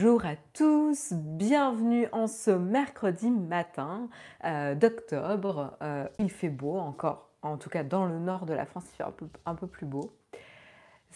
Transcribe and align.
Bonjour 0.00 0.26
à 0.26 0.34
tous, 0.54 1.12
bienvenue 1.12 2.08
en 2.10 2.26
ce 2.26 2.50
mercredi 2.50 3.30
matin 3.30 4.08
euh, 4.44 4.74
d'octobre. 4.74 5.78
Euh, 5.82 6.08
il 6.18 6.32
fait 6.32 6.48
beau 6.48 6.76
encore, 6.78 7.30
en 7.42 7.58
tout 7.58 7.70
cas 7.70 7.84
dans 7.84 8.04
le 8.04 8.18
nord 8.18 8.44
de 8.44 8.54
la 8.54 8.66
France, 8.66 8.86
il 8.92 8.96
fait 8.96 9.04
un 9.46 9.54
peu 9.54 9.68
plus 9.68 9.86
beau. 9.86 10.12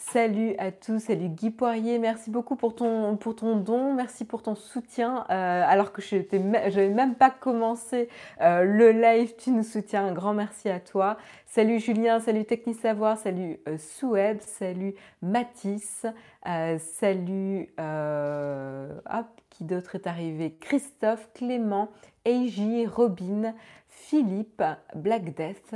Salut 0.00 0.54
à 0.58 0.71
tous, 0.71 1.00
salut 1.00 1.29
Guy 1.29 1.50
Poirier, 1.50 1.98
merci 1.98 2.30
beaucoup 2.30 2.54
pour 2.54 2.76
ton, 2.76 3.16
don, 3.56 3.95
merci 3.95 4.24
pour 4.24 4.42
ton 4.42 4.54
soutien. 4.54 5.26
Euh, 5.28 5.64
alors 5.67 5.92
que 5.92 6.01
je 6.01 6.17
n'avais 6.37 6.88
même 6.88 7.17
pas 7.17 7.31
commencé 7.31 8.08
euh, 8.40 8.63
le 8.63 8.92
live, 8.92 9.35
tu 9.37 9.50
nous 9.50 9.64
soutiens, 9.64 10.06
un 10.06 10.13
grand 10.13 10.35
merci 10.35 10.69
à 10.71 10.78
toi. 10.78 11.19
Salut 11.46 11.81
Julien, 11.81 12.21
salut 12.21 12.45
Technisavoir, 12.45 13.19
salut 13.19 13.58
euh, 13.69 14.37
salut 14.38 14.95
Mathis, 15.21 16.06
salut, 16.78 17.69
hop, 17.77 19.27
qui 19.51 19.65
d'autre 19.65 19.96
est 19.96 20.06
arrivé? 20.06 20.56
Christophe, 20.60 21.28
Clément, 21.34 21.90
Eiji, 22.24 22.87
Robin, 22.87 23.52
Philippe, 23.88 24.62
Black 24.95 25.34
Death, 25.34 25.74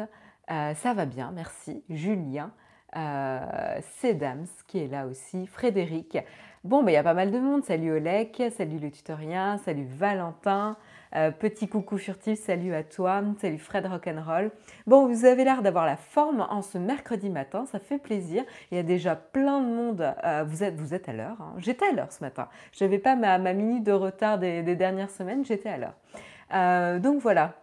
ça 0.48 0.94
va 0.94 1.06
bien, 1.06 1.32
merci, 1.34 1.82
Julien. 1.90 2.52
Euh, 2.94 3.78
Sedams 4.00 4.46
qui 4.66 4.80
est 4.80 4.88
là 4.88 5.06
aussi, 5.06 5.46
Frédéric. 5.46 6.18
Bon, 6.62 6.82
ben, 6.82 6.90
il 6.90 6.94
y 6.94 6.98
a 6.98 7.02
pas 7.02 7.14
mal 7.14 7.30
de 7.30 7.38
monde. 7.38 7.64
Salut 7.64 7.90
Olek, 7.90 8.42
salut 8.54 8.78
le 8.78 8.90
tutorien, 8.90 9.56
salut 9.64 9.86
Valentin, 9.86 10.76
euh, 11.16 11.30
petit 11.30 11.68
coucou 11.68 11.96
furtif, 11.96 12.38
salut 12.38 12.74
à 12.74 12.82
toi, 12.82 13.22
salut 13.40 13.58
Fred 13.58 13.86
Rock'n'Roll. 13.86 14.50
Bon, 14.86 15.06
vous 15.06 15.24
avez 15.24 15.42
l'air 15.42 15.62
d'avoir 15.62 15.86
la 15.86 15.96
forme 15.96 16.46
en 16.50 16.60
ce 16.60 16.76
mercredi 16.76 17.30
matin, 17.30 17.64
ça 17.64 17.78
fait 17.78 17.98
plaisir. 17.98 18.44
Il 18.70 18.76
y 18.76 18.78
a 18.78 18.82
déjà 18.82 19.16
plein 19.16 19.60
de 19.62 19.66
monde. 19.66 20.14
Euh, 20.24 20.44
vous, 20.46 20.62
êtes, 20.62 20.78
vous 20.78 20.92
êtes 20.92 21.08
à 21.08 21.14
l'heure. 21.14 21.40
Hein. 21.40 21.54
J'étais 21.56 21.86
à 21.86 21.92
l'heure 21.92 22.12
ce 22.12 22.22
matin. 22.22 22.48
Je 22.72 22.84
n'avais 22.84 22.98
pas 22.98 23.16
ma, 23.16 23.38
minute 23.54 23.84
de 23.84 23.92
retard 23.92 24.38
des, 24.38 24.62
des 24.62 24.76
dernières 24.76 25.10
semaines, 25.10 25.46
j'étais 25.46 25.70
à 25.70 25.78
l'heure. 25.78 27.00
donc 27.00 27.20
voilà, 27.22 27.54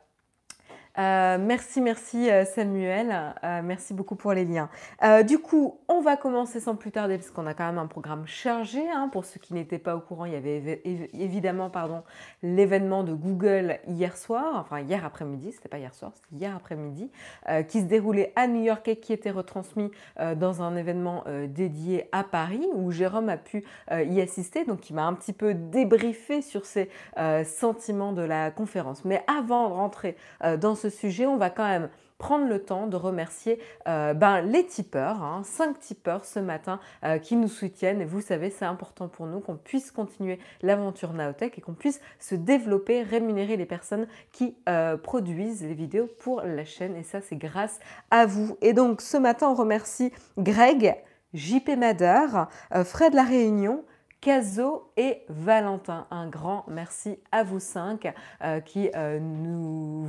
euh, 0.99 1.37
merci, 1.39 1.79
merci 1.79 2.29
euh, 2.29 2.43
Samuel. 2.43 3.33
Euh, 3.43 3.61
merci 3.63 3.93
beaucoup 3.93 4.15
pour 4.15 4.33
les 4.33 4.43
liens. 4.43 4.69
du 5.23 5.39
coup, 5.39 5.79
on 5.87 6.01
va 6.01 6.17
commencer 6.17 6.59
sans 6.59 6.75
plus 6.75 6.91
tarder 6.91 7.17
parce 7.17 7.31
qu'on 7.31 7.47
a 7.47 7.53
quand 7.53 7.65
même 7.65 7.77
un 7.77 7.87
programme 7.87 8.27
chargé. 8.27 8.81
Hein. 8.89 9.09
Pour 9.11 9.23
ceux 9.23 9.39
qui 9.39 9.53
n'étaient 9.53 9.79
pas 9.79 9.95
au 9.95 10.01
courant, 10.01 10.25
il 10.25 10.33
y 10.33 10.35
avait 10.35 10.81
évidemment 11.13 11.71
l'événement 12.43 13.03
de 13.03 13.13
Google 13.13 13.79
hier 13.87 14.17
soir, 14.17 14.55
enfin 14.55 14.81
hier 14.81 15.05
après-midi, 15.05 15.51
c'était 15.53 15.69
pas 15.69 15.77
hier 15.77 15.93
soir, 15.93 16.11
c'était 16.15 16.43
hier 16.43 16.55
après-midi, 16.55 17.09
qui 17.67 17.81
se 17.81 17.85
déroulait 17.85 18.33
à 18.35 18.47
New 18.47 18.63
York 18.63 18.87
et 18.87 18.97
qui 18.97 19.13
était 19.13 19.31
retransmis 19.31 19.91
dans 20.35 20.61
un 20.61 20.75
événement 20.75 21.23
dédié 21.47 22.09
à 22.11 22.23
Paris 22.23 22.67
où 22.73 22.91
Jérôme 22.91 23.29
a 23.29 23.37
pu 23.37 23.63
y 23.91 24.21
assister. 24.21 24.65
Donc 24.65 24.89
il 24.89 24.95
m'a 24.95 25.05
un 25.05 25.13
petit 25.13 25.33
peu 25.33 25.53
débriefé 25.53 26.41
sur 26.41 26.65
ses 26.65 26.89
sentiments 27.45 28.13
de 28.13 28.23
la 28.23 28.51
conférence. 28.51 29.05
Mais 29.05 29.23
avant 29.27 29.69
de 29.69 29.73
rentrer 29.73 30.15
dans 30.57 30.75
ce 30.75 30.88
sujet, 30.89 31.25
on 31.25 31.37
va 31.37 31.49
quand 31.49 31.67
même 31.67 31.89
prendre 32.19 32.47
le 32.47 32.61
temps 32.61 32.85
de 32.85 32.97
remercier 32.97 33.59
euh, 33.87 34.13
ben, 34.13 34.41
les 34.41 34.65
tipeurs, 34.67 35.23
hein, 35.23 35.41
cinq 35.45 35.79
tipeurs 35.79 36.25
ce 36.25 36.39
matin 36.39 36.79
euh, 37.03 37.17
qui 37.17 37.35
nous 37.35 37.47
soutiennent. 37.47 38.01
Et 38.01 38.05
vous 38.05 38.21
savez, 38.21 38.51
c'est 38.51 38.65
important 38.65 39.07
pour 39.07 39.25
nous 39.25 39.39
qu'on 39.39 39.55
puisse 39.55 39.89
continuer 39.89 40.37
l'aventure 40.61 41.13
Naotech 41.13 41.57
et 41.57 41.61
qu'on 41.61 41.73
puisse 41.73 42.01
se 42.19 42.35
développer, 42.35 43.01
rémunérer 43.01 43.55
les 43.57 43.65
personnes 43.65 44.05
qui 44.33 44.55
euh, 44.67 44.97
produisent 44.97 45.63
les 45.63 45.73
vidéos 45.73 46.09
pour 46.19 46.41
la 46.41 46.65
chaîne. 46.65 46.95
Et 46.97 47.03
ça, 47.03 47.21
c'est 47.21 47.37
grâce 47.37 47.79
à 48.11 48.25
vous. 48.25 48.57
Et 48.61 48.73
donc, 48.73 49.01
ce 49.01 49.17
matin, 49.17 49.47
on 49.49 49.55
remercie 49.55 50.11
Greg, 50.37 50.95
JP 51.33 51.69
Mader, 51.77 52.25
Fred 52.83 53.13
La 53.13 53.23
Réunion, 53.23 53.85
Caso 54.19 54.91
et 54.97 55.21
Valentin. 55.29 56.05
Un 56.11 56.27
grand 56.27 56.65
merci 56.67 57.17
à 57.31 57.43
vous 57.43 57.59
cinq 57.59 58.13
qui 58.65 58.89
nous 59.21 60.05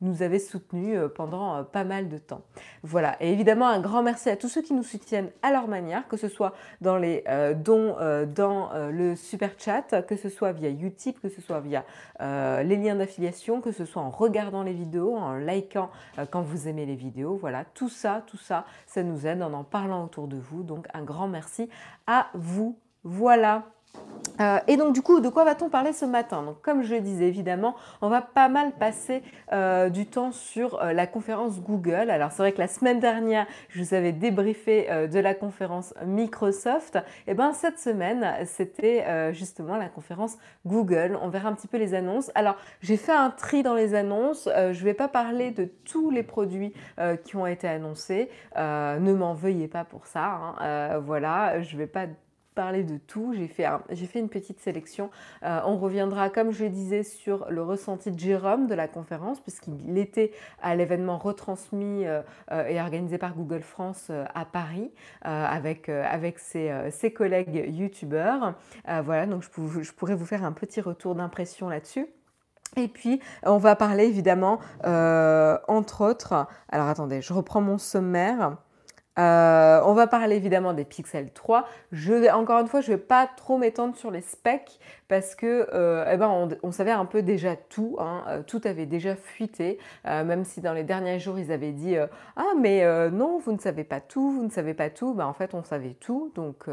nous 0.00 0.22
avez 0.22 0.38
soutenus 0.38 0.96
euh, 0.96 1.08
pendant 1.08 1.56
euh, 1.56 1.62
pas 1.62 1.84
mal 1.84 2.08
de 2.08 2.18
temps. 2.18 2.42
Voilà, 2.82 3.16
et 3.20 3.32
évidemment 3.32 3.66
un 3.66 3.80
grand 3.80 4.02
merci 4.02 4.30
à 4.30 4.36
tous 4.36 4.48
ceux 4.48 4.62
qui 4.62 4.74
nous 4.74 4.82
soutiennent 4.82 5.30
à 5.42 5.50
leur 5.50 5.68
manière, 5.68 6.06
que 6.08 6.16
ce 6.16 6.28
soit 6.28 6.54
dans 6.80 6.96
les 6.96 7.24
euh, 7.28 7.54
dons 7.54 7.96
dans 8.34 8.70
le 8.90 9.16
super 9.16 9.50
chat, 9.58 10.02
que 10.02 10.16
ce 10.16 10.28
soit 10.28 10.52
via 10.52 10.70
Utip, 10.70 11.20
que 11.20 11.28
ce 11.28 11.40
soit 11.40 11.60
via 11.60 11.84
les 12.20 12.76
liens 12.76 12.96
d'affiliation, 12.96 13.60
que 13.60 13.72
ce 13.72 13.84
soit 13.84 14.02
en 14.02 14.10
regardant 14.10 14.62
les 14.62 14.72
vidéos, 14.72 15.16
en 15.16 15.34
likant 15.34 15.90
quand 16.30 16.42
vous 16.42 16.68
aimez 16.68 16.86
les 16.86 16.94
vidéos. 16.94 17.36
Voilà, 17.36 17.64
tout 17.64 17.88
ça, 17.88 18.22
tout 18.26 18.36
ça, 18.36 18.64
ça 18.86 19.02
nous 19.02 19.26
aide 19.26 19.42
en 19.42 19.52
en 19.52 19.64
parlant 19.64 20.04
autour 20.04 20.28
de 20.28 20.36
vous. 20.36 20.62
Donc 20.62 20.86
un 20.94 21.02
grand 21.02 21.28
merci 21.28 21.68
à 22.06 22.28
vous. 22.34 22.78
Voilà. 23.04 23.64
Euh, 24.40 24.58
et 24.68 24.76
donc 24.76 24.94
du 24.94 25.02
coup, 25.02 25.20
de 25.20 25.28
quoi 25.28 25.44
va-t-on 25.44 25.68
parler 25.68 25.92
ce 25.92 26.04
matin? 26.04 26.42
Donc 26.42 26.60
comme 26.62 26.82
je 26.82 26.94
disais 26.94 27.26
évidemment, 27.26 27.74
on 28.02 28.08
va 28.08 28.22
pas 28.22 28.48
mal 28.48 28.72
passer 28.72 29.22
euh, 29.52 29.88
du 29.88 30.06
temps 30.06 30.32
sur 30.32 30.80
euh, 30.80 30.92
la 30.92 31.06
conférence 31.06 31.60
Google. 31.60 32.10
Alors 32.10 32.30
c'est 32.30 32.42
vrai 32.42 32.52
que 32.52 32.58
la 32.58 32.68
semaine 32.68 33.00
dernière, 33.00 33.46
je 33.68 33.82
vous 33.82 33.94
avais 33.94 34.12
débriefé 34.12 34.88
de 35.08 35.18
la 35.18 35.34
conférence 35.34 35.94
Microsoft. 36.06 36.96
Et 36.96 37.00
eh 37.28 37.34
bien 37.34 37.52
cette 37.52 37.78
semaine, 37.78 38.26
c'était 38.46 39.32
justement 39.32 39.76
la 39.76 39.88
conférence 39.88 40.36
Google. 40.66 41.18
On 41.20 41.28
verra 41.28 41.48
un 41.48 41.54
petit 41.54 41.68
peu 41.68 41.76
les 41.76 41.94
annonces. 41.94 42.30
Alors 42.34 42.56
j'ai 42.80 42.96
fait 42.96 43.12
un 43.12 43.30
tri 43.30 43.62
dans 43.62 43.74
les 43.74 43.94
annonces. 43.94 44.48
je 44.54 44.78
ne 44.78 44.84
vais 44.84 44.94
pas 44.94 45.08
parler 45.08 45.50
de 45.50 45.64
tous 45.84 46.10
les 46.10 46.22
produits 46.22 46.72
qui 47.24 47.36
ont 47.36 47.46
été 47.46 47.68
annoncés. 47.68 48.30
ne 48.56 49.12
m'en 49.12 49.34
veuillez 49.34 49.68
pas 49.68 49.84
pour 49.84 50.06
ça. 50.06 50.56
Hein. 50.60 50.98
voilà, 50.98 51.60
je 51.60 51.76
vais 51.76 51.86
pas 51.86 52.06
parler 52.58 52.82
de 52.82 52.96
tout. 52.98 53.34
J'ai 53.36 53.46
fait, 53.46 53.68
fait 53.94 54.18
une 54.18 54.28
petite 54.28 54.58
sélection. 54.58 55.10
Euh, 55.44 55.60
on 55.64 55.76
reviendra, 55.76 56.28
comme 56.28 56.50
je 56.50 56.64
disais, 56.64 57.04
sur 57.04 57.46
le 57.50 57.62
ressenti 57.62 58.10
de 58.10 58.18
Jérôme 58.18 58.66
de 58.66 58.74
la 58.74 58.88
conférence, 58.88 59.38
puisqu'il 59.38 59.96
était 59.96 60.32
à 60.60 60.74
l'événement 60.74 61.18
retransmis 61.18 62.04
euh, 62.04 62.20
euh, 62.50 62.66
et 62.66 62.80
organisé 62.80 63.16
par 63.16 63.36
Google 63.36 63.60
France 63.60 64.10
à 64.10 64.44
Paris 64.44 64.90
avec, 65.22 65.88
avec 65.88 66.40
ses, 66.40 66.72
ses 66.90 67.12
collègues 67.12 67.66
youtubeurs. 67.68 68.54
voilà, 69.04 69.26
donc 69.26 69.42
je, 69.44 69.82
je 69.82 69.92
pourrais 69.92 70.16
vous 70.16 70.26
faire 70.26 70.44
un 70.44 70.52
petit 70.52 70.80
retour 70.80 71.14
d'impression 71.14 71.68
là-dessus. 71.68 72.08
Et 72.76 72.88
puis, 72.88 73.20
on 73.44 73.58
va 73.58 73.76
parler 73.76 74.06
évidemment, 74.06 74.58
entre 74.84 76.04
autres, 76.04 76.46
alors 76.70 76.88
attendez, 76.88 77.22
je 77.22 77.32
reprends 77.32 77.60
mon 77.60 77.78
sommaire. 77.78 78.56
Euh, 79.18 79.80
on 79.84 79.94
va 79.94 80.06
parler 80.06 80.36
évidemment 80.36 80.72
des 80.72 80.84
Pixel 80.84 81.30
3. 81.32 81.66
Je, 81.92 82.30
encore 82.32 82.60
une 82.60 82.68
fois, 82.68 82.80
je 82.80 82.92
ne 82.92 82.96
vais 82.96 83.02
pas 83.02 83.26
trop 83.26 83.58
m'étendre 83.58 83.96
sur 83.96 84.10
les 84.10 84.20
specs 84.20 84.78
parce 85.08 85.34
que 85.34 85.68
euh, 85.72 86.04
eh 86.12 86.16
ben, 86.16 86.48
on, 86.62 86.72
savait 86.72 86.92
un 86.92 87.04
peu 87.04 87.22
déjà 87.22 87.56
tout. 87.56 87.96
Hein. 87.98 88.22
Euh, 88.28 88.42
tout 88.46 88.60
avait 88.64 88.86
déjà 88.86 89.16
fuité, 89.16 89.78
même 90.04 90.44
si 90.44 90.60
dans 90.60 90.72
les 90.72 90.84
derniers 90.84 91.18
jours 91.18 91.38
ils 91.38 91.50
avaient 91.50 91.72
dit 91.72 91.96
Ah, 92.36 92.52
mais 92.60 92.84
non, 93.10 93.38
vous 93.38 93.52
ne 93.52 93.58
savez 93.58 93.84
pas 93.84 94.00
tout, 94.00 94.30
vous 94.30 94.44
ne 94.44 94.50
savez 94.50 94.74
pas 94.74 94.90
tout. 94.90 95.14
Ben, 95.14 95.26
en 95.26 95.34
fait, 95.34 95.54
on 95.54 95.64
savait 95.64 95.94
tout. 95.94 96.32
Donc 96.34 96.66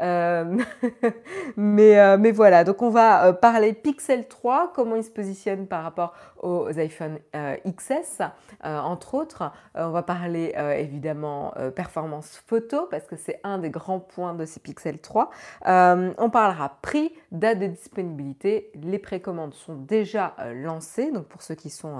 Euh, 0.00 0.58
mais, 1.56 1.98
euh, 1.98 2.16
mais, 2.18 2.32
voilà, 2.32 2.64
donc 2.64 2.82
on 2.82 2.90
va 2.90 3.26
euh, 3.26 3.32
parler 3.32 3.72
Pixel 3.72 4.26
3, 4.28 4.72
comment 4.74 4.96
il 4.96 5.04
se 5.04 5.10
positionne 5.10 5.66
par 5.66 5.82
rapport 5.82 6.14
aux 6.42 6.68
iPhone 6.78 7.18
XS, 7.66 8.22
entre 8.64 9.14
autres. 9.14 9.52
on 9.74 9.90
va 9.90 10.02
parler 10.02 10.54
évidemment 10.78 11.52
performance 11.76 12.42
photo, 12.46 12.86
parce 12.90 13.06
que 13.06 13.16
c'est 13.16 13.40
un 13.44 13.58
des 13.58 13.68
grands 13.68 14.00
points 14.00 14.32
de 14.32 14.46
ces 14.46 14.58
Pixel 14.58 14.98
3. 15.00 15.30
on 15.66 16.30
parlera 16.32 16.78
prix, 16.80 17.12
date 17.30 17.58
de 17.58 17.66
disponibilité. 17.66 18.72
Les 18.74 18.98
précommandes 18.98 19.52
sont 19.52 19.74
déjà 19.74 20.34
lancées, 20.54 21.10
donc 21.12 21.26
pour 21.26 21.42
ceux 21.42 21.54
qui 21.54 21.68
sont, 21.68 21.98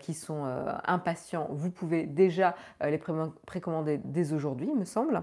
qui 0.00 0.14
sont 0.14 0.46
impatients, 0.84 1.46
vous 1.50 1.70
pouvez 1.70 2.06
déjà 2.06 2.56
les 2.84 2.98
précommander 3.46 4.00
dès 4.02 4.32
aujourd'hui, 4.32 4.68
il 4.72 4.78
me 4.78 4.84
semble. 4.84 5.22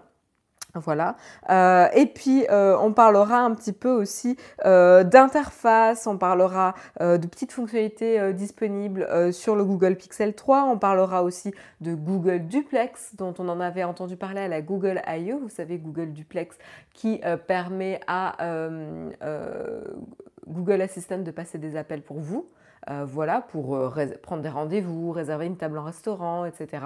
Voilà. 0.75 1.17
Euh, 1.49 1.87
et 1.93 2.05
puis, 2.05 2.45
euh, 2.49 2.77
on 2.79 2.93
parlera 2.93 3.39
un 3.39 3.53
petit 3.53 3.73
peu 3.73 3.89
aussi 3.89 4.37
euh, 4.65 5.03
d'interface, 5.03 6.07
on 6.07 6.17
parlera 6.17 6.75
de 6.99 7.27
petites 7.27 7.51
fonctionnalités 7.51 8.33
disponibles 8.33 9.33
sur 9.33 9.55
le 9.55 9.63
Google 9.63 9.95
Pixel 9.95 10.33
3, 10.33 10.63
on 10.63 10.77
parlera 10.77 11.23
aussi 11.23 11.53
de 11.81 11.93
Google 11.93 12.47
Duplex, 12.47 13.15
dont 13.15 13.33
on 13.39 13.49
en 13.49 13.59
avait 13.59 13.83
entendu 13.83 14.15
parler 14.15 14.41
à 14.41 14.47
la 14.47 14.61
Google 14.61 15.01
I.O., 15.07 15.39
vous 15.39 15.49
savez, 15.49 15.77
Google 15.77 16.13
Duplex, 16.13 16.57
qui 16.93 17.21
permet 17.47 17.99
à 18.07 18.35
Google 20.47 20.81
Assistant 20.81 21.19
de 21.19 21.31
passer 21.31 21.57
des 21.57 21.75
appels 21.75 22.01
pour 22.01 22.19
vous. 22.19 22.47
Euh, 22.89 23.05
voilà, 23.05 23.41
pour 23.41 23.75
euh, 23.75 24.07
prendre 24.23 24.41
des 24.41 24.49
rendez-vous, 24.49 25.11
réserver 25.11 25.45
une 25.45 25.57
table 25.57 25.77
en 25.77 25.83
restaurant, 25.83 26.45
etc. 26.45 26.83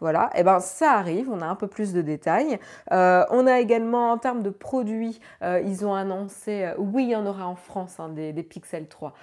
Voilà, 0.00 0.30
et 0.34 0.40
eh 0.40 0.42
ben 0.42 0.58
ça 0.58 0.92
arrive, 0.92 1.30
on 1.30 1.40
a 1.40 1.46
un 1.46 1.54
peu 1.54 1.68
plus 1.68 1.92
de 1.92 2.02
détails. 2.02 2.58
Euh, 2.90 3.24
on 3.30 3.46
a 3.46 3.60
également 3.60 4.10
en 4.10 4.18
termes 4.18 4.42
de 4.42 4.50
produits, 4.50 5.20
ils 5.42 5.86
ont 5.86 5.94
annoncé, 5.94 6.72
oui, 6.78 7.04
il 7.04 7.10
y 7.10 7.16
en 7.16 7.26
aura 7.26 7.46
en 7.46 7.54
France 7.54 8.00
hein, 8.00 8.08
des, 8.08 8.32
Pixel 8.42 8.88
3. 8.88 9.14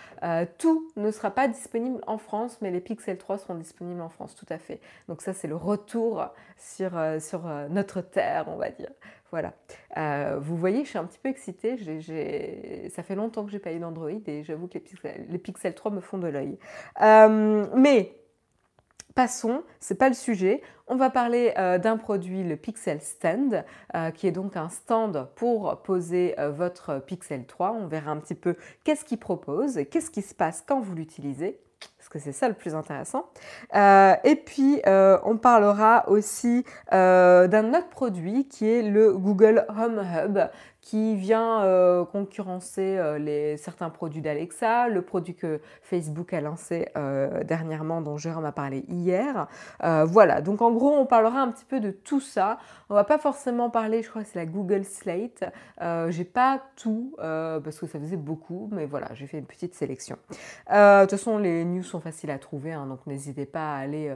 tout 0.58 0.88
ne 0.96 1.12
sera 1.12 1.32
pas 1.32 1.48
disponible 1.48 2.02
en 2.08 2.18
France, 2.18 2.58
mais 2.62 2.72
les 2.72 2.80
Pixel 2.80 3.18
3 3.18 3.38
seront 3.40 3.56
disponibles 3.56 4.02
en 4.02 4.10
France, 4.10 4.36
tout 4.36 4.46
à 4.50 4.58
fait. 4.58 4.80
Donc 5.10 5.22
ça, 5.22 5.34
c'est 5.34 5.48
le 5.48 5.56
retour 5.56 6.28
sur, 6.58 6.92
sur 7.20 7.42
notre 7.70 8.02
terre, 8.02 8.46
on 8.48 8.58
va 8.58 8.70
dire. 8.70 8.90
Voilà. 9.34 10.40
vous 10.40 10.56
voyez, 10.56 10.84
je 10.84 10.90
suis 10.90 10.98
un 11.00 11.06
petit 11.06 11.20
peu 11.20 11.30
excitée. 11.30 11.78
Ça 12.90 13.02
fait 13.02 13.16
longtemps 13.16 13.46
que 13.46 13.52
j'ai 13.52 13.60
pas 13.60 13.74
eu 13.74 13.80
d'Android 13.80 14.12
et 14.28 14.44
j'avoue 14.44 14.68
que 14.68 14.76
les 14.76 14.80
Pixel, 14.80 15.26
les 15.28 15.38
Pixel 15.40 15.74
3 15.74 15.92
me 15.92 16.02
font 16.02 16.20
de 16.20 16.28
l'œil. 16.28 16.60
mais 17.00 18.16
Passons, 19.16 19.62
c'est 19.80 19.98
pas 19.98 20.08
le 20.08 20.16
sujet. 20.16 20.64
On 20.88 20.96
va 20.96 21.12
parler 21.12 21.54
euh, 21.60 21.78
d'un 21.78 21.98
produit, 21.98 22.44
le 22.44 22.56
Pixel 22.56 23.00
Stand, 23.00 23.64
euh, 23.96 24.10
qui 24.10 24.26
est 24.26 24.32
donc 24.32 24.58
un 24.58 24.70
stand 24.70 25.28
pour 25.36 25.84
poser 25.84 26.40
euh, 26.40 26.50
votre 26.50 27.00
Pixel 27.00 27.46
3. 27.46 27.74
On 27.74 27.86
verra 27.86 28.10
un 28.10 28.18
petit 28.18 28.34
peu 28.34 28.56
qu'est-ce 28.84 29.06
qu'il 29.06 29.20
propose, 29.20 29.82
qu'est-ce 29.92 30.10
qui 30.10 30.24
se 30.24 30.34
passe 30.34 30.64
quand 30.68 30.80
vous 30.80 30.96
l'utilisez 30.96 31.60
parce 32.04 32.10
que 32.10 32.20
c'est 32.20 32.34
ça 32.34 32.50
le 32.50 32.54
plus 32.54 32.76
intéressant. 32.76 33.30
et 33.74 34.36
puis, 34.46 34.82
on 34.86 35.38
parlera 35.38 36.10
aussi 36.10 36.66
d'un 36.92 37.74
autre 37.74 37.90
produit 37.90 38.48
qui 38.48 38.70
est 38.70 38.82
le 38.82 39.14
Google 39.14 39.66
Home 39.70 40.02
Hub, 40.02 40.40
qui 40.84 41.16
vient 41.16 41.64
euh, 41.64 42.04
concurrencer 42.04 42.98
euh, 42.98 43.18
les, 43.18 43.56
certains 43.56 43.90
produits 43.90 44.22
d'Alexa, 44.22 44.90
le 44.90 45.02
produit 45.02 45.34
que 45.34 45.62
Facebook 45.82 46.34
a 46.34 46.42
lancé 46.42 46.90
euh, 46.98 47.46
dernièrement, 47.46 48.02
dont 48.02 48.18
Jérôme 48.18 48.44
a 48.44 48.52
parlé 48.52 48.84
hier. 48.90 49.48
voilà, 49.80 50.42
donc 50.42 50.62
en 50.62 50.72
gros, 50.72 50.92
on 50.92 51.06
parlera 51.06 51.40
un 51.40 51.52
petit 51.52 51.64
peu 51.64 51.80
de 51.80 51.92
tout 51.92 52.20
ça. 52.20 52.58
On 52.90 52.96
va 52.96 53.06
pas 53.06 53.18
forcément 53.18 53.70
parler, 53.70 54.04
je 54.04 54.10
crois 54.10 54.24
que 54.24 54.28
c'est 54.28 54.40
la 54.40 54.46
Google 54.46 54.84
Slate. 54.84 55.46
j'ai 56.10 56.26
pas 56.26 56.62
tout, 56.76 57.16
parce 57.18 57.80
que 57.80 57.88
ça 57.88 58.00
faisait 58.00 58.18
beaucoup, 58.18 58.70
mais 58.72 58.86
voilà, 58.86 59.08
j'ai 59.14 59.26
fait 59.26 59.40
une 59.40 59.46
petite 59.46 59.76
sélection. 59.76 60.18
de 60.70 61.02
toute 61.02 61.12
façon, 61.12 61.38
les 61.38 61.64
news 61.64 61.84
sont 61.84 62.02
faciles 62.02 62.32
à 62.32 62.40
trouver, 62.40 62.74
hein, 62.74 62.88
donc 62.88 63.08
n'hésitez 63.08 63.46
pas 63.46 63.76
à 63.76 63.78
aller 63.78 64.14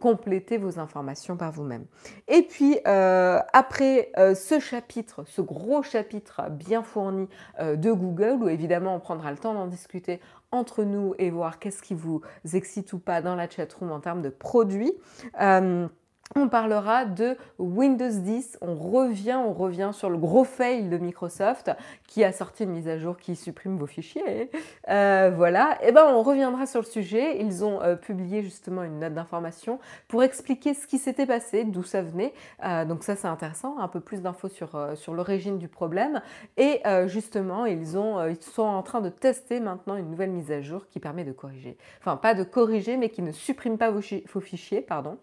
compléter 0.00 0.56
vos 0.56 0.78
informations 0.78 1.36
par 1.36 1.52
vous-même. 1.52 1.84
Et 2.28 2.42
puis, 2.42 2.78
après 2.84 4.10
ce 4.16 4.58
chapitre, 4.58 5.24
ce 5.26 5.42
gros 5.42 5.65
chapitre 5.82 6.42
bien 6.50 6.82
fourni 6.82 7.28
euh, 7.60 7.76
de 7.76 7.92
Google 7.92 8.42
où 8.42 8.48
évidemment 8.48 8.94
on 8.94 9.00
prendra 9.00 9.30
le 9.30 9.38
temps 9.38 9.54
d'en 9.54 9.66
discuter 9.66 10.20
entre 10.52 10.84
nous 10.84 11.14
et 11.18 11.30
voir 11.30 11.58
qu'est-ce 11.58 11.82
qui 11.82 11.94
vous 11.94 12.22
excite 12.52 12.92
ou 12.92 12.98
pas 12.98 13.20
dans 13.20 13.34
la 13.34 13.48
chatroom 13.48 13.90
en 13.90 14.00
termes 14.00 14.22
de 14.22 14.28
produits. 14.28 14.92
Euh, 15.40 15.88
on 16.34 16.48
parlera 16.48 17.04
de 17.04 17.36
Windows 17.58 18.08
10. 18.10 18.58
On 18.60 18.74
revient, 18.74 19.38
on 19.42 19.52
revient 19.52 19.90
sur 19.92 20.10
le 20.10 20.18
gros 20.18 20.44
fail 20.44 20.88
de 20.88 20.98
Microsoft 20.98 21.70
qui 22.06 22.24
a 22.24 22.32
sorti 22.32 22.64
une 22.64 22.70
mise 22.70 22.88
à 22.88 22.98
jour 22.98 23.16
qui 23.16 23.36
supprime 23.36 23.76
vos 23.76 23.86
fichiers. 23.86 24.50
Euh, 24.88 25.30
voilà. 25.34 25.78
Et 25.82 25.88
eh 25.88 25.92
ben 25.92 26.06
on 26.06 26.22
reviendra 26.22 26.66
sur 26.66 26.80
le 26.80 26.86
sujet. 26.86 27.40
Ils 27.40 27.64
ont 27.64 27.80
euh, 27.82 27.94
publié 27.94 28.42
justement 28.42 28.82
une 28.82 28.98
note 28.98 29.14
d'information 29.14 29.78
pour 30.08 30.22
expliquer 30.22 30.74
ce 30.74 30.86
qui 30.86 30.98
s'était 30.98 31.26
passé, 31.26 31.64
d'où 31.64 31.82
ça 31.82 32.02
venait. 32.02 32.32
Euh, 32.64 32.84
donc 32.84 33.04
ça 33.04 33.16
c'est 33.16 33.28
intéressant, 33.28 33.78
un 33.78 33.88
peu 33.88 34.00
plus 34.00 34.20
d'infos 34.20 34.48
sur, 34.48 34.78
sur 34.94 35.14
l'origine 35.14 35.58
du 35.58 35.68
problème. 35.68 36.20
Et 36.56 36.82
justement 37.06 37.66
ils, 37.66 37.96
ont, 37.96 38.26
ils 38.26 38.42
sont 38.42 38.62
en 38.62 38.82
train 38.82 39.00
de 39.00 39.08
tester 39.08 39.60
maintenant 39.60 39.96
une 39.96 40.10
nouvelle 40.10 40.30
mise 40.30 40.50
à 40.50 40.60
jour 40.60 40.86
qui 40.88 41.00
permet 41.00 41.24
de 41.24 41.32
corriger. 41.32 41.76
Enfin 42.00 42.16
pas 42.16 42.34
de 42.34 42.44
corriger 42.44 42.96
mais 42.96 43.08
qui 43.10 43.22
ne 43.22 43.32
supprime 43.32 43.78
pas 43.78 43.90
vos, 43.90 44.00
vos 44.32 44.40
fichiers. 44.40 44.80
Pardon. 44.80 45.18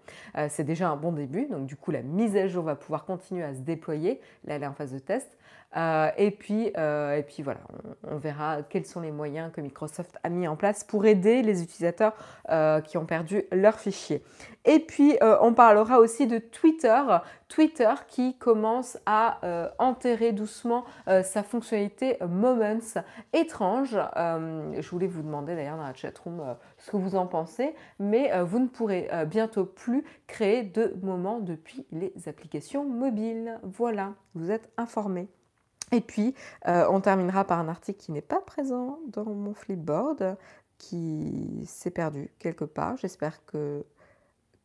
c'est 0.50 0.64
déjà 0.64 0.93
bon 0.98 1.12
début. 1.12 1.48
Donc 1.48 1.66
du 1.66 1.76
coup, 1.76 1.92
la 1.92 2.02
mise 2.02 2.36
à 2.36 2.48
jour 2.48 2.64
va 2.64 2.76
pouvoir 2.76 3.06
continuer 3.06 3.44
à 3.44 3.54
se 3.54 3.60
déployer. 3.60 4.20
Là, 4.46 4.56
elle 4.56 4.64
est 4.64 4.68
en 4.68 4.74
phase 4.74 4.94
de 4.94 5.00
test. 5.00 5.38
Euh, 5.76 6.10
et, 6.18 6.32
puis, 6.32 6.72
euh, 6.78 7.18
et 7.18 7.24
puis 7.24 7.42
voilà, 7.42 7.62
on, 8.08 8.18
verra 8.18 8.62
quels 8.64 8.86
sont 8.86 9.02
les 9.02 9.12
moyens 9.12 9.52
que 9.52 9.62
Microsoft 9.62 10.18
a 10.24 10.30
mis 10.30 10.48
en 10.48 10.56
place 10.56 10.84
pour 10.84 11.06
aider 11.06 11.42
les 11.42 11.64
utilisateurs 11.64 12.14
euh, 12.50 12.82
qui 12.82 12.98
ont 12.98 13.06
perdu 13.06 13.44
leurs 13.52 13.80
fichiers. 13.80 14.24
Et 14.66 14.80
puis, 14.80 15.18
on 15.42 15.54
parlera 15.54 16.00
aussi 16.00 16.26
de 16.26 16.38
Twitter. 16.38 17.02
Twitter 17.50 17.94
qui 18.08 18.38
commence 18.38 18.98
à 19.06 19.42
enterrer 19.78 20.32
doucement 20.32 20.86
sa 21.06 21.44
fonctionnalité 21.44 22.18
Moments 22.26 22.80
étrange. 23.34 23.98
je 24.16 24.90
voulais 24.90 25.08
vous 25.08 25.22
demander 25.22 25.58
d'ailleurs 25.58 25.76
dans 25.76 25.84
la 25.84 25.94
chatroom 25.94 26.56
ce 26.78 26.92
que 26.92 26.96
vous 26.96 27.16
en 27.16 27.28
pensez, 27.28 27.76
mais 28.00 28.32
vous 28.44 28.60
ne 28.60 28.68
pourrez 28.68 29.10
bientôt 29.28 29.66
plus 29.66 30.06
créer 30.28 30.64
de 30.64 30.96
moments 31.02 31.42
depuis 31.42 31.86
les 31.92 32.14
applications 32.28 32.86
mobiles. 32.86 33.60
Voilà, 33.64 34.14
vous 34.34 34.50
êtes 34.50 34.72
informés. 34.78 35.28
Et 35.94 36.02
puis, 36.02 36.34
euh, 36.68 36.88
on 36.90 37.02
terminera 37.02 37.46
par 37.46 37.60
un 37.60 37.68
article 37.70 38.00
qui 38.00 38.12
n'est 38.12 38.22
pas 38.22 38.42
présent 38.42 39.00
dans 39.10 39.26
mon 39.26 39.54
flipboard, 39.54 40.38
qui 40.80 41.64
s'est 41.68 41.92
perdu 41.92 42.32
quelque 42.40 42.66
part. 42.66 42.98
J'espère 42.98 43.46
que, 43.46 43.86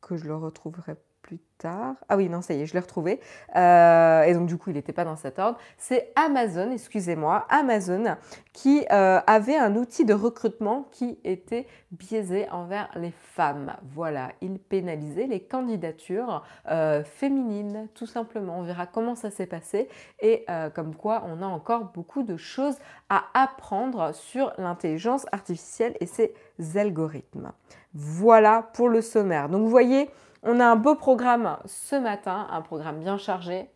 que 0.01 0.17
je 0.17 0.25
le 0.25 0.35
retrouverai 0.35 0.97
plus 1.29 1.41
tard. 1.59 1.97
Ah 2.09 2.17
oui, 2.17 2.31
non, 2.31 2.41
ça 2.41 2.55
y 2.55 2.63
est, 2.63 2.67
je 2.67 2.73
l'ai 2.73 2.81
retrouvé. 2.81 3.21
Euh, 3.55 4.23
et 4.23 4.33
donc, 4.33 4.47
du 4.47 4.57
coup, 4.57 4.71
il 4.71 4.77
n'était 4.77 4.95
pas 4.95 5.05
dans 5.05 5.17
cet 5.17 5.39
ordre. 5.39 5.59
C'est 5.77 6.11
Amazon, 6.17 6.71
excusez-moi, 6.71 7.47
Amazon, 7.51 8.17
qui 8.55 8.87
euh, 8.91 9.21
avait 9.27 9.59
un 9.59 9.77
outil 9.77 10.07
de 10.07 10.15
recrutement 10.15 10.89
qui 10.91 11.19
était 11.25 11.67
biaisé 11.91 12.49
envers 12.51 12.89
les 12.97 13.11
femmes. 13.11 13.75
Voilà, 13.95 14.31
il 14.41 14.59
pénalisait 14.59 15.27
les 15.27 15.41
candidatures 15.41 16.43
euh, 16.71 17.05
féminines, 17.05 17.89
tout 17.95 18.07
simplement. 18.07 18.59
On 18.59 18.63
verra 18.63 18.87
comment 18.87 19.15
ça 19.15 19.31
s'est 19.31 19.47
passé 19.47 19.89
et 20.21 20.47
comme 20.75 20.95
quoi 20.95 21.25
on 21.27 21.43
a 21.43 21.47
encore 21.47 21.93
beaucoup 21.93 22.23
de 22.23 22.39
choses 22.39 22.77
à 23.11 23.25
apprendre 23.35 24.15
sur 24.15 24.53
l'intelligence 24.57 25.27
artificielle 25.33 25.95
et 26.01 26.07
ses 26.07 26.33
algorithmes. 26.75 27.53
Voilà 27.93 28.63
pour 28.73 28.89
le 28.89 29.03
sommaire. 29.03 29.49
Donc, 29.51 29.63
vous 29.63 29.69
voyez, 29.69 30.11
on 30.49 30.61
a 30.61 30.67
un 30.67 30.77
beau 30.77 30.95
programme 30.95 31.59
ce 31.67 31.97
matin, 31.97 32.49
un 32.51 32.63
programme 32.63 33.01
bien 33.01 33.19
chargé. 33.19 33.71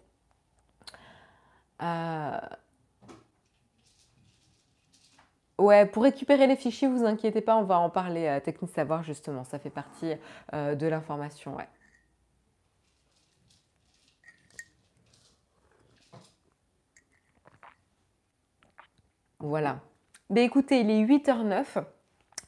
Euh, 1.82 2.38
ouais, 5.58 5.86
pour 5.86 6.04
récupérer 6.04 6.46
les 6.46 6.56
fichiers, 6.56 6.88
vous 6.88 7.04
inquiétez 7.04 7.40
pas, 7.42 7.56
on 7.56 7.64
va 7.64 7.78
en 7.78 7.90
parler 7.90 8.40
Technique 8.44 8.70
Savoir 8.72 9.02
justement, 9.02 9.44
ça 9.44 9.58
fait 9.58 9.70
partie 9.70 10.14
euh, 10.54 10.74
de 10.74 10.86
l'information. 10.86 11.56
Voilà. 19.40 19.80
Mais 20.30 20.44
écoutez, 20.44 20.80
il 20.80 20.90
est 20.90 21.04
8h09 21.04 21.84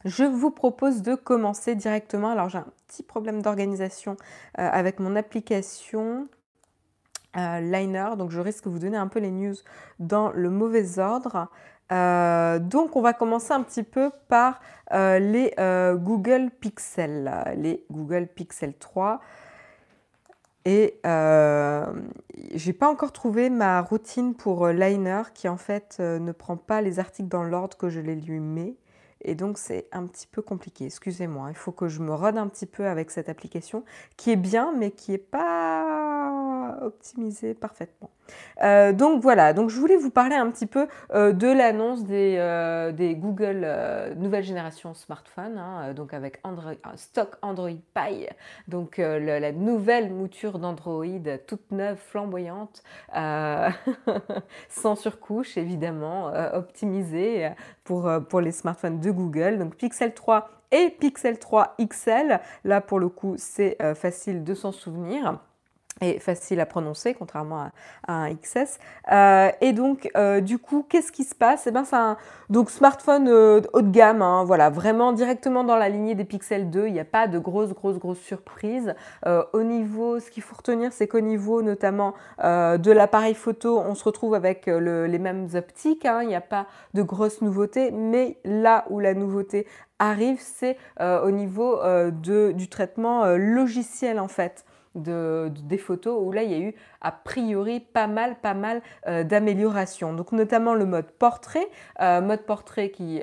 je 0.04 0.24
vous 0.24 0.50
propose 0.50 1.02
de 1.02 1.14
commencer 1.14 1.74
directement. 1.74 2.30
Alors 2.30 2.48
j'ai 2.48 2.58
un 2.58 2.66
petit 2.86 3.02
problème 3.02 3.42
d'organisation 3.42 4.16
euh, 4.58 4.68
avec 4.70 5.00
mon 5.00 5.16
application 5.16 6.28
euh, 7.36 7.60
Liner, 7.60 8.10
donc 8.16 8.30
je 8.30 8.40
risque 8.40 8.64
de 8.64 8.70
vous 8.70 8.78
donner 8.78 8.96
un 8.96 9.08
peu 9.08 9.18
les 9.18 9.30
news 9.30 9.54
dans 9.98 10.30
le 10.30 10.50
mauvais 10.50 10.98
ordre. 10.98 11.48
Euh, 11.92 12.58
donc 12.58 12.96
on 12.96 13.02
va 13.02 13.12
commencer 13.12 13.52
un 13.52 13.62
petit 13.62 13.82
peu 13.82 14.10
par 14.28 14.60
les 14.92 15.52
Google 15.96 16.50
Pixel, 16.60 17.56
les 17.56 17.84
Google 17.90 18.28
Pixel 18.28 18.74
3. 18.74 19.20
Et 20.66 21.00
j'ai 22.54 22.72
pas 22.72 22.88
encore 22.88 23.12
trouvé 23.12 23.50
ma 23.50 23.80
routine 23.80 24.34
pour 24.34 24.68
Liner 24.68 25.22
qui 25.34 25.48
en 25.48 25.56
fait 25.56 25.98
ne 25.98 26.30
prend 26.30 26.56
pas 26.56 26.80
les 26.80 27.00
articles 27.00 27.28
dans 27.28 27.42
l'ordre 27.42 27.76
que 27.76 27.88
je 27.88 27.98
les 27.98 28.14
lui 28.14 28.38
mets. 28.38 28.76
Et 29.24 29.34
donc, 29.34 29.58
c'est 29.58 29.88
un 29.92 30.06
petit 30.06 30.26
peu 30.26 30.42
compliqué. 30.42 30.84
Excusez-moi, 30.86 31.48
il 31.50 31.56
faut 31.56 31.72
que 31.72 31.88
je 31.88 32.00
me 32.00 32.12
rode 32.14 32.36
un 32.36 32.46
petit 32.48 32.66
peu 32.66 32.86
avec 32.86 33.10
cette 33.10 33.28
application 33.28 33.84
qui 34.16 34.30
est 34.30 34.36
bien, 34.36 34.72
mais 34.76 34.90
qui 34.90 35.12
n'est 35.12 35.18
pas 35.18 36.63
optimisée 36.82 37.54
parfaitement. 37.54 38.10
Euh, 38.62 38.92
donc 38.92 39.20
voilà, 39.20 39.52
donc 39.52 39.70
je 39.70 39.78
voulais 39.78 39.96
vous 39.96 40.10
parler 40.10 40.36
un 40.36 40.50
petit 40.50 40.66
peu 40.66 40.86
euh, 41.12 41.32
de 41.32 41.48
l'annonce 41.48 42.04
des, 42.04 42.36
euh, 42.38 42.92
Google 43.14 43.66
nouvelle 44.16 44.44
génération 44.44 44.94
smartphone, 44.94 45.58
hein, 45.58 45.92
donc 45.92 46.14
avec 46.14 46.40
Android, 46.44 46.72
stock 46.96 47.36
Android 47.42 47.70
Pie, 47.94 48.28
donc 48.68 48.98
la 48.98 49.52
nouvelle 49.52 50.12
mouture 50.12 50.58
d'Android 50.58 51.04
toute 51.46 51.70
neuve, 51.70 51.98
flamboyante, 51.98 52.82
sans 54.68 54.96
surcouche 54.96 55.56
évidemment, 55.56 56.32
optimisée 56.54 57.50
pour, 57.84 58.10
pour 58.28 58.40
les 58.40 58.52
smartphones 58.52 59.00
de 59.00 59.10
Google, 59.10 59.58
donc 59.58 59.76
Pixel 59.76 60.14
3 60.14 60.50
et 60.70 60.90
Pixel 60.90 61.38
3 61.38 61.76
XL, 61.80 62.40
là 62.64 62.80
pour 62.80 62.98
le 62.98 63.08
coup 63.08 63.34
c'est 63.36 63.76
facile 63.94 64.44
de 64.44 64.54
s'en 64.54 64.72
souvenir 64.72 65.38
et 66.00 66.18
facile 66.18 66.60
à 66.60 66.66
prononcer, 66.66 67.14
contrairement 67.14 67.70
à, 68.08 68.12
un 68.12 68.34
XS. 68.34 68.78
Euh, 69.12 69.50
et 69.60 69.72
donc, 69.72 70.10
euh, 70.16 70.40
du 70.40 70.58
coup, 70.58 70.84
qu'est-ce 70.88 71.12
qui 71.12 71.24
se 71.24 71.34
passe? 71.34 71.66
Eh 71.66 71.70
ben, 71.70 71.84
C'est 71.84 71.96
un 71.96 72.16
donc, 72.50 72.70
smartphone 72.70 73.28
euh, 73.28 73.60
haut 73.72 73.82
de 73.82 73.90
gamme, 73.90 74.20
hein, 74.20 74.44
voilà, 74.44 74.70
vraiment 74.70 75.12
directement 75.12 75.62
dans 75.64 75.76
la 75.76 75.88
lignée 75.88 76.14
des 76.14 76.24
Pixel 76.24 76.70
2. 76.70 76.88
Il 76.88 76.92
n'y 76.92 77.00
a 77.00 77.04
pas 77.04 77.28
de 77.28 77.38
grosses, 77.38 77.72
grosses, 77.72 77.98
grosses 77.98 78.20
surprises. 78.20 78.94
au 79.24 79.62
niveau, 79.62 80.20
ce 80.20 80.30
qu'il 80.30 80.42
faut 80.42 80.56
retenir, 80.56 80.92
c'est 80.92 81.06
qu'au 81.06 81.20
niveau 81.20 81.62
notamment 81.62 82.14
de 82.40 82.90
l'appareil 82.90 83.34
photo, 83.34 83.80
on 83.80 83.94
se 83.94 84.04
retrouve 84.04 84.34
avec 84.34 84.66
les 84.66 85.18
mêmes 85.18 85.48
optiques. 85.54 86.04
Hein. 86.06 86.20
il 86.22 86.28
n'y 86.28 86.34
a 86.34 86.40
pas 86.40 86.66
de 86.94 87.02
grosses 87.02 87.40
nouveautés, 87.40 87.90
mais 87.90 88.36
là 88.44 88.84
où 88.90 89.00
la 89.00 89.14
nouveauté 89.14 89.66
arrive, 89.98 90.38
c'est 90.40 90.76
au 91.00 91.30
niveau 91.30 91.78
de, 91.82 92.52
du 92.52 92.68
traitement 92.68 93.26
logiciel, 93.36 94.20
en 94.20 94.28
fait. 94.28 94.64
Des 94.94 95.78
photos 95.78 96.18
où 96.22 96.32
là, 96.32 96.42
il 96.42 96.50
y 96.50 96.54
a 96.54 96.58
eu 96.58 96.74
a 97.00 97.12
priori 97.12 97.80
pas 97.80 98.06
mal, 98.06 98.36
pas 98.40 98.54
mal 98.54 98.82
d'améliorations. 99.06 100.12
Donc 100.12 100.32
notamment 100.32 100.74
le 100.74 100.86
mode 100.86 101.10
portrait, 101.10 101.68
mode 102.00 102.42
portrait 102.42 102.90
qui 102.90 103.22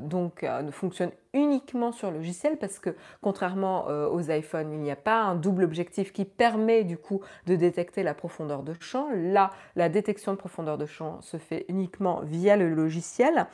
donc 0.00 0.46
fonctionne 0.70 1.10
uniquement 1.34 1.92
sur 1.92 2.10
logiciel 2.10 2.58
parce 2.58 2.78
que 2.78 2.90
contrairement 3.22 3.86
aux 3.86 4.20
iPhones, 4.20 4.72
il 4.72 4.80
n'y 4.80 4.90
a 4.90 4.96
pas 4.96 5.22
un 5.22 5.34
double 5.34 5.64
objectif 5.64 6.12
qui 6.12 6.24
permet 6.24 6.84
du 6.84 6.98
coup 6.98 7.20
de 7.46 7.56
détecter 7.56 8.02
la 8.02 8.14
profondeur 8.14 8.62
de 8.62 8.74
champ. 8.80 9.08
Là, 9.14 9.50
la 9.76 9.88
détection 9.88 10.32
de 10.32 10.36
profondeur 10.36 10.78
de 10.78 10.86
champ 10.86 11.20
se 11.20 11.38
fait 11.38 11.64
uniquement 11.68 12.20
via 12.22 12.56
le 12.56 12.68
logiciel. 12.68 13.46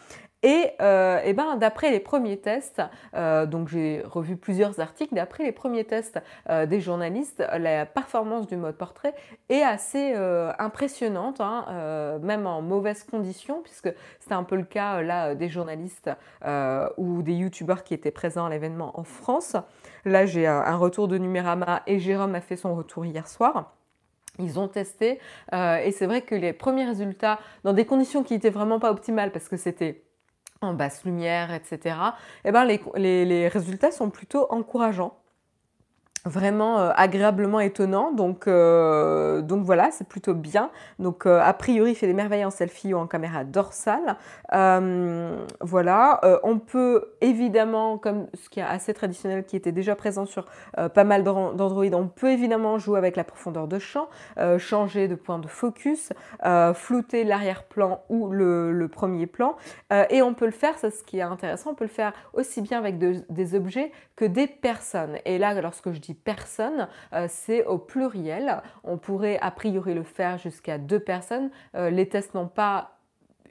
Et, 0.44 0.70
euh, 0.80 1.20
eh 1.24 1.32
ben, 1.32 1.56
d'après 1.56 1.90
les 1.90 1.98
premiers 1.98 2.36
tests, 2.36 2.80
euh, 3.14 3.44
donc 3.44 3.66
j'ai 3.68 4.02
revu 4.04 4.36
plusieurs 4.36 4.78
articles, 4.78 5.12
d'après 5.12 5.42
les 5.42 5.50
premiers 5.50 5.82
tests 5.82 6.20
euh, 6.48 6.64
des 6.64 6.80
journalistes, 6.80 7.42
la 7.58 7.86
performance 7.86 8.46
du 8.46 8.56
mode 8.56 8.76
portrait 8.76 9.14
est 9.48 9.62
assez 9.62 10.14
impressionnante, 10.58 11.40
hein, 11.40 12.18
même 12.22 12.46
en 12.46 12.62
mauvaises 12.62 13.02
conditions, 13.02 13.62
puisque 13.62 13.92
c'était 14.20 14.34
un 14.34 14.44
peu 14.44 14.56
le 14.56 14.64
cas 14.64 15.02
là 15.02 15.34
des 15.34 15.48
journalistes 15.48 16.10
ou 16.96 17.22
des 17.22 17.34
youtubeurs 17.34 17.82
qui 17.82 17.94
étaient 17.94 18.10
présents 18.10 18.46
à 18.46 18.50
l'événement 18.50 18.98
en 18.98 19.04
France. 19.04 19.56
Là, 20.04 20.26
j'ai 20.26 20.46
un, 20.46 20.76
retour 20.76 21.08
de 21.08 21.18
Numérama 21.18 21.82
et 21.86 21.98
Jérôme 21.98 22.34
a 22.34 22.40
fait 22.40 22.56
son 22.56 22.74
retour 22.74 23.04
hier 23.04 23.26
soir. 23.26 23.74
Ils 24.38 24.58
ont 24.60 24.68
testé 24.68 25.18
et 25.52 25.90
c'est 25.90 26.06
vrai 26.06 26.22
que 26.22 26.34
les 26.34 26.52
premiers 26.52 26.86
résultats, 26.86 27.38
dans 27.64 27.72
des 27.72 27.86
conditions 27.86 28.22
qui 28.22 28.34
n'étaient 28.34 28.50
vraiment 28.50 28.78
pas 28.78 28.90
optimales, 28.90 29.32
parce 29.32 29.48
que 29.48 29.56
c'était 29.56 30.02
en 30.60 30.74
basse 30.74 31.04
lumière, 31.04 31.52
etc., 31.52 31.96
eh 32.44 32.52
ben 32.52 32.64
les, 32.64 32.80
les 33.24 33.48
résultats 33.48 33.90
sont 33.90 34.10
plutôt 34.10 34.46
encourageants 34.50 35.17
vraiment 36.24 36.78
euh, 36.78 36.90
agréablement 36.96 37.60
étonnant. 37.60 38.12
Donc, 38.12 38.46
euh, 38.46 39.42
donc 39.42 39.64
voilà, 39.64 39.90
c'est 39.90 40.06
plutôt 40.06 40.34
bien. 40.34 40.70
Donc 40.98 41.26
euh, 41.26 41.40
a 41.40 41.52
priori, 41.52 41.92
il 41.92 41.94
fait 41.94 42.06
des 42.06 42.14
merveilles 42.14 42.44
en 42.44 42.50
selfie 42.50 42.94
ou 42.94 42.98
en 42.98 43.06
caméra 43.06 43.44
dorsale. 43.44 44.16
voilà, 45.60 46.20
on 46.42 46.58
peut 46.58 47.12
évidemment, 47.20 47.98
comme 47.98 48.26
ce 48.34 48.48
qui 48.48 48.60
est 48.60 48.64
assez 48.64 48.94
traditionnel, 48.94 49.44
qui 49.44 49.56
était 49.56 49.72
déjà 49.72 49.94
présent 49.94 50.26
sur 50.26 50.46
pas 50.94 51.04
mal 51.04 51.24
d'Android, 51.24 51.84
on 51.92 52.08
peut 52.08 52.30
évidemment 52.30 52.78
jouer 52.78 52.98
avec 52.98 53.16
la 53.16 53.24
profondeur 53.24 53.68
de 53.68 53.78
champ, 53.78 54.08
changer 54.58 55.08
de 55.08 55.14
point 55.14 55.38
de 55.38 55.46
focus, 55.46 56.12
flouter 56.74 57.24
l'arrière-plan 57.24 58.02
ou 58.08 58.30
le, 58.30 58.88
premier 58.90 59.26
plan. 59.26 59.56
et 60.10 60.22
on 60.22 60.34
peut 60.34 60.46
le 60.46 60.52
faire, 60.52 60.74
c'est 60.78 60.90
ce 60.90 61.02
qui 61.04 61.18
est 61.18 61.22
intéressant, 61.22 61.70
on 61.70 61.74
peut 61.74 61.84
le 61.84 61.90
faire 61.90 62.12
aussi 62.32 62.62
bien 62.62 62.78
avec 62.78 62.98
des 62.98 63.54
objets 63.54 63.92
que 64.16 64.24
des 64.24 64.46
personnes. 64.46 65.18
Et 65.24 65.38
là, 65.38 65.60
lorsque 65.60 65.92
je 65.92 66.00
dis 66.00 66.07
personnes, 66.14 66.88
euh, 67.12 67.26
c'est 67.28 67.64
au 67.64 67.78
pluriel. 67.78 68.62
On 68.84 68.98
pourrait 68.98 69.38
a 69.40 69.50
priori 69.50 69.94
le 69.94 70.02
faire 70.02 70.38
jusqu'à 70.38 70.78
deux 70.78 71.00
personnes. 71.00 71.50
Euh, 71.74 71.90
les 71.90 72.08
tests 72.08 72.34
n'ont 72.34 72.48
pas 72.48 72.98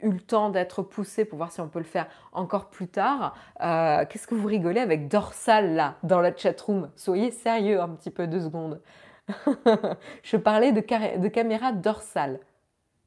eu 0.03 0.11
le 0.11 0.19
temps 0.19 0.49
d'être 0.49 0.83
poussés 0.83 1.25
pour 1.25 1.37
voir 1.37 1.51
si 1.51 1.59
on 1.59 1.67
peut 1.67 1.79
le 1.79 1.85
faire 1.85 2.07
encore 2.31 2.69
plus 2.69 2.87
tard. 2.87 3.35
Euh, 3.61 4.05
qu'est-ce 4.05 4.27
que 4.27 4.35
vous 4.35 4.47
rigolez 4.47 4.79
avec 4.79 5.07
dorsal 5.07 5.73
là 5.73 5.95
dans 6.03 6.21
la 6.21 6.35
chatroom? 6.35 6.89
Soyez 6.95 7.31
sérieux 7.31 7.81
un 7.81 7.89
petit 7.89 8.11
peu 8.11 8.27
deux 8.27 8.41
secondes. 8.41 8.81
Je 10.23 10.37
parlais 10.37 10.71
de, 10.71 10.81
de, 11.17 11.27
caméra 11.27 11.71
dorsale. 11.71 12.39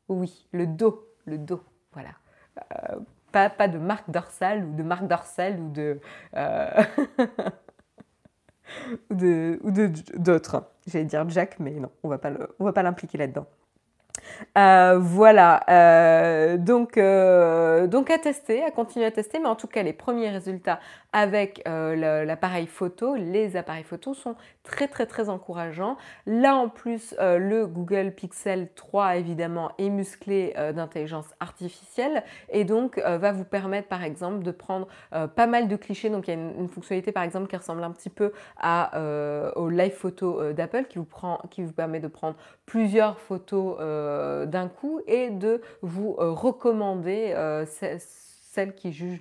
Oui, 0.08 0.48
le 0.52 0.66
dos, 0.66 1.06
le 1.24 1.38
dos, 1.38 1.62
voilà. 1.92 2.10
pas, 3.30 3.48
pas, 3.48 3.68
de 3.68 3.78
marque 3.78 4.10
dorsale 4.10 4.64
ou 4.64 4.74
de 4.74 4.82
marque 4.82 5.06
dorsale 5.06 5.60
ou 5.60 5.70
de... 5.70 6.00
ou 9.10 9.14
d'autres. 9.14 10.60
De, 10.60 10.64
J'allais 10.86 11.04
dire 11.04 11.28
Jack, 11.28 11.56
mais 11.60 11.72
non, 11.72 11.90
on 12.02 12.08
ne 12.08 12.16
va 12.64 12.72
pas 12.72 12.82
l'impliquer 12.82 13.18
là-dedans. 13.18 13.46
Euh, 14.58 14.98
voilà, 14.98 15.62
euh, 15.68 16.56
donc, 16.56 16.96
euh, 16.96 17.86
donc 17.86 18.10
à 18.10 18.18
tester, 18.18 18.62
à 18.64 18.70
continuer 18.70 19.06
à 19.06 19.10
tester, 19.10 19.38
mais 19.38 19.48
en 19.48 19.56
tout 19.56 19.66
cas 19.66 19.82
les 19.82 19.92
premiers 19.92 20.30
résultats 20.30 20.80
avec 21.12 21.62
l'appareil 21.66 22.66
photo, 22.66 23.14
les 23.16 23.56
appareils 23.56 23.84
photo 23.84 24.14
sont 24.14 24.36
très 24.62 24.88
très 24.88 25.06
très 25.06 25.28
encourageants. 25.28 25.96
Là 26.26 26.56
en 26.56 26.68
plus, 26.68 27.14
le 27.18 27.66
Google 27.66 28.12
Pixel 28.12 28.68
3 28.74 29.16
évidemment 29.16 29.72
est 29.78 29.90
musclé 29.90 30.54
d'intelligence 30.74 31.26
artificielle 31.40 32.22
et 32.50 32.64
donc 32.64 32.98
va 32.98 33.32
vous 33.32 33.44
permettre 33.44 33.88
par 33.88 34.04
exemple 34.04 34.42
de 34.42 34.50
prendre 34.50 34.88
pas 35.10 35.46
mal 35.46 35.68
de 35.68 35.76
clichés. 35.76 36.10
Donc 36.10 36.28
il 36.28 36.34
y 36.34 36.36
a 36.36 36.40
une, 36.40 36.68
fonctionnalité 36.68 37.12
par 37.12 37.22
exemple 37.22 37.48
qui 37.48 37.56
ressemble 37.56 37.82
un 37.82 37.90
petit 37.90 38.10
peu 38.10 38.32
au 38.62 39.68
live 39.68 39.94
photo 39.94 40.52
d'Apple 40.52 40.84
qui, 40.88 40.98
vous 40.98 41.06
qui 41.50 41.62
vous 41.62 41.72
permet 41.72 42.00
de 42.00 42.08
prendre 42.08 42.36
plusieurs 42.66 43.18
photos 43.18 43.76
euh, 43.80 44.46
d'un 44.46 44.68
coup 44.68 45.00
et 45.06 45.30
de 45.30 45.60
vous 45.82 46.16
euh, 46.18 46.30
recommander 46.30 47.32
euh, 47.34 47.66
celle 48.60 48.74
qui 48.74 48.92
juge 48.92 49.20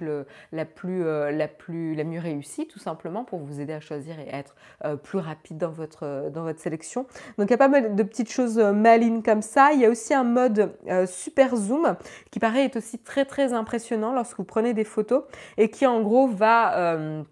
la, 0.52 0.66
plus, 0.66 1.04
la, 1.04 1.48
plus, 1.48 1.96
la 1.96 2.04
mieux 2.04 2.20
réussie, 2.20 2.68
tout 2.68 2.80
simplement 2.80 3.24
pour 3.24 3.40
vous 3.40 3.62
aider 3.62 3.72
à 3.72 3.80
choisir 3.80 4.20
et 4.20 4.28
être 4.34 4.56
plus 5.04 5.20
rapide 5.20 5.58
dans 5.58 5.70
votre, 5.70 6.30
dans 6.30 6.44
votre 6.44 6.60
sélection. 6.60 7.08
Donc 7.38 7.48
il 7.48 7.52
y 7.52 7.54
a 7.54 7.58
pas 7.58 7.70
mal 7.70 7.96
de 7.96 8.04
petites 8.04 8.30
choses 8.30 8.58
malines 8.60 9.24
comme 9.24 9.42
ça. 9.42 9.72
Il 9.72 9.80
y 9.80 9.86
a 9.86 9.90
aussi 9.90 10.14
un 10.14 10.26
mode 10.26 10.74
super 11.08 11.56
zoom 11.56 11.96
qui 12.32 12.40
paraît 12.40 12.66
est 12.66 12.76
aussi 12.76 13.00
très 13.00 13.24
très 13.24 13.54
impressionnant 13.54 14.14
lorsque 14.14 14.38
vous 14.38 14.44
prenez 14.44 14.74
des 14.74 14.84
photos 14.84 15.24
et 15.58 15.70
qui 15.70 15.88
en 15.88 16.02
gros 16.02 16.28
va... 16.28 17.24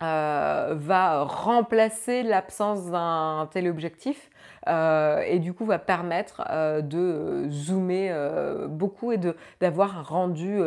va 0.00 1.24
remplacer 1.24 2.22
l'absence 2.22 2.90
d'un 2.90 3.48
téléobjectif 3.52 4.29
euh, 4.68 5.22
et 5.26 5.38
du 5.38 5.54
coup 5.54 5.64
va 5.64 5.78
permettre 5.78 6.42
euh, 6.50 6.82
de 6.82 7.46
zoomer 7.48 8.10
euh, 8.10 8.68
beaucoup 8.68 9.12
et 9.12 9.18
d'avoir 9.60 9.98
un 9.98 10.02
rendu 10.02 10.60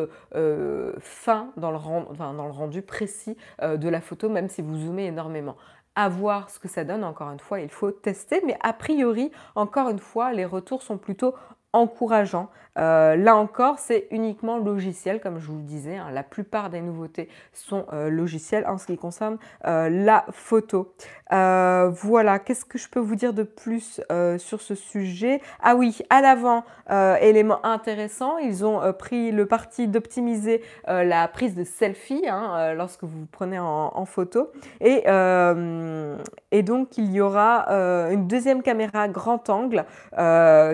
fin 1.00 1.52
dans 1.58 1.72
le, 1.72 1.78
dans 2.18 2.46
le 2.46 2.52
rendu 2.52 2.82
précis 2.82 3.38
de 3.62 3.90
la 3.90 4.02
photo, 4.02 4.30
même 4.30 4.50
si 4.50 4.62
vous 4.62 4.78
zoomez 4.78 5.08
énormément 5.08 5.56
à 5.96 6.10
voir 6.10 6.50
ce 6.50 6.60
que 6.60 6.68
ça 6.68 6.84
donne. 6.84 7.04
Encore 7.04 7.32
une 7.32 7.40
fois, 7.40 7.60
il 7.60 7.70
faut 7.70 7.92
tester, 7.92 8.42
mais 8.46 8.58
a 8.62 8.74
priori, 8.74 9.32
encore 9.56 9.90
une 9.90 10.00
fois, 10.00 10.34
les 10.34 10.46
retours 10.46 10.82
sont 10.82 10.98
plutôt 10.98 11.36
encourageants. 11.74 12.50
Euh, 12.78 13.16
là 13.16 13.36
encore, 13.36 13.80
c'est 13.80 14.08
uniquement 14.12 14.58
logiciel, 14.58 15.20
comme 15.20 15.40
je 15.40 15.48
vous 15.48 15.58
le 15.58 15.64
disais. 15.64 15.98
Hein. 15.98 16.08
la 16.12 16.24
plupart 16.24 16.70
des 16.70 16.82
nouveautés 16.82 17.30
sont 17.52 17.86
euh, 17.94 18.10
logicielles 18.10 18.66
en 18.68 18.78
ce 18.78 18.88
qui 18.88 18.98
concerne 18.98 19.38
euh, 19.66 19.90
la 19.90 20.26
photo. 20.32 20.94
voilà, 21.30 22.40
qu'est-ce 22.40 22.66
que 22.66 22.78
je 22.78 22.90
peux 22.90 23.00
vous 23.00 23.16
dire 23.16 23.34
de 23.34 23.44
plus 23.44 24.02
sur 24.38 24.62
ce 24.62 24.76
sujet? 24.76 25.42
Ah 25.62 25.76
oui, 25.76 26.00
à 26.10 26.22
l'avant, 26.22 26.64
élément 27.22 27.66
intéressant, 27.66 28.38
ils 28.38 28.64
ont 28.66 28.94
pris 28.94 29.32
le 29.32 29.48
parti 29.48 29.88
d'optimiser 29.88 30.62
la 30.88 31.28
prise 31.28 31.56
de 31.56 31.64
selfie 31.64 32.24
hein, 32.30 32.74
lorsque 32.76 33.04
vous 33.04 33.26
prenez 33.32 33.58
en, 33.60 34.06
photo. 34.06 34.52
Et, 34.80 35.02
donc, 36.64 36.98
il 36.98 37.12
y 37.12 37.20
aura 37.20 37.68
une 38.12 38.28
deuxième 38.28 38.62
caméra 38.62 39.08
grand 39.08 39.50
angle 39.50 39.86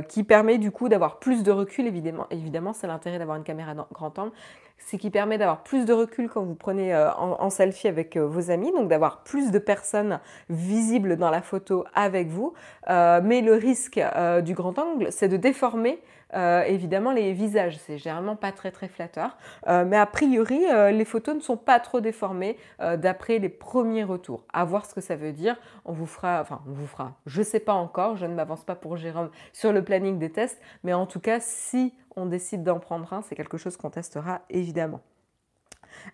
qui 0.09 0.23
permet 0.23 0.57
du 0.57 0.71
coup 0.71 0.88
d'avoir 0.89 1.19
plus 1.19 1.43
de 1.43 1.51
recul 1.51 1.87
évidemment, 1.87 2.27
évidemment 2.31 2.73
c'est 2.73 2.87
l'intérêt 2.87 3.19
d'avoir 3.19 3.37
une 3.37 3.43
caméra 3.43 3.73
grand 3.93 4.19
angle, 4.19 4.31
c'est 4.79 4.97
qui 4.97 5.09
permet 5.09 5.37
d'avoir 5.37 5.63
plus 5.63 5.85
de 5.85 5.93
recul 5.93 6.29
quand 6.29 6.43
vous 6.43 6.55
prenez 6.55 6.93
euh, 6.93 7.11
en, 7.13 7.49
selfie 7.49 7.87
avec 7.87 8.15
euh, 8.15 8.25
vos 8.25 8.49
amis, 8.51 8.71
donc 8.71 8.87
d'avoir 8.87 9.23
plus 9.23 9.51
de 9.51 9.59
personnes 9.59 10.19
visibles 10.49 11.17
dans 11.17 11.29
la 11.29 11.41
photo 11.41 11.85
avec 11.93 12.27
vous. 12.27 12.53
Euh, 12.89 13.21
mais 13.23 13.41
le 13.41 13.53
risque 13.53 14.01
du 14.43 14.53
grand 14.53 14.77
angle, 14.79 15.07
c'est 15.11 15.27
de 15.27 15.37
déformer 15.37 16.01
évidemment 16.33 17.11
les 17.11 17.33
visages. 17.33 17.77
C'est 17.77 17.97
généralement 17.97 18.35
pas 18.35 18.51
très 18.51 18.71
très 18.71 18.87
flatteur. 18.87 19.37
mais 19.67 19.97
a 19.97 20.05
priori, 20.05 20.59
les 20.91 21.05
photos 21.05 21.35
ne 21.35 21.41
sont 21.41 21.57
pas 21.57 21.79
trop 21.79 22.01
déformées 22.01 22.57
d'après 22.97 23.39
les 23.39 23.49
premiers 23.49 24.03
retours. 24.03 24.43
À 24.53 24.65
voir 24.65 24.85
ce 24.85 24.93
que 24.93 25.01
ça 25.01 25.15
veut 25.15 25.33
dire. 25.33 25.57
On 25.85 25.93
vous 25.93 26.05
fera, 26.05 26.41
enfin 26.41 26.61
on 26.67 26.71
vous 26.71 26.87
fera, 26.87 27.13
je 27.25 27.41
sais 27.41 27.59
pas 27.59 27.73
encore, 27.73 28.15
je 28.17 28.25
ne 28.25 28.33
m'avance 28.33 28.63
pas 28.63 28.75
pour 28.75 28.97
Jérôme 28.97 29.29
sur 29.53 29.73
le 29.73 29.83
planning 29.83 30.19
des 30.19 30.31
tests, 30.31 30.61
mais 30.83 30.93
en 30.93 31.05
tout 31.05 31.19
cas, 31.19 31.39
si 31.39 31.93
on 32.15 32.25
décide 32.25 32.63
d'en 32.63 32.79
prendre 32.79 33.11
un, 33.13 33.21
c'est 33.21 33.35
quelque 33.35 33.57
chose 33.57 33.77
qu'on 33.77 33.89
testera 33.89 34.41
évidemment. 34.49 35.01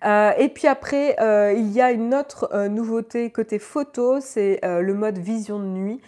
Euh, 0.04 0.32
et 0.38 0.50
puis 0.50 0.68
après, 0.68 1.16
euh, 1.20 1.54
il 1.54 1.72
y 1.72 1.82
a 1.82 1.92
une 1.92 2.14
autre 2.14 2.50
euh, 2.54 2.68
nouveauté 2.68 3.32
côté 3.32 3.60
photo, 3.60 4.20
c'est 4.20 4.60
le 4.64 4.94
mode 4.94 5.18
vision 5.18 5.60
de 5.60 5.66
nuit 5.66 6.02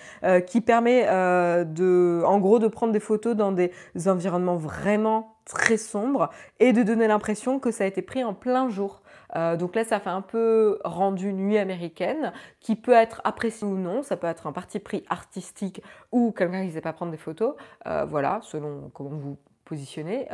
qui 0.46 0.62
permet 0.62 1.06
de, 1.06 2.24
en 2.26 2.40
gros 2.40 2.60
de 2.60 2.68
prendre 2.68 2.94
des 2.94 3.00
photos 3.00 3.36
dans 3.36 3.52
des 3.52 3.72
environnements 4.06 4.56
vraiment 4.56 5.38
très 5.46 5.78
sombres 5.78 6.30
et 6.60 6.74
de 6.74 6.84
donner 6.84 7.08
l'impression 7.08 7.60
que 7.60 7.72
ça 7.72 7.84
a 7.84 7.88
été 7.88 8.02
pris 8.02 8.24
en 8.24 8.34
plein 8.34 8.70
jour. 8.70 9.02
donc 9.58 9.76
là, 9.76 9.84
ça 9.84 10.00
fait 10.00 10.10
un 10.10 10.22
peu 10.22 10.80
rendu 10.84 11.34
nuit 11.34 11.58
américaine, 11.58 12.34
qui 12.60 12.76
peut 12.76 12.94
être 12.94 13.22
apprécié 13.24 13.68
ou 13.68 13.78
non. 13.78 14.04
Ça 14.04 14.18
peut 14.18 14.28
être 14.28 14.48
un 14.48 14.52
parti 14.52 14.80
pris 14.80 15.04
artistique 15.10 15.82
ou 16.12 16.32
quelqu'un 16.32 16.62
qui 16.62 16.68
ne 16.68 16.74
sait 16.74 16.82
pas 16.82 16.94
prendre 16.94 17.12
des 17.12 17.18
photos. 17.18 17.56
voilà, 18.08 18.40
selon 18.44 18.90
comment 18.94 19.10
vous 19.10 19.38
positionner. 19.68 20.28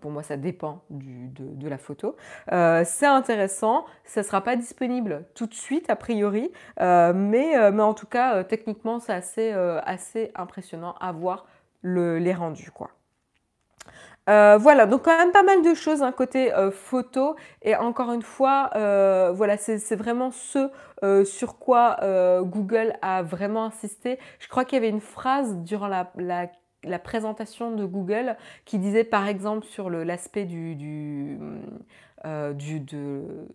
pour 0.00 0.10
moi, 0.10 0.22
ça 0.22 0.36
dépend 0.36 0.82
de, 0.90 1.68
la 1.68 1.78
photo. 1.78 2.16
c'est 2.48 3.06
intéressant. 3.06 3.84
Ça 4.04 4.20
ne 4.20 4.26
sera 4.26 4.40
pas 4.40 4.56
disponible 4.56 5.24
tout 5.34 5.46
de 5.46 5.54
suite, 5.54 5.90
a 5.90 5.96
priori. 5.96 6.50
mais, 6.80 7.58
en 7.58 7.94
tout 7.94 8.06
cas, 8.06 8.44
techniquement, 8.44 8.98
c'est 9.00 9.12
assez, 9.12 10.32
impressionnant 10.34 10.94
à 11.00 11.12
voir 11.12 11.46
les 11.82 12.34
rendus. 12.34 12.70
Euh, 14.30 14.56
voilà, 14.58 14.86
donc 14.86 15.02
quand 15.02 15.16
même 15.16 15.32
pas 15.32 15.42
mal 15.42 15.62
de 15.62 15.74
choses, 15.74 16.02
hein, 16.02 16.10
côté 16.12 16.52
euh, 16.54 16.70
photo. 16.70 17.36
Et 17.62 17.76
encore 17.76 18.12
une 18.12 18.22
fois, 18.22 18.70
euh, 18.74 19.32
voilà, 19.34 19.56
c'est 19.56 19.96
vraiment 19.96 20.30
ce 20.30 20.70
sur 21.24 21.58
quoi 21.58 21.98
Google 22.42 22.94
a 23.02 23.22
vraiment 23.22 23.64
insisté. 23.64 24.18
Je 24.38 24.48
crois 24.48 24.64
qu'il 24.64 24.76
y 24.76 24.78
avait 24.78 24.88
une 24.88 25.02
phrase 25.02 25.58
durant 25.58 25.86
la, 25.88 26.10
présentation 26.98 27.74
de 27.74 27.84
Google 27.84 28.36
qui 28.64 28.78
disait 28.78 29.04
par 29.04 29.26
exemple 29.26 29.66
sur 29.66 29.90
l'aspect 29.90 30.44
du, 30.44 30.74
du, 30.74 31.38
du 32.54 32.80
de, 32.80 33.48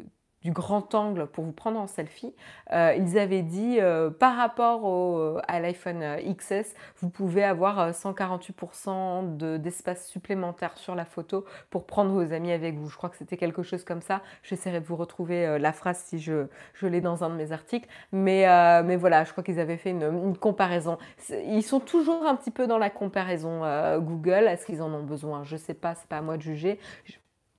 du 0.43 0.51
grand 0.51 0.95
angle 0.95 1.27
pour 1.27 1.43
vous 1.43 1.51
prendre 1.51 1.79
en 1.79 1.87
selfie, 1.87 2.33
euh, 2.71 2.93
ils 2.97 3.17
avaient 3.17 3.41
dit 3.41 3.77
euh, 3.79 4.09
par 4.09 4.37
rapport 4.37 4.85
au, 4.85 5.37
à 5.47 5.59
l'iPhone 5.59 6.03
XS, 6.23 6.75
vous 6.97 7.09
pouvez 7.09 7.43
avoir 7.43 7.91
148% 7.91 9.43
euh, 9.43 9.57
d'espace 9.57 10.07
supplémentaire 10.07 10.77
sur 10.77 10.95
la 10.95 11.05
photo 11.05 11.45
pour 11.69 11.85
prendre 11.85 12.11
vos 12.11 12.33
amis 12.33 12.51
avec 12.51 12.75
vous. 12.75 12.89
Je 12.89 12.95
crois 12.95 13.09
que 13.09 13.17
c'était 13.17 13.37
quelque 13.37 13.63
chose 13.63 13.83
comme 13.83 14.01
ça. 14.01 14.21
J'essaierai 14.43 14.79
de 14.79 14.85
vous 14.85 14.95
retrouver 14.95 15.59
la 15.59 15.73
phrase 15.73 16.03
si 16.05 16.19
je, 16.19 16.47
l'ai 16.81 17.01
dans 17.01 17.23
un 17.23 17.29
de 17.29 17.35
mes 17.35 17.51
articles. 17.51 17.87
Mais, 18.11 18.45
mais 18.83 18.95
voilà, 18.95 19.23
je 19.23 19.31
crois 19.31 19.43
qu'ils 19.43 19.59
avaient 19.59 19.77
fait 19.77 19.91
une, 19.91 20.03
une, 20.03 20.37
comparaison. 20.37 20.97
Ils 21.29 21.63
sont 21.63 21.79
toujours 21.79 22.25
un 22.25 22.35
petit 22.35 22.51
peu 22.51 22.67
dans 22.67 22.77
la 22.77 22.89
comparaison 22.89 23.61
Google. 23.99 24.47
Est-ce 24.47 24.65
qu'ils 24.65 24.81
en 24.81 24.93
ont 24.93 25.03
besoin? 25.03 25.43
Je 25.43 25.55
ne 25.55 25.59
sais 25.59 25.73
pas, 25.73 25.95
c'est 25.95 26.07
pas 26.07 26.17
à 26.17 26.21
moi 26.21 26.37
de 26.37 26.41
juger. 26.41 26.79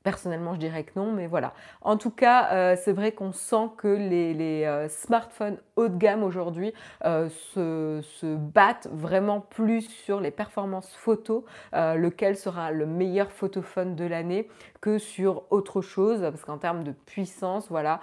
Personnellement, 0.02 0.54
je 0.54 0.60
dirais 0.60 0.84
que 0.84 0.92
non, 0.96 1.12
mais 1.12 1.26
voilà. 1.26 1.52
En 1.82 1.98
tout 1.98 2.10
cas, 2.10 2.52
euh, 2.52 2.76
c'est 2.82 2.92
vrai 2.92 3.12
qu'on 3.12 3.32
sent 3.32 3.68
que 3.76 3.88
les, 3.88 4.64
euh, 4.64 4.88
smartphones 4.88 5.58
haut 5.76 5.88
de 5.88 5.96
gamme 5.96 6.22
aujourd'hui 6.22 6.72
euh, 7.04 7.28
se, 7.28 8.00
battent 8.34 8.88
vraiment 8.90 9.40
plus 9.40 9.82
sur 9.82 10.20
les 10.20 10.30
performances 10.30 10.94
photo, 10.94 11.44
lequel 11.72 12.36
sera 12.36 12.70
le 12.70 12.86
meilleur 12.86 13.30
photophone 13.30 13.94
de 13.94 14.04
l'année, 14.04 14.48
que 14.80 14.98
sur 14.98 15.44
autre 15.50 15.82
chose, 15.82 16.20
parce 16.20 16.44
qu'en 16.44 16.58
termes 16.58 16.84
de 16.84 16.92
puissance, 16.92 17.68
voilà, 17.68 18.00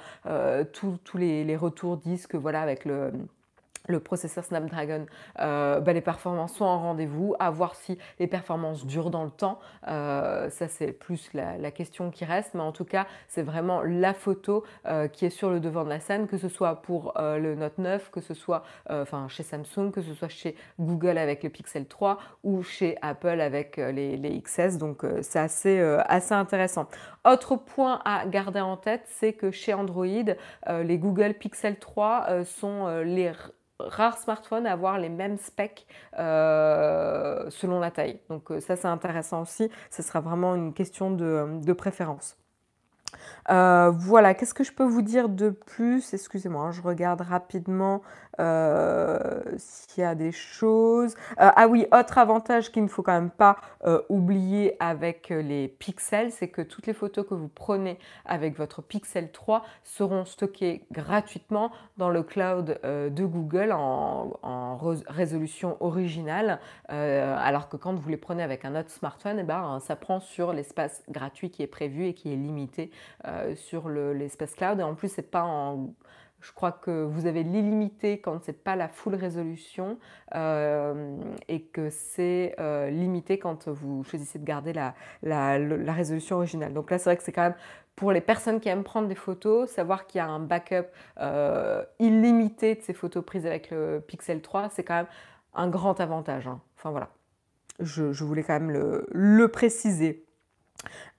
tous 0.74 1.00
les, 1.16 1.44
les, 1.44 1.56
retours 1.56 1.98
disent 1.98 2.28
que 2.28 2.38
voilà, 2.38 2.62
avec 2.62 2.86
le 2.86 3.12
le 3.88 4.00
processeur 4.00 4.44
Snapdragon, 4.44 5.06
euh, 5.40 5.80
bah, 5.80 5.94
les 5.94 6.02
performances 6.02 6.54
sont 6.54 6.66
en 6.66 6.80
rendez-vous, 6.80 7.36
à 7.40 7.50
voir 7.50 7.76
si 7.76 7.98
les 8.20 8.28
performances 8.28 8.86
durent 8.86 9.10
dans 9.10 9.24
le 9.24 9.32
temps. 9.32 9.60
Euh, 9.88 10.50
ça, 10.50 10.68
c'est 10.68 10.92
plus 10.92 11.30
la, 11.34 11.72
question 11.72 12.12
qui 12.12 12.26
reste, 12.26 12.54
mais 12.54 12.62
en 12.62 12.72
tout 12.72 12.86
cas, 12.86 13.08
c'est 13.28 13.44
vraiment 13.44 13.82
la 13.82 14.14
photo 14.14 14.64
euh, 14.86 15.08
qui 15.08 15.26
est 15.26 15.30
sur 15.30 15.50
le 15.50 15.60
devant 15.60 15.84
de 15.84 15.90
la 15.90 16.00
scène, 16.00 16.28
que 16.28 16.38
ce 16.38 16.50
soit 16.50 16.82
pour 16.82 17.14
le 17.18 17.56
Note 17.56 17.78
9, 17.78 18.10
que 18.10 18.22
ce 18.22 18.34
soit 18.34 18.64
enfin 18.90 19.28
chez 19.28 19.44
Samsung, 19.44 19.92
que 19.92 20.02
ce 20.02 20.14
soit 20.14 20.30
chez 20.30 20.56
Google 20.80 21.18
avec 21.18 21.44
le 21.44 21.50
Pixel 21.50 21.86
3 21.86 22.18
ou 22.44 22.64
chez 22.64 22.98
Apple 23.02 23.42
avec 23.42 23.78
les, 23.78 24.18
les 24.18 24.42
XS. 24.42 24.78
Donc, 24.78 25.04
c'est 25.22 25.40
assez, 25.40 25.80
assez 26.08 26.34
intéressant. 26.34 26.88
Autre 27.26 27.56
point 27.58 28.02
à 28.06 28.26
garder 28.26 28.62
en 28.62 28.78
tête, 28.78 29.04
c'est 29.06 29.34
que 29.34 29.52
chez 29.52 29.74
Android, 29.74 30.06
les 30.06 30.98
Google 30.98 31.34
Pixel 31.34 31.78
3 31.78 32.44
sont 32.46 32.88
les 33.04 33.32
rares 33.80 34.18
smartphones 34.18 34.66
à 34.66 34.74
avoir 34.74 34.98
les 34.98 35.10
mêmes 35.10 35.38
specs 35.38 35.86
euh, 36.18 37.50
selon 37.50 37.80
la 37.80 37.92
taille. 37.92 38.20
Donc 38.30 38.52
euh, 38.52 38.60
ça 38.60 38.76
c'est 38.76 38.88
intéressant 38.88 39.42
aussi, 39.42 39.70
ce 39.90 40.02
sera 40.02 40.20
vraiment 40.20 40.56
une 40.56 40.74
question 40.74 41.12
de 41.12 41.74
préférence. 41.74 42.38
Euh, 43.50 43.92
voilà, 43.92 44.34
qu'est-ce 44.34 44.54
que 44.54 44.64
je 44.64 44.74
peux 44.74 44.84
vous 44.84 45.02
dire 45.02 45.30
de 45.30 45.50
plus? 45.50 46.14
Excusez-moi, 46.14 46.66
hein, 46.66 46.72
je 46.72 46.82
regarde 46.82 47.22
rapidement 47.22 48.02
euh, 48.40 49.42
s'il 49.58 50.04
y 50.04 50.06
a 50.06 50.16
des 50.16 50.32
choses. 50.32 51.16
Euh, 51.40 51.50
ah 51.56 51.68
oui, 51.68 51.86
autre 51.92 52.18
avantage 52.18 52.72
qu'il 52.72 52.84
ne 52.84 52.88
faut 52.88 53.04
quand 53.04 53.14
même 53.14 53.30
pas 53.30 53.58
oublier 54.10 54.76
avec 54.82 55.30
les 55.30 55.70
pixels, 55.70 56.32
c'est 56.32 56.50
que 56.50 56.62
toutes 56.62 56.88
les 56.88 56.94
photos 56.94 57.26
que 57.26 57.34
vous 57.34 57.48
prenez 57.48 57.98
avec 58.26 58.58
votre 58.58 58.82
Pixel 58.82 59.32
3 59.32 59.64
seront 59.84 60.26
stockées 60.26 60.84
gratuitement 60.92 61.72
dans 61.98 62.10
le 62.10 62.24
cloud 62.24 62.80
de 62.84 63.26
Google 63.26 63.72
en, 63.72 64.78
résolution 65.08 65.78
originale, 65.80 66.60
alors 66.90 67.70
que 67.70 67.78
quand 67.78 67.94
vous 67.96 68.10
les 68.10 68.18
prenez 68.18 68.44
avec 68.44 68.66
un 68.66 68.76
autre 68.76 68.92
smartphone, 68.92 69.38
eh 69.40 69.44
ben, 69.44 69.80
ça 69.80 69.96
prend 69.96 70.20
sur 70.20 70.52
l'espace 70.52 71.04
gratuit 71.10 71.50
qui 71.50 71.64
est 71.64 71.68
prévu 71.68 72.08
et 72.08 72.14
qui 72.14 72.34
est 72.34 72.36
limité 72.36 72.92
euh, 73.26 73.56
sur 73.56 73.90
l'espace 73.90 74.54
cloud. 74.54 74.80
Et 74.80 74.84
en 74.84 74.96
plus, 74.96 75.12
c'est 75.12 75.32
pas 75.32 75.44
en 75.44 75.94
je 76.42 76.52
crois 76.52 76.72
que 76.72 77.04
vous 77.04 77.26
avez 77.26 77.44
l'illimité 77.44 78.20
quand 78.20 78.44
c'est 78.44 78.64
pas 78.64 78.76
la 78.76 78.88
full 78.88 79.16
résolution 79.16 79.98
euh, 80.36 81.18
et 81.48 81.64
que 81.64 81.90
c'est 81.90 82.56
euh, 82.60 82.90
limité 82.90 83.40
quand 83.40 83.68
vous 83.68 84.04
choisissez 84.04 84.38
de 84.40 84.46
garder 84.46 84.74
la, 84.74 84.94
la, 85.24 85.94
résolution 85.94 86.38
originale. 86.38 86.74
Donc 86.74 86.92
là, 86.92 87.00
c'est 87.00 87.06
vrai 87.06 87.18
que 87.18 87.24
c'est 87.24 87.32
quand 87.32 87.44
même 87.44 87.56
pour 87.96 88.12
les 88.12 88.22
personnes 88.22 88.60
qui 88.60 88.70
aiment 88.70 88.84
prendre 88.84 89.08
des 89.08 89.16
photos, 89.16 89.70
savoir 89.72 90.06
qu'il 90.06 90.20
y 90.20 90.22
a 90.22 90.28
un 90.28 90.40
backup 90.40 90.86
illimité 92.00 92.76
de 92.76 92.82
ces 92.82 92.94
photos 92.94 93.26
prises 93.26 93.48
avec 93.48 93.72
le 93.72 94.04
Pixel 94.06 94.42
3, 94.42 94.70
c'est 94.70 94.84
quand 94.84 94.96
même 94.96 95.08
un 95.56 95.68
grand 95.68 96.00
avantage. 96.00 96.48
Hein. 96.48 96.62
Enfin 96.78 96.92
voilà, 96.92 97.10
je, 97.80 98.24
voulais 98.24 98.44
quand 98.44 98.54
même 98.54 98.72
le, 98.72 99.08
le 99.12 99.48
préciser. 99.48 100.27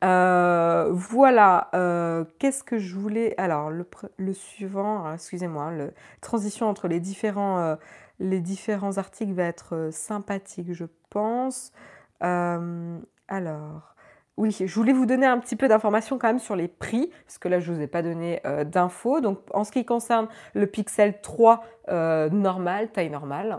Euh, 0.05 0.89
voilà, 0.93 1.69
euh, 1.75 2.25
qu'est-ce 2.39 2.63
que 2.63 2.79
je 2.79 2.95
voulais... 2.95 3.35
Alors, 3.39 3.71
le, 3.71 4.33
suivant, 4.33 5.13
excusez-moi, 5.13 5.73
la 5.73 5.87
transition 6.21 6.69
entre 6.69 6.89
les 6.89 7.01
différents, 7.01 7.59
euh, 7.59 7.77
les 8.21 8.41
différents 8.41 8.99
articles 8.99 9.33
va 9.33 9.45
être 9.45 9.91
sympathique, 9.93 10.73
je 10.73 10.85
pense. 11.11 11.73
alors, 12.21 13.95
oui, 14.37 14.57
je 14.65 14.73
voulais 14.73 14.93
vous 14.93 15.07
donner 15.07 15.27
un 15.27 15.39
petit 15.39 15.57
peu 15.57 15.67
d'informations 15.67 16.17
quand 16.17 16.29
même 16.29 16.39
sur 16.39 16.55
les 16.55 16.69
prix, 16.69 17.11
parce 17.27 17.39
que 17.39 17.49
là, 17.49 17.59
je 17.59 17.73
ne 17.73 17.77
vous 17.77 17.83
ai 17.83 17.89
pas 17.89 18.03
donné 18.03 18.41
d'infos. 18.67 19.21
Donc, 19.21 19.41
en 19.53 19.65
ce 19.65 19.73
qui 19.73 19.85
concerne 19.85 20.29
le 20.55 20.69
Pixel 20.69 21.21
3 21.21 21.65
normal, 22.31 22.93
taille 22.93 23.11
normale, 23.11 23.59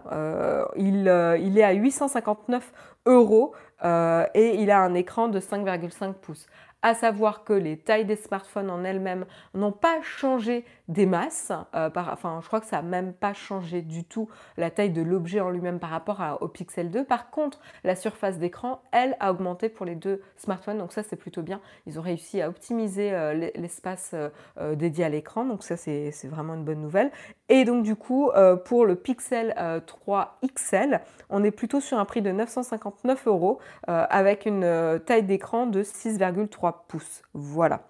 il, 0.78 1.08
est 1.08 1.64
à 1.64 1.74
859 1.74 2.72
euros. 3.08 3.54
Euh, 3.84 4.26
et 4.34 4.62
il 4.62 4.72
a 4.72 4.82
un 4.82 4.94
écran 4.94 5.28
de 5.28 5.40
5,5 5.40 6.14
pouces. 6.14 6.48
À 6.82 6.94
savoir 6.94 7.44
que 7.44 7.54
les 7.54 7.78
tailles 7.78 8.06
des 8.06 8.16
smartphones 8.16 8.70
en 8.70 8.84
elles-mêmes 8.84 9.26
n'ont 9.54 9.74
pas 9.74 10.02
changé 10.02 10.66
des 10.90 11.06
masses. 11.06 11.54
Euh, 11.76 11.90
enfin, 11.96 12.40
je 12.42 12.48
crois 12.48 12.60
que 12.60 12.66
ça 12.66 12.78
n'a 12.78 12.82
même 12.82 13.14
pas 13.14 13.34
changé 13.34 13.82
du 13.82 14.04
tout 14.04 14.28
la 14.58 14.70
taille 14.72 14.90
de 14.90 15.02
l'objet 15.02 15.40
en 15.40 15.50
lui-même 15.52 15.80
par 15.80 15.92
rapport 15.92 16.22
au 16.42 16.48
Pixel 16.48 16.92
2. 16.92 17.06
Par 17.06 17.30
contre, 17.30 17.62
la 17.84 17.96
surface 17.96 18.40
d'écran, 18.40 18.82
elle, 18.92 19.16
a 19.20 19.32
augmenté 19.32 19.70
pour 19.70 19.86
les 19.86 19.96
deux 19.96 20.22
smartphones. 20.36 20.80
Donc 20.80 20.92
ça, 20.92 21.04
c'est 21.04 21.16
plutôt 21.16 21.44
bien. 21.44 21.62
Ils 21.86 22.00
ont 22.00 22.02
réussi 22.02 22.42
à 22.42 22.50
optimiser 22.50 23.14
euh, 23.14 23.34
l'espace 23.56 24.16
euh, 24.16 24.76
dédié 24.76 25.06
à 25.06 25.10
l'écran. 25.10 25.46
Donc 25.46 25.64
ça, 25.64 25.78
c'est 25.78 26.12
vraiment 26.26 26.56
une 26.56 26.66
bonne 26.66 26.82
nouvelle. 26.82 27.12
Et 27.50 27.66
donc 27.66 27.84
du 27.84 27.96
coup, 27.96 28.30
pour 28.66 28.86
le 28.86 28.96
Pixel 28.96 29.56
3 29.86 30.40
XL, 30.56 31.02
on 31.30 31.44
est 31.44 31.52
plutôt 31.52 31.80
sur 31.80 31.98
un 31.98 32.06
prix 32.06 32.22
de 32.22 32.32
959 32.32 33.28
euros 33.28 33.60
avec 33.88 34.46
une 34.46 35.00
taille 35.06 35.24
d'écran 35.24 35.66
de 35.66 35.82
6,3 35.82 36.74
pouces. 36.88 37.24
Voilà. 37.34 37.89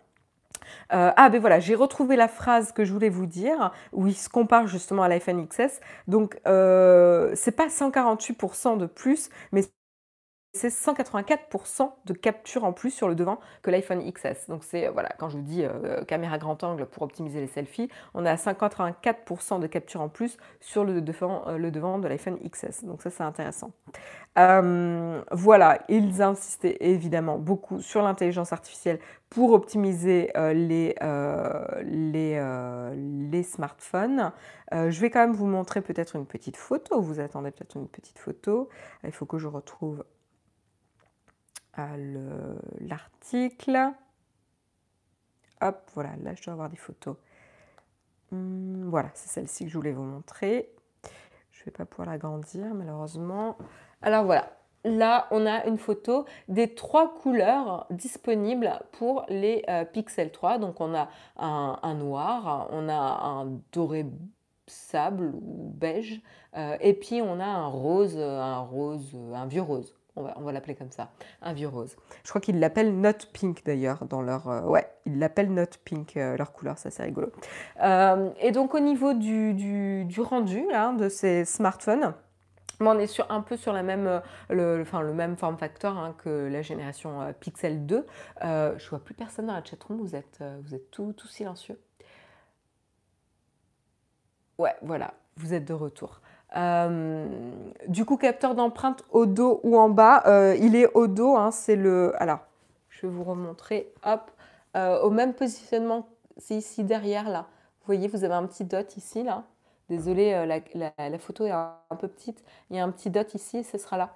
Euh, 0.93 1.11
ah 1.15 1.29
ben 1.29 1.39
voilà, 1.39 1.59
j'ai 1.59 1.75
retrouvé 1.75 2.15
la 2.15 2.27
phrase 2.27 2.71
que 2.71 2.85
je 2.85 2.93
voulais 2.93 3.09
vous 3.09 3.25
dire 3.25 3.71
où 3.93 4.07
il 4.07 4.15
se 4.15 4.29
compare 4.29 4.67
justement 4.67 5.03
à 5.03 5.07
l'iPhone 5.07 5.47
XS. 5.47 5.79
Donc 6.07 6.39
euh, 6.47 7.31
c'est 7.35 7.51
pas 7.51 7.67
148% 7.67 8.77
de 8.77 8.85
plus, 8.85 9.29
mais 9.51 9.61
c'est 10.53 10.69
184% 10.69 11.91
de 12.05 12.13
capture 12.13 12.63
en 12.63 12.73
plus 12.73 12.89
sur 12.89 13.07
le 13.07 13.13
devant 13.13 13.39
que 13.61 13.69
l'iPhone 13.69 14.01
XS. 14.11 14.47
Donc 14.49 14.63
c'est 14.63 14.89
voilà, 14.89 15.09
quand 15.19 15.29
je 15.29 15.37
vous 15.37 15.43
dis 15.43 15.63
euh, 15.63 16.03
caméra 16.05 16.39
grand 16.39 16.63
angle 16.63 16.87
pour 16.87 17.03
optimiser 17.03 17.39
les 17.39 17.47
selfies, 17.47 17.87
on 18.15 18.25
a 18.25 18.33
184% 18.35 19.59
de 19.59 19.67
capture 19.67 20.01
en 20.01 20.09
plus 20.09 20.37
sur 20.59 20.83
le 20.85 21.01
devant, 21.01 21.47
euh, 21.47 21.99
de 21.99 22.07
l'iPhone 22.07 22.39
XS. 22.39 22.83
Donc 22.85 23.03
ça 23.03 23.11
c'est 23.11 23.23
intéressant. 23.23 23.71
Euh, 24.39 25.21
voilà, 25.31 25.79
ils 25.87 26.21
insistaient 26.21 26.77
évidemment 26.79 27.37
beaucoup 27.37 27.81
sur 27.81 28.01
l'intelligence 28.01 28.51
artificielle 28.51 28.99
pour 29.29 29.51
optimiser 29.51 30.31
les, 30.55 30.95
smartphones. 33.43 34.31
je 34.71 34.99
vais 34.99 35.11
quand 35.11 35.19
même 35.19 35.33
vous 35.33 35.45
montrer 35.45 35.81
peut-être 35.81 36.15
une 36.15 36.25
petite 36.25 36.57
photo. 36.57 36.99
Vous 37.01 37.19
attendez 37.19 37.51
peut-être 37.51 37.75
une 37.75 37.87
petite 37.87 38.17
photo. 38.17 38.69
Il 39.03 39.11
faut 39.11 39.27
que 39.27 39.37
je 39.37 39.47
retrouve 39.47 40.03
l'article. 41.77 43.91
Hop, 45.61 45.91
voilà, 45.93 46.15
là 46.23 46.33
je 46.35 46.43
dois 46.43 46.53
avoir 46.53 46.69
des 46.69 46.77
photos. 46.77 47.15
Hmm, 48.31 48.89
voilà, 48.89 49.09
c'est 49.13 49.29
celle-ci 49.29 49.65
que 49.65 49.71
je 49.71 49.77
voulais 49.77 49.91
vous 49.91 50.03
montrer. 50.03 50.71
Je 51.51 51.61
ne 51.61 51.65
vais 51.65 51.71
pas 51.71 51.85
pouvoir 51.85 52.09
l'agrandir 52.09 52.73
malheureusement. 52.73 53.57
Alors 54.01 54.23
voilà, 54.23 54.49
là, 54.83 55.27
on 55.31 55.45
a 55.45 55.65
une 55.65 55.77
photo 55.77 56.25
des 56.47 56.73
trois 56.73 57.13
couleurs 57.13 57.85
disponibles 57.89 58.79
pour 58.93 59.25
les 59.29 59.63
euh, 59.69 59.85
Pixel 59.85 60.31
3. 60.31 60.57
Donc, 60.57 60.79
on 60.79 60.95
a 60.95 61.09
un, 61.37 61.93
noir, 61.95 62.67
on 62.71 62.87
a 62.87 62.95
un 62.95 63.59
doré 63.71 64.05
sable 64.67 65.33
ou 65.33 65.73
beige, 65.75 66.21
euh, 66.55 66.77
et 66.79 66.93
puis 66.93 67.21
on 67.21 67.39
a 67.39 67.45
un 67.45 67.67
rose, 67.67 68.17
un 68.17 68.59
rose, 68.59 69.15
un 69.33 69.47
vieux 69.47 69.63
rose. 69.63 69.95
On 70.19 70.41
va, 70.41 70.51
l'appeler 70.51 70.75
comme 70.75 70.91
ça, 70.91 71.11
un 71.41 71.53
vieux 71.53 71.67
rose. 71.67 71.95
Je 72.23 72.29
crois 72.29 72.41
qu'ils 72.41 72.59
l'appellent 72.59 72.99
Note 72.99 73.29
Pink 73.33 73.63
d'ailleurs 73.65 74.05
dans 74.05 74.21
leur... 74.21 74.49
Euh, 74.49 74.61
ouais, 74.63 74.87
ils 75.05 75.17
l'appellent 75.17 75.53
Note 75.53 75.79
Pink, 75.85 76.15
leur 76.15 76.51
couleur, 76.51 76.77
ça 76.77 76.91
c'est 76.91 77.03
rigolo. 77.03 77.31
et 77.81 78.51
donc 78.51 78.75
au 78.75 78.79
niveau 78.79 79.13
du, 79.13 80.07
rendu 80.21 80.65
de 80.97 81.09
ces 81.09 81.45
smartphones, 81.45 82.13
on 82.87 82.97
est 82.99 83.07
sur, 83.07 83.29
un 83.29 83.41
peu 83.41 83.57
sur 83.57 83.73
la 83.73 83.83
même, 83.83 84.07
euh, 84.07 84.19
le, 84.49 84.81
enfin, 84.81 85.03
même 85.03 85.35
form 85.37 85.57
factor 85.57 85.97
hein, 85.97 86.15
que 86.17 86.47
la 86.47 86.61
génération 86.61 87.21
euh, 87.21 87.33
Pixel 87.33 87.85
2. 87.85 88.05
Euh, 88.43 88.77
je 88.77 88.89
vois 88.89 88.99
plus 88.99 89.13
personne 89.13 89.47
dans 89.47 89.53
la 89.53 89.63
chatroom, 89.63 89.99
vous 89.99 90.15
êtes, 90.15 90.43
vous 90.63 90.75
êtes 90.75 90.89
tout, 90.91 91.13
tout 91.13 91.27
silencieux. 91.27 91.79
Ouais, 94.57 94.75
voilà, 94.81 95.13
vous 95.37 95.53
êtes 95.53 95.65
de 95.65 95.73
retour. 95.73 96.21
Du 96.55 98.05
coup, 98.05 98.17
capteur 98.17 98.55
d'empreinte 98.55 99.03
au 99.11 99.25
dos 99.25 99.59
ou 99.63 99.77
en 99.77 99.89
bas, 99.89 100.23
il 100.55 100.75
est 100.75 100.87
au 100.93 101.07
dos, 101.07 101.35
hein, 101.35 101.51
c'est 101.51 101.75
le... 101.75 102.13
Alors, 102.21 102.39
je 102.89 103.07
vais 103.07 103.13
vous 103.13 103.23
remontrer, 103.23 103.91
hop, 104.03 104.31
au 104.75 105.09
même 105.09 105.33
positionnement, 105.33 106.07
c'est 106.37 106.55
ici 106.55 106.83
derrière 106.83 107.29
là. 107.29 107.47
Vous 107.81 107.85
voyez, 107.85 108.07
vous 108.07 108.23
avez 108.23 108.33
un 108.33 108.45
petit 108.45 108.65
dot 108.65 108.97
ici 108.97 109.23
là. 109.23 109.43
Désolée, 109.89 110.33
euh, 110.33 110.59
la, 110.75 111.19
photo 111.19 111.45
est 111.45 111.51
un, 111.51 111.73
peu 111.99 112.07
petite. 112.07 112.43
Il 112.69 112.77
y 112.77 112.79
a 112.79 112.83
un 112.83 112.91
petit 112.91 113.09
dot 113.09 113.33
ici, 113.33 113.63
ce 113.63 113.77
sera 113.77 113.97
là. 113.97 114.15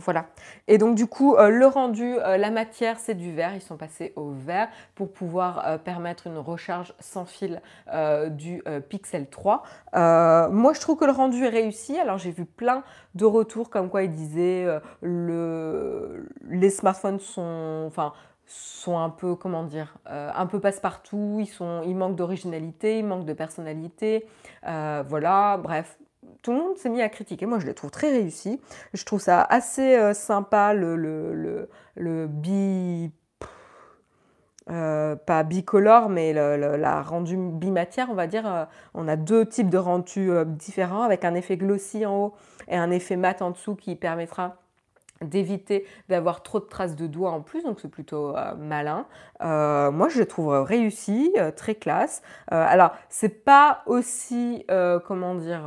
Voilà. 0.00 0.26
Et 0.66 0.78
donc 0.78 0.94
du 0.94 1.06
coup, 1.06 1.36
euh, 1.36 1.48
le 1.48 1.66
rendu, 1.66 2.16
euh, 2.18 2.36
la 2.36 2.50
matière, 2.50 2.98
c'est 2.98 3.14
du 3.14 3.32
verre. 3.32 3.54
Ils 3.54 3.60
sont 3.60 3.76
passés 3.76 4.12
au 4.16 4.30
verre 4.30 4.68
pour 4.94 5.12
pouvoir 5.12 5.78
permettre 5.80 6.26
une 6.26 6.38
recharge 6.38 6.94
sans 7.00 7.24
fil 7.24 7.60
du 8.30 8.62
Pixel 8.88 9.28
3. 9.28 9.62
moi, 9.94 10.72
je 10.72 10.80
trouve 10.80 10.96
que 10.96 11.04
le 11.04 11.12
rendu 11.12 11.44
est 11.44 11.48
réussi. 11.48 11.98
Alors 11.98 12.18
j'ai 12.18 12.30
vu 12.30 12.44
plein 12.44 12.82
de 13.14 13.24
retours 13.24 13.70
comme 13.70 13.88
quoi 13.88 14.02
ils 14.02 14.10
disaient 14.10 14.66
le, 15.00 16.28
les 16.48 16.70
smartphones 16.70 17.20
sont, 17.20 17.84
enfin, 17.86 18.12
sont 18.50 18.98
un 18.98 19.10
peu, 19.10 19.36
comment 19.36 19.62
dire, 19.62 19.96
euh, 20.08 20.30
un 20.34 20.46
peu 20.46 20.60
passe-partout, 20.60 21.38
ils, 21.38 21.46
sont, 21.46 21.82
manquent 21.94 22.16
d'originalité, 22.16 22.98
ils 22.98 23.04
manquent 23.04 23.24
de 23.24 23.32
personnalité, 23.32 24.26
euh, 24.66 25.04
voilà, 25.06 25.56
bref. 25.56 25.98
Tout 26.42 26.52
le 26.52 26.58
monde 26.58 26.76
s'est 26.76 26.88
mis 26.88 27.02
à 27.02 27.08
critiquer. 27.08 27.46
Moi, 27.46 27.58
je 27.58 27.66
les 27.66 27.74
trouve 27.74 27.90
très 27.90 28.10
réussis. 28.10 28.60
Je 28.94 29.04
trouve 29.04 29.20
ça 29.20 29.42
assez 29.42 29.96
euh, 29.96 30.14
sympa, 30.14 30.74
le, 30.74 30.96
le, 30.96 31.68
le, 31.96 32.26
bi... 32.26 33.12
pas 34.66 35.42
bicolore, 35.42 36.08
mais 36.08 36.32
la 36.32 37.02
rendu 37.02 37.36
bimatière, 37.36 38.08
on 38.10 38.14
va 38.14 38.26
dire. 38.26 38.68
on 38.94 39.08
a 39.08 39.16
deux 39.16 39.44
types 39.46 39.68
de 39.70 39.78
rendus 39.78 40.30
différents, 40.46 41.02
avec 41.02 41.24
un 41.24 41.34
effet 41.34 41.56
glossy 41.56 42.06
en 42.06 42.16
haut 42.16 42.34
et 42.68 42.76
un 42.76 42.90
effet 42.90 43.16
mat 43.16 43.42
en 43.42 43.50
dessous 43.50 43.74
qui 43.74 43.96
permettra 43.96 44.56
d'éviter 45.22 45.86
d'avoir 46.08 46.42
trop 46.42 46.60
de 46.60 46.64
traces 46.64 46.96
de 46.96 47.06
doigts 47.06 47.32
en 47.32 47.42
plus, 47.42 47.62
donc 47.62 47.80
c'est 47.80 47.90
plutôt 47.90 48.36
euh, 48.36 48.54
malin. 48.56 49.06
Euh, 49.42 49.90
moi, 49.90 50.08
je 50.08 50.18
le 50.18 50.26
trouve 50.26 50.48
réussi, 50.62 51.32
euh, 51.36 51.50
très 51.50 51.74
classe. 51.74 52.22
alors, 52.48 52.92
c'est 53.08 53.44
pas 53.44 53.82
aussi, 53.86 54.64
comment 55.06 55.34
dire, 55.34 55.62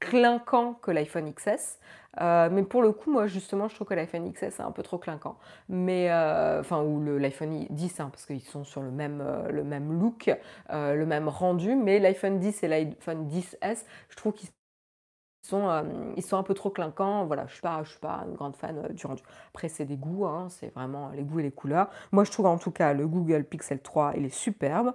clinquant 0.00 0.74
que 0.74 0.90
l'iPhone 0.90 1.32
XS. 1.32 1.78
mais 2.20 2.62
pour 2.62 2.82
le 2.82 2.92
coup, 2.92 3.10
moi 3.10 3.26
justement, 3.26 3.68
je 3.68 3.74
trouve 3.74 3.86
que 3.86 3.94
l'iPhone 3.94 4.32
XS 4.32 4.42
est 4.42 4.60
un 4.60 4.70
peu 4.70 4.82
trop 4.82 4.98
clinquant. 4.98 5.36
Mais 5.68 6.10
enfin, 6.60 6.82
ou 6.82 7.02
l'iPhone 7.18 7.66
10, 7.70 8.00
hein, 8.00 8.10
parce 8.10 8.26
qu'ils 8.26 8.42
sont 8.42 8.64
sur 8.64 8.82
le 8.82 8.90
même, 8.90 9.22
look, 9.90 10.30
le 10.70 11.04
même 11.04 11.28
rendu. 11.28 11.76
Mais 11.76 11.98
l'iPhone 11.98 12.38
10 12.38 12.62
et 12.62 12.68
l'iPhone 12.68 13.28
10S, 13.28 13.84
je 14.08 14.16
trouve 14.16 14.32
qu'ils 14.32 14.50
sont, 15.48 15.68
euh, 15.68 15.82
ils 16.16 16.22
sont 16.22 16.36
un 16.36 16.42
peu 16.42 16.54
trop 16.54 16.70
clinquants. 16.70 17.24
Voilà, 17.24 17.46
je 17.46 17.52
ne 17.52 17.84
suis, 17.84 17.98
pas 17.98 18.24
une 18.26 18.34
grande 18.34 18.56
fan 18.56 18.78
euh, 18.78 18.88
du 18.92 19.06
rendu. 19.06 19.22
Après, 19.48 19.68
c'est 19.68 19.84
des 19.84 19.96
goûts, 19.96 20.26
hein, 20.26 20.48
c'est 20.50 20.72
vraiment 20.74 21.10
les 21.10 21.22
goûts 21.22 21.40
et 21.40 21.42
les 21.42 21.50
couleurs. 21.50 21.88
Moi, 22.12 22.24
je 22.24 22.30
trouve 22.30 22.46
en 22.46 22.58
tout 22.58 22.70
cas 22.70 22.92
le 22.92 23.06
Google 23.06 23.44
Pixel 23.44 23.80
3, 23.80 24.12
il 24.16 24.26
est 24.26 24.34
superbe. 24.34 24.92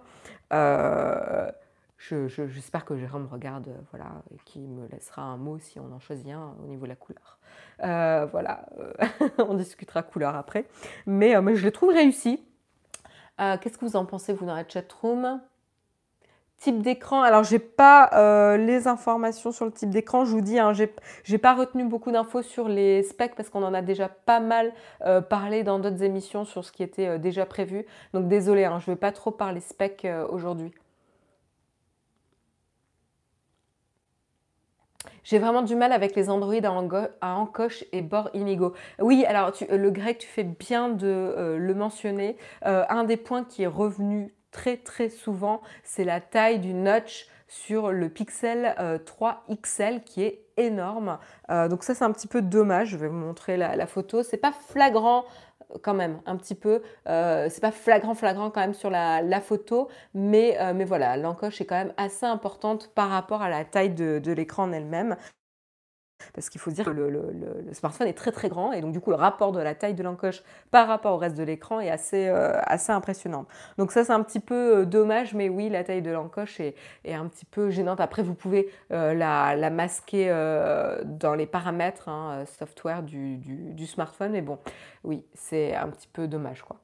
Euh, 0.53 1.51
j'espère 1.97 2.85
que 2.85 2.97
Jérôme 2.97 3.27
regarde 3.31 3.69
voilà, 3.91 4.11
et 4.33 4.37
qu'il 4.45 4.67
me 4.67 4.87
laissera 4.89 5.21
un 5.21 5.37
mot 5.37 5.57
si 5.57 5.79
on 5.79 5.91
en 5.91 5.99
choisit 5.99 6.31
un 6.31 6.53
au 6.61 6.67
niveau 6.67 6.83
de 6.83 6.89
la 6.89 6.95
couleur. 6.95 7.39
voilà, 7.79 8.65
on 9.39 9.55
discutera 9.55 10.03
couleur 10.03 10.35
après. 10.35 10.65
Mais, 11.07 11.33
je 11.55 11.63
le 11.63 11.71
trouve 11.71 11.89
réussi. 11.89 12.43
Qu'est-ce 13.37 13.77
que 13.77 13.85
vous 13.85 13.95
en 13.95 14.05
pensez, 14.05 14.33
vous, 14.33 14.45
dans 14.45 14.55
la 14.55 14.67
chatroom? 14.67 15.41
Type 16.63 16.81
d'écran, 16.81 17.23
alors 17.23 17.43
j'ai 17.43 17.59
pas 17.59 18.09
euh, 18.13 18.55
les 18.55 18.87
informations 18.87 19.51
sur 19.51 19.65
le 19.65 19.71
type 19.73 19.89
d'écran, 19.89 20.23
je 20.23 20.31
vous 20.31 20.39
dis, 20.39 20.59
hein, 20.59 20.71
j'ai 20.71 21.37
pas 21.37 21.53
retenu 21.55 21.83
beaucoup 21.83 22.09
d'infos 22.09 22.41
sur 22.41 22.69
les 22.69 23.03
specs 23.03 23.35
parce 23.35 23.49
qu'on 23.49 23.63
en 23.63 23.73
a 23.73 23.81
déjà 23.81 24.07
pas 24.07 24.39
mal 24.39 24.71
euh, 25.01 25.19
parlé 25.19 25.63
dans 25.63 25.77
d'autres 25.77 26.03
émissions 26.03 26.45
sur 26.45 26.63
ce 26.63 26.71
qui 26.71 26.81
était 26.81 27.07
euh, 27.07 27.17
déjà 27.17 27.45
prévu. 27.45 27.85
Donc 28.13 28.29
désolé, 28.29 28.63
hein, 28.63 28.79
je 28.79 28.89
ne 28.89 28.95
vais 28.95 28.99
pas 28.99 29.11
trop 29.11 29.29
parler 29.29 29.59
specs 29.59 30.07
aujourd'hui. 30.29 30.71
J'ai 35.25 35.39
vraiment 35.39 35.63
du 35.63 35.75
mal 35.75 35.91
avec 35.91 36.15
les 36.15 36.29
Android 36.29 36.63
à, 37.19 37.35
encoche 37.35 37.83
et 37.91 38.01
bord 38.01 38.29
inégaux. 38.33 38.71
Oui, 38.99 39.25
alors 39.25 39.51
le 39.69 39.89
grec, 39.91 40.17
tu 40.17 40.27
fais 40.29 40.45
bien 40.45 40.87
de 40.87 41.57
le 41.59 41.73
mentionner. 41.73 42.37
un 42.61 43.03
des 43.03 43.17
points 43.17 43.43
qui 43.43 43.63
est 43.63 43.67
revenu 43.67 44.33
très 44.53 44.77
très 44.77 45.09
souvent, 45.09 45.61
c'est 45.83 46.05
la 46.05 46.21
taille 46.21 46.59
du 46.59 46.73
notch 46.73 47.27
sur 47.47 47.91
le 47.91 48.07
Pixel 48.07 48.73
3 49.05 49.43
euh, 49.49 49.55
XL 49.61 50.01
qui 50.03 50.23
est 50.23 50.45
énorme. 50.55 51.19
Euh, 51.51 51.67
donc 51.67 51.83
ça 51.83 51.93
c'est 51.93 52.05
un 52.05 52.11
petit 52.11 52.27
peu 52.27 52.41
dommage, 52.41 52.89
je 52.89 52.97
vais 52.97 53.07
vous 53.07 53.17
montrer 53.17 53.57
la, 53.57 53.85
photo. 53.87 54.23
C'est 54.23 54.37
pas 54.37 54.53
flagrant 54.53 55.25
euh, 55.71 55.77
quand 55.81 55.93
même, 55.93 56.21
un 56.25 56.37
petit 56.37 56.55
peu. 56.55 56.81
c'est 57.05 57.61
pas 57.61 57.71
flagrant 57.71 58.15
flagrant 58.15 58.49
quand 58.49 58.61
même 58.61 58.73
sur 58.73 58.89
la, 58.89 59.41
photo, 59.41 59.89
mais, 60.13 60.57
voilà, 60.85 61.17
l'encoche 61.17 61.59
est 61.59 61.65
quand 61.65 61.75
même 61.75 61.93
assez 61.97 62.25
importante 62.25 62.91
par 62.95 63.09
rapport 63.09 63.41
à 63.41 63.49
la 63.49 63.65
taille 63.65 63.93
de, 63.93 64.19
de 64.19 64.31
l'écran 64.31 64.63
en 64.63 64.71
elle-même. 64.71 65.17
Parce 66.33 66.49
qu'il 66.49 66.61
faut 66.61 66.71
dire 66.71 66.85
que 66.85 66.89
le, 66.89 67.73
smartphone 67.73 68.07
est 68.07 68.13
très 68.13 68.31
très 68.31 68.49
grand 68.49 68.71
et 68.71 68.81
donc 68.81 68.91
du 68.91 68.99
coup 68.99 69.09
le 69.09 69.15
rapport 69.15 69.51
de 69.51 69.59
la 69.59 69.75
taille 69.75 69.93
de 69.93 70.03
l'encoche 70.03 70.43
par 70.71 70.87
rapport 70.87 71.13
au 71.13 71.17
reste 71.17 71.37
de 71.37 71.43
l'écran 71.43 71.79
est 71.79 71.89
assez, 71.89 72.27
euh, 72.27 72.59
assez 72.63 72.91
impressionnant. 72.91 73.45
Donc 73.77 73.91
ça 73.91 74.03
c'est 74.03 74.13
un 74.13 74.23
petit 74.23 74.39
peu 74.39 74.77
euh, 74.77 74.85
dommage, 74.85 75.33
mais 75.33 75.49
oui 75.49 75.69
la 75.69 75.83
taille 75.83 76.01
de 76.01 76.11
l'encoche 76.11 76.59
est, 76.59 76.75
un 77.05 77.27
petit 77.27 77.45
peu 77.45 77.69
gênante. 77.69 77.99
Après 77.99 78.23
vous 78.23 78.33
pouvez 78.33 78.69
euh, 78.91 79.13
la, 79.13 79.69
masquer 79.69 80.29
dans 81.05 81.33
les 81.33 81.45
paramètres 81.45 82.09
hein, 82.09 82.43
software 82.45 83.03
du, 83.03 83.37
du, 83.37 83.87
smartphone, 83.87 84.31
mais 84.31 84.41
bon 84.41 84.59
oui 85.03 85.25
c'est 85.33 85.75
un 85.75 85.89
petit 85.89 86.07
peu 86.07 86.27
dommage 86.27 86.61
quoi. 86.61 86.77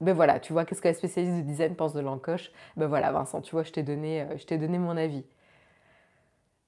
Ben 0.00 0.14
voilà, 0.14 0.38
tu 0.38 0.52
vois, 0.52 0.64
qu'est-ce 0.64 0.80
que 0.80 0.86
la 0.86 0.94
spécialiste 0.94 1.36
de 1.38 1.42
design 1.42 1.74
pense 1.74 1.92
de 1.92 2.00
l'encoche? 2.00 2.52
Ben 2.76 2.86
voilà, 2.86 3.10
Vincent, 3.10 3.40
tu 3.40 3.50
vois, 3.50 3.64
je 3.64 3.72
t'ai 3.72 3.82
donné, 3.82 4.26
je 4.36 4.44
t'ai 4.44 4.56
donné 4.56 4.78
mon 4.78 4.96
avis. 4.96 5.24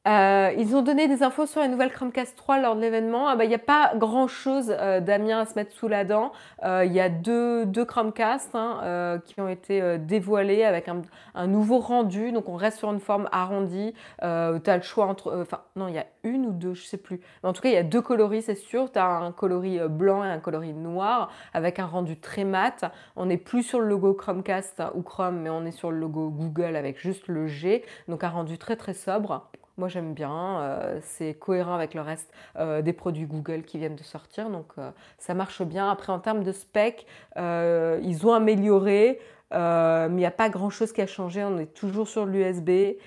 Euh, 0.09 0.51
ils 0.57 0.75
ont 0.75 0.81
donné 0.81 1.09
des 1.09 1.23
infos 1.23 1.45
sur 1.45 1.61
la 1.61 1.69
nouvelle 1.69 1.93
Chromecast 1.93 2.35
3 2.35 2.59
lors 2.61 2.75
de 2.75 2.81
l'événement. 2.81 3.29
Ah 3.29 3.37
bah, 3.37 3.45
il 3.45 3.49
n'y 3.49 3.55
a 3.55 3.59
pas 3.59 3.93
grand 3.97 4.29
chose, 4.29 4.75
euh, 4.79 5.01
Damien, 5.01 5.41
à 5.41 5.45
se 5.45 5.55
mettre 5.57 5.73
sous 5.73 5.89
la 5.89 6.05
dent. 6.05 6.33
Euh, 6.65 6.87
il 6.87 6.93
y 6.93 7.01
a 7.01 7.11
deux, 7.11 7.67
deux 7.67 7.85
Chromecast 7.85 8.55
hein, 8.55 9.21
qui 9.27 9.39
ont 9.43 9.49
été 9.49 9.99
dévoilés 9.99 10.65
avec 10.65 10.89
un, 10.89 11.47
nouveau 11.47 11.81
rendu. 11.81 12.33
Donc 12.33 12.49
on 12.49 12.57
reste 12.57 12.79
sur 12.79 12.91
une 12.91 13.01
forme 13.01 13.29
arrondie. 13.31 13.93
tu 14.21 14.27
as 14.27 14.77
le 14.77 14.83
choix 14.83 15.05
entre. 15.07 15.39
Enfin, 15.43 15.61
non, 15.77 15.89
il 15.89 15.95
y 15.95 15.99
a 15.99 16.07
une 16.25 16.47
ou 16.47 16.53
deux, 16.53 16.73
je 16.73 16.83
ne 16.83 16.87
sais 16.87 16.97
plus. 16.97 17.21
Mais 17.43 17.51
en 17.51 17.53
tout 17.53 17.61
cas, 17.61 17.69
il 17.69 17.75
y 17.75 17.79
a 17.79 17.83
deux 17.83 18.01
coloris, 18.01 18.43
c'est 18.43 18.55
sûr. 18.55 18.91
Tu 18.91 18.99
as 18.99 19.07
un 19.07 19.33
coloris 19.33 19.81
blanc 19.89 20.25
et 20.25 20.29
un 20.29 20.39
coloris 20.39 20.73
noir 20.73 21.31
avec 21.53 21.79
un 21.79 21.87
rendu 21.87 22.19
très 22.19 22.45
mat. 22.45 22.91
On 23.17 23.27
n'est 23.27 23.37
plus 23.37 23.63
sur 23.63 23.81
le 23.81 23.87
logo 23.87 24.15
Chromecast 24.15 24.83
ou 24.95 25.03
Chrome, 25.03 25.41
mais 25.41 25.51
on 25.51 25.67
est 25.67 25.73
sur 25.73 25.91
le 25.91 25.99
logo 25.99 26.31
Google 26.31 26.77
avec 26.77 26.99
juste 26.99 27.29
le 27.29 27.47
G. 27.47 27.85
Donc 28.09 28.25
un 28.25 28.31
rendu 28.31 28.57
très 28.57 28.77
très 28.77 28.95
sobre. 28.95 29.51
Moi 29.81 29.88
j'aime 29.88 30.12
bien, 30.12 30.61
euh, 30.61 31.01
c'est 31.03 31.33
cohérent 31.33 31.75
avec 31.75 31.95
le 31.95 32.03
reste 32.03 32.31
euh, 32.57 32.83
des 32.83 32.93
produits 32.93 33.25
Google 33.25 33.62
qui 33.62 33.79
viennent 33.79 33.97
de 33.97 34.03
sortir, 34.03 34.51
donc 34.51 34.66
euh, 34.77 34.90
ça 35.16 35.33
marche 35.33 35.62
bien. 35.62 35.90
Après 35.90 36.12
en 36.12 36.19
termes 36.19 36.43
de 36.43 36.53
spec, 36.53 37.07
ils 37.38 38.27
ont 38.27 38.35
amélioré, 38.35 39.19
mais 39.51 40.09
il 40.11 40.16
n'y 40.16 40.27
a 40.27 40.31
pas 40.31 40.51
grand 40.51 40.69
chose 40.69 40.93
qui 40.93 41.01
a 41.01 41.07
changé, 41.07 41.43
on 41.45 41.57
est 41.57 41.73
toujours 41.73 42.09
sur 42.09 42.27
l'USB. 42.27 42.99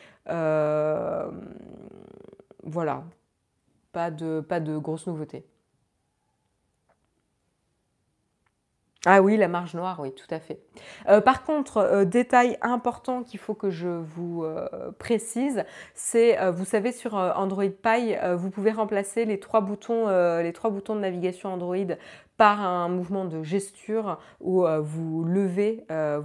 voilà, 2.63 3.03
pas 3.91 4.09
de, 4.09 4.39
pas 4.39 4.59
de 4.59 4.75
grosses 4.75 5.05
nouveautés. 5.05 5.45
Ah 9.05 9.21
oui, 9.21 9.35
la 9.35 9.49
marge 9.49 9.73
noire, 9.73 9.99
oui, 9.99 10.13
tout 10.13 10.33
à 10.33 10.39
fait. 10.39 10.59
Euh, 11.09 11.19
par 11.19 11.43
contre, 11.43 11.77
euh, 11.77 12.05
détail 12.05 12.57
important 12.61 13.23
qu'il 13.23 13.37
faut 13.37 13.53
que 13.53 13.69
je 13.69 13.89
vous 13.89 14.45
euh, 14.45 14.91
précise, 14.97 15.65
c'est, 15.93 16.37
vous 16.51 16.63
savez, 16.63 16.93
sur 16.93 17.15
Android 17.15 17.65
Pie, 17.65 18.15
vous 18.35 18.49
pouvez 18.49 18.71
remplacer 18.71 19.25
les 19.25 19.39
trois, 19.41 19.59
boutons, 19.59 20.05
de 20.05 20.99
navigation 20.99 21.53
Android 21.53 21.75
par 22.37 22.61
un 22.61 22.87
mouvement 22.87 23.25
de 23.25 23.43
gesture 23.43 24.19
où 24.39 24.65
vous 24.81 25.23
levez 25.25 25.83
le, 25.89 26.23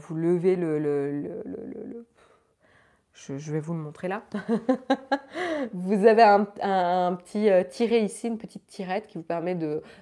je, 3.26 3.52
vais 3.52 3.60
vous 3.60 3.74
le 3.74 3.80
montrer 3.80 4.08
là. 4.08 4.22
vous 5.72 6.06
avez 6.06 6.22
un, 6.22 6.44
petit 6.44 7.50
euh, 7.50 7.64
tiret 7.64 8.00
ici, 8.00 8.28
une 8.28 8.38
petite 8.38 8.66
tirette 8.66 9.06
qui 9.08 9.18
vous 9.18 9.24
permet 9.24 9.56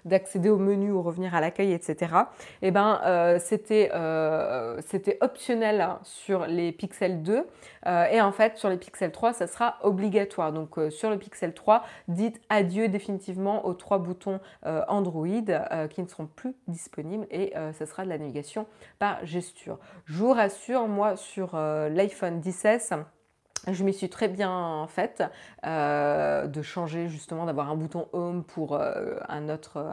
d'accéder 0.05 0.51
au 0.51 0.59
menu 0.59 0.93
ou 0.93 1.03
revenir 1.03 1.35
à 1.35 1.41
l'accueil, 1.41 1.73
etc. 1.73 1.97
Et 2.61 2.69
eh 2.69 2.71
ben, 2.71 3.01
euh, 3.05 3.39
euh, 3.71 4.81
c'était 4.85 5.19
optionnel 5.21 5.81
hein, 5.81 5.99
sur 6.03 6.47
les 6.47 6.73
Pixel 6.73 7.23
2 7.23 7.47
et 8.11 8.21
en 8.21 8.33
fait 8.33 8.59
sur 8.59 8.69
les 8.69 8.77
Pixel 8.77 9.13
3 9.13 9.33
ça 9.33 9.47
sera 9.47 9.77
obligatoire. 9.83 10.53
Donc 10.53 10.79
sur 10.91 11.09
le 11.09 11.19
Pixel 11.19 11.55
3, 11.55 11.85
dites 12.09 12.41
adieu 12.49 12.89
définitivement 12.89 13.65
aux 13.65 13.75
trois 13.75 13.99
boutons 13.99 14.41
Android 14.65 15.27
qui 15.91 16.03
ne 16.03 16.09
seront 16.09 16.27
plus 16.27 16.55
disponibles 16.67 17.27
et 17.31 17.55
ça 17.73 17.87
sera 17.87 18.05
de 18.05 18.09
la 18.09 18.19
navigation 18.19 18.67
par 18.99 19.25
gesture. 19.25 19.79
Je 20.05 20.19
vous 20.19 20.33
rassure, 20.33 20.89
moi 20.89 21.17
sur 21.17 21.57
l'iPhone 21.57 22.43
16 22.43 23.06
je 23.73 23.85
m'y 23.85 23.93
suis 23.93 24.09
très 24.09 24.29
bien 24.29 24.87
faite 24.89 25.23
euh, 25.65 26.47
de 26.47 26.63
changer 26.63 27.09
justement, 27.09 27.47
d'avoir 27.47 27.71
un 27.71 27.77
bouton 27.77 28.09
Home 28.13 28.45
pour 28.45 28.75
euh, 28.75 29.17
un 29.29 29.49
autre, 29.49 29.91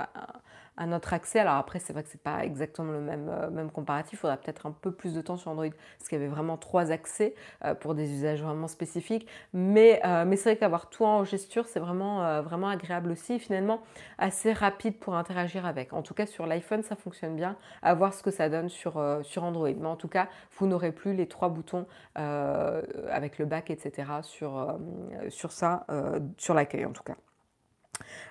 autre 0.91 1.13
accès. 1.13 1.39
Alors 1.39 1.55
après, 1.55 1.79
c'est 1.79 1.93
vrai 1.93 2.03
que 2.03 2.09
c'est 2.09 2.21
pas 2.21 2.43
exactement 2.43 2.91
le 2.91 3.01
même, 3.01 3.29
euh, 3.29 3.49
même 3.49 3.71
comparatif. 3.71 4.13
Il 4.13 4.17
faudra 4.17 4.37
peut-être 4.37 4.65
un 4.65 4.71
peu 4.71 4.91
plus 4.91 5.13
de 5.13 5.21
temps 5.21 5.37
sur 5.37 5.51
Android 5.51 5.69
parce 5.97 6.09
qu'il 6.09 6.17
y 6.17 6.21
avait 6.21 6.31
vraiment 6.31 6.57
trois 6.57 6.91
accès 6.91 7.35
euh, 7.63 7.75
pour 7.75 7.95
des 7.95 8.11
usages 8.11 8.41
vraiment 8.41 8.67
spécifiques. 8.67 9.27
Mais, 9.53 10.01
euh, 10.05 10.25
c'est 10.35 10.49
vrai 10.49 10.57
qu'avoir 10.57 10.89
tout 10.89 11.05
en 11.05 11.23
gesture, 11.23 11.67
c'est 11.67 11.79
vraiment, 11.79 12.21
agréable 12.67 13.11
aussi. 13.11 13.39
finalement, 13.39 13.81
assez 14.17 14.51
rapide 14.53 14.97
pour 14.97 15.15
interagir 15.15 15.65
avec. 15.65 15.93
En 15.93 16.01
tout 16.01 16.13
cas, 16.13 16.25
sur 16.25 16.47
l'iPhone, 16.47 16.83
ça 16.83 16.95
fonctionne 16.95 17.35
bien. 17.35 17.55
À 17.81 17.93
voir 17.93 18.13
ce 18.13 18.23
que 18.23 18.31
ça 18.31 18.49
donne 18.49 18.69
sur, 18.69 18.97
Android. 18.97 19.69
Mais 19.69 19.87
en 19.87 19.95
tout 19.95 20.07
cas, 20.07 20.27
vous 20.57 20.67
n'aurez 20.67 20.91
plus 20.91 21.13
les 21.13 21.27
trois 21.27 21.49
boutons 21.49 21.85
avec 22.15 23.37
le 23.37 23.45
back, 23.45 23.69
etc. 23.69 24.21
sur, 24.23 24.77
sur 25.29 25.51
ça, 25.51 25.85
sur 26.37 26.53
l'accueil 26.53 26.85
en 26.85 26.91
tout 26.91 27.03
cas. 27.03 27.15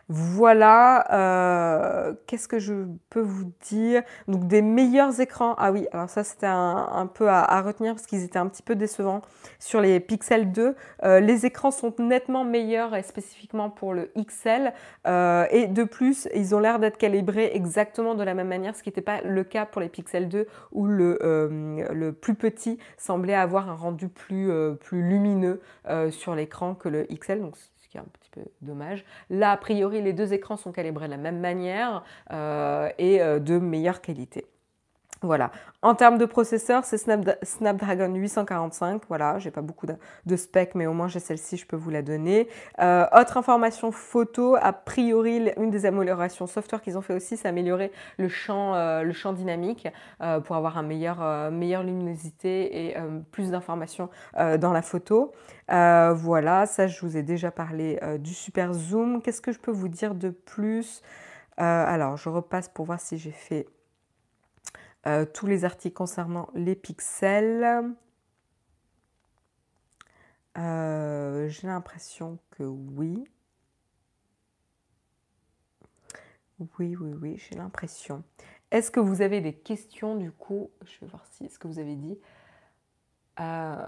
Voilà, 0.08 1.06
euh, 1.14 2.12
qu'est-ce 2.26 2.46
que 2.46 2.58
je 2.58 2.86
peux 3.08 3.22
vous 3.22 3.50
dire? 3.70 4.02
Donc 4.28 4.46
des 4.46 4.60
meilleurs 4.60 5.20
écrans. 5.20 5.54
Ah 5.56 5.72
oui, 5.72 5.86
alors 5.92 6.10
ça 6.10 6.22
c'était 6.22 6.48
un, 6.48 7.08
peu 7.14 7.28
à, 7.30 7.62
retenir 7.62 7.94
parce 7.94 8.06
qu'ils 8.06 8.22
étaient 8.22 8.38
un 8.38 8.48
petit 8.48 8.62
peu 8.62 8.74
décevants 8.74 9.22
sur 9.58 9.80
les 9.80 10.00
Pixel 10.00 10.52
2. 10.52 10.74
Euh, 11.04 11.20
les 11.20 11.46
écrans 11.46 11.70
sont 11.70 11.94
nettement 11.98 12.44
meilleurs 12.44 12.94
et 12.94 13.02
spécifiquement 13.02 13.70
pour 13.70 13.94
le 13.94 14.12
XL. 14.18 14.74
Euh, 15.06 15.46
et 15.50 15.66
de 15.66 15.84
plus, 15.84 16.28
ils 16.34 16.54
ont 16.54 16.58
l'air 16.58 16.78
d'être 16.78 16.98
calibrés 16.98 17.50
exactement 17.54 18.14
de 18.14 18.22
la 18.22 18.34
même 18.34 18.48
manière, 18.48 18.76
ce 18.76 18.82
qui 18.82 18.90
n'était 18.90 19.00
pas 19.00 19.22
le 19.22 19.44
cas 19.44 19.64
pour 19.64 19.80
les 19.80 19.88
Pixel 19.88 20.28
2 20.28 20.46
où 20.72 20.86
le, 20.86 22.10
plus 22.20 22.34
petit 22.34 22.78
semblait 22.98 23.34
avoir 23.34 23.70
un 23.70 23.76
rendu 23.76 24.08
plus, 24.08 24.50
lumineux 24.90 25.62
sur 26.10 26.34
l'écran 26.34 26.74
que 26.74 26.88
le 26.90 27.04
XL. 27.04 27.40
Qui 27.92 27.98
est 27.98 28.00
un 28.00 28.04
petit 28.04 28.30
peu 28.30 28.40
dommage. 28.62 29.04
Là, 29.28 29.52
a 29.52 29.56
priori, 29.58 30.00
les 30.00 30.14
deux 30.14 30.32
écrans 30.32 30.56
sont 30.56 30.72
calibrés 30.72 31.06
de 31.06 31.10
la 31.10 31.18
même 31.18 31.40
manière 31.40 32.04
euh, 32.32 32.88
et 32.96 33.20
euh, 33.20 33.38
de 33.38 33.58
meilleure 33.58 34.00
qualité. 34.00 34.46
Voilà. 35.22 35.52
En 35.82 35.94
termes 35.94 36.18
de 36.18 36.24
processeur, 36.24 36.84
c'est 36.84 36.98
Snapdragon 36.98 38.12
845. 38.14 39.02
Voilà, 39.08 39.38
j'ai 39.38 39.50
pas 39.50 39.62
beaucoup 39.62 39.86
de, 39.86 40.36
specs, 40.36 40.74
mais 40.74 40.86
au 40.86 40.92
moins 40.92 41.08
j'ai 41.08 41.20
celle-ci, 41.20 41.56
je 41.56 41.66
peux 41.66 41.76
vous 41.76 41.90
la 41.90 42.02
donner. 42.02 42.48
Euh, 42.80 43.06
autre 43.16 43.36
information 43.36 43.92
photo, 43.92 44.56
a 44.60 44.72
priori, 44.72 45.50
une 45.56 45.70
des 45.70 45.86
améliorations 45.86 46.46
software 46.46 46.82
qu'ils 46.82 46.98
ont 46.98 47.02
fait 47.02 47.14
aussi, 47.14 47.36
c'est 47.36 47.48
améliorer 47.48 47.92
le 48.18 48.28
champ, 48.28 48.74
euh, 48.74 49.04
dynamique 49.32 49.88
euh, 50.20 50.40
pour 50.40 50.56
avoir 50.56 50.76
un 50.76 50.82
meilleur, 50.82 51.50
meilleure 51.50 51.84
luminosité 51.84 52.86
et 52.86 52.96
plus 53.30 53.50
d'informations 53.50 54.08
dans 54.36 54.72
la 54.72 54.82
photo. 54.82 55.32
voilà, 55.68 56.66
ça 56.66 56.86
je 56.86 57.00
vous 57.00 57.16
ai 57.16 57.22
déjà 57.22 57.50
parlé 57.50 57.98
du 58.18 58.34
super 58.34 58.72
zoom. 58.72 59.22
Qu'est-ce 59.22 59.40
que 59.40 59.52
je 59.52 59.58
peux 59.58 59.70
vous 59.70 59.88
dire 59.88 60.14
de 60.14 60.30
plus? 60.30 61.02
Alors, 61.56 62.16
je 62.16 62.28
repasse 62.28 62.68
pour 62.68 62.86
voir 62.86 63.00
si 63.00 63.18
j'ai 63.18 63.30
fait 63.30 63.66
euh, 65.06 65.24
tous 65.24 65.46
les 65.46 65.64
articles 65.64 65.94
concernant 65.94 66.48
les 66.54 66.74
pixels. 66.74 67.94
Euh, 70.58 71.48
j'ai 71.48 71.66
l'impression 71.66 72.38
que 72.50 72.62
oui. 72.62 73.24
Oui, 76.78 76.94
oui, 76.96 77.12
oui, 77.20 77.36
j'ai 77.38 77.56
l'impression. 77.56 78.22
Est-ce 78.70 78.90
que 78.90 79.00
vous 79.00 79.22
avez 79.22 79.40
des 79.40 79.52
questions 79.52 80.16
du 80.16 80.30
coup? 80.30 80.70
Je 80.84 81.00
vais 81.00 81.06
voir 81.06 81.26
si 81.26 81.48
ce 81.48 81.58
que 81.58 81.66
vous 81.66 81.78
avez 81.78 81.96
dit. 81.96 82.18
Euh, 83.40 83.86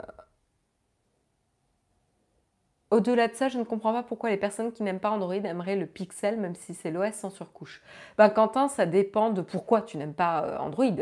au-delà 2.90 3.28
de 3.28 3.34
ça, 3.34 3.48
je 3.48 3.58
ne 3.58 3.64
comprends 3.64 3.92
pas 3.92 4.02
pourquoi 4.02 4.30
les 4.30 4.36
personnes 4.36 4.72
qui 4.72 4.82
n'aiment 4.82 5.00
pas 5.00 5.10
Android 5.10 5.34
aimeraient 5.34 5.76
le 5.76 5.86
Pixel, 5.86 6.38
même 6.38 6.54
si 6.54 6.74
c'est 6.74 6.90
l'OS 6.90 7.14
sans 7.14 7.30
surcouche. 7.30 7.82
Ben, 8.18 8.28
Quentin, 8.28 8.68
ça 8.68 8.86
dépend 8.86 9.30
de 9.30 9.42
pourquoi 9.42 9.82
tu 9.82 9.96
n'aimes 9.96 10.14
pas 10.14 10.44
euh, 10.44 10.58
Android, 10.58 10.94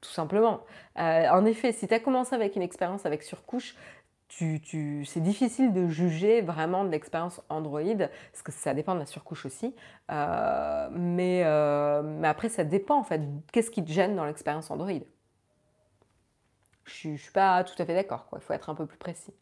tout 0.00 0.10
simplement. 0.10 0.60
Euh, 0.98 1.28
en 1.30 1.44
effet, 1.44 1.72
si 1.72 1.88
tu 1.88 1.94
as 1.94 2.00
commencé 2.00 2.34
avec 2.34 2.56
une 2.56 2.62
expérience 2.62 3.06
avec 3.06 3.22
surcouche, 3.22 3.74
tu, 4.28 5.04
c'est 5.06 5.22
difficile 5.22 5.72
de 5.72 5.88
juger 5.88 6.42
vraiment 6.42 6.84
de 6.84 6.90
l'expérience 6.90 7.40
Android, 7.48 7.96
parce 7.96 8.42
que 8.44 8.52
ça 8.52 8.74
dépend 8.74 8.94
de 8.94 9.00
la 9.00 9.06
surcouche 9.06 9.46
aussi. 9.46 9.74
Euh, 10.10 10.88
mais, 10.92 11.42
après, 12.24 12.50
ça 12.50 12.62
dépend 12.64 12.98
en 12.98 13.04
fait. 13.04 13.22
Qu'est-ce 13.52 13.70
qui 13.70 13.82
te 13.82 13.90
gêne 13.90 14.14
dans 14.16 14.26
l'expérience 14.26 14.70
Android 14.70 15.00
Je 16.84 17.08
ne 17.08 17.16
suis 17.16 17.32
pas 17.32 17.64
tout 17.64 17.80
à 17.80 17.86
fait 17.86 17.94
d'accord, 17.94 18.28
il 18.34 18.40
faut 18.40 18.52
être 18.52 18.68
un 18.68 18.74
peu 18.74 18.86
plus 18.86 18.98
précis 18.98 19.32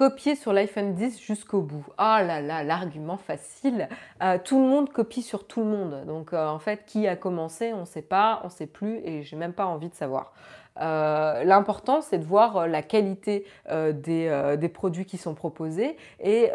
copier 0.00 0.34
sur 0.34 0.54
l'iPhone 0.54 0.94
10 0.94 1.20
jusqu'au 1.20 1.60
bout. 1.60 1.84
Ah 1.98 2.22
là 2.22 2.40
là, 2.40 2.64
l'argument 2.64 3.18
facile. 3.18 3.86
Euh, 4.22 4.38
tout 4.42 4.58
le 4.58 4.66
monde 4.66 4.90
copie 4.90 5.20
sur 5.20 5.46
tout 5.46 5.60
le 5.60 5.66
monde. 5.66 6.06
Donc 6.06 6.32
euh, 6.32 6.46
en 6.46 6.58
fait, 6.58 6.86
qui 6.86 7.06
a 7.06 7.16
commencé, 7.16 7.74
on 7.74 7.80
ne 7.80 7.84
sait 7.84 8.00
pas, 8.00 8.40
on 8.42 8.46
ne 8.46 8.50
sait 8.50 8.66
plus 8.66 8.96
et 9.04 9.22
j'ai 9.22 9.36
même 9.36 9.52
pas 9.52 9.66
envie 9.66 9.90
de 9.90 9.94
savoir. 9.94 10.32
Euh, 10.80 11.44
l'important, 11.44 12.00
c'est 12.00 12.16
de 12.16 12.24
voir 12.24 12.66
la 12.66 12.82
qualité 12.82 13.44
des, 13.68 14.70
produits 14.72 15.04
qui 15.04 15.18
sont 15.18 15.34
proposés 15.34 15.98
et 16.18 16.50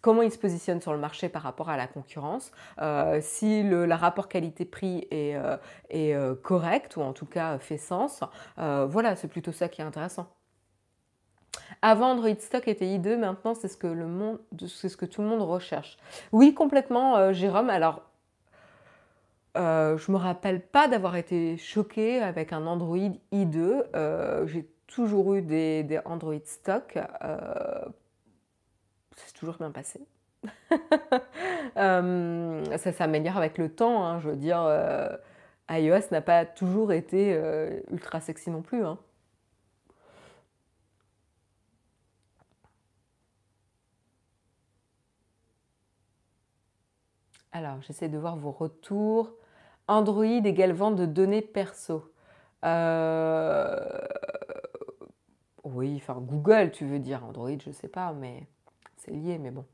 comment 0.00 0.22
ils 0.22 0.32
se 0.32 0.38
positionnent 0.38 0.80
sur 0.80 0.94
le 0.94 0.98
marché 0.98 1.28
par 1.28 1.42
rapport 1.42 1.68
à 1.68 1.76
la 1.76 1.86
concurrence. 1.86 2.50
si 3.20 3.62
le 3.62 3.92
rapport 3.92 4.26
qualité-prix 4.26 5.06
est 5.10 6.16
correct 6.42 6.96
ou 6.96 7.02
en 7.02 7.12
tout 7.12 7.26
cas 7.26 7.58
fait 7.58 7.76
sens, 7.76 8.20
voilà, 8.56 9.16
c'est 9.16 9.28
plutôt 9.28 9.52
ça 9.52 9.68
qui 9.68 9.82
est 9.82 9.84
intéressant. 9.84 10.28
Avant, 11.82 12.12
Android 12.12 12.34
Stock 12.38 12.66
était 12.68 12.86
i2, 12.86 13.16
maintenant, 13.16 13.54
c'est 13.54 13.68
ce, 13.68 13.76
que 13.76 13.86
le 13.86 14.06
monde, 14.06 14.38
c'est 14.66 14.88
ce 14.88 14.96
que 14.96 15.06
tout 15.06 15.22
le 15.22 15.28
monde 15.28 15.42
recherche. 15.42 15.98
Oui, 16.32 16.54
complètement, 16.54 17.16
euh, 17.16 17.32
Jérôme. 17.32 17.70
Alors, 17.70 18.02
euh, 19.56 19.96
je 19.98 20.10
me 20.10 20.16
rappelle 20.16 20.60
pas 20.60 20.88
d'avoir 20.88 21.16
été 21.16 21.56
choquée 21.56 22.20
avec 22.20 22.52
un 22.52 22.66
Android 22.66 22.96
i2. 23.32 23.84
Euh, 23.94 24.46
j'ai 24.46 24.68
toujours 24.86 25.34
eu 25.34 25.42
des, 25.42 26.00
Android 26.04 26.34
Stock. 26.44 26.98
c'est 29.16 29.32
toujours 29.34 29.56
bien 29.56 29.70
passé. 29.70 30.00
ça 31.76 32.92
s'améliore 32.92 33.36
avec 33.36 33.58
le 33.58 33.68
temps. 33.68 34.04
Hein, 34.04 34.20
je 34.20 34.30
veux 34.30 34.36
dire, 34.36 34.66
iOS 35.70 36.10
n'a 36.10 36.20
pas 36.20 36.44
toujours 36.44 36.92
été 36.92 37.38
ultra 37.90 38.20
sexy 38.20 38.50
non 38.50 38.62
plus. 38.62 38.84
Hein. 38.84 38.98
Alors, 47.54 47.80
j'essaie 47.82 48.08
de 48.08 48.18
voir 48.18 48.36
vos 48.36 48.50
retours. 48.50 49.32
Android 49.86 50.24
égale 50.24 50.72
vente 50.72 50.96
de 50.96 51.06
données 51.06 51.40
perso. 51.40 52.12
Euh, 52.64 53.78
oui, 55.62 55.94
enfin 55.96 56.20
Google, 56.20 56.72
tu 56.72 56.84
veux 56.84 56.98
dire. 56.98 57.24
Android, 57.24 57.56
je 57.62 57.68
ne 57.68 57.74
sais 57.74 57.86
pas, 57.86 58.12
mais 58.12 58.48
c'est 58.96 59.12
lié, 59.12 59.38
mais 59.38 59.52
bon. 59.52 59.64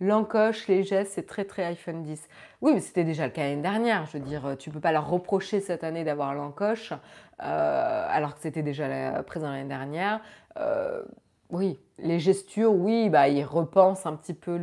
L'encoche, 0.00 0.66
les 0.66 0.82
gestes, 0.82 1.12
c'est 1.12 1.26
très 1.26 1.44
très 1.44 1.64
iPhone 1.64 2.02
10. 2.02 2.28
Oui, 2.60 2.72
mais 2.74 2.80
c'était 2.80 3.04
déjà 3.04 3.26
le 3.26 3.32
cas 3.32 3.42
l'année 3.42 3.62
dernière. 3.62 4.06
Je 4.06 4.18
veux 4.18 4.24
dire, 4.24 4.56
tu 4.58 4.70
ne 4.70 4.74
peux 4.74 4.80
pas 4.80 4.92
leur 4.92 5.08
reprocher 5.08 5.60
cette 5.60 5.84
année 5.84 6.02
d'avoir 6.02 6.34
l'encoche, 6.34 6.92
euh, 6.92 8.06
alors 8.10 8.34
que 8.34 8.40
c'était 8.40 8.62
déjà 8.62 9.22
présent 9.22 9.48
l'année 9.48 9.68
dernière. 9.68 10.20
Euh, 10.58 11.04
oui, 11.50 11.78
les 11.98 12.20
gestures, 12.20 12.72
oui, 12.72 13.08
bah, 13.08 13.28
ils 13.28 13.42
repensent 13.44 14.06
un 14.06 14.14
petit 14.16 14.34
peu 14.34 14.56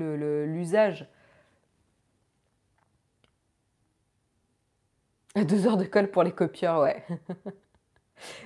l'usage. 0.46 1.08
Deux 5.36 5.68
heures 5.68 5.78
de 5.78 5.86
colle 5.86 6.10
pour 6.12 6.24
les 6.24 6.32
copieurs, 6.32 6.82
ouais. 6.82 7.04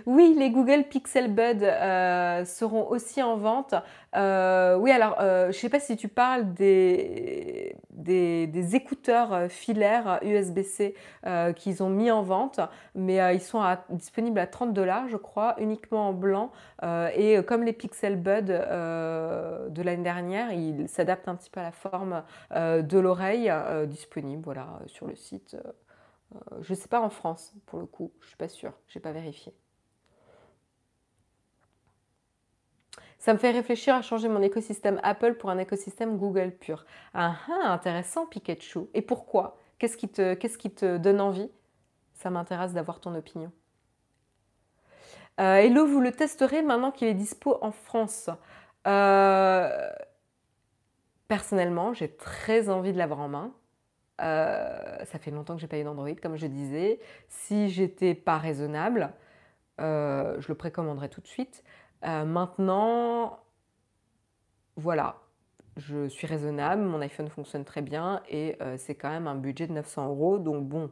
Oui, 0.05 0.35
les 0.37 0.51
Google 0.51 0.85
Pixel 0.85 1.33
Buds 1.33 1.63
euh, 1.63 2.45
seront 2.45 2.87
aussi 2.89 3.21
en 3.21 3.37
vente. 3.37 3.75
Euh, 4.15 4.77
oui, 4.77 4.91
alors, 4.91 5.17
euh, 5.19 5.43
je 5.51 5.57
ne 5.57 5.61
sais 5.61 5.69
pas 5.69 5.79
si 5.79 5.97
tu 5.97 6.07
parles 6.07 6.53
des, 6.53 7.75
écouteurs 8.73 9.49
filaires 9.49 10.19
USB-C 10.23 10.95
qu'ils 11.55 11.83
ont 11.83 11.89
mis 11.89 12.09
en 12.09 12.21
vente, 12.21 12.59
mais 12.95 13.35
ils 13.35 13.41
sont 13.41 13.61
disponibles 13.89 14.39
à 14.39 14.47
30 14.47 14.73
dollars, 14.73 15.07
je 15.09 15.17
crois, 15.17 15.55
uniquement 15.59 16.09
en 16.09 16.13
blanc. 16.13 16.51
et 17.15 17.41
comme 17.45 17.63
les 17.63 17.73
Pixel 17.73 18.15
Buds 18.15 18.47
de 18.47 19.81
l'année 19.81 20.03
dernière, 20.03 20.51
ils 20.51 20.87
s'adaptent 20.87 21.27
un 21.27 21.35
petit 21.35 21.49
peu 21.49 21.59
à 21.59 21.63
la 21.63 21.71
forme 21.71 22.23
de 22.55 22.99
l'oreille, 22.99 23.51
disponible 23.87 24.43
voilà, 24.43 24.79
sur 24.87 25.07
le 25.07 25.15
site. 25.15 25.57
je 26.61 26.71
ne 26.71 26.75
sais 26.75 26.87
pas 26.87 27.01
en 27.01 27.09
France, 27.09 27.53
pour 27.65 27.79
le 27.79 27.85
coup, 27.85 28.11
je 28.19 28.25
ne 28.25 28.27
suis 28.29 28.37
pas 28.37 28.49
sûre, 28.49 28.73
je 28.87 28.97
n'ai 28.97 29.01
pas 29.01 29.11
vérifié. 29.11 29.53
Ça 33.19 33.34
me 33.34 33.39
fait 33.39 33.51
réfléchir 33.51 33.95
à 33.95 34.01
changer 34.01 34.30
mon 34.30 34.41
écosystème 34.41 34.99
Apple 35.03 35.36
pour 35.36 35.49
un 35.49 35.58
écosystème 35.58 36.17
Google 36.17 36.51
pur. 36.51 36.86
Ah, 37.13 37.36
ah 37.49 37.71
intéressant 37.71 38.27
Pikachu. 38.27 38.82
Et 38.93 39.01
pourquoi? 39.01 39.58
Qu'est-ce 39.80 39.97
qui, 39.97 40.08
te, 40.10 40.97
donne 40.97 41.21
envie? 41.21 41.49
Ça 42.13 42.30
m'intéresse 42.30 42.73
d'avoir 42.73 42.99
ton 42.99 43.15
opinion. 43.15 43.51
Euh, 45.39 45.58
Hello, 45.58 45.86
vous 45.86 45.99
le 45.99 46.12
testerez 46.12 46.62
maintenant 46.62 46.91
qu'il 46.91 47.08
est 47.08 47.13
dispo 47.13 47.58
en 47.62 47.71
France. 47.71 48.30
Euh, 48.88 49.89
personnellement, 51.27 51.93
j'ai 51.93 52.10
très 52.10 52.69
envie 52.69 52.91
de 52.91 52.97
l'avoir 52.97 53.19
en 53.19 53.27
main. 53.27 53.53
Euh, 54.19 55.06
ça 55.06 55.19
fait 55.19 55.30
longtemps 55.30 55.56
que 55.56 55.62
j'ai 55.62 55.67
pas 55.67 55.77
eu 55.77 55.84
d'Android, 55.84 56.15
comme 56.21 56.38
je 56.38 56.47
disais. 56.47 56.99
Si 57.30 57.69
j'étais 57.69 58.15
pas 58.15 58.38
raisonnable, 58.38 59.12
je 59.80 60.47
le 60.47 60.56
précommanderais 60.56 61.10
tout 61.10 61.21
de 61.21 61.27
suite. 61.27 61.63
Euh, 62.05 62.25
maintenant, 62.25 63.39
voilà, 64.75 65.17
je 65.77 66.07
suis 66.07 66.27
raisonnable, 66.27 66.81
mon 66.81 67.01
iPhone 67.01 67.29
fonctionne 67.29 67.65
très 67.65 67.81
bien 67.81 68.21
et 68.29 68.55
euh, 68.62 68.75
c'est 68.77 68.95
quand 68.95 69.10
même 69.10 69.27
un 69.27 69.36
budget 69.36 69.67
de 69.67 69.73
900 69.73 70.10
euros, 70.10 70.38
donc 70.38 70.65
bon, 70.67 70.91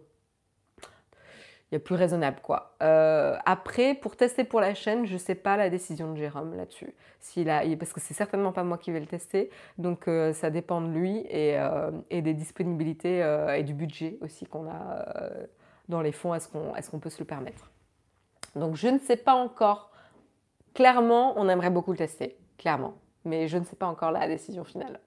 il 1.71 1.75
y 1.75 1.75
a 1.75 1.79
plus 1.79 1.95
raisonnable 1.95 2.39
quoi. 2.41 2.75
Euh, 2.81 3.37
après, 3.45 3.93
pour 3.93 4.15
tester 4.15 4.43
pour 4.43 4.59
la 4.59 4.73
chaîne, 4.73 5.05
je 5.05 5.13
ne 5.13 5.17
sais 5.19 5.35
pas 5.35 5.57
la 5.57 5.69
décision 5.69 6.11
de 6.11 6.17
Jérôme 6.17 6.55
là-dessus, 6.55 6.93
parce 7.77 7.93
que 7.93 7.99
c'est 7.99 8.13
certainement 8.13 8.51
pas 8.51 8.63
moi 8.63 8.77
qui 8.77 8.91
vais 8.91 8.99
le 8.99 9.07
tester, 9.07 9.51
donc 9.77 10.09
ça 10.33 10.49
dépend 10.49 10.81
de 10.81 10.89
lui 10.89 11.17
et, 11.29 11.57
et 12.09 12.21
des 12.21 12.33
disponibilités 12.33 13.19
et 13.55 13.63
du 13.63 13.73
budget 13.73 14.17
aussi 14.21 14.45
qu'on 14.45 14.69
a 14.69 15.05
dans 15.89 16.01
les 16.01 16.11
fonds, 16.11 16.33
est-ce 16.33 16.47
qu'on 16.47 16.75
est 16.75 16.89
qu'on 16.89 16.99
peut 16.99 17.09
se 17.09 17.19
le 17.19 17.25
permettre. 17.25 17.71
Donc 18.55 18.75
je 18.75 18.87
ne 18.87 18.99
sais 18.99 19.17
pas 19.17 19.33
encore 19.33 19.91
Clairement, 20.75 21.33
on 21.37 21.47
aimerait 21.47 21.69
beaucoup 21.69 21.91
le 21.91 21.97
tester, 21.97 22.37
clairement. 22.57 22.95
Mais 23.23 23.47
je 23.47 23.57
ne 23.57 23.63
sais 23.63 23.77
pas 23.77 23.87
encore 23.87 24.11
la 24.11 24.27
décision 24.27 24.65
finale. 24.65 24.99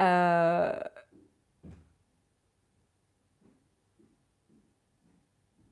Euh, 0.00 0.72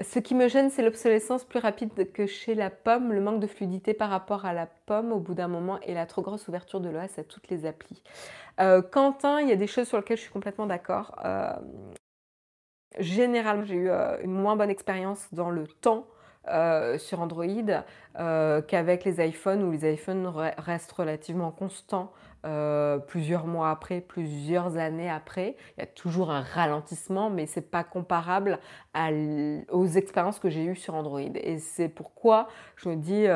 ce 0.02 0.18
qui 0.18 0.34
me 0.34 0.48
gêne, 0.48 0.68
c'est 0.70 0.82
l'obsolescence 0.82 1.44
plus 1.44 1.60
rapide 1.60 2.12
que 2.12 2.26
chez 2.26 2.56
la 2.56 2.70
pomme, 2.70 3.12
le 3.12 3.20
manque 3.20 3.38
de 3.40 3.46
fluidité 3.46 3.94
par 3.94 4.10
rapport 4.10 4.44
à 4.44 4.52
la 4.52 4.66
pomme 4.66 5.12
au 5.12 5.20
bout 5.20 5.34
d'un 5.34 5.48
moment 5.48 5.78
et 5.82 5.94
la 5.94 6.06
trop 6.06 6.22
grosse 6.22 6.48
ouverture 6.48 6.80
de 6.80 6.88
l'OS 6.88 7.20
à 7.20 7.24
toutes 7.24 7.48
les 7.48 7.66
applis. 7.66 8.02
Euh, 8.58 8.82
Quentin, 8.82 9.40
il 9.40 9.48
y 9.48 9.52
a 9.52 9.56
des 9.56 9.68
choses 9.68 9.86
sur 9.86 9.96
lesquelles 9.96 10.16
je 10.16 10.22
suis 10.22 10.32
complètement 10.32 10.66
d'accord. 10.66 11.14
Euh, 11.24 11.52
généralement, 12.98 13.64
j'ai 13.64 13.76
eu 13.76 13.90
une 14.24 14.32
moins 14.32 14.56
bonne 14.56 14.70
expérience 14.70 15.28
dans 15.32 15.50
le 15.50 15.68
temps 15.68 16.08
euh, 16.48 16.96
sur 16.96 17.20
Android 17.20 17.44
euh, 18.18 18.62
qu'avec 18.62 19.04
les 19.04 19.22
iPhones 19.22 19.62
où 19.62 19.72
les 19.72 19.92
iPhones 19.92 20.26
restent 20.56 20.92
relativement 20.92 21.50
constants 21.50 22.12
euh, 22.46 22.96
plusieurs 22.96 23.46
mois 23.46 23.70
après, 23.70 24.00
plusieurs 24.00 24.78
années 24.78 25.10
après. 25.10 25.56
Il 25.76 25.80
y 25.80 25.82
a 25.82 25.86
toujours 25.86 26.30
un 26.30 26.40
ralentissement, 26.40 27.28
mais 27.28 27.46
ce 27.46 27.60
n'est 27.60 27.66
pas 27.66 27.84
comparable 27.84 28.58
aux 29.68 29.86
expériences 29.86 30.38
que 30.38 30.48
j'ai 30.48 30.64
eues 30.64 30.76
sur 30.76 30.94
Android. 30.94 31.20
Et 31.20 31.58
c'est 31.58 31.90
pourquoi 31.90 32.48
je 32.76 32.88
me 32.88 32.96
dis 32.96 33.26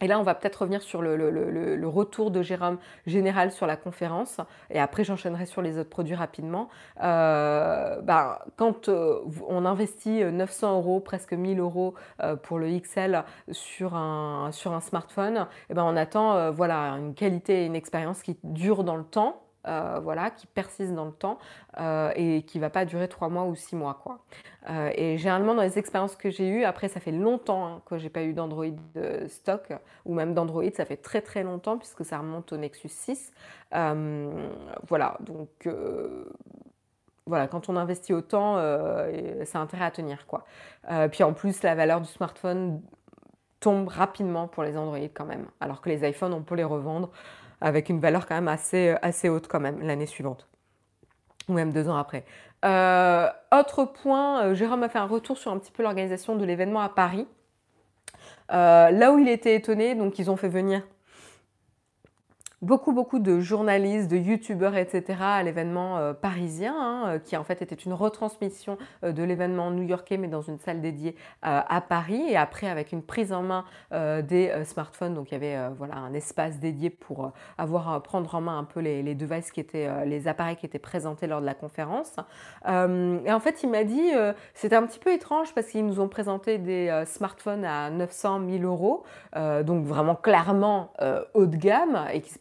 et 0.00 0.06
là, 0.08 0.18
on 0.18 0.22
va 0.22 0.34
peut-être 0.34 0.62
revenir 0.62 0.82
sur 0.82 1.02
le, 1.02 1.86
retour 1.86 2.30
de 2.30 2.42
Jérôme 2.42 2.78
général 3.06 3.52
sur 3.52 3.66
la 3.66 3.76
conférence, 3.76 4.38
et 4.70 4.80
après 4.80 5.04
j'enchaînerai 5.04 5.46
sur 5.46 5.60
les 5.60 5.78
autres 5.78 5.90
produits 5.90 6.14
rapidement. 6.14 6.68
Euh, 7.02 8.00
ben, 8.00 8.38
quand 8.56 8.88
euh, 8.88 9.20
on 9.46 9.66
investit 9.66 10.24
900 10.24 10.78
euros, 10.78 11.00
presque 11.00 11.34
1000 11.34 11.60
euros 11.60 11.94
euh, 12.22 12.36
pour 12.36 12.58
le 12.58 12.78
XL 12.78 13.22
sur 13.50 13.94
un, 13.94 14.50
sur 14.52 14.72
un 14.72 14.80
smartphone, 14.80 15.36
et 15.36 15.70
eh 15.70 15.74
ben, 15.74 15.84
on 15.84 15.96
attend 15.96 16.50
voilà, 16.50 16.92
une 16.92 17.14
qualité 17.14 17.62
et 17.62 17.66
une 17.66 17.76
expérience 17.76 18.22
qui 18.22 18.38
dure 18.42 18.84
dans 18.84 18.96
le 18.96 19.04
temps. 19.04 19.42
Euh, 19.68 20.00
voilà, 20.02 20.30
qui 20.30 20.48
persiste 20.48 20.92
dans 20.92 21.04
le 21.04 21.12
temps 21.12 21.38
euh, 21.78 22.10
et 22.16 22.42
qui 22.42 22.58
va 22.58 22.68
pas 22.68 22.84
durer 22.84 23.06
trois 23.06 23.28
mois 23.28 23.44
ou 23.44 23.54
six 23.54 23.76
mois. 23.76 24.00
Quoi. 24.02 24.18
Euh, 24.68 24.90
et 24.96 25.18
généralement, 25.18 25.54
dans 25.54 25.62
les 25.62 25.78
expériences 25.78 26.16
que 26.16 26.30
j'ai 26.30 26.48
eues, 26.48 26.64
après, 26.64 26.88
ça 26.88 26.98
fait 26.98 27.12
longtemps 27.12 27.66
hein, 27.66 27.82
que 27.86 27.96
j'ai 27.96 28.10
pas 28.10 28.24
eu 28.24 28.32
d'Android 28.32 28.66
stock 29.28 29.72
ou 30.04 30.14
même 30.14 30.34
d'Android, 30.34 30.64
ça 30.74 30.84
fait 30.84 30.96
très 30.96 31.20
très 31.20 31.44
longtemps 31.44 31.78
puisque 31.78 32.04
ça 32.04 32.18
remonte 32.18 32.52
au 32.52 32.56
Nexus 32.56 32.88
6. 32.88 33.32
voilà, 33.70 35.16
donc 35.20 35.68
voilà, 37.26 37.46
quand 37.46 37.68
on 37.68 37.76
investit 37.76 38.12
autant, 38.12 38.56
ça 38.56 39.58
a 39.60 39.62
intérêt 39.62 39.84
à 39.84 39.92
tenir. 39.92 40.26
Quoi. 40.26 40.44
puis 41.12 41.22
en 41.22 41.34
plus, 41.34 41.62
la 41.62 41.76
valeur 41.76 42.00
du 42.00 42.08
smartphone 42.08 42.82
tombe 43.60 43.86
rapidement 43.86 44.48
pour 44.48 44.64
les 44.64 44.76
Android 44.76 44.98
quand 45.14 45.24
même, 45.24 45.46
alors 45.60 45.80
que 45.80 45.88
les 45.88 46.08
iPhones, 46.08 46.32
on 46.34 46.42
peut 46.42 46.56
les 46.56 46.64
revendre 46.64 47.10
avec 47.62 47.88
une 47.88 48.00
valeur 48.00 48.26
quand 48.26 48.34
même 48.34 48.48
assez, 48.48 48.90
euh, 48.90 48.96
assez 49.02 49.28
haute 49.28 49.48
quand 49.48 49.60
même 49.60 49.80
l'année 49.80 50.06
suivante, 50.06 50.48
ou 51.48 51.54
même 51.54 51.72
deux 51.72 51.88
ans 51.88 51.96
après. 51.96 52.24
Euh, 52.64 53.28
autre 53.52 53.84
point, 53.84 54.44
euh, 54.44 54.54
Jérôme 54.54 54.82
a 54.82 54.88
fait 54.88 54.98
un 54.98 55.06
retour 55.06 55.38
sur 55.38 55.50
un 55.50 55.58
petit 55.58 55.72
peu 55.72 55.82
l'organisation 55.82 56.36
de 56.36 56.44
l'événement 56.44 56.80
à 56.80 56.88
Paris. 56.88 57.26
là 58.50 59.12
où 59.12 59.18
il 59.18 59.28
était 59.28 59.54
étonné, 59.54 59.94
donc 59.94 60.18
ils 60.18 60.30
ont 60.30 60.36
fait 60.36 60.48
venir 60.48 60.82
beaucoup, 62.62 62.92
beaucoup 62.92 63.18
de 63.18 63.40
journalistes, 63.40 64.10
de 64.10 64.16
youtubeurs, 64.16 64.76
etc. 64.76 65.18
à 65.20 65.42
l'événement 65.42 65.98
euh, 65.98 66.12
parisien, 66.14 66.74
hein, 66.78 67.02
euh, 67.08 67.18
qui 67.18 67.36
en 67.36 67.44
fait 67.44 67.60
était 67.60 67.74
une 67.74 67.92
retransmission 67.92 68.78
euh, 69.02 69.12
de 69.12 69.22
l'événement 69.24 69.70
new-yorkais, 69.72 70.16
mais 70.16 70.28
dans 70.28 70.40
une 70.40 70.58
salle 70.60 70.80
dédiée 70.80 71.16
à 71.42 71.80
Paris. 71.80 72.22
Et 72.28 72.36
après, 72.36 72.68
avec 72.68 72.92
une 72.92 73.02
prise 73.02 73.32
en 73.32 73.42
main 73.42 73.64
des 73.90 74.52
smartphones, 74.64 75.14
donc 75.14 75.30
il 75.30 75.34
y 75.34 75.36
avait 75.36 75.58
voilà, 75.76 75.96
un 75.96 76.14
espace 76.14 76.60
dédié 76.60 76.90
pour 76.90 77.32
avoir, 77.58 78.00
prendre 78.02 78.32
en 78.34 78.40
main 78.40 78.58
un 78.58 78.64
peu 78.64 78.80
les, 78.80 79.02
les 79.02 79.14
devices 79.14 79.50
qui 79.50 79.58
étaient, 79.58 80.06
les 80.06 80.28
appareils 80.28 80.54
qui 80.54 80.66
étaient 80.66 80.78
présentés 80.78 81.26
lors 81.26 81.40
de 81.40 81.46
la 81.46 81.54
conférence. 81.54 82.14
et 82.66 83.32
en 83.32 83.40
fait, 83.40 83.62
il 83.62 83.70
m'a 83.70 83.82
dit, 83.82 84.10
c'était 84.54 84.76
un 84.76 84.86
petit 84.86 85.00
peu 85.00 85.12
étrange 85.12 85.52
parce 85.52 85.66
qu'ils 85.66 85.84
nous 85.84 85.98
ont 85.98 86.08
présenté 86.08 86.58
des 86.58 87.02
smartphones 87.06 87.64
à 87.64 87.90
900 87.90 88.40
000 88.48 88.62
euros, 88.62 89.02
donc 89.34 89.84
vraiment 89.84 90.14
clairement 90.14 90.92
haut 91.34 91.46
de 91.46 91.56
gamme 91.56 92.06
et 92.12 92.20
qui 92.20 92.32
se 92.32 92.38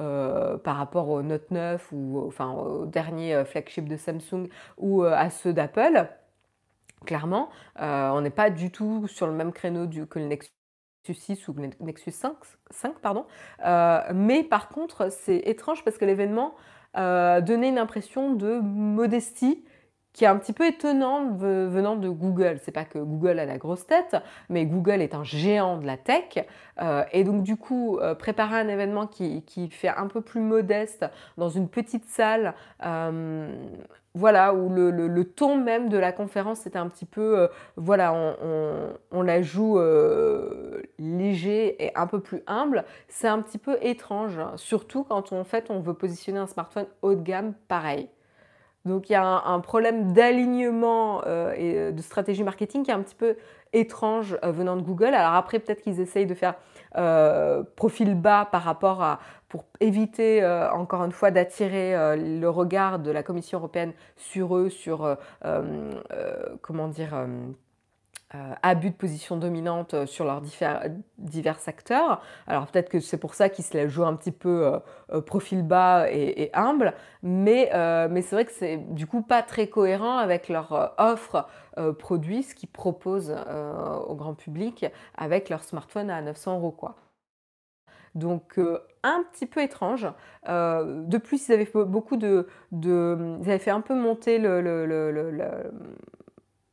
euh, 0.00 0.56
par 0.58 0.76
rapport 0.76 1.08
au 1.08 1.22
Note 1.22 1.50
9 1.50 1.88
ou 1.92 2.18
au 2.18 2.86
dernier 2.86 3.34
euh, 3.34 3.44
flagship 3.44 3.88
de 3.88 3.96
Samsung 3.96 4.48
ou 4.78 5.02
euh, 5.04 5.12
à 5.12 5.30
ceux 5.30 5.52
d'Apple. 5.52 6.08
Clairement, 7.06 7.48
on 7.78 8.20
n'est 8.20 8.28
pas 8.28 8.50
du 8.50 8.70
tout 8.70 9.06
sur 9.06 9.26
le 9.26 9.32
même 9.32 9.52
créneau 9.52 9.88
que 10.06 10.18
le 10.18 10.26
Nexus 10.26 10.50
6 11.08 11.48
ou 11.48 11.54
le 11.54 11.70
Nexus 11.80 12.10
5, 12.10 12.34
5 12.70 12.98
pardon. 12.98 13.24
mais 14.12 14.44
par 14.44 14.68
contre, 14.68 15.10
c'est 15.10 15.38
étrange 15.38 15.82
parce 15.82 15.96
que 15.96 16.04
l'événement 16.04 16.54
donnait 16.94 17.70
une 17.70 17.78
impression 17.78 18.34
de 18.34 18.60
modestie 18.60 19.64
qui 20.12 20.24
est 20.24 20.28
un 20.28 20.36
petit 20.36 20.52
peu 20.52 20.66
étonnant 20.66 21.30
venant 21.32 21.96
de 21.96 22.08
Google. 22.08 22.58
C'est 22.62 22.72
pas 22.72 22.84
que 22.84 22.98
Google 22.98 23.38
a 23.38 23.46
la 23.46 23.58
grosse 23.58 23.86
tête, 23.86 24.16
mais 24.48 24.66
Google 24.66 25.02
est 25.02 25.14
un 25.14 25.24
géant 25.24 25.76
de 25.76 25.86
la 25.86 25.96
tech. 25.96 26.44
Euh, 26.80 27.04
et 27.12 27.24
donc 27.24 27.42
du 27.42 27.56
coup, 27.56 27.98
euh, 27.98 28.14
préparer 28.14 28.56
un 28.56 28.68
événement 28.68 29.06
qui, 29.06 29.42
fait 29.70 29.88
un 29.88 30.06
peu 30.06 30.20
plus 30.20 30.40
modeste 30.40 31.04
dans 31.36 31.48
une 31.48 31.68
petite 31.68 32.06
salle, 32.06 32.54
euh, 32.84 33.54
voilà, 34.14 34.52
où 34.54 34.68
le, 34.68 35.24
ton 35.24 35.56
même 35.56 35.88
de 35.88 35.96
la 35.96 36.10
conférence 36.10 36.66
était 36.66 36.78
un 36.78 36.88
petit 36.88 37.04
peu, 37.04 37.48
voilà, 37.76 38.12
on, 39.12 39.22
la 39.22 39.42
joue 39.42 39.78
léger 40.98 41.84
et 41.84 41.92
un 41.94 42.08
peu 42.08 42.20
plus 42.20 42.42
humble, 42.48 42.84
c'est 43.08 43.28
un 43.28 43.40
petit 43.40 43.58
peu 43.58 43.78
étrange, 43.80 44.40
surtout 44.56 45.04
quand 45.04 45.32
en 45.32 45.44
fait 45.44 45.70
on 45.70 45.78
veut 45.78 45.94
positionner 45.94 46.40
un 46.40 46.48
smartphone 46.48 46.86
haut 47.02 47.14
de 47.14 47.22
gamme 47.22 47.54
pareil. 47.68 48.08
Donc 48.90 49.08
il 49.08 49.12
y 49.12 49.16
a 49.16 49.24
un, 49.24 49.60
problème 49.60 50.12
d'alignement 50.12 51.22
euh, 51.26 51.54
et 51.56 51.92
de 51.92 52.02
stratégie 52.02 52.42
marketing 52.42 52.82
qui 52.84 52.90
est 52.90 52.94
un 52.94 53.02
petit 53.02 53.14
peu 53.14 53.36
étrange 53.72 54.36
euh, 54.44 54.50
venant 54.50 54.76
de 54.76 54.82
Google. 54.82 55.14
Alors 55.14 55.34
après, 55.34 55.58
peut-être 55.58 55.80
qu'ils 55.80 56.00
essayent 56.00 56.26
de 56.26 56.34
faire 56.34 56.54
profil 57.76 58.16
bas 58.16 58.48
par 58.50 58.64
rapport 58.64 59.00
à, 59.00 59.20
pour 59.48 59.64
éviter 59.78 60.44
encore 60.72 61.04
une 61.04 61.12
fois 61.12 61.30
d'attirer 61.30 61.94
le 62.16 62.48
regard 62.48 62.98
de 62.98 63.12
la 63.12 63.22
Commission 63.22 63.58
européenne 63.58 63.92
sur 64.16 64.56
eux, 64.56 64.70
sur 64.70 65.16
comment 66.62 66.88
dire 66.88 67.14
euh, 68.36 68.54
abus 68.62 68.90
de 68.90 68.94
position 68.94 69.36
dominante 69.36 69.94
euh, 69.94 70.06
sur 70.06 70.24
leurs 70.24 70.40
divers, 70.40 71.58
acteurs. 71.66 72.22
Alors 72.46 72.68
peut-être 72.68 72.88
que 72.88 73.00
c'est 73.00 73.18
pour 73.18 73.34
ça 73.34 73.48
qu'ils 73.48 73.64
se 73.64 73.76
la 73.76 73.88
jouent 73.88 74.04
un 74.04 74.14
petit 74.14 74.30
peu 74.30 74.80
euh, 75.12 75.20
profil 75.20 75.64
bas 75.64 76.08
et, 76.12 76.48
humble, 76.54 76.94
mais, 77.24 77.70
mais 78.08 78.22
c'est 78.22 78.36
vrai 78.36 78.44
que 78.44 78.52
c'est 78.52 78.76
du 78.94 79.08
coup 79.08 79.22
pas 79.22 79.42
très 79.42 79.66
cohérent 79.66 80.16
avec 80.16 80.48
leur 80.48 80.94
offre 80.98 81.48
produit, 81.98 82.44
ce 82.44 82.54
qu'ils 82.54 82.68
proposent 82.68 83.34
au 84.08 84.14
grand 84.14 84.34
public 84.34 84.86
avec 85.16 85.48
leur 85.48 85.64
smartphone 85.64 86.08
à 86.08 86.22
900 86.22 86.56
euros. 86.56 86.70
Quoi. 86.70 86.94
Donc 88.14 88.60
un 89.02 89.24
petit 89.32 89.46
peu 89.46 89.60
étrange. 89.60 90.06
de 90.46 91.18
plus, 91.18 91.48
ils 91.48 91.52
avaient 91.52 91.64
fait 91.64 91.84
beaucoup 91.84 92.16
de, 92.16 92.46
Ils 92.72 93.50
avaient 93.50 93.58
fait 93.58 93.70
un 93.70 93.80
peu 93.80 93.94
monter 93.94 94.38
le 94.38 94.60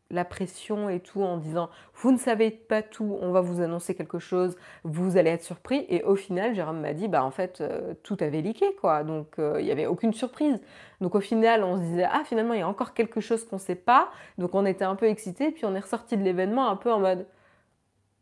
la 0.09 0.25
pression 0.25 0.89
et 0.89 0.99
tout 0.99 1.21
en 1.21 1.37
disant 1.37 1.69
vous 1.95 2.11
ne 2.11 2.17
savez 2.17 2.51
pas 2.51 2.81
tout, 2.81 3.17
on 3.21 3.31
va 3.31 3.41
vous 3.41 3.61
annoncer 3.61 3.95
quelque 3.95 4.19
chose, 4.19 4.55
vous 4.83 5.17
allez 5.17 5.31
être 5.31 5.43
surpris. 5.43 5.85
Et 5.89 6.03
au 6.03 6.15
final, 6.15 6.55
Jérôme 6.55 6.79
m'a 6.79 6.93
dit 6.93 7.07
bah 7.07 7.23
en 7.23 7.31
fait 7.31 7.61
euh, 7.61 7.93
tout 8.03 8.17
avait 8.21 8.41
liqué 8.41 8.75
quoi, 8.79 9.03
donc 9.03 9.39
euh, 9.39 9.57
il 9.59 9.65
n'y 9.65 9.71
avait 9.71 9.85
aucune 9.85 10.13
surprise. 10.13 10.59
Donc 11.01 11.15
au 11.15 11.21
final, 11.21 11.63
on 11.63 11.77
se 11.77 11.81
disait 11.81 12.07
ah 12.09 12.23
finalement 12.25 12.53
il 12.53 12.59
y 12.59 12.63
a 12.63 12.67
encore 12.67 12.93
quelque 12.93 13.19
chose 13.21 13.45
qu'on 13.45 13.57
ne 13.57 13.61
sait 13.61 13.75
pas, 13.75 14.09
donc 14.37 14.55
on 14.55 14.65
était 14.65 14.85
un 14.85 14.95
peu 14.95 15.07
excités, 15.07 15.51
puis 15.51 15.65
on 15.65 15.75
est 15.75 15.79
ressorti 15.79 16.17
de 16.17 16.23
l'événement 16.23 16.69
un 16.69 16.75
peu 16.75 16.91
en 16.91 16.99
mode 16.99 17.25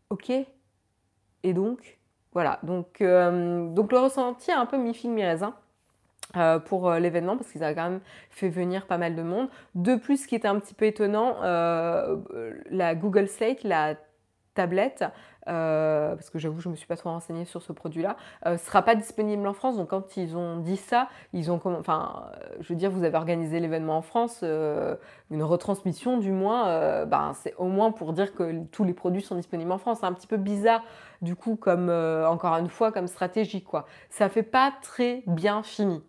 ok. 0.10 0.32
Et 1.44 1.54
donc 1.54 2.00
voilà, 2.36 2.60
donc, 2.64 3.00
euh, 3.00 3.70
donc 3.70 3.94
le 3.94 4.00
ressenti 4.00 4.52
un 4.52 4.66
peu 4.66 4.78
mi-figue 4.78 5.12
mi-raisin. 5.12 5.56
Euh, 6.38 6.60
pour 6.60 6.90
euh, 6.90 7.00
l'événement 7.00 7.38
parce 7.38 7.52
qu'ils 7.52 7.64
avaient 7.64 7.76
quand 7.76 7.90
même 7.90 8.02
fait 8.30 8.50
venir 8.50 8.88
pas 8.88 8.98
mal 8.98 9.16
de 9.16 9.22
monde. 9.22 9.48
De 9.74 9.96
plus, 9.96 10.24
ce 10.24 10.28
qui 10.28 10.36
était 10.36 10.48
un 10.48 10.60
petit 10.60 10.74
peu 10.74 10.86
étonnant, 10.86 11.38
euh, 11.44 12.18
la 12.70 12.96
Google 12.96 13.28
Slate, 13.28 13.64
la 13.64 13.96
tablette, 14.54 15.04
parce 15.46 16.30
que 16.30 16.40
j'avoue 16.40 16.62
je 16.62 16.70
ne 16.70 16.72
me 16.72 16.78
suis 16.78 16.88
pas 16.88 16.96
trop 16.96 17.10
renseignée 17.10 17.44
sur 17.44 17.62
ce 17.62 17.74
produit-là, 17.74 18.16
ne 18.46 18.56
sera 18.56 18.82
pas 18.84 18.96
disponible 18.96 19.46
en 19.48 19.54
France. 19.54 19.76
Donc 19.76 19.90
quand 19.90 20.16
ils 20.16 20.38
ont 20.38 20.60
dit 20.60 20.78
ça, 20.78 21.10
ils 21.34 21.52
ont 21.52 21.60
enfin, 21.66 22.32
je 22.62 22.70
veux 22.70 22.78
dire, 22.78 22.90
vous 22.90 23.04
avez 23.04 23.18
organisé 23.18 23.60
l'événement 23.60 23.98
en 23.98 24.02
France, 24.02 24.44
une 24.44 25.44
retransmission 25.44 26.18
du 26.20 26.32
moins, 26.32 27.04
ben, 27.06 27.34
c'est 27.36 27.54
au 27.58 27.68
moins 27.68 27.92
pour 27.92 28.14
dire 28.14 28.34
que 28.34 28.64
tous 28.72 28.86
les 28.86 28.94
produits 28.94 29.22
sont 29.22 29.36
disponibles 29.36 29.74
en 29.74 29.78
France. 29.78 29.98
C'est 30.00 30.06
un 30.06 30.14
petit 30.14 30.28
peu 30.28 30.38
bizarre 30.38 30.84
du 31.22 31.36
coup 31.36 31.58
comme 31.58 31.90
encore 31.90 32.54
une 32.54 32.70
fois 32.70 32.94
comme 32.94 33.08
stratégie 33.08 33.62
quoi. 33.62 33.86
Ça 34.10 34.30
fait 34.30 34.42
pas 34.42 34.72
très 34.82 35.24
bien 35.28 35.64
fini 35.64 36.02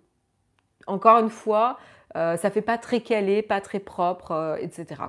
encore 0.86 1.18
une 1.18 1.30
fois, 1.30 1.78
euh, 2.16 2.36
ça 2.36 2.50
fait 2.50 2.62
pas 2.62 2.78
très 2.78 3.00
calé, 3.00 3.42
pas 3.42 3.60
très 3.60 3.80
propre, 3.80 4.32
euh, 4.32 4.56
etc. 4.56 5.02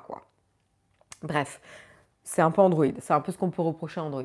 Bref, 1.24 1.62
c'est 2.24 2.42
un 2.42 2.52
peu 2.52 2.62
Android. 2.62 2.86
C'est 3.00 3.14
un 3.14 3.22
peu 3.22 3.32
ce 3.32 3.38
qu'on 3.38 3.50
peut 3.50 3.62
reprocher 3.62 4.02
à 4.02 4.04
Android. 4.04 4.24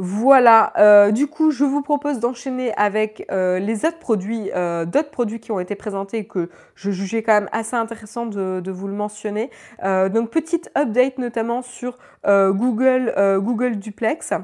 Voilà, 0.00 0.72
euh, 0.78 1.10
du 1.10 1.26
coup, 1.26 1.50
je 1.50 1.64
vous 1.64 1.82
propose 1.82 2.20
d'enchaîner 2.20 2.72
avec 2.76 3.26
les 3.30 3.84
autres 3.84 3.98
produits, 3.98 4.48
d'autres 4.86 5.10
produits 5.10 5.40
qui 5.40 5.50
ont 5.50 5.58
été 5.58 5.74
présentés 5.74 6.18
et 6.18 6.26
que 6.26 6.50
je 6.76 6.92
jugeais 6.92 7.24
quand 7.24 7.32
même 7.32 7.48
assez 7.50 7.74
intéressant 7.74 8.26
de, 8.26 8.70
vous 8.70 8.86
le 8.86 8.94
mentionner. 8.94 9.50
donc, 9.82 10.30
petite 10.30 10.70
update 10.76 11.18
notamment 11.18 11.62
sur 11.62 11.98
Google 12.24 13.76
Duplex. 13.76 14.34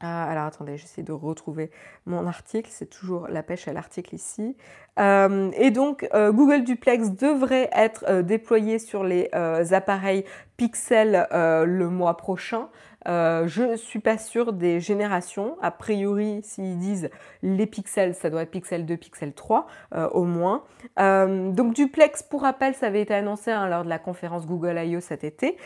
Ah, 0.00 0.30
alors 0.30 0.44
attendez, 0.44 0.76
j'essaie 0.76 1.02
de 1.02 1.12
retrouver 1.12 1.70
mon 2.04 2.26
article, 2.26 2.68
c'est 2.70 2.90
toujours 2.90 3.28
la 3.28 3.42
pêche 3.42 3.66
à 3.66 3.72
l'article 3.72 4.14
ici. 4.14 4.54
Euh, 4.98 5.50
et 5.56 5.70
donc 5.70 6.06
euh, 6.12 6.32
Google 6.32 6.64
Duplex 6.64 7.12
devrait 7.12 7.70
être 7.72 8.04
euh, 8.08 8.22
déployé 8.22 8.78
sur 8.78 9.04
les 9.04 9.30
appareils 9.72 10.24
Pixel 10.56 11.26
le 11.32 11.88
mois 11.88 12.16
prochain. 12.16 12.68
Je 13.06 13.62
ne 13.62 13.76
suis 13.76 14.00
pas 14.00 14.18
sûre 14.18 14.52
des 14.52 14.80
générations. 14.80 15.56
A 15.62 15.70
priori, 15.70 16.40
s'ils 16.42 16.78
disent 16.78 17.10
les 17.42 17.66
pixels, 17.66 18.14
ça 18.14 18.30
doit 18.30 18.42
être 18.42 18.50
Pixel 18.50 18.84
2, 18.84 18.96
Pixel 18.96 19.32
3 19.32 19.66
au 20.12 20.24
moins. 20.24 20.64
donc 20.96 21.74
Duplex, 21.74 22.22
pour 22.22 22.42
rappel, 22.42 22.74
ça 22.74 22.86
avait 22.86 23.02
été 23.02 23.14
annoncé 23.14 23.50
hein, 23.50 23.68
lors 23.68 23.84
de 23.84 23.88
la 23.88 23.98
conférence 23.98 24.46
Google 24.46 24.78
I.O. 24.78 25.00
cet 25.00 25.24
été. 25.24 25.56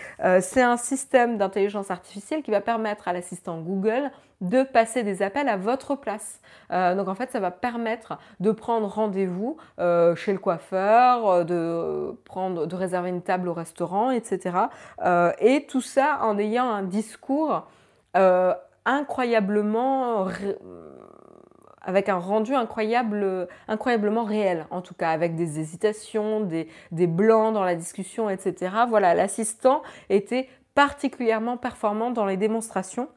C'est 0.40 0.62
un 0.62 0.76
système 0.76 1.38
d'intelligence 1.38 1.90
artificielle 1.90 2.42
qui 2.42 2.50
va 2.50 2.60
permettre 2.60 3.08
à 3.08 3.12
l'assistant 3.12 3.60
Google 3.60 4.10
de 4.40 4.62
passer 4.62 5.02
des 5.02 5.22
appels 5.22 5.48
à 5.48 5.56
votre 5.56 5.94
place. 5.96 6.40
Euh, 6.70 6.94
donc 6.94 7.08
en 7.08 7.14
fait, 7.14 7.30
ça 7.30 7.40
va 7.40 7.50
permettre 7.50 8.18
de 8.40 8.52
prendre 8.52 8.86
rendez-vous 8.86 9.56
euh, 9.78 10.14
chez 10.14 10.32
le 10.32 10.38
coiffeur, 10.38 11.28
euh, 11.28 11.44
de, 11.44 12.16
prendre, 12.24 12.66
de 12.66 12.76
réserver 12.76 13.10
une 13.10 13.22
table 13.22 13.48
au 13.48 13.54
restaurant, 13.54 14.10
etc. 14.10 14.56
et 15.40 15.66
tout 15.68 15.80
ça 15.80 16.18
en 16.22 16.38
ayant 16.38 16.68
un 16.70 16.82
discours 16.82 17.66
incroyablement 18.84 20.26
avec 21.82 22.08
un 22.08 22.18
rendu 22.18 22.54
incroyable, 22.54 23.48
incroyablement 23.68 24.24
réel, 24.24 24.66
en 24.70 24.80
tout 24.80 24.94
cas, 24.94 25.10
avec 25.10 25.34
des 25.34 25.60
hésitations, 25.60 26.40
des, 26.40 26.68
des 26.92 27.06
blancs 27.06 27.54
dans 27.54 27.64
la 27.64 27.74
discussion, 27.74 28.28
etc. 28.28 28.74
Voilà, 28.88 29.14
l'assistant 29.14 29.82
était 30.08 30.48
particulièrement 30.74 31.56
performant 31.56 32.10
dans 32.10 32.26
les 32.26 32.36
démonstrations. 32.36 33.08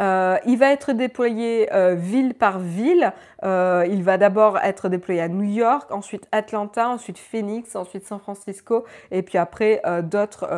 Euh, 0.00 0.38
il 0.46 0.58
va 0.58 0.72
être 0.72 0.92
déployé 0.92 1.72
euh, 1.72 1.94
ville 1.94 2.34
par 2.34 2.58
ville. 2.58 3.12
Euh, 3.44 3.86
il 3.88 4.02
va 4.02 4.18
d'abord 4.18 4.58
être 4.58 4.88
déployé 4.88 5.20
à 5.20 5.28
New 5.28 5.42
York, 5.42 5.90
ensuite 5.90 6.26
Atlanta, 6.32 6.88
ensuite 6.88 7.18
Phoenix, 7.18 7.76
ensuite 7.76 8.06
San 8.06 8.18
Francisco, 8.18 8.84
et 9.10 9.22
puis 9.22 9.38
après 9.38 9.82
d'autres 10.02 10.48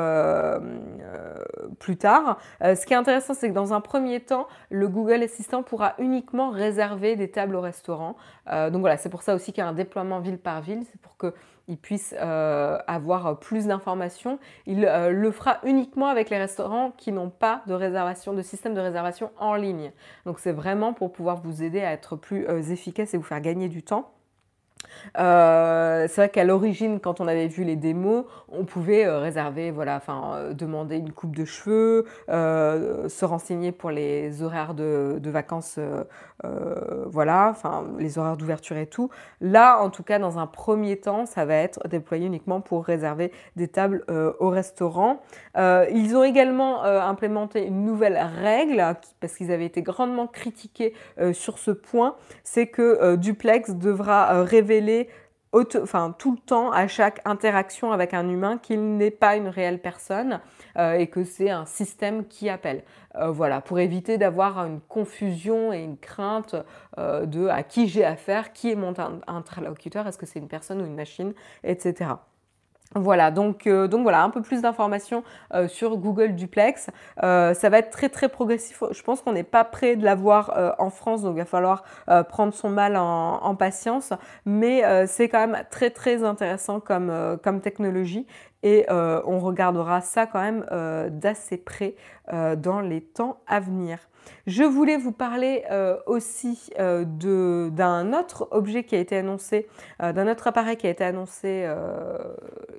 plus 1.78 1.96
tard. 1.96 2.38
ce 2.62 2.86
qui 2.86 2.92
est 2.92 2.96
intéressant, 2.96 3.34
c'est 3.34 3.48
que 3.48 3.54
dans 3.54 3.72
un 3.72 3.80
premier 3.80 4.20
temps, 4.20 4.46
le 4.70 4.88
Google 4.88 5.22
Assistant 5.22 5.62
pourra 5.62 5.94
uniquement 5.98 6.50
réserver 6.50 7.16
des 7.16 7.30
tables 7.30 7.56
au 7.56 7.60
restaurant. 7.60 8.16
donc 8.46 8.80
voilà, 8.80 8.96
c'est 8.96 9.08
pour 9.08 9.22
ça 9.22 9.34
aussi 9.34 9.52
qu'il 9.52 9.62
y 9.62 9.66
a 9.66 9.68
un 9.68 9.72
déploiement 9.72 10.20
ville 10.20 10.38
par 10.38 10.60
ville. 10.60 10.84
C'est 10.90 11.00
pour 11.00 11.16
que 11.16 11.34
il 11.68 11.76
puisse 11.76 12.14
euh, 12.18 12.78
avoir 12.86 13.38
plus 13.38 13.66
d'informations. 13.66 14.38
Il 14.66 14.84
euh, 14.84 15.10
le 15.10 15.30
fera 15.30 15.58
uniquement 15.64 16.08
avec 16.08 16.30
les 16.30 16.38
restaurants 16.38 16.92
qui 16.96 17.12
n'ont 17.12 17.30
pas 17.30 17.62
de 17.66 17.74
réservation, 17.74 18.32
de 18.32 18.42
système 18.42 18.74
de 18.74 18.80
réservation 18.80 19.30
en 19.38 19.54
ligne. 19.54 19.92
Donc 20.24 20.40
c'est 20.40 20.52
vraiment 20.52 20.94
pour 20.94 21.12
pouvoir 21.12 21.40
vous 21.42 21.62
aider 21.62 21.80
à 21.80 21.92
être 21.92 22.16
plus 22.16 22.46
euh, 22.48 22.62
efficace 22.62 23.14
et 23.14 23.18
vous 23.18 23.22
faire 23.22 23.40
gagner 23.40 23.68
du 23.68 23.82
temps. 23.82 24.10
Euh, 25.18 26.06
c'est 26.08 26.20
vrai 26.20 26.28
qu'à 26.28 26.44
l'origine, 26.44 27.00
quand 27.00 27.20
on 27.20 27.28
avait 27.28 27.46
vu 27.46 27.64
les 27.64 27.76
démos, 27.76 28.24
on 28.48 28.64
pouvait 28.64 29.06
euh, 29.06 29.18
réserver, 29.18 29.70
voilà, 29.70 29.96
enfin, 29.96 30.32
euh, 30.34 30.52
demander 30.52 30.96
une 30.96 31.12
coupe 31.12 31.36
de 31.36 31.44
cheveux, 31.44 32.06
se 32.28 33.24
renseigner 33.24 33.72
pour 33.72 33.90
les 33.90 34.42
horaires 34.42 34.74
de, 34.74 35.20
vacances, 35.24 35.78
voilà, 37.06 37.48
enfin, 37.50 37.84
les 37.98 38.18
horaires 38.18 38.36
d'ouverture 38.36 38.76
et 38.76 38.86
tout. 38.86 39.10
Là, 39.40 39.80
en 39.80 39.90
tout 39.90 40.02
cas, 40.02 40.18
dans 40.18 40.38
un 40.38 40.46
premier 40.46 40.96
temps, 40.96 41.26
ça 41.26 41.44
va 41.44 41.54
être 41.54 41.86
déployé 41.88 42.26
uniquement 42.26 42.60
pour 42.60 42.84
réserver 42.84 43.32
des 43.56 43.68
tables 43.68 44.04
au 44.38 44.48
restaurant. 44.48 45.20
ils 45.56 46.14
ont 46.16 46.24
également 46.24 46.82
implémenté 46.82 47.66
une 47.66 47.84
nouvelle 47.84 48.18
règle, 48.40 48.84
parce 49.20 49.36
qu'ils 49.36 49.52
avaient 49.52 49.66
été 49.66 49.82
grandement 49.82 50.26
critiqués 50.26 50.94
sur 51.32 51.58
ce 51.58 51.70
point, 51.70 52.16
c'est 52.44 52.66
que 52.66 53.16
Duplex 53.16 53.70
devra 53.70 54.42
révéler 54.42 54.67
enfin, 55.52 56.14
tout 56.18 56.32
le 56.32 56.38
temps 56.38 56.70
à 56.70 56.86
chaque 56.86 57.20
interaction 57.24 57.92
avec 57.92 58.14
un 58.14 58.28
humain 58.28 58.58
qu'il 58.58 58.96
n'est 58.96 59.10
pas 59.10 59.36
une 59.36 59.48
réelle 59.48 59.80
personne 59.80 60.40
euh, 60.76 60.94
et 60.94 61.06
que 61.06 61.24
c'est 61.24 61.50
un 61.50 61.64
système 61.64 62.26
qui 62.26 62.48
appelle. 62.48 62.84
Euh, 63.16 63.30
voilà, 63.30 63.60
pour 63.60 63.78
éviter 63.78 64.18
d'avoir 64.18 64.58
une 64.64 64.80
confusion 64.80 65.72
et 65.72 65.82
une 65.82 65.96
crainte 65.96 66.54
euh, 66.98 67.26
de 67.26 67.48
à 67.48 67.62
qui 67.62 67.88
j'ai 67.88 68.04
affaire, 68.04 68.52
qui 68.52 68.70
est 68.70 68.76
mon 68.76 68.94
interlocuteur, 69.26 70.06
est-ce 70.06 70.18
que 70.18 70.26
c'est 70.26 70.38
une 70.38 70.48
personne 70.48 70.80
ou 70.82 70.86
une 70.86 70.94
machine, 70.94 71.32
etc. 71.64 72.10
Voilà, 72.94 73.30
donc, 73.30 73.66
euh, 73.66 73.86
donc 73.86 74.02
voilà, 74.02 74.22
un 74.22 74.30
peu 74.30 74.40
plus 74.40 74.62
d'informations 74.62 75.22
euh, 75.52 75.68
sur 75.68 75.98
Google 75.98 76.34
Duplex. 76.34 76.88
Euh, 77.22 77.52
ça 77.52 77.68
va 77.68 77.78
être 77.78 77.90
très 77.90 78.08
très 78.08 78.30
progressif. 78.30 78.82
Je 78.90 79.02
pense 79.02 79.20
qu'on 79.20 79.32
n'est 79.32 79.42
pas 79.42 79.64
prêt 79.64 79.94
de 79.94 80.04
l'avoir 80.04 80.74
en 80.78 80.88
France, 80.90 81.22
donc 81.22 81.34
il 81.36 81.40
va 81.40 81.44
falloir 81.44 81.84
prendre 82.28 82.54
son 82.54 82.70
mal 82.70 82.96
en, 82.96 83.54
patience. 83.56 84.12
Mais 84.46 84.82
c'est 85.06 85.28
quand 85.28 85.46
même 85.46 85.64
très 85.70 85.90
très 85.90 86.24
intéressant 86.24 86.80
comme, 86.80 87.38
comme 87.42 87.60
technologie 87.60 88.26
et 88.62 88.86
on 88.90 89.38
regardera 89.40 90.00
ça 90.00 90.26
quand 90.26 90.40
même 90.40 90.64
d'assez 91.10 91.56
près 91.58 91.94
dans 92.56 92.80
les 92.80 93.00
temps 93.00 93.40
à 93.46 93.60
venir. 93.60 94.07
Je 94.46 94.62
voulais 94.62 94.96
vous 94.96 95.12
parler 95.12 95.64
aussi 96.06 96.70
d'un 96.78 98.12
autre 98.12 98.48
objet 98.50 98.84
qui 98.84 98.94
a 98.96 98.98
été 98.98 99.16
annoncé, 99.16 99.68
d'un 100.00 100.30
autre 100.30 100.46
appareil 100.46 100.76
qui 100.76 100.86
a 100.86 100.90
été 100.90 101.04
annoncé 101.04 101.68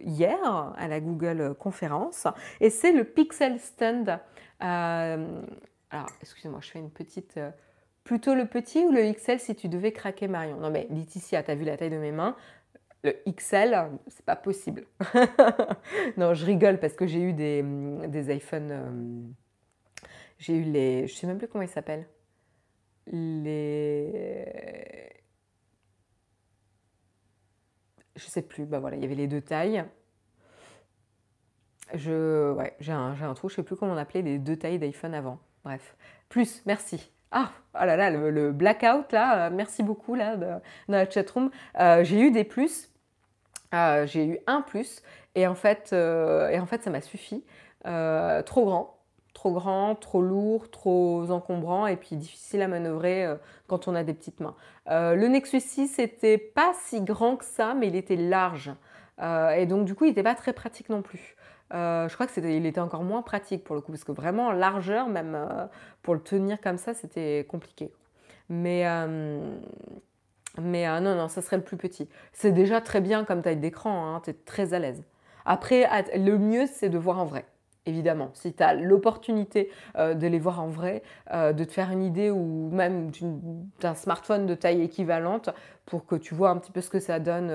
hier 0.01 0.73
à 0.77 0.87
la 0.87 0.99
Google 0.99 1.55
conférence, 1.59 2.27
et 2.59 2.69
c'est 2.69 2.91
le 2.91 3.03
Pixel 3.03 3.59
Stand. 3.59 4.19
alors, 4.59 6.07
excusez-moi, 6.21 6.59
je 6.61 6.71
fais 6.71 6.79
une 6.79 6.91
petite... 6.91 7.39
Plutôt 8.09 8.33
le 8.33 8.45
petit 8.45 8.83
ou 8.85 8.91
le 8.91 9.11
XL 9.13 9.39
si 9.39 9.53
tu 9.53 9.69
devais 9.69 9.91
craquer 9.91 10.27
Marion? 10.27 10.57
Non 10.57 10.71
mais 10.71 10.87
Laetitia, 10.89 11.43
t'as 11.43 11.53
vu 11.53 11.63
la 11.63 11.77
taille 11.77 11.91
de 11.91 11.97
mes 11.97 12.11
mains? 12.11 12.35
Le 13.03 13.13
XL, 13.29 13.77
c'est 14.07 14.25
pas 14.25 14.35
possible. 14.35 14.87
non, 16.17 16.33
je 16.33 16.43
rigole 16.43 16.79
parce 16.79 16.93
que 16.93 17.05
j'ai 17.05 17.21
eu 17.21 17.33
des, 17.33 17.63
des 18.07 18.35
iPhones. 18.35 19.35
J'ai 20.39 20.55
eu 20.55 20.63
les. 20.63 21.07
Je 21.07 21.13
sais 21.13 21.27
même 21.27 21.37
plus 21.37 21.47
comment 21.47 21.63
ils 21.63 21.69
s'appellent. 21.69 22.07
Les. 23.07 24.45
Je 28.15 28.25
sais 28.25 28.41
plus. 28.41 28.65
Bah 28.65 28.79
voilà, 28.79 28.97
il 28.97 29.01
y 29.01 29.05
avait 29.05 29.15
les 29.15 29.27
deux 29.27 29.41
tailles. 29.41 29.85
Je, 31.93 32.51
ouais, 32.53 32.75
j'ai 32.79 32.91
un, 32.91 33.15
un, 33.21 33.33
trou, 33.33 33.49
je 33.49 33.55
sais 33.55 33.63
plus 33.63 33.75
comment 33.75 33.93
on 33.93 33.97
appelait 33.97 34.21
les 34.21 34.37
deux 34.37 34.57
tailles 34.57 34.79
d'iPhone 34.79 35.13
avant. 35.13 35.39
Bref, 35.63 35.95
plus, 36.29 36.61
merci. 36.65 37.11
Ah, 37.31 37.51
oh 37.75 37.85
là 37.85 37.95
là, 37.95 38.09
le, 38.09 38.51
blackout 38.51 39.11
là, 39.11 39.47
euh, 39.47 39.49
merci 39.51 39.83
beaucoup 39.83 40.15
là 40.15 40.35
dans 40.35 40.61
la 40.87 41.09
chatroom. 41.09 41.51
Euh, 41.79 42.03
j'ai 42.03 42.19
eu 42.19 42.31
des 42.31 42.43
plus, 42.43 42.89
euh, 43.73 44.07
j'ai 44.07 44.25
eu 44.25 44.39
un 44.47 44.61
plus 44.61 45.03
et 45.35 45.45
en 45.45 45.55
fait, 45.55 45.93
et 45.93 46.59
en 46.59 46.65
fait 46.65 46.83
ça 46.83 46.89
m'a 46.89 47.01
suffi. 47.01 47.43
trop 47.83 48.65
grand, 48.65 48.98
trop 49.33 49.51
grand, 49.51 49.95
trop 49.95 50.21
lourd, 50.21 50.69
trop 50.69 51.29
encombrant 51.31 51.87
et 51.87 51.95
puis 51.95 52.15
difficile 52.15 52.61
à 52.61 52.67
manœuvrer 52.67 53.27
quand 53.67 53.87
on 53.87 53.95
a 53.95 54.03
des 54.03 54.13
petites 54.13 54.39
mains. 54.39 54.55
le 54.87 55.27
Nexus 55.27 55.61
6 55.61 55.97
n'était 55.97 56.37
pas 56.37 56.73
si 56.83 57.01
grand 57.01 57.37
que 57.37 57.45
ça, 57.45 57.73
mais 57.73 57.87
il 57.87 57.95
était 57.95 58.15
large 58.15 58.71
et 59.21 59.65
donc 59.65 59.85
du 59.85 59.95
coup 59.95 60.05
il 60.05 60.09
n'était 60.09 60.23
pas 60.23 60.35
très 60.35 60.53
pratique 60.53 60.89
non 60.89 61.01
plus. 61.01 61.37
Euh, 61.73 62.09
je 62.09 62.13
crois 62.15 62.25
que 62.25 62.39
était 62.39 62.79
encore 62.79 63.03
moins 63.03 63.21
pratique 63.21 63.63
pour 63.63 63.75
le 63.75 63.81
coup, 63.81 63.91
parce 63.91 64.03
que 64.03 64.11
vraiment 64.11 64.47
en 64.47 64.51
largeur, 64.51 65.07
même 65.07 65.35
euh, 65.35 65.65
pour 66.01 66.15
le 66.15 66.21
tenir 66.21 66.59
comme 66.61 66.77
ça, 66.77 66.93
c'était 66.93 67.45
compliqué. 67.47 67.91
Mais, 68.49 68.87
euh, 68.87 69.55
mais 70.59 70.87
non, 71.01 71.15
non, 71.15 71.27
ça 71.27 71.41
serait 71.41 71.57
le 71.57 71.63
plus 71.63 71.77
petit. 71.77 72.09
C'est 72.33 72.51
déjà 72.51 72.81
très 72.81 73.01
bien 73.01 73.23
comme 73.23 73.41
taille 73.41 73.57
d'écran, 73.57 74.15
hein, 74.15 74.21
tu 74.23 74.31
es 74.31 74.33
très 74.33 74.73
à 74.73 74.79
l'aise. 74.79 75.03
Après, 75.45 75.87
le 76.15 76.37
mieux, 76.37 76.65
c'est 76.65 76.89
de 76.89 76.97
voir 76.97 77.19
en 77.19 77.25
vrai. 77.25 77.45
Évidemment, 77.85 78.29
si 78.33 78.53
tu 78.53 78.61
as 78.61 78.73
l'opportunité 78.73 79.71
de 79.97 80.27
les 80.27 80.37
voir 80.37 80.61
en 80.61 80.67
vrai, 80.67 81.01
de 81.33 81.63
te 81.63 81.71
faire 81.71 81.89
une 81.91 82.03
idée 82.03 82.29
ou 82.29 82.69
même 82.71 83.09
d'un 83.79 83.95
smartphone 83.95 84.45
de 84.45 84.53
taille 84.53 84.81
équivalente 84.81 85.49
pour 85.85 86.05
que 86.05 86.15
tu 86.15 86.35
vois 86.35 86.49
un 86.49 86.57
petit 86.57 86.71
peu 86.71 86.81
ce 86.81 86.89
que 86.89 86.99
ça 86.99 87.19
donne 87.19 87.47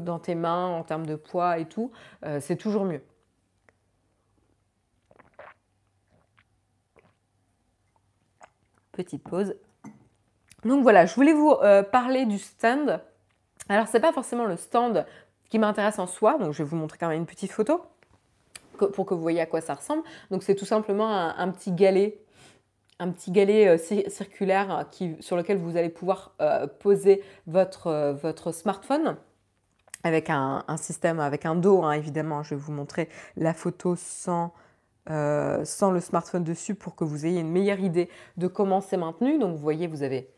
dans 0.00 0.18
tes 0.18 0.34
mains 0.34 0.66
en 0.66 0.82
termes 0.82 1.06
de 1.06 1.14
poids 1.14 1.58
et 1.58 1.66
tout, 1.66 1.92
c'est 2.40 2.56
toujours 2.56 2.84
mieux. 2.84 3.02
Petite 8.92 9.22
pause. 9.22 9.54
Donc 10.64 10.82
voilà, 10.82 11.06
je 11.06 11.14
voulais 11.14 11.32
vous 11.32 11.52
euh, 11.62 11.82
parler 11.82 12.24
du 12.26 12.38
stand. 12.38 13.00
Alors, 13.68 13.86
ce 13.86 13.92
n'est 13.92 14.00
pas 14.00 14.12
forcément 14.12 14.46
le 14.46 14.56
stand 14.56 15.06
qui 15.48 15.58
m'intéresse 15.58 15.98
en 15.98 16.06
soi, 16.06 16.38
donc 16.38 16.52
je 16.52 16.62
vais 16.62 16.68
vous 16.68 16.76
montrer 16.76 16.98
quand 16.98 17.08
même 17.08 17.18
une 17.18 17.26
petite 17.26 17.52
photo 17.52 17.82
pour 18.76 19.06
que 19.06 19.14
vous 19.14 19.22
voyez 19.22 19.40
à 19.40 19.46
quoi 19.46 19.60
ça 19.60 19.74
ressemble. 19.74 20.02
Donc, 20.30 20.42
c'est 20.42 20.54
tout 20.54 20.64
simplement 20.64 21.08
un, 21.10 21.48
petit 21.50 21.72
galet, 21.72 22.18
un 22.98 23.10
petit 23.10 23.30
galet 23.30 23.68
euh, 23.68 24.08
circulaire 24.08 24.86
qui, 24.90 25.16
sur 25.20 25.36
lequel 25.36 25.58
vous 25.58 25.76
allez 25.76 25.88
pouvoir 25.88 26.34
euh, 26.40 26.66
poser 26.66 27.22
votre, 27.46 28.12
votre 28.20 28.52
smartphone 28.52 29.16
avec 30.04 30.30
un, 30.30 30.64
système, 30.76 31.18
avec 31.18 31.46
un 31.46 31.56
dos, 31.56 31.82
hein, 31.82 31.92
évidemment. 31.92 32.42
Je 32.42 32.50
vais 32.50 32.60
vous 32.60 32.72
montrer 32.72 33.08
la 33.36 33.54
photo 33.54 33.96
sans 33.96 34.52
euh, 35.08 35.64
sans 35.64 35.92
le 35.92 36.00
smartphone 36.00 36.42
dessus 36.42 36.74
pour 36.74 36.96
que 36.96 37.04
vous 37.04 37.26
ayez 37.26 37.38
une 37.38 37.50
meilleure 37.50 37.78
idée 37.78 38.08
de 38.36 38.48
comment 38.48 38.80
c'est 38.80 38.96
maintenu. 38.96 39.38
Donc 39.38 39.52
vous 39.54 39.62
voyez, 39.62 39.86
vous 39.86 40.02
avez 40.02 40.28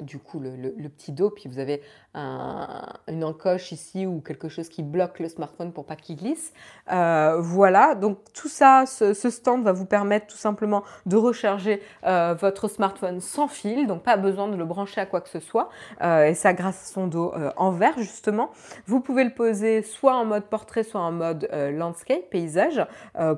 du 0.00 0.18
coup 0.18 0.40
le, 0.40 0.88
petit 0.88 1.12
dos, 1.12 1.30
puis 1.30 1.48
vous 1.48 1.58
avez 1.58 1.82
une 2.14 3.24
encoche 3.24 3.72
ici 3.72 4.06
ou 4.06 4.20
quelque 4.20 4.48
chose 4.48 4.68
qui 4.68 4.82
bloque 4.82 5.18
le 5.18 5.28
smartphone 5.28 5.72
pour 5.72 5.84
pas 5.84 5.96
qu'il 5.96 6.16
glisse. 6.16 6.52
Euh, 6.92 7.38
voilà, 7.40 7.94
donc 7.94 8.18
tout 8.32 8.48
ça, 8.48 8.84
ce, 8.86 9.12
stand 9.14 9.64
va 9.64 9.72
vous 9.72 9.86
permettre 9.86 10.26
tout 10.28 10.36
simplement 10.36 10.84
de 11.06 11.16
recharger 11.16 11.82
euh, 12.04 12.34
votre 12.34 12.68
smartphone 12.68 13.20
sans 13.20 13.48
fil, 13.48 13.86
donc 13.86 14.02
pas 14.02 14.16
besoin 14.16 14.48
de 14.48 14.56
le 14.56 14.64
brancher 14.64 15.00
à 15.00 15.06
quoi 15.06 15.20
que 15.20 15.28
ce 15.28 15.40
soit, 15.40 15.70
euh, 16.02 16.26
et 16.26 16.34
ça 16.34 16.52
grâce 16.52 16.82
à 16.82 16.92
son 16.92 17.06
dos 17.06 17.32
en 17.56 17.70
verre 17.70 17.98
justement. 17.98 18.50
Vous 18.86 19.00
pouvez 19.00 19.24
le 19.24 19.34
poser 19.34 19.82
soit 19.82 20.14
en 20.14 20.24
mode 20.24 20.44
portrait, 20.44 20.84
soit 20.84 21.00
en 21.00 21.12
mode 21.12 21.48
landscape, 21.52 22.30
paysage, 22.30 22.84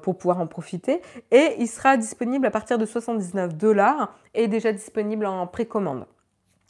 pour 0.02 0.16
pouvoir 0.16 0.40
en 0.40 0.46
profiter, 0.46 1.00
et 1.30 1.56
il 1.58 1.68
sera 1.68 1.96
disponible 1.96 2.46
à 2.46 2.50
partir 2.50 2.78
de 2.78 2.86
79 2.86 3.54
dollars 3.54 4.14
et 4.34 4.48
déjà 4.48 4.72
disponible 4.72 5.26
en 5.26 5.46
précommande. 5.46 6.06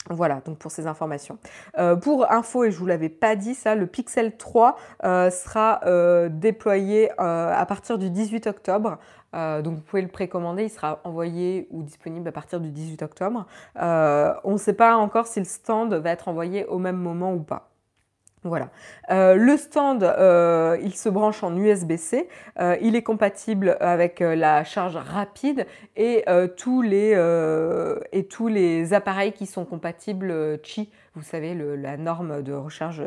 Voilà, 0.09 0.41
donc 0.45 0.57
pour 0.57 0.71
ces 0.71 0.87
informations. 0.87 1.37
Euh, 1.77 1.95
pour 1.95 2.31
info, 2.31 2.63
et 2.63 2.71
je 2.71 2.77
vous 2.77 2.85
l'avais 2.85 3.09
pas 3.09 3.35
dit 3.35 3.55
ça, 3.55 3.75
le 3.75 3.87
Pixel 3.87 4.37
3 4.37 4.77
euh, 5.03 5.29
sera 5.29 5.81
euh, 5.85 6.29
déployé 6.29 7.11
à 7.17 7.65
partir 7.67 7.97
du 7.97 8.09
18 8.09 8.47
octobre. 8.47 8.97
donc 9.33 9.75
vous 9.75 9.81
pouvez 9.81 10.01
le 10.01 10.07
précommander, 10.07 10.63
il 10.63 10.69
sera 10.69 10.99
envoyé 11.03 11.67
ou 11.71 11.83
disponible 11.83 12.27
à 12.27 12.31
partir 12.31 12.59
du 12.59 12.71
18 12.71 13.03
octobre. 13.03 13.45
on 13.75 14.51
ne 14.53 14.57
sait 14.57 14.73
pas 14.73 14.95
encore 14.95 15.27
si 15.27 15.39
le 15.39 15.45
stand 15.45 15.93
va 15.93 16.11
être 16.11 16.27
envoyé 16.27 16.65
au 16.65 16.79
même 16.79 16.97
moment 16.97 17.33
ou 17.33 17.39
pas. 17.39 17.66
Voilà. 18.47 18.69
Euh, 19.11 19.35
le 19.35 19.57
stand, 19.57 20.03
euh, 20.03 20.77
il 20.81 20.95
se 20.95 21.09
branche 21.09 21.43
en 21.43 21.55
USB-C. 21.55 22.29
Euh, 22.59 22.77
il 22.81 22.95
est 22.95 23.03
compatible 23.03 23.77
avec 23.79 24.19
la 24.19 24.63
charge 24.63 24.95
rapide 24.95 25.65
et, 25.95 26.23
tous 26.55 26.81
les, 26.81 27.11
et 28.11 28.23
tous 28.25 28.47
les 28.47 28.93
appareils 28.93 29.33
qui 29.33 29.45
sont 29.45 29.65
compatibles 29.65 30.59
Qi, 30.61 30.89
vous 31.15 31.23
savez, 31.23 31.53
la 31.55 31.97
norme 31.97 32.41
de 32.41 32.53
recharge 32.53 33.03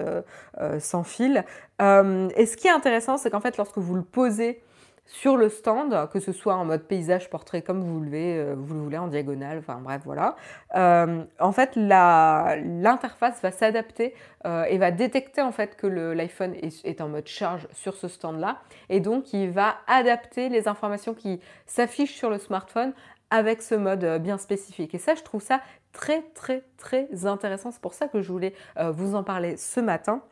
sans 0.79 1.05
fil. 1.05 1.45
et 1.81 2.47
ce 2.47 2.57
qui 2.57 2.69
est 2.69 2.73
intéressant, 2.73 3.17
c'est 3.17 3.31
qu'en 3.31 3.41
fait, 3.41 3.57
lorsque 3.57 3.79
vous 3.79 3.95
le 3.95 4.03
posez 4.03 4.63
sur 5.11 5.37
le 5.37 5.49
stand, 5.49 6.09
que 6.13 6.21
ce 6.21 6.31
soit 6.31 6.55
en 6.55 6.65
mode 6.65 6.85
paysage, 6.85 7.29
portrait, 7.31 7.63
comme 7.63 7.83
vous 7.83 8.01
le, 8.01 8.11
euh, 8.15 8.55
vous 8.57 8.75
le 8.75 8.81
voulez, 8.81 8.97
en 8.97 9.09
diagonale, 9.09 9.59
enfin 9.59 9.81
bref, 9.83 10.03
voilà. 10.05 10.37
Euh, 10.77 11.25
en 11.41 11.51
fait, 11.53 11.75
l'interface 11.75 13.43
va 13.43 13.51
s'adapter 13.51 14.15
euh, 14.47 14.65
et 14.65 14.79
va 14.79 14.93
détecter 14.93 15.43
en 15.43 15.51
fait 15.51 15.77
que 15.77 15.89
l'iPhone 15.89 16.55
est, 16.55 16.85
est, 16.85 17.01
en 17.01 17.09
mode 17.09 17.27
charge 17.27 17.67
sur 17.73 17.97
ce 17.97 18.07
stand-là, 18.07 18.59
et 18.89 19.01
donc 19.01 19.33
il 19.33 19.51
va 19.51 19.79
adapter 19.89 20.49
les 20.49 20.69
informations 20.69 21.15
qui 21.15 21.41
s'affichent 21.67 22.15
sur 22.15 22.31
le 22.31 22.39
smartphone 22.39 22.93
avec 23.31 23.63
ce 23.63 23.75
mode 23.75 24.23
bien 24.23 24.39
spécifique. 24.39 24.95
Et 24.95 24.99
ça, 24.99 25.17
je 25.17 25.23
trouve 25.23 25.43
ça 25.43 25.61
très 25.93 26.23
très 26.35 26.63
très 26.79 27.27
intéressant. 27.27 27.73
C'est 27.73 27.83
pour 27.83 27.95
ça 27.95 28.07
que 28.07 28.23
je 28.23 28.31
voulais 28.31 28.55
vous 28.93 29.15
en 29.15 29.23
parler 29.23 29.57
ce 29.57 29.81
matin 29.81 30.23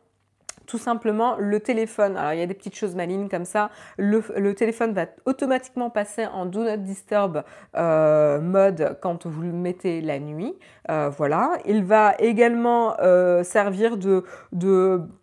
tout 0.69 0.77
simplement 0.77 1.35
le 1.39 1.59
téléphone. 1.59 2.15
Alors 2.15 2.33
il 2.33 2.39
y 2.39 2.43
a 2.43 2.45
des 2.45 2.53
petites 2.53 2.75
choses 2.75 2.95
malignes 2.95 3.27
comme 3.27 3.43
ça. 3.43 3.71
Le, 3.97 4.53
téléphone 4.53 4.93
va 4.93 5.07
automatiquement 5.25 5.89
passer 5.89 6.27
en 6.27 6.45
Do 6.45 6.63
Not 6.63 6.77
Disturb 6.77 7.43
euh, 7.75 8.39
mode 8.39 8.97
quand 9.01 9.25
vous 9.25 9.41
le 9.41 9.51
mettez 9.51 9.99
la 9.99 10.19
nuit. 10.19 10.53
Euh, 10.91 11.09
voilà. 11.09 11.53
Il 11.65 11.83
va 11.83 12.13
également 12.19 12.95
euh, 12.99 13.43
servir 13.43 13.97
de, 13.97 14.23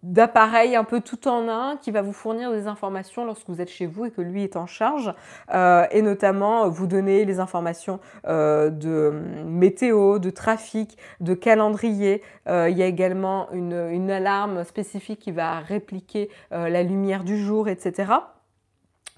d'appareil 0.02 0.74
un 0.74 0.84
peu 0.84 1.00
tout 1.00 1.28
en 1.28 1.48
un 1.48 1.76
qui 1.76 1.92
va 1.92 2.02
vous 2.02 2.12
fournir 2.12 2.50
des 2.50 2.66
informations 2.66 3.24
lorsque 3.24 3.48
vous 3.48 3.60
êtes 3.60 3.70
chez 3.70 3.86
vous 3.86 4.06
et 4.06 4.10
que 4.10 4.22
lui 4.22 4.42
est 4.42 4.56
en 4.56 4.66
charge. 4.66 5.14
et 5.52 6.02
notamment 6.02 6.68
vous 6.68 6.88
donner 6.88 7.24
les 7.24 7.38
informations 7.38 8.00
de 8.24 9.12
météo, 9.44 10.18
de 10.18 10.30
trafic, 10.30 10.98
de 11.20 11.34
calendrier. 11.34 12.22
il 12.48 12.76
y 12.76 12.82
a 12.82 12.86
également 12.86 13.48
une, 13.52 13.88
une 13.92 14.10
alarme 14.10 14.64
spécifique 14.64 15.20
qui 15.20 15.35
va 15.36 15.60
répliquer 15.60 16.30
euh, 16.52 16.68
la 16.68 16.82
lumière 16.82 17.22
du 17.22 17.38
jour, 17.38 17.68
etc. 17.68 18.12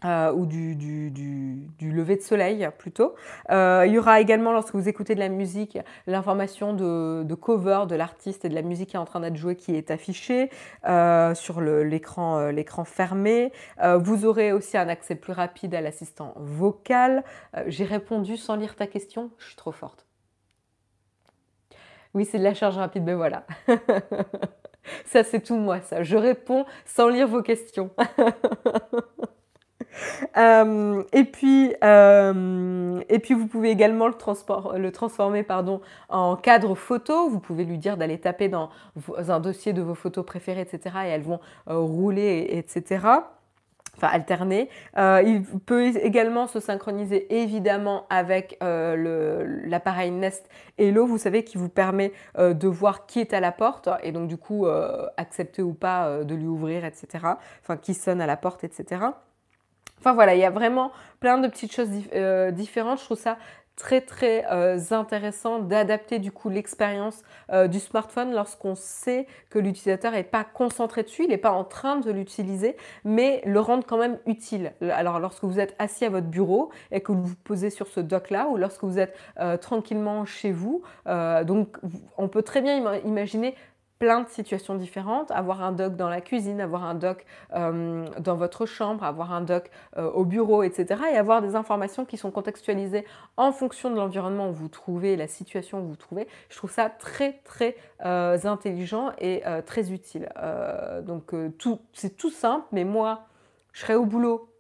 Euh, 0.05 0.33
ou 0.33 0.47
du, 0.47 0.77
lever 1.81 2.15
de 2.15 2.21
soleil 2.21 2.69
plutôt. 2.79 3.17
Euh, 3.51 3.85
il 3.85 3.93
y 3.93 3.99
aura 3.99 4.21
également, 4.21 4.53
lorsque 4.53 4.75
vous 4.75 4.89
écoutez 4.89 5.17
de 5.17 5.21
la 5.21 5.29
musique, 5.29 5.77
l'information 6.07 6.73
de, 6.73 7.35
cover 7.35 7.85
de 7.89 7.97
l'artiste 7.97 8.45
et 8.45 8.49
de 8.49 8.55
la 8.55 8.63
musique 8.63 8.91
qui 8.91 8.97
est 8.97 9.01
en 9.01 9.05
train 9.05 9.19
d'être 9.21 9.37
jouée 9.37 9.57
qui 9.57 9.75
est 9.75 9.91
affichée 9.91 10.51
sur 11.35 11.61
l'écran 11.61 12.85
fermé. 12.85 13.53
vous 13.97 14.25
aurez 14.25 14.53
aussi 14.53 14.77
un 14.77 14.89
accès 14.89 15.17
plus 15.17 15.33
rapide 15.33 15.75
à 15.75 15.81
l'assistant 15.81 16.35
vocal. 16.37 17.25
J'ai 17.67 17.85
répondu 17.85 18.37
sans 18.37 18.55
lire 18.55 18.77
ta 18.77 18.87
question, 18.87 19.31
je 19.39 19.47
suis 19.47 19.57
trop 19.57 19.73
forte. 19.73 20.09
Oui, 22.15 22.25
c'est 22.25 22.39
de 22.39 22.45
la 22.45 22.55
charge 22.55 22.77
rapide, 22.77 23.03
mais 23.05 23.15
voilà. 23.15 23.45
Ça, 25.07 25.25
c'est 25.25 25.41
tout 25.41 25.57
moi, 25.57 25.81
ça. 25.81 26.03
Je 26.03 26.17
réponds 26.17 26.65
sans 26.85 27.09
lire 27.09 27.29
vos 27.29 27.43
questions. 27.43 27.91
Euh, 30.37 31.03
et, 31.13 31.25
puis, 31.25 31.75
euh, 31.83 33.01
et 33.09 33.19
puis, 33.19 33.35
vous 33.35 33.49
pouvez 33.49 33.71
également 33.71 34.07
le, 34.07 34.91
transformer 34.91 35.45
en 36.09 36.37
cadre 36.37 36.75
photo. 36.77 37.29
Vous 37.29 37.41
pouvez 37.41 37.65
lui 37.65 37.79
dire 37.79 37.97
d'aller 37.97 38.19
taper 38.19 38.49
dans 38.49 38.71
un 39.17 39.41
dossier 39.41 39.73
de 39.73 39.83
vos 39.83 39.97
photos 39.97 40.25
préférées, 40.25 40.61
etc. 40.61 40.97
Et 41.07 41.09
elles 41.09 41.23
vont 41.23 41.41
euh, 41.69 41.79
rouler, 41.79 42.47
etc 42.53 42.99
enfin 43.99 44.09
alterner. 44.13 44.69
il 44.97 45.43
peut 45.67 45.87
également 45.97 46.47
se 46.47 46.61
synchroniser 46.61 47.43
évidemment 47.43 48.07
avec 48.11 48.57
l'appareil 48.61 50.11
Nest 50.11 50.49
Hello, 50.79 51.07
vous 51.07 51.19
savez, 51.19 51.45
qui 51.45 51.59
vous 51.59 51.69
permet 51.69 52.13
de 52.39 52.69
voir 52.69 53.07
qui 53.07 53.21
est 53.21 53.35
à 53.35 53.41
la 53.41 53.53
porte 53.53 53.89
et 54.03 54.13
donc 54.13 54.29
du 54.29 54.37
coup 54.37 54.67
accepter 55.17 55.63
ou 55.63 55.75
pas 55.75 56.23
de 56.25 56.35
lui 56.35 56.47
ouvrir, 56.47 56.85
etc. 56.85 57.09
Enfin, 57.63 57.77
qui 57.77 57.95
sonne 57.95 58.21
à 58.21 58.27
la 58.27 58.37
porte, 58.37 58.65
etc. 58.65 59.09
Enfin 60.01 60.15
voilà, 60.15 60.35
il 60.35 60.41
y 60.41 60.45
a 60.45 60.51
vraiment 60.51 60.93
plein 61.21 61.39
de 61.39 61.49
petites 61.49 61.75
choses 61.75 61.91
euh, 62.15 62.51
différentes. 62.51 63.01
Je 63.01 63.05
trouve 63.05 63.19
ça 63.19 63.37
très 63.79 64.01
très 64.01 64.45
euh, 64.51 64.77
intéressant 64.91 65.61
d'adapter 65.61 66.19
du 66.19 66.33
coup 66.33 66.49
l'expérience 66.49 67.23
euh, 67.53 67.69
du 67.69 67.79
smartphone 67.79 68.33
lorsqu'on 68.33 68.75
sait 68.75 69.27
que 69.51 69.59
l'utilisateur 69.61 70.11
n'est 70.11 70.25
pas 70.25 70.43
concentré 70.43 71.05
dessus, 71.05 71.23
il 71.23 71.31
n'est 71.31 71.39
pas 71.39 71.53
en 71.53 71.63
train 71.63 71.97
de 71.97 72.11
l'utiliser, 72.11 72.77
mais 73.05 73.41
le 73.47 73.61
rendre 73.61 73.87
quand 73.87 73.97
même 73.97 74.19
utile. 74.27 74.73
Alors 74.93 75.21
lorsque 75.21 75.45
vous 75.45 75.61
êtes 75.61 75.77
assis 75.79 76.05
à 76.05 76.11
votre 76.11 76.27
bureau 76.27 76.71
et 76.91 77.01
que 77.01 77.13
vous 77.13 77.25
vous 77.25 77.37
posez 77.45 77.71
sur 77.71 77.87
ce 77.87 78.01
dock 78.01 78.31
là, 78.31 78.49
ou 78.49 78.57
lorsque 78.57 78.83
vous 78.83 78.99
êtes 78.99 79.17
tranquillement 79.61 80.25
chez 80.25 80.51
vous, 80.51 80.83
donc 81.07 81.79
on 82.17 82.29
peut 82.29 82.43
très 82.43 82.61
bien 82.61 82.97
imaginer 83.05 83.55
plein 83.99 84.21
de 84.21 84.29
situations 84.29 84.77
différentes, 84.77 85.31
avoir 85.31 85.63
un 85.63 85.73
dock 85.73 85.97
dans 85.97 86.09
la 86.09 86.21
cuisine, 86.21 86.61
avoir 86.61 86.85
un 86.85 86.95
dock 86.95 87.25
euh, 87.55 88.07
dans 88.21 88.37
votre 88.37 88.65
chambre, 88.65 89.05
avoir 89.05 89.33
un 89.33 89.41
dock 89.41 89.71
euh, 89.97 90.11
au 90.11 90.25
bureau, 90.25 90.63
etc. 90.63 91.03
Et 91.13 91.17
avoir 91.17 91.43
des 91.43 91.57
informations 91.57 92.05
qui 92.05 92.17
sont 92.17 92.31
contextualisées 92.31 93.05
en 93.37 93.51
fonction 93.53 93.91
de 93.91 93.97
l'environnement 93.97 94.51
où 94.51 94.53
vous 94.53 94.69
trouvez, 94.69 95.17
la 95.17 95.27
situation 95.27 95.81
où 95.81 95.89
vous 95.89 95.97
trouvez. 95.97 96.29
Je 96.49 96.57
trouve 96.57 96.71
ça 96.71 96.91
très 96.91 97.41
très 97.45 97.77
euh, 98.05 98.39
intelligent 98.45 99.13
et 99.19 99.43
très 99.67 99.91
utile. 99.93 100.29
donc 101.03 101.35
c'est 101.93 102.17
tout 102.17 102.31
simple, 102.31 102.67
mais 102.73 102.85
moi, 102.85 103.27
je 103.73 103.81
serai 103.81 103.95
au 103.95 104.05
boulot, 104.05 104.53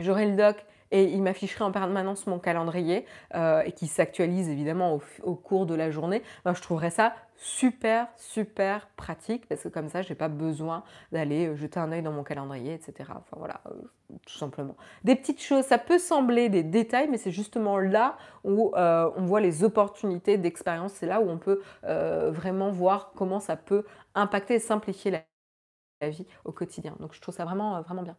j'aurai 0.00 0.26
le 0.26 0.36
dock 0.36 0.64
et 0.90 1.04
il 1.04 1.22
m'afficherait 1.22 1.64
en 1.64 1.72
permanence 1.72 2.26
mon 2.26 2.38
calendrier 2.38 3.04
et 3.34 3.72
qui 3.72 3.86
s'actualise 3.86 4.48
évidemment 4.48 4.98
au, 5.22 5.34
cours 5.34 5.66
de 5.66 5.74
la 5.74 5.90
journée, 5.90 6.22
ben, 6.44 6.54
je 6.54 6.62
trouverais 6.62 6.90
ça 6.90 7.14
super, 7.36 8.08
super 8.16 8.88
pratique 8.96 9.46
parce 9.48 9.62
que 9.62 9.68
comme 9.68 9.88
ça, 9.88 10.02
je 10.02 10.08
n'ai 10.10 10.14
pas 10.14 10.28
besoin 10.28 10.84
d'aller 11.12 11.48
euh, 11.48 11.56
jeter 11.56 11.78
un 11.80 11.92
œil 11.92 12.02
dans 12.02 12.12
mon 12.12 12.24
calendrier, 12.24 12.74
etc. 12.74 13.10
Enfin 13.16 13.36
voilà, 13.36 13.60
euh, 13.66 13.74
tout 14.26 14.34
simplement. 14.38 14.76
Des 15.04 15.16
petites 15.16 15.42
choses, 15.42 15.64
ça 15.64 15.78
peut 15.78 15.98
sembler 15.98 16.48
des 16.48 16.62
détails, 16.62 17.08
mais 17.10 17.18
c'est 17.18 17.30
justement 17.32 17.78
là 17.78 18.16
où 18.44 18.72
euh, 18.76 19.10
on 19.16 19.24
voit 19.26 19.40
les 19.40 19.64
opportunités 19.64 20.38
d'expérience. 20.38 20.92
C'est 20.94 21.06
là 21.06 21.20
où 21.20 21.28
on 21.28 21.38
peut 21.38 21.60
vraiment 21.82 22.70
voir 22.70 23.12
comment 23.16 23.40
ça 23.40 23.56
peut 23.56 23.84
impacter 24.14 24.54
et 24.54 24.58
simplifier 24.58 25.10
la, 25.10 25.22
la 26.02 26.10
vie 26.10 26.26
au 26.44 26.52
quotidien. 26.52 26.96
Donc 27.00 27.14
je 27.14 27.20
trouve 27.20 27.34
ça 27.34 27.44
vraiment, 27.44 27.80
vraiment 27.82 28.02
bien. 28.02 28.16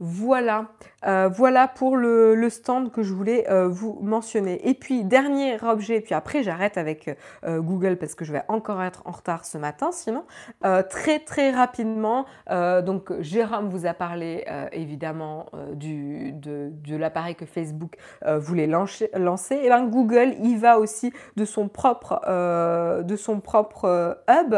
Voilà, 0.00 0.66
euh, 1.06 1.28
voilà 1.28 1.66
pour 1.66 1.96
le, 1.96 2.48
stand 2.50 2.92
que 2.92 3.02
je 3.02 3.12
voulais 3.12 3.50
euh, 3.50 3.66
vous 3.66 3.98
mentionner. 4.00 4.68
Et 4.68 4.74
puis, 4.74 5.02
dernier 5.02 5.58
objet, 5.62 6.00
puis 6.00 6.14
après 6.14 6.44
j'arrête 6.44 6.78
avec 6.78 7.10
euh, 7.44 7.60
Google 7.60 7.96
parce 7.96 8.14
que 8.14 8.24
je 8.24 8.32
vais 8.32 8.42
encore 8.46 8.80
être 8.82 9.02
en 9.06 9.10
retard 9.10 9.44
ce 9.44 9.58
matin 9.58 9.90
sinon. 9.92 10.24
très 10.88 11.18
très 11.20 11.50
rapidement, 11.50 12.26
donc 12.48 13.12
Jérôme 13.20 13.68
vous 13.68 13.86
a 13.86 13.94
parlé 13.94 14.44
évidemment 14.72 15.46
de, 15.74 16.96
l'appareil 16.96 17.34
que 17.34 17.46
Facebook 17.46 17.96
voulait 18.24 18.66
lancer. 18.66 19.10
Et 19.54 19.68
bien 19.68 19.84
Google, 19.86 20.34
il 20.42 20.58
va 20.58 20.78
aussi 20.78 21.12
de 21.36 21.44
son 21.44 21.68
propre, 21.68 22.20
de 23.02 23.16
son 23.16 23.40
propre 23.40 24.18
hub, 24.28 24.54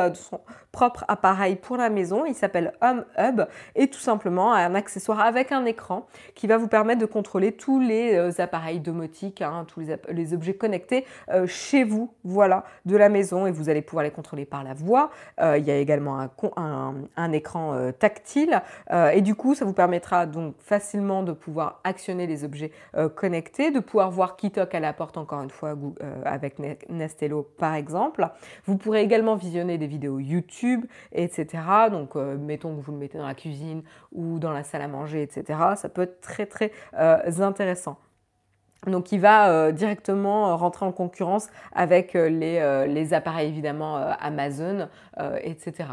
propre 0.73 1.05
appareil 1.09 1.57
pour 1.57 1.77
la 1.77 1.91
maison. 1.91 2.25
Il 2.25 2.35
s'appelle 2.35 2.73
Home 2.81 3.05
Hub 3.19 3.43
et 3.75 3.89
tout 3.89 3.99
simplement 3.99 4.53
un 4.53 4.75
accessoire 4.75 5.21
avec 5.21 5.53
un 5.53 5.65
écran 5.65 6.07
qui 6.35 6.47
va 6.47 6.59
vous 6.59 6.69
permettre 6.69 7.01
de 7.01 7.07
contrôler 7.07 7.53
tous 7.53 7.81
les 7.81 8.15
euh, 8.15 8.31
appareils 8.39 8.81
domotiques, 8.81 9.43
hein, 9.43 9.67
tous 9.67 9.83
les, 10.09 10.35
objets 10.35 10.55
connectés 10.55 11.05
euh, 11.31 11.47
chez 11.47 11.83
vous, 11.83 12.13
voilà, 12.25 12.65
de 12.85 12.97
la 12.97 13.09
maison 13.09 13.47
et 13.47 13.51
vous 13.51 13.69
allez 13.69 13.83
pouvoir 13.83 14.05
les 14.05 14.11
contrôler 14.11 14.45
par 14.45 14.63
la 14.63 14.75
voix. 14.75 15.11
Euh, 15.41 15.59
il 15.59 15.65
y 15.65 15.71
a 15.71 15.77
également 15.77 16.21
un, 16.21 16.95
un 17.17 17.33
écran 17.33 17.91
tactile 17.99 18.63
et 18.91 19.21
du 19.21 19.35
coup 19.35 19.55
ça 19.55 19.65
vous 19.65 19.73
permettra 19.73 20.27
donc 20.27 20.55
facilement 20.59 21.23
de 21.23 21.33
pouvoir 21.33 21.81
actionner 21.85 22.27
les 22.27 22.45
objets 22.45 22.71
connectés, 23.15 23.71
de 23.71 23.81
pouvoir 23.81 24.11
voir 24.11 24.37
qui 24.37 24.51
toque 24.51 24.75
à 24.75 24.81
la 24.81 24.93
porte 24.93 25.17
encore 25.17 25.43
une 25.43 25.51
fois 25.51 25.75
avec 26.25 26.59
Nestello 26.89 27.49
par 27.59 27.75
exemple. 27.75 28.29
Vous 28.67 28.77
pourrez 28.77 29.03
également 29.03 29.37
visionner 29.37 29.79
des 29.79 29.87
vidéos 29.87 30.19
YouTube 30.19 30.60
etc. 31.13 31.47
Donc, 31.91 32.17
euh, 32.17 32.37
mettons 32.37 32.77
que 32.77 32.81
vous 32.81 32.93
le 32.93 32.99
mettez 32.99 33.19
dans 33.19 33.27
la 33.27 33.35
cuisine 33.35 33.83
ou 34.13 34.39
dans 34.39 34.53
la 34.53 34.65
salle 34.65 34.83
à 34.83 34.89
manger, 34.89 35.23
etc. 35.23 35.59
Ça 35.77 35.89
peut 35.89 36.03
être 36.03 36.21
très, 36.21 36.47
très 36.47 36.73
euh, 36.99 37.41
intéressant. 37.41 37.99
Donc 38.87 39.13
il 39.13 39.21
va 39.21 39.51
euh, 39.51 39.73
directement 39.73 40.57
rentrer 40.57 40.87
en 40.87 40.93
concurrence 40.93 41.49
avec 41.73 42.15
les, 42.15 42.87
les 42.89 43.15
appareils 43.15 43.49
évidemment 43.49 43.97
Amazon, 43.97 44.89
etc. 45.43 45.91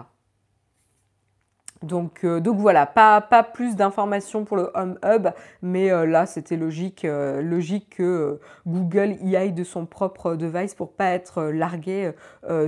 Donc, 1.83 2.23
euh, 2.23 2.39
donc 2.39 2.57
voilà, 2.57 2.85
pas, 2.85 3.21
pas 3.21 3.43
plus 3.43 3.75
d'informations 3.75 4.45
pour 4.45 4.57
le 4.57 4.71
Home 4.73 4.97
Hub, 5.05 5.27
mais 5.61 5.91
euh, 5.91 6.05
là 6.05 6.25
c'était 6.25 6.57
logique, 6.57 7.05
euh, 7.05 7.41
logique 7.41 7.97
que 7.97 8.39
Google 8.65 9.15
y 9.21 9.35
aille 9.35 9.51
de 9.51 9.63
son 9.63 9.85
propre 9.85 10.35
device 10.35 10.73
pour 10.73 10.91
pas 10.93 11.11
être 11.11 11.43
largué 11.43 12.11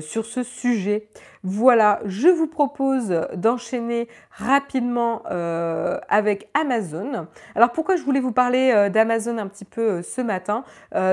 sur 0.01 0.25
ce 0.25 0.43
sujet. 0.43 1.07
Voilà, 1.43 1.99
je 2.05 2.27
vous 2.27 2.47
propose 2.47 3.09
d'enchaîner 3.35 4.07
rapidement 4.31 5.23
avec 5.23 6.49
Amazon. 6.53 7.27
Alors 7.55 7.71
pourquoi 7.71 7.95
je 7.95 8.03
voulais 8.03 8.19
vous 8.19 8.31
parler 8.31 8.89
d'Amazon 8.89 9.37
un 9.37 9.47
petit 9.47 9.65
peu 9.65 10.01
ce 10.01 10.21
matin? 10.21 10.63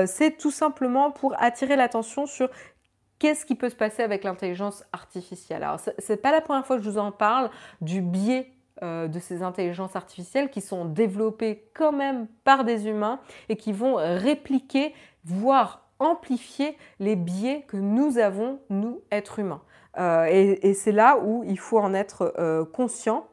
C'est 0.05 0.37
tout 0.37 0.51
simplement 0.51 1.11
pour 1.11 1.35
attirer 1.39 1.75
l'attention 1.75 2.25
sur 2.25 2.49
qu'est-ce 3.19 3.45
qui 3.45 3.55
peut 3.55 3.69
se 3.69 3.75
passer 3.75 4.03
avec 4.03 4.23
l'intelligence 4.23 4.83
artificielle? 4.93 5.63
Alors, 5.63 5.79
ce 5.79 5.91
n'est 6.09 6.17
pas 6.17 6.31
la 6.31 6.41
première 6.41 6.65
fois 6.65 6.77
que 6.77 6.83
je 6.83 6.89
vous 6.89 6.97
en 6.97 7.11
parle 7.11 7.49
du 7.81 8.01
biais 8.01 8.51
euh, 8.83 9.07
de 9.07 9.19
ces 9.19 9.41
intelligences 9.41 9.95
artificielles 9.95 10.51
qui 10.51 10.61
sont 10.61 10.85
développées 10.85 11.67
quand 11.73 11.91
même 11.91 12.27
par 12.43 12.63
des 12.63 12.87
humains 12.87 13.19
et 13.49 13.55
qui 13.55 13.73
vont 13.73 13.95
répliquer, 13.95 14.93
voire 15.23 15.89
amplifier 15.97 16.77
les 16.99 17.15
biais 17.15 17.63
que 17.67 17.77
nous 17.77 18.19
avons, 18.19 18.59
nous, 18.69 19.01
êtres 19.09 19.39
humains. 19.39 19.63
Euh, 19.97 20.25
et, 20.25 20.75
c'est 20.75 20.91
là 20.91 21.17
où 21.17 21.43
il 21.45 21.57
faut 21.57 21.79
en 21.79 21.95
être 21.95 22.35
euh, 22.37 22.65
conscient. 22.65 23.27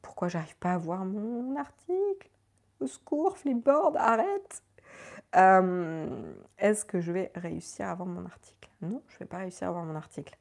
Pourquoi 0.00 0.28
j'arrive 0.28 0.56
pas 0.56 0.72
à 0.72 0.78
voir 0.78 1.04
mon 1.04 1.56
article? 1.56 2.30
Au 2.80 2.86
secours, 2.86 3.36
Flipboard, 3.36 3.98
arrête 3.98 4.62
Est-ce 6.56 6.86
que 6.86 7.00
je 7.00 7.12
vais 7.12 7.30
réussir 7.34 7.86
à 7.86 7.94
voir 7.94 8.08
mon 8.08 8.24
article? 8.24 8.59
Non, 8.82 9.02
je 9.08 9.14
ne 9.14 9.18
vais 9.20 9.26
pas 9.26 9.38
réussir 9.38 9.68
à 9.68 9.72
voir 9.72 9.84
mon 9.84 9.94
article. 9.94 10.36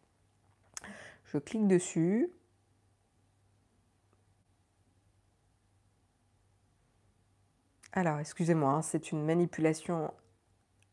Je 1.26 1.38
clique 1.38 1.68
dessus. 1.68 2.32
Alors, 7.92 8.20
excusez-moi, 8.20 8.72
hein, 8.72 8.82
c'est 8.82 9.12
une 9.12 9.26
manipulation 9.26 10.14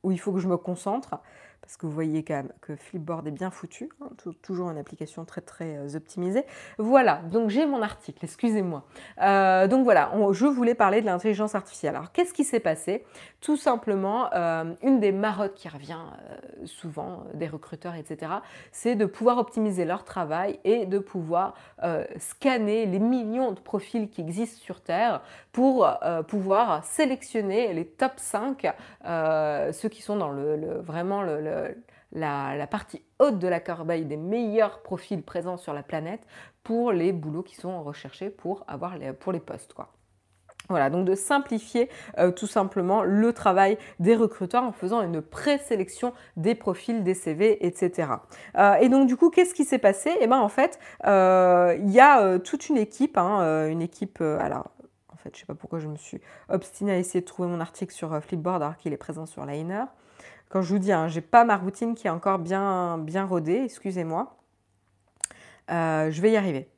où 0.03 0.13
il 0.13 0.19
faut 0.19 0.33
que 0.33 0.39
je 0.39 0.49
me 0.49 0.57
concentre 0.57 1.21
parce 1.67 1.77
que 1.77 1.87
vous 1.87 1.93
voyez 1.93 2.23
quand 2.23 2.35
même 2.35 2.53
que 2.61 2.77
Flipboard 2.77 3.27
est 3.27 3.33
bien 3.33 3.51
foutu, 3.51 3.91
hein, 4.01 4.11
toujours 4.41 4.71
une 4.71 4.79
application 4.79 5.25
très 5.25 5.41
très 5.41 5.77
euh, 5.79 5.97
optimisée. 5.97 6.45
Voilà, 6.79 7.17
donc 7.33 7.51
j'ai 7.51 7.67
mon 7.67 7.83
article, 7.83 8.25
excusez-moi. 8.25 8.85
Euh, 9.21 9.67
donc 9.67 9.83
voilà, 9.83 10.13
je 10.31 10.47
voulais 10.47 10.77
parler 10.77 11.01
de 11.01 11.07
l'intelligence 11.07 11.57
artificielle. 11.57 11.97
Alors 11.97 12.13
qu'est-ce 12.13 12.33
qui 12.33 12.45
s'est 12.45 12.61
passé? 12.61 13.05
Tout 13.41 13.57
simplement, 13.57 14.33
euh, 14.33 14.75
une 14.83 15.01
des 15.01 15.11
marottes 15.11 15.55
qui 15.55 15.69
revient 15.69 15.99
souvent 16.67 17.25
des 17.35 17.49
recruteurs, 17.49 17.97
etc., 17.97 18.31
c'est 18.71 18.95
de 18.95 19.05
pouvoir 19.05 19.39
optimiser 19.39 19.85
leur 19.85 20.05
travail 20.05 20.61
et 20.63 20.87
de 20.87 21.01
pouvoir 21.01 21.55
scanner 22.19 22.87
les 22.87 22.99
millions 22.99 23.53
de 23.53 23.61
profils 23.61 24.09
qui 24.09 24.21
existent 24.21 24.61
sur 24.61 24.81
Terre 24.81 25.23
pour 25.53 25.89
pouvoir 26.29 26.85
sélectionner 26.85 27.73
les 27.73 27.87
top 27.87 28.13
5, 28.17 28.67
ceux 29.73 29.89
qui 29.89 30.03
sont 30.03 30.17
dans 30.17 30.31
le, 30.31 30.81
vraiment 30.81 31.23
le 31.23 31.56
la, 32.13 32.67
partie 32.67 33.03
haute 33.19 33.39
de 33.39 33.49
la 33.49 33.61
corbeille 33.61 34.05
des 34.05 34.17
meilleurs 34.17 34.83
profils 34.83 35.23
présents 35.23 35.57
sur 35.57 35.73
la 35.73 35.83
planète 35.83 36.27
pour 36.63 36.93
les 36.93 37.13
boulots 37.13 37.43
qui 37.43 37.57
sont 37.57 37.83
recherchés 37.83 38.31
pour, 38.31 38.65
avoir 38.69 38.97
les, 38.97 39.13
pour 39.13 39.33
les 39.33 39.41
postes. 39.41 39.73
Quoi. 39.73 39.93
Voilà, 40.69 40.91
donc 40.91 41.05
de 41.05 41.15
simplifier 41.15 41.89
euh, 42.19 42.33
tout 42.33 42.47
simplement 42.47 43.03
le 43.05 43.33
travail 43.33 43.79
des 44.01 44.17
recruteurs 44.17 44.65
en 44.65 44.73
faisant 44.73 45.01
une 45.03 45.23
présélection 45.23 46.13
des 46.37 46.55
profils, 46.55 47.05
des 47.05 47.15
CV, 47.15 47.65
etc. 47.65 48.09
Euh, 48.59 48.75
et 48.75 48.89
donc 48.89 49.07
du 49.07 49.17
coup, 49.17 49.31
qu'est-ce 49.31 49.55
qui 49.55 49.65
s'est 49.65 49.79
passé? 49.79 50.11
Eh 50.21 50.27
bien 50.27 50.41
en 50.41 50.49
fait, 50.49 50.81
euh, 51.07 51.77
il 51.81 51.91
y 51.91 52.01
a 52.01 52.39
toute 52.41 52.69
une 52.69 52.79
équipe, 52.79 53.17
hein, 53.17 53.69
une 53.69 53.83
équipe, 53.83 54.21
alors 54.21 54.71
en 55.13 55.17
fait, 55.17 55.31
je 55.31 55.37
ne 55.37 55.41
sais 55.41 55.47
pas 55.47 55.55
pourquoi 55.55 55.79
je 55.79 55.87
me 55.87 55.97
suis 55.97 56.21
obstinée 56.49 56.93
à 56.93 56.99
essayer 56.99 57.21
de 57.21 57.27
trouver 57.27 57.49
mon 57.49 57.61
article 57.61 57.93
sur 57.93 58.21
Flipboard 58.21 58.63
alors 58.63 58.77
qu'il 58.77 58.93
est 58.93 58.99
présent 58.99 59.27
sur 59.27 59.47
Liner. 59.47 59.85
Quand 60.49 60.63
je 60.63 60.73
vous 60.73 60.79
dis, 60.79 60.93
hein, 60.93 61.09
je 61.09 61.17
n'ai 61.17 61.21
pas 61.23 61.45
ma 61.45 61.57
routine 61.57 61.95
qui 61.95 62.07
est 62.07 62.11
encore 62.11 62.39
bien, 62.39 62.99
bien 62.99 63.25
rodée, 63.25 63.63
excusez-moi. 63.65 64.37
je 65.69 66.21
vais 66.21 66.31
y 66.31 66.37
arriver. 66.37 66.69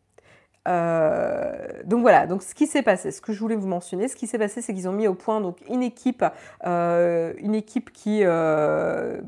Euh, 0.69 1.83
donc 1.85 2.03
voilà, 2.03 2.27
donc 2.27 2.43
ce 2.43 2.55
qui 2.55 2.67
s'est 2.67 2.83
passé, 2.83 3.11
ce 3.11 3.21
que 3.21 3.33
je 3.33 3.41
voulais 3.41 3.57
vous 3.57 3.67
mentionner, 3.67 4.07
ce 4.09 4.17
qui 4.17 4.27
s'est 4.27 4.39
passé, 4.39 4.61
c'est 4.61 4.75
qu'ils 4.75 4.89
ont 4.89 4.93
mis 4.93 5.09
au 5.09 5.15
point 5.15 5.41
donc 5.41 5.59
une 5.69 5.83
équipe, 5.83 6.25
euh, 6.67 7.33
une 7.39 7.55
équipe 7.55 7.91
qui, 7.91 8.25
euh, 8.25 9.21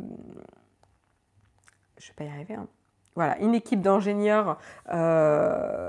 je 1.99 2.09
vais 2.09 2.15
pas 2.17 2.25
y 2.25 2.29
arriver, 2.29 2.55
hein. 2.55 2.69
voilà, 3.15 3.39
une 3.39 3.55
équipe 3.55 3.81
d'ingénieurs 3.81 4.59
euh, 4.93 5.89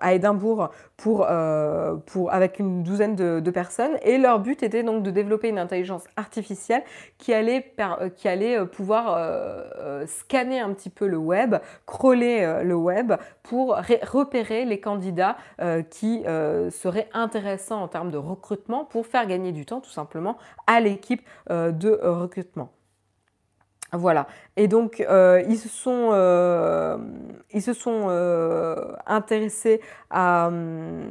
à 0.00 0.14
Édimbourg 0.14 0.70
pour, 0.96 1.26
euh, 1.28 1.96
pour, 2.06 2.32
avec 2.32 2.58
une 2.58 2.82
douzaine 2.82 3.14
de, 3.16 3.50
personnes. 3.50 3.96
Et 4.02 4.18
leur 4.18 4.40
but 4.40 4.62
était 4.62 4.82
donc 4.82 5.02
de 5.02 5.10
développer 5.10 5.48
une 5.48 5.58
intelligence 5.58 6.04
artificielle 6.16 6.82
qui 7.16 7.32
allait, 7.32 7.72
euh, 7.80 8.10
qui 8.10 8.28
allait 8.28 8.64
pouvoir 8.66 9.18
scanner 10.06 10.60
un 10.60 10.72
petit 10.72 10.90
peu 10.90 11.06
le 11.06 11.16
web, 11.16 11.56
crawler 11.86 12.62
le 12.64 12.74
web 12.74 13.12
pour 13.42 13.76
repérer 13.76 14.64
les 14.64 14.80
candidats 14.80 15.36
qui 15.90 16.22
seraient 16.24 17.08
intéressants 17.12 17.82
en 17.82 17.88
termes 17.88 18.10
de 18.10 18.18
recrutement 18.18 18.84
pour 18.84 19.06
faire 19.06 19.26
gagner 19.26 19.52
du 19.52 19.64
temps 19.66 19.80
tout 19.80 19.90
simplement 19.90 20.36
à 20.66 20.80
l'équipe 20.80 21.22
de 21.50 22.00
recrutement. 22.02 22.70
Voilà. 23.92 24.26
Et 24.56 24.68
donc, 24.68 25.00
euh, 25.00 25.42
ils 25.48 25.58
se 25.58 25.68
sont, 25.68 26.10
euh, 26.12 26.98
euh, 27.86 28.92
intéressés 29.06 29.80
à... 30.10 30.48
Hum, 30.48 31.08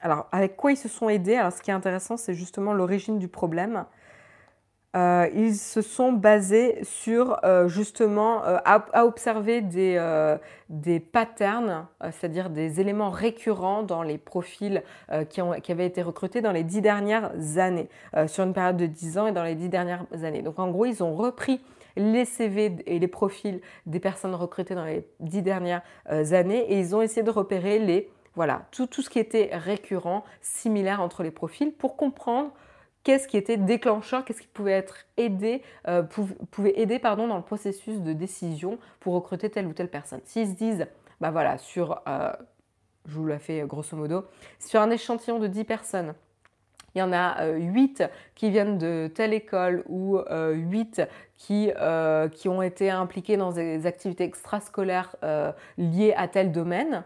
alors, 0.00 0.28
avec 0.30 0.56
quoi 0.56 0.70
ils 0.70 0.76
se 0.76 0.88
sont 0.88 1.08
aidés? 1.08 1.34
Alors, 1.34 1.52
ce 1.52 1.60
qui 1.60 1.70
est 1.70 1.74
intéressant, 1.74 2.16
c'est 2.16 2.34
justement 2.34 2.72
l'origine 2.72 3.18
du 3.18 3.26
problème. 3.26 3.84
Euh, 4.98 5.28
ils 5.32 5.54
se 5.54 5.80
sont 5.80 6.12
basés 6.12 6.78
sur 6.82 7.38
euh, 7.44 7.68
justement 7.68 8.44
euh, 8.44 8.58
à, 8.64 9.04
observer 9.04 9.60
des, 9.60 9.98
des 10.68 10.98
patterns, 10.98 11.86
c'est-à-dire 12.00 12.50
des 12.50 12.80
éléments 12.80 13.10
récurrents 13.10 13.82
dans 13.82 14.02
les 14.02 14.18
profils 14.18 14.82
qui, 15.30 15.40
ont, 15.40 15.52
qui, 15.60 15.72
avaient 15.72 15.86
été 15.86 16.02
recrutés 16.02 16.40
dans 16.40 16.52
les 16.52 16.64
dix 16.64 16.80
dernières 16.80 17.30
années, 17.56 17.88
sur 18.26 18.44
une 18.44 18.52
période 18.52 18.76
de 18.76 18.86
dix 18.86 19.18
ans 19.18 19.26
et 19.26 19.32
dans 19.32 19.44
les 19.44 19.54
dix 19.54 19.68
dernières 19.68 20.04
années. 20.22 20.42
Donc 20.42 20.58
en 20.58 20.68
gros, 20.68 20.84
ils 20.84 21.02
ont 21.02 21.14
repris 21.14 21.60
les 21.96 22.24
CV 22.24 22.76
et 22.86 22.98
les 22.98 23.08
profils 23.08 23.60
des 23.86 24.00
personnes 24.00 24.34
recrutées 24.34 24.74
dans 24.74 24.84
les 24.84 25.06
dix 25.20 25.42
dernières 25.42 25.82
années 26.06 26.72
et 26.72 26.78
ils 26.78 26.96
ont 26.96 27.02
essayé 27.02 27.22
de 27.22 27.30
repérer 27.30 27.78
les 27.78 28.10
voilà 28.34 28.62
tout, 28.70 28.86
tout 28.86 29.02
ce 29.02 29.10
qui 29.10 29.18
était 29.18 29.50
récurrent, 29.52 30.24
similaire 30.40 31.00
entre 31.00 31.22
les 31.22 31.30
profils 31.30 31.72
pour 31.72 31.96
comprendre 31.96 32.52
qu'est-ce 33.04 33.28
qui 33.28 33.36
était 33.36 33.56
déclencheur, 33.56 34.24
qu'est-ce 34.24 34.42
qui 34.42 34.48
pouvait 34.48 34.72
être 34.72 35.06
aidé, 35.16 35.62
euh, 35.86 36.02
pouvait 36.50 36.78
aider 36.78 36.98
pardon, 36.98 37.26
dans 37.26 37.36
le 37.36 37.42
processus 37.42 38.00
de 38.00 38.12
décision 38.12 38.78
pour 39.00 39.14
recruter 39.14 39.50
telle 39.50 39.66
ou 39.66 39.72
telle 39.72 39.88
personne. 39.88 40.20
S'ils 40.24 40.48
se 40.48 40.54
disent, 40.54 40.86
bah 41.20 41.30
voilà, 41.30 41.58
sur, 41.58 42.02
euh, 42.06 42.32
je 43.06 43.14
vous 43.14 43.26
la 43.26 43.38
fais 43.38 43.62
grosso 43.66 43.96
modo, 43.96 44.24
sur 44.58 44.80
un 44.80 44.90
échantillon 44.90 45.38
de 45.38 45.46
10 45.46 45.64
personnes, 45.64 46.14
il 46.94 46.98
y 46.98 47.02
en 47.02 47.12
a 47.12 47.46
8 47.46 48.00
euh, 48.00 48.08
qui 48.34 48.50
viennent 48.50 48.78
de 48.78 49.10
telle 49.14 49.32
école 49.32 49.84
ou 49.88 50.18
8 50.18 51.02
qui, 51.36 51.70
qui 52.32 52.48
ont 52.48 52.62
été 52.62 52.90
impliqués 52.90 53.36
dans 53.36 53.52
des 53.52 53.86
activités 53.86 54.24
extrascolaires 54.24 55.16
liées 55.76 56.14
à 56.16 56.26
tel 56.28 56.50
domaine, 56.50 57.04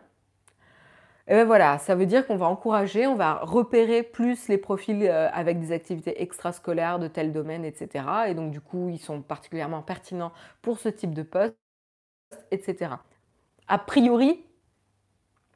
et 1.28 1.34
bien 1.34 1.44
voilà, 1.44 1.78
ça 1.78 1.94
veut 1.94 2.06
dire 2.06 2.26
qu'on 2.26 2.36
va 2.36 2.46
encourager, 2.46 3.06
on 3.06 3.14
va 3.14 3.34
repérer 3.42 4.02
plus 4.02 4.48
les 4.48 4.58
profils 4.58 5.04
euh, 5.04 5.28
avec 5.32 5.60
des 5.60 5.70
activités 5.70 6.20
extrascolaires 6.20 6.98
de 6.98 7.06
tel 7.06 7.32
domaine, 7.32 7.64
etc. 7.64 8.04
Et 8.28 8.34
donc 8.34 8.50
du 8.50 8.60
coup, 8.60 8.88
ils 8.88 8.98
sont 8.98 9.22
particulièrement 9.22 9.82
pertinents 9.82 10.32
pour 10.62 10.78
ce 10.78 10.88
type 10.88 11.14
de 11.14 11.22
poste, 11.22 11.54
etc. 12.50 12.94
A 13.68 13.78
priori, 13.78 14.44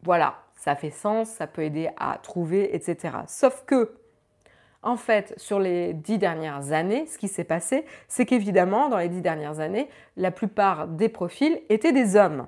voilà, 0.02 0.36
ça 0.54 0.76
fait 0.76 0.90
sens, 0.90 1.28
ça 1.28 1.48
peut 1.48 1.62
aider 1.62 1.90
à 1.96 2.18
trouver, 2.22 2.74
etc. 2.74 3.16
Sauf 3.26 3.64
que, 3.66 3.98
en 4.82 4.96
fait, 4.96 5.34
sur 5.36 5.58
les 5.58 5.94
dix 5.94 6.18
dernières 6.18 6.70
années, 6.70 7.06
ce 7.06 7.18
qui 7.18 7.26
s'est 7.26 7.44
passé, 7.44 7.84
c'est 8.06 8.24
qu'évidemment, 8.24 8.88
dans 8.88 8.98
les 8.98 9.08
dix 9.08 9.20
dernières 9.20 9.58
années, 9.58 9.88
la 10.16 10.30
plupart 10.30 10.86
des 10.86 11.08
profils 11.08 11.60
étaient 11.68 11.92
des 11.92 12.14
hommes. 12.14 12.46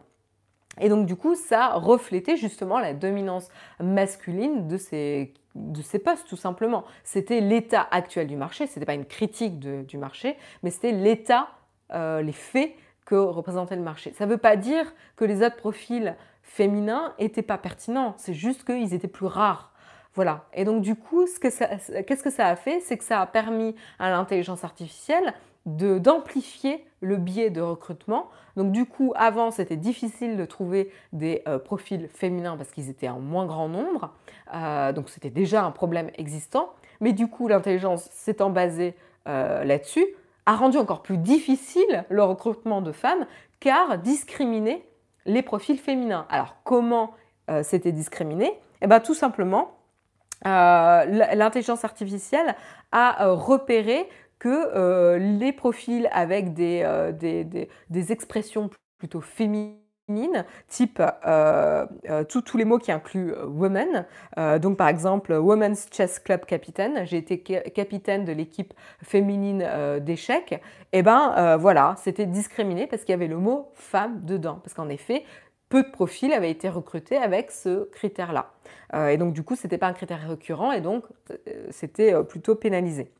Et 0.81 0.89
donc 0.89 1.07
du 1.07 1.17
coup, 1.17 1.35
ça 1.35 1.75
reflétait 1.75 2.37
justement 2.37 2.79
la 2.79 2.95
dominance 2.95 3.49
masculine 3.81 4.69
de 4.69 4.77
ces, 4.77 5.35
de 5.55 5.83
ces 5.83 5.99
postes, 5.99 6.29
tout 6.29 6.37
simplement. 6.37 6.85
C'était 7.05 7.41
l'état 7.41 7.87
actuel 7.91 8.27
du 8.27 8.37
marché, 8.37 8.67
ce 8.67 8.75
n'était 8.75 8.87
pas 8.87 8.95
une 8.95 9.07
critique 9.07 9.59
du 9.59 9.99
marché, 9.99 10.37
mais 10.63 10.71
c'était 10.71 10.93
l'état, 10.93 11.49
euh, 11.93 12.23
les 12.23 12.33
faits 12.33 12.73
que 13.05 13.15
représentait 13.15 13.77
le 13.77 13.83
marché. 13.83 14.13
Ça 14.13 14.27
ne 14.27 14.31
veut 14.31 14.39
pas 14.39 14.57
dire 14.57 14.93
que 15.17 15.25
les 15.25 15.43
autres 15.43 15.57
profils 15.57 16.15
féminins 16.43 17.15
n'étaient 17.19 17.43
pas 17.43 17.59
pertinents, 17.59 18.15
c'est 18.17 18.35
juste 18.35 18.65
qu'ils 18.65 18.95
étaient 18.95 19.09
plus 19.09 19.27
rares. 19.27 19.73
Voilà. 20.15 20.47
Et 20.53 20.65
donc 20.65 20.83
du 20.83 20.97
coup, 20.97 21.27
qu'est-ce 21.41 22.23
que 22.23 22.31
ça 22.31 22.47
a 22.47 22.57
fait? 22.57 22.81
C'est 22.81 22.99
que 22.99 23.05
ça 23.05 23.21
a 23.21 23.27
permis 23.27 23.77
à 23.99 24.11
l'intelligence 24.11 24.65
artificielle 24.65 25.33
d'amplifier 25.67 26.85
le 27.01 27.17
biais 27.17 27.51
de 27.51 27.61
recrutement. 27.61 28.29
Donc 28.57 28.73
du 28.73 28.87
coup, 28.87 29.13
avant, 29.17 29.51
c'était 29.51 29.77
difficile 29.77 30.37
de 30.37 30.45
trouver 30.45 30.91
des 31.13 31.43
euh, 31.47 31.59
profils 31.59 32.09
féminins 32.09 32.57
parce 32.57 32.71
qu'ils 32.71 32.91
étaient 32.91 33.09
en 33.09 33.21
moins 33.21 33.47
grand 33.47 33.69
nombre. 33.69 34.13
Euh, 34.55 34.93
donc 34.93 35.09
c'était 35.09 35.31
déjà 35.31 35.65
un 35.65 35.71
problème 35.71 36.11
existant. 36.17 36.71
Mais 37.01 37.13
du 37.13 37.29
coup, 37.29 37.49
l'intelligence 37.49 38.09
s'étant 38.11 38.51
basée 38.51 38.97
euh, 39.29 39.63
là-dessus, 39.65 40.07
a 40.47 40.57
rendu 40.57 40.79
encore 40.79 41.03
plus 41.03 41.19
difficile 41.19 42.05
le 42.09 42.23
recrutement 42.25 42.81
de 42.81 42.93
femmes 42.93 43.27
car 43.61 43.99
discriminer 43.99 44.85
les 45.27 45.43
profils 45.43 45.79
féminins. 45.79 46.27
Alors 46.31 46.57
comment 46.65 47.13
c'était 47.63 47.93
discriminé? 47.93 48.53
Eh 48.83 48.87
bien 48.87 49.01
tout 49.01 49.15
simplement, 49.15 49.73
l'intelligence 50.45 51.85
artificielle 51.85 52.55
a 52.93 53.27
repéré 53.27 54.09
que 54.39 54.49
euh, 54.49 55.19
les 55.19 55.53
profils 55.53 56.09
avec 56.13 56.55
des, 56.55 56.83
euh, 56.85 57.13
des, 57.13 58.13
expressions 58.13 58.71
plutôt 58.99 59.21
féminines, 59.21 59.79
type 60.69 61.03
euh, 61.27 61.87
tous 62.29 62.57
les 62.57 62.65
mots 62.65 62.79
qui 62.79 62.91
incluent 62.91 63.35
woman. 63.47 64.07
donc 64.61 64.79
par 64.79 64.89
exemple, 64.89 65.35
Women's 65.35 65.89
Chess 65.93 66.19
Club 66.19 66.47
Capitaine, 66.47 67.05
j'ai 67.05 67.19
été 67.19 67.41
capitaine 67.41 68.25
de 68.25 68.33
l'équipe 68.33 68.73
féminine 69.03 69.69
d'échecs. 70.01 70.53
Et 70.93 71.01
eh 71.01 71.03
ben 71.03 71.57
voilà, 71.59 71.95
c'était 71.99 72.25
discriminé 72.25 72.87
parce 72.87 73.03
qu'il 73.03 73.13
y 73.13 73.15
avait 73.15 73.27
le 73.27 73.37
mot 73.37 73.71
femme 73.75 74.25
dedans. 74.25 74.61
Parce 74.63 74.73
qu'en 74.73 74.89
effet, 74.89 75.25
peu 75.69 75.83
de 75.83 75.91
profils 75.91 76.33
avaient 76.33 76.51
été 76.51 76.71
recrutés 76.71 77.19
avec 77.19 77.51
ce 77.51 77.85
critère-là. 77.91 78.53
et 79.11 79.19
donc 79.19 79.35
du 79.35 79.43
coup, 79.43 79.57
ce 79.57 79.67
n'était 79.67 79.79
pas 79.79 79.89
un 79.89 79.93
critère 79.93 80.27
récurrent 80.27 80.73
et 80.73 80.81
donc 80.81 81.05
c'était 81.71 82.15
plutôt 82.25 82.55
pénalisé. 82.55 83.13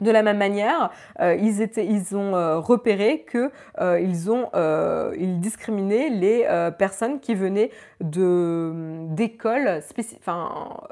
De 0.00 0.10
la 0.10 0.22
même 0.22 0.38
manière, 0.38 0.90
euh, 1.20 1.34
ils, 1.34 2.16
ont 2.16 2.34
euh, 2.34 2.58
repéré 2.58 3.26
qu'ils 3.30 3.50
euh, 3.80 5.16
discriminaient 5.38 6.10
les 6.10 6.46
personnes 6.78 7.20
qui 7.20 7.34
venaient 7.34 7.70
d'écoles 8.00 9.80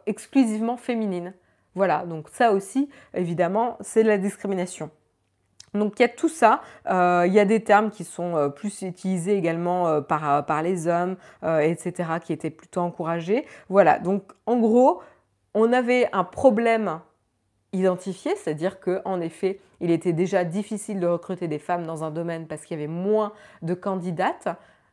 exclusivement 0.07 0.77
féminines. 0.77 1.35
Voilà, 1.75 2.05
donc 2.07 2.29
ça 2.33 2.53
aussi, 2.53 2.89
évidemment, 3.15 3.77
c'est 3.81 4.03
la 4.03 4.19
discrimination. 4.19 4.91
Donc 5.75 5.99
il 5.99 6.03
y 6.03 6.07
a 6.07 6.09
tout 6.09 6.31
ça, 6.31 6.63
il 6.87 7.33
y 7.33 7.39
a 7.39 7.45
des 7.45 7.63
termes 7.63 7.91
qui 7.91 8.05
sont 8.05 8.51
plus 8.57 8.81
utilisés 8.81 9.37
également 9.37 10.01
par 10.01 10.63
les 10.63 10.89
hommes, 10.89 11.17
etc., 11.43 11.93
qui 12.25 12.33
étaient 12.33 12.51
plutôt 12.51 12.81
encouragés. 12.81 13.45
Voilà, 13.69 13.99
donc 13.99 14.33
en 14.47 14.57
gros, 14.57 15.03
on 15.53 15.73
avait 15.73 16.09
un 16.13 16.25
problème 16.25 17.01
identifié, 17.77 18.35
c'est-à-dire 18.37 18.81
qu'en 18.81 19.21
effet, 19.21 19.61
il 19.81 19.91
était 19.91 20.13
déjà 20.13 20.45
difficile 20.45 21.01
de 21.01 21.07
recruter 21.07 21.49
des 21.49 21.59
femmes 21.59 21.87
dans 21.87 22.05
un 22.05 22.11
domaine 22.11 22.47
parce 22.47 22.65
qu'il 22.65 22.79
y 22.79 22.83
avait 22.83 22.93
moins 22.93 23.33
de 23.63 23.75
candidates. 23.75 24.49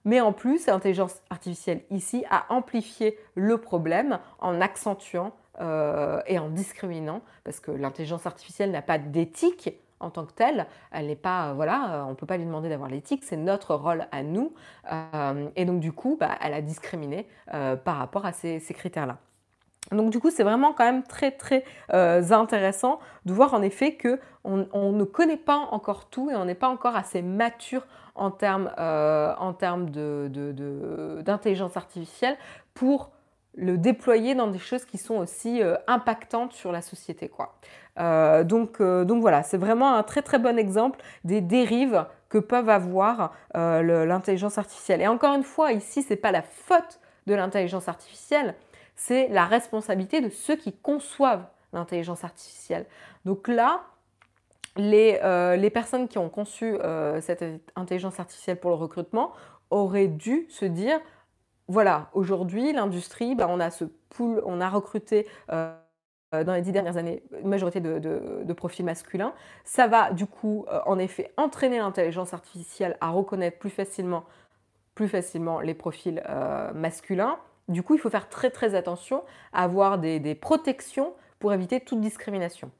Mais 0.05 0.19
en 0.19 0.33
plus, 0.33 0.67
l'intelligence 0.67 1.21
artificielle 1.29 1.81
ici 1.89 2.25
a 2.29 2.45
amplifié 2.49 3.17
le 3.35 3.57
problème 3.57 4.19
en 4.39 4.59
accentuant 4.59 5.31
euh, 5.61 6.21
et 6.27 6.39
en 6.39 6.49
discriminant, 6.49 7.21
parce 7.43 7.59
que 7.59 7.71
l'intelligence 7.71 8.25
artificielle 8.25 8.71
n'a 8.71 8.81
pas 8.81 8.97
d'éthique 8.97 9.79
en 9.99 10.09
tant 10.09 10.25
que 10.25 10.33
telle. 10.33 10.65
Elle 10.91 11.07
n'est 11.07 11.15
pas, 11.15 11.49
euh, 11.49 11.53
voilà, 11.53 11.93
euh, 11.93 12.03
on 12.05 12.09
ne 12.09 12.15
peut 12.15 12.25
pas 12.25 12.37
lui 12.37 12.45
demander 12.45 12.67
d'avoir 12.67 12.89
l'éthique, 12.89 13.23
c'est 13.23 13.37
notre 13.37 13.75
rôle 13.75 14.07
à 14.11 14.23
nous. 14.23 14.53
et 15.55 15.65
donc 15.65 15.79
du 15.79 15.93
coup, 15.93 16.17
bah, 16.19 16.37
elle 16.41 16.53
a 16.53 16.61
discriminé 16.61 17.27
par 17.47 17.97
rapport 17.97 18.25
à 18.25 18.33
ces 18.33 18.59
critères-là. 18.59 19.17
Donc 19.91 20.09
du 20.11 20.19
coup, 20.19 20.31
c'est 20.31 20.43
vraiment 20.43 20.73
quand 20.73 20.85
même 20.85 21.03
très 21.03 21.31
très 21.31 21.63
intéressant 21.91 22.99
de 23.25 23.33
voir 23.33 23.53
en 23.53 23.61
effet 23.61 23.95
que 23.95 24.19
on, 24.43 24.91
ne 24.91 25.03
connaît 25.03 25.37
pas 25.37 25.67
encore 25.71 26.09
tout 26.09 26.29
et 26.29 26.35
on 26.35 26.45
n'est 26.45 26.55
pas 26.55 26.69
encore 26.69 26.95
assez 26.95 27.21
mature 27.21 27.85
en 28.15 28.31
termes, 28.31 28.71
d'intelligence 31.23 31.77
artificielle 31.77 32.37
pour 32.73 33.11
le 33.55 33.77
déployer 33.77 34.33
dans 34.35 34.47
des 34.47 34.59
choses 34.59 34.83
qui 34.85 34.97
sont 34.97 35.15
aussi 35.15 35.61
impactantes 35.87 36.53
sur 36.53 36.71
la 36.71 36.81
société. 36.81 37.29
Quoi. 37.29 37.53
donc, 38.43 38.81
donc 38.81 39.21
voilà, 39.21 39.43
c'est 39.43 39.57
vraiment 39.57 39.95
un 39.95 40.03
très 40.03 40.21
très 40.21 40.39
bon 40.39 40.57
exemple 40.57 40.99
des 41.23 41.41
dérives 41.41 42.05
que 42.29 42.39
peuvent 42.39 42.69
avoir 42.69 43.33
l'intelligence 43.53 44.57
artificielle. 44.57 45.01
Et 45.01 45.07
encore 45.07 45.35
une 45.35 45.43
fois, 45.43 45.71
ici, 45.71 46.01
ce 46.01 46.11
n'est 46.11 46.17
pas 46.17 46.31
la 46.31 46.41
faute 46.41 46.99
de 47.27 47.35
l'intelligence 47.35 47.87
artificielle, 47.87 48.55
c'est 48.95 49.27
la 49.29 49.45
responsabilité 49.45 50.21
de 50.21 50.29
ceux 50.29 50.55
qui 50.55 50.73
conçoivent 50.73 51.45
l'intelligence 51.73 52.23
artificielle. 52.23 52.85
Donc 53.25 53.47
là, 53.47 53.81
les, 54.75 55.19
euh, 55.23 55.69
personnes 55.69 56.07
qui 56.07 56.17
ont 56.17 56.29
conçu 56.29 56.65
euh, 56.65 57.21
cette 57.21 57.43
intelligence 57.75 58.19
artificielle 58.19 58.59
pour 58.59 58.71
le 58.71 58.75
recrutement 58.75 59.33
auraient 59.69 60.07
dû 60.07 60.45
se 60.49 60.65
dire, 60.65 60.99
voilà, 61.67 62.09
aujourd'hui, 62.13 62.73
l'industrie, 62.73 63.35
ben, 63.35 63.47
on 63.49 63.59
a 63.59 63.71
ce 63.71 63.85
pool, 64.09 64.41
on 64.45 64.61
a 64.61 64.69
recruté 64.69 65.27
euh, 65.51 65.75
dans 66.31 66.53
les 66.53 66.61
dix 66.61 66.71
dernières 66.71 66.97
années 66.97 67.23
une 67.39 67.49
majorité 67.49 67.79
de, 67.79 68.53
profils 68.53 68.85
masculins. 68.85 69.33
Ça 69.63 69.87
va 69.87 70.11
du 70.11 70.25
coup, 70.25 70.65
en 70.87 70.97
effet, 70.97 71.31
entraîner 71.37 71.77
l'intelligence 71.77 72.33
artificielle 72.33 72.97
à 73.01 73.11
reconnaître 73.11 73.59
plus 73.59 73.69
facilement, 73.69 74.23
plus 74.95 75.07
facilement 75.07 75.59
les 75.59 75.75
profils 75.75 76.23
masculins 76.73 77.37
du 77.67 77.83
coup, 77.83 77.95
il 77.95 77.99
faut 77.99 78.09
faire 78.09 78.29
très 78.29 78.49
très 78.49 78.75
attention 78.75 79.23
à 79.53 79.63
avoir 79.63 79.97
des, 79.97 80.35
protections 80.35 81.13
pour 81.39 81.53
éviter 81.53 81.79
toute 81.79 82.01
discrimination. 82.01 82.71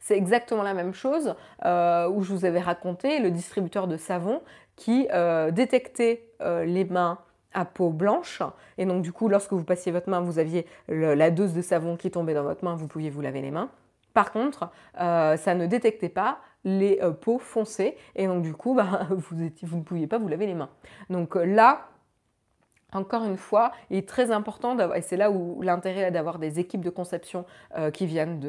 C'est 0.00 0.16
exactement 0.16 0.62
la 0.62 0.74
même 0.74 0.94
chose 0.94 1.34
euh, 1.64 2.08
où 2.08 2.22
je 2.22 2.32
vous 2.32 2.44
avais 2.44 2.60
raconté 2.60 3.18
le 3.18 3.30
distributeur 3.30 3.86
de 3.86 3.96
savon 3.96 4.40
qui 4.76 5.06
euh, 5.12 5.50
détectait 5.50 6.30
euh, 6.40 6.64
les 6.64 6.84
mains 6.84 7.18
à 7.52 7.64
peau 7.64 7.90
blanche. 7.90 8.42
Et 8.78 8.86
donc 8.86 9.02
du 9.02 9.12
coup, 9.12 9.28
lorsque 9.28 9.52
vous 9.52 9.64
passiez 9.64 9.92
votre 9.92 10.08
main, 10.08 10.20
vous 10.20 10.38
aviez 10.38 10.66
la 10.88 11.30
dose 11.30 11.52
de 11.52 11.62
savon 11.62 11.96
qui 11.96 12.10
tombait 12.10 12.34
dans 12.34 12.42
votre 12.42 12.64
main, 12.64 12.74
vous 12.74 12.86
pouviez 12.86 13.10
vous 13.10 13.20
laver 13.20 13.42
les 13.42 13.50
mains. 13.50 13.68
Par 14.14 14.32
contre, 14.32 14.70
ça 14.94 15.54
ne 15.54 15.66
détectait 15.66 16.08
pas 16.08 16.38
les 16.64 17.00
peaux 17.20 17.38
foncées. 17.38 17.96
Et 18.16 18.26
donc 18.26 18.42
du 18.42 18.54
coup, 18.54 18.74
bah, 18.74 19.06
vous, 19.10 19.36
vous, 19.62 19.76
ne 19.76 19.82
pouviez 19.82 20.06
pas 20.06 20.18
vous 20.18 20.28
laver 20.28 20.46
les 20.46 20.54
mains. 20.54 20.70
Donc 21.10 21.34
là, 21.34 21.88
encore 22.92 23.24
une 23.24 23.36
fois, 23.36 23.72
il 23.90 23.98
est 23.98 24.08
très 24.08 24.30
important, 24.30 24.76
et 24.94 25.02
c'est 25.02 25.16
là 25.16 25.30
où 25.30 25.60
l'intérêt 25.62 26.02
est 26.02 26.10
d'avoir 26.10 26.38
des 26.38 26.58
équipes 26.58 26.84
de 26.84 26.90
conception 26.90 27.44
euh, 27.76 27.90
qui 27.90 28.06
viennent 28.06 28.40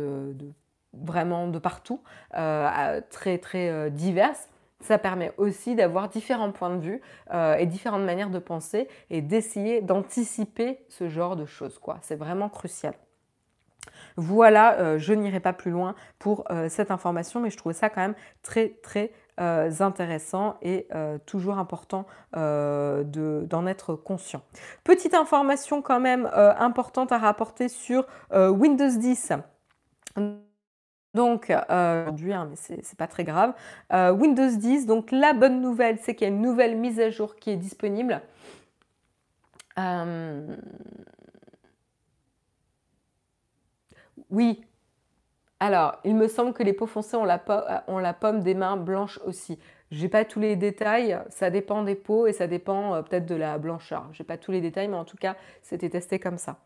vraiment 0.93 1.47
de 1.47 1.59
partout, 1.59 2.01
euh, 2.35 3.01
très 3.09 3.37
très 3.37 3.69
euh, 3.69 3.89
diverses. 3.89 4.47
Ça 4.81 4.97
permet 4.97 5.33
aussi 5.37 5.75
d'avoir 5.75 6.07
différents 6.07 6.53
points 6.53 6.73
de 6.73 6.79
vue 6.79 7.01
et 7.33 7.65
différentes 7.65 8.05
manières 8.05 8.29
de 8.29 8.39
penser 8.39 8.87
et 9.09 9.21
d'essayer 9.21 9.81
d'anticiper 9.81 10.79
ce 10.87 11.09
genre 11.09 11.35
de 11.35 11.45
choses. 11.45 11.81
C'est 11.99 12.15
vraiment 12.15 12.47
crucial. 12.47 12.93
Voilà, 14.15 14.97
je 14.97 15.11
n'irai 15.11 15.41
pas 15.41 15.51
plus 15.51 15.71
loin 15.71 15.95
pour 16.17 16.45
cette 16.69 16.91
information, 16.91 17.41
mais 17.41 17.49
je 17.49 17.57
trouvais 17.57 17.75
ça 17.75 17.89
quand 17.89 17.99
même 17.99 18.15
très 18.41 18.69
très 18.81 19.11
euh, 19.39 19.71
intéressant 19.79 20.57
et 20.61 20.85
euh, 20.93 21.17
toujours 21.25 21.59
important 21.59 22.05
euh, 22.35 23.03
d'en 23.05 23.67
être 23.67 23.95
conscient. 23.95 24.41
Petite 24.83 25.13
information 25.13 25.81
quand 25.81 26.01
même 26.01 26.29
importante 26.33 27.11
à 27.11 27.17
rapporter 27.17 27.69
sur 27.69 28.05
Windows 28.31 28.89
10. 28.89 29.33
Donc, 31.13 31.49
aujourd'hui, 31.49 32.33
hein, 32.33 32.49
mais 32.49 32.55
c'est 32.57 32.97
pas 32.97 33.07
très 33.07 33.23
grave. 33.23 33.53
Windows 33.91 34.49
10, 34.49 34.85
donc 34.85 35.11
la 35.11 35.33
bonne 35.33 35.61
nouvelle, 35.61 35.99
c'est 36.01 36.15
qu'il 36.15 36.27
y 36.27 36.31
a 36.31 36.33
une 36.33 36.41
nouvelle 36.41 36.77
mise 36.77 36.99
à 36.99 37.09
jour 37.09 37.35
qui 37.35 37.51
est 37.51 37.57
disponible. 37.57 38.21
Oui, 44.29 44.61
alors, 45.59 45.97
il 46.05 46.15
me 46.15 46.27
semble 46.27 46.53
que 46.53 46.63
les 46.63 46.71
peaux 46.71 46.85
foncées 46.85 47.17
ont 47.17 47.25
la, 47.25 48.13
pomme 48.13 48.41
des 48.41 48.53
mains 48.53 48.77
blanches 48.77 49.19
aussi. 49.25 49.59
Je 49.91 50.01
n'ai 50.01 50.07
pas 50.07 50.23
tous 50.23 50.39
les 50.39 50.55
détails, 50.55 51.19
ça 51.29 51.49
dépend 51.49 51.83
des 51.83 51.95
peaux 51.95 52.27
et 52.27 52.33
ça 52.33 52.47
dépend 52.47 52.95
euh, 52.95 53.01
peut-être 53.01 53.25
de 53.25 53.35
la 53.35 53.57
blancheur. 53.57 54.07
Je 54.13 54.21
n'ai 54.21 54.27
pas 54.27 54.37
tous 54.37 54.51
les 54.51 54.61
détails, 54.61 54.87
mais 54.87 54.95
en 54.95 55.03
tout 55.03 55.17
cas, 55.17 55.35
c'était 55.61 55.89
testé 55.89 56.19
comme 56.19 56.37
ça. 56.37 56.57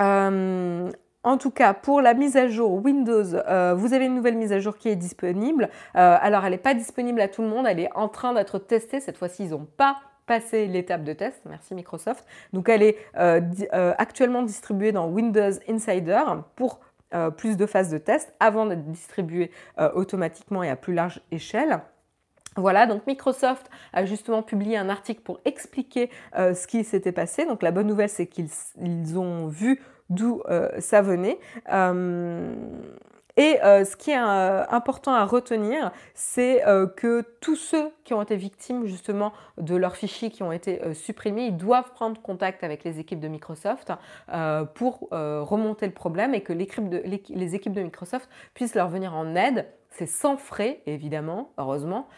Euh, 0.00 0.90
en 1.22 1.38
tout 1.38 1.50
cas, 1.50 1.72
pour 1.72 2.00
la 2.00 2.14
mise 2.14 2.36
à 2.36 2.48
jour 2.48 2.72
Windows, 2.84 3.34
euh, 3.34 3.74
vous 3.74 3.94
avez 3.94 4.06
une 4.06 4.14
nouvelle 4.16 4.36
mise 4.36 4.52
à 4.52 4.58
jour 4.58 4.76
qui 4.76 4.88
est 4.88 4.96
disponible. 4.96 5.68
alors, 5.94 6.44
elle 6.44 6.52
n'est 6.52 6.58
pas 6.58 6.74
disponible 6.74 7.20
à 7.20 7.28
tout 7.28 7.42
le 7.42 7.48
monde, 7.48 7.66
elle 7.68 7.78
est 7.78 7.94
en 7.94 8.08
train 8.08 8.34
d'être 8.34 8.58
testée. 8.58 9.00
Cette 9.00 9.18
fois-ci, 9.18 9.44
ils 9.44 9.50
n'ont 9.50 9.68
pas 9.76 9.98
passé 10.26 10.66
l'étape 10.66 11.04
de 11.04 11.12
test. 11.12 11.42
Merci 11.44 11.74
Microsoft. 11.74 12.26
Donc, 12.52 12.68
elle 12.68 12.82
est 12.82 12.96
actuellement 13.70 14.42
distribuée 14.42 14.90
dans 14.90 15.06
Windows 15.06 15.52
Insider 15.68 16.22
pour 16.56 16.80
euh, 17.14 17.30
plus 17.30 17.56
de 17.56 17.66
phases 17.66 17.90
de 17.90 17.98
test 17.98 18.34
avant 18.40 18.66
d'être 18.66 18.84
distribué 18.84 19.50
euh, 19.78 19.90
automatiquement 19.94 20.62
et 20.62 20.70
à 20.70 20.76
plus 20.76 20.94
large 20.94 21.20
échelle. 21.30 21.80
Voilà, 22.56 22.86
donc 22.86 23.06
Microsoft 23.06 23.68
a 23.92 24.04
justement 24.04 24.42
publié 24.42 24.76
un 24.76 24.88
article 24.88 25.22
pour 25.22 25.40
expliquer 25.44 26.10
euh, 26.38 26.54
ce 26.54 26.66
qui 26.66 26.84
s'était 26.84 27.12
passé. 27.12 27.46
Donc 27.46 27.62
la 27.62 27.72
bonne 27.72 27.86
nouvelle, 27.86 28.08
c'est 28.08 28.26
qu'ils 28.26 29.18
ont 29.18 29.48
vu 29.48 29.80
d'où 30.10 30.42
ça 30.78 31.02
venait. 31.02 31.38
Et 33.36 33.60
euh, 33.64 33.84
ce 33.84 33.96
qui 33.96 34.12
est 34.12 34.18
euh, 34.18 34.64
important 34.68 35.12
à 35.12 35.24
retenir, 35.24 35.90
c'est 36.14 36.64
euh, 36.66 36.86
que 36.86 37.22
tous 37.40 37.56
ceux 37.56 37.90
qui 38.04 38.14
ont 38.14 38.22
été 38.22 38.36
victimes 38.36 38.86
justement 38.86 39.32
de 39.58 39.74
leurs 39.74 39.96
fichiers 39.96 40.30
qui 40.30 40.42
ont 40.42 40.52
été 40.52 40.94
supprimés, 40.94 41.46
ils 41.46 41.56
doivent 41.56 41.90
prendre 41.92 42.20
contact 42.20 42.62
avec 42.62 42.84
les 42.84 43.00
équipes 43.00 43.20
de 43.20 43.28
Microsoft 43.28 43.92
pour 44.74 45.08
remonter 45.10 45.86
le 45.86 45.92
problème 45.92 46.34
et 46.34 46.42
que 46.42 46.52
les 46.52 47.54
équipes 47.54 47.72
de 47.72 47.82
Microsoft 47.82 48.28
puissent 48.54 48.74
leur 48.74 48.88
venir 48.88 49.14
en 49.14 49.34
aide 49.34 49.66
c'est 49.90 50.06
sans 50.06 50.36
frais, 50.36 50.80
évidemment, 50.86 51.52
heureusement, 51.56 52.08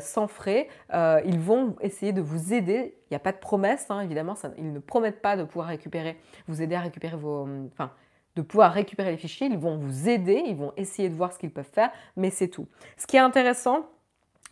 sans 0.00 0.26
frais. 0.26 0.68
ils 0.92 1.38
vont 1.38 1.76
essayer 1.80 2.12
de 2.12 2.20
vous 2.20 2.52
aider. 2.52 2.94
Il 3.04 3.14
n'y 3.14 3.16
a 3.16 3.20
pas 3.20 3.32
de 3.32 3.38
promesse, 3.38 3.86
hein, 3.90 4.00
évidemment. 4.00 4.34
ils 4.58 4.72
ne 4.72 4.78
promettent 4.78 5.22
pas 5.22 5.36
de 5.36 5.44
pouvoir 5.44 5.68
récupérer, 5.68 6.18
vous 6.46 6.60
aider 6.60 6.74
à 6.74 6.80
récupérer 6.80 7.16
vos, 7.16 7.48
enfin, 7.72 7.90
de 8.36 8.42
pouvoir 8.42 8.72
récupérer 8.72 9.10
les 9.10 9.16
fichiers, 9.16 9.46
ils 9.48 9.58
vont 9.58 9.76
vous 9.76 10.08
aider, 10.08 10.42
ils 10.46 10.56
vont 10.56 10.72
essayer 10.76 11.08
de 11.08 11.14
voir 11.14 11.32
ce 11.32 11.38
qu'ils 11.38 11.50
peuvent 11.50 11.64
faire, 11.70 11.90
mais 12.16 12.30
c'est 12.30 12.48
tout. 12.48 12.66
Ce 12.96 13.06
qui 13.06 13.16
est 13.16 13.20
intéressant, 13.20 13.86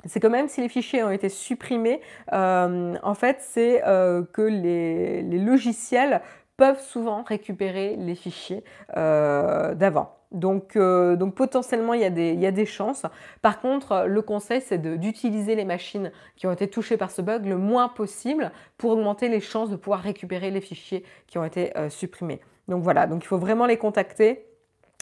c'est 0.05 0.21
que 0.21 0.27
même 0.27 0.49
si 0.49 0.61
les 0.61 0.69
fichiers 0.69 1.03
ont 1.03 1.11
été 1.11 1.29
supprimés, 1.29 2.01
euh, 2.33 2.97
en 3.03 3.15
fait, 3.15 3.39
c'est 3.41 3.83
euh, 3.87 4.23
que 4.33 4.43
les, 4.43 5.23
logiciels 5.23 6.23
peuvent 6.57 6.81
souvent 6.81 7.23
récupérer 7.23 7.97
les 7.97 8.15
fichiers 8.15 8.65
euh, 8.97 9.75
d'avant. 9.75 10.20
Donc, 10.33 10.79
donc, 10.79 11.35
potentiellement, 11.35 11.95
il 11.95 12.03
y, 12.03 12.05
a 12.05 12.11
des, 12.11 12.31
il 12.31 12.41
y, 12.41 12.47
a 12.47 12.53
des, 12.53 12.67
chances. 12.67 13.05
Par 13.43 13.61
contre, 13.61 14.05
le 14.07 14.23
conseil, 14.23 14.61
c'est 14.61 14.79
d'utiliser 14.79 15.57
les 15.57 15.65
machines 15.65 16.13
qui 16.37 16.47
ont 16.47 16.53
été 16.53 16.69
touchées 16.69 16.97
par 16.97 17.11
ce 17.11 17.21
bug 17.21 17.47
le 17.47 17.57
moins 17.57 17.89
possible 17.89 18.53
pour 18.79 18.93
augmenter 18.93 19.29
les 19.29 19.41
chances 19.41 19.71
de 19.71 19.77
pouvoir 19.77 20.01
récupérer 20.01 20.53
les 20.53 20.61
fichiers 20.61 21.05
qui 21.27 21.39
ont 21.39 21.45
été 21.45 21.73
supprimés. 21.89 22.41
Donc 22.69 22.85
voilà, 22.85 23.09
donc 23.09 23.25
il 23.25 23.27
faut 23.27 23.39
vraiment 23.39 23.67
les 23.67 23.77
contacter 23.77 24.47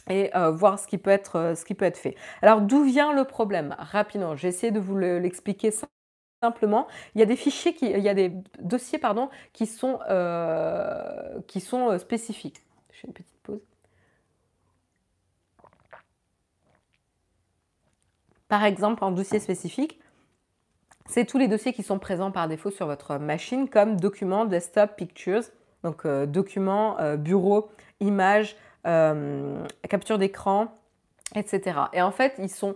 et 0.09 0.35
euh, 0.35 0.51
voir 0.51 0.79
ce 0.79 0.87
qui, 0.87 0.99
peut 0.99 1.11
être, 1.11 1.37
euh, 1.37 1.55
ce 1.55 1.65
qui 1.65 1.75
peut 1.75 1.85
être 1.85 1.99
fait. 1.99 2.17
Alors 2.43 2.61
d'où 2.61 2.83
vient 2.83 3.13
le 3.13 3.25
problème? 3.25 3.77
Rapidement, 3.79 4.37
j'ai 4.37 4.49
essayé 4.49 4.73
de 4.73 4.81
vous 4.81 4.97
l'expliquer 4.97 5.71
simplement. 6.43 6.87
Il 7.15 7.21
y 7.21 7.23
a 7.23 7.27
des 7.27 7.37
fichiers, 7.37 7.75
qui, 7.75 7.87
il 7.91 8.01
y 8.01 8.09
a 8.09 8.15
des 8.15 8.33
dossiers 8.61 8.99
pardon, 8.99 9.29
qui 9.53 9.67
sont, 9.67 9.99
euh, 10.09 11.41
qui 11.47 11.61
sont 11.61 11.99
spécifiques. 11.99 12.63
Je 12.93 13.01
fais 13.01 13.07
une 13.09 13.15
petite 13.15 13.39
pause. 13.43 13.68
Par 18.49 18.65
exemple, 18.65 19.05
en 19.05 19.11
dossier 19.11 19.41
spécifique, 19.41 20.01
c'est 21.07 21.25
tous 21.25 21.39
les 21.39 21.49
dossiers 21.49 21.73
qui 21.73 21.83
sont 21.83 21.99
présents 21.99 22.31
par 22.31 22.49
défaut 22.49 22.71
sur 22.71 22.87
votre 22.87 23.19
machine 23.19 23.69
comme 23.69 23.97
documents, 23.97 24.45
desktop, 24.45 24.97
pictures, 24.97 25.43
donc 25.83 26.05
euh, 26.05 26.27
documents, 26.27 26.99
euh, 27.01 27.17
bureau, 27.17 27.71
images, 28.01 28.57
euh, 28.87 29.65
capture 29.89 30.19
d'écran, 30.19 30.69
etc. 31.35 31.81
Et 31.93 32.03
en 32.03 32.11
fait, 32.11 32.35
ils 32.39 32.51
sont 32.51 32.75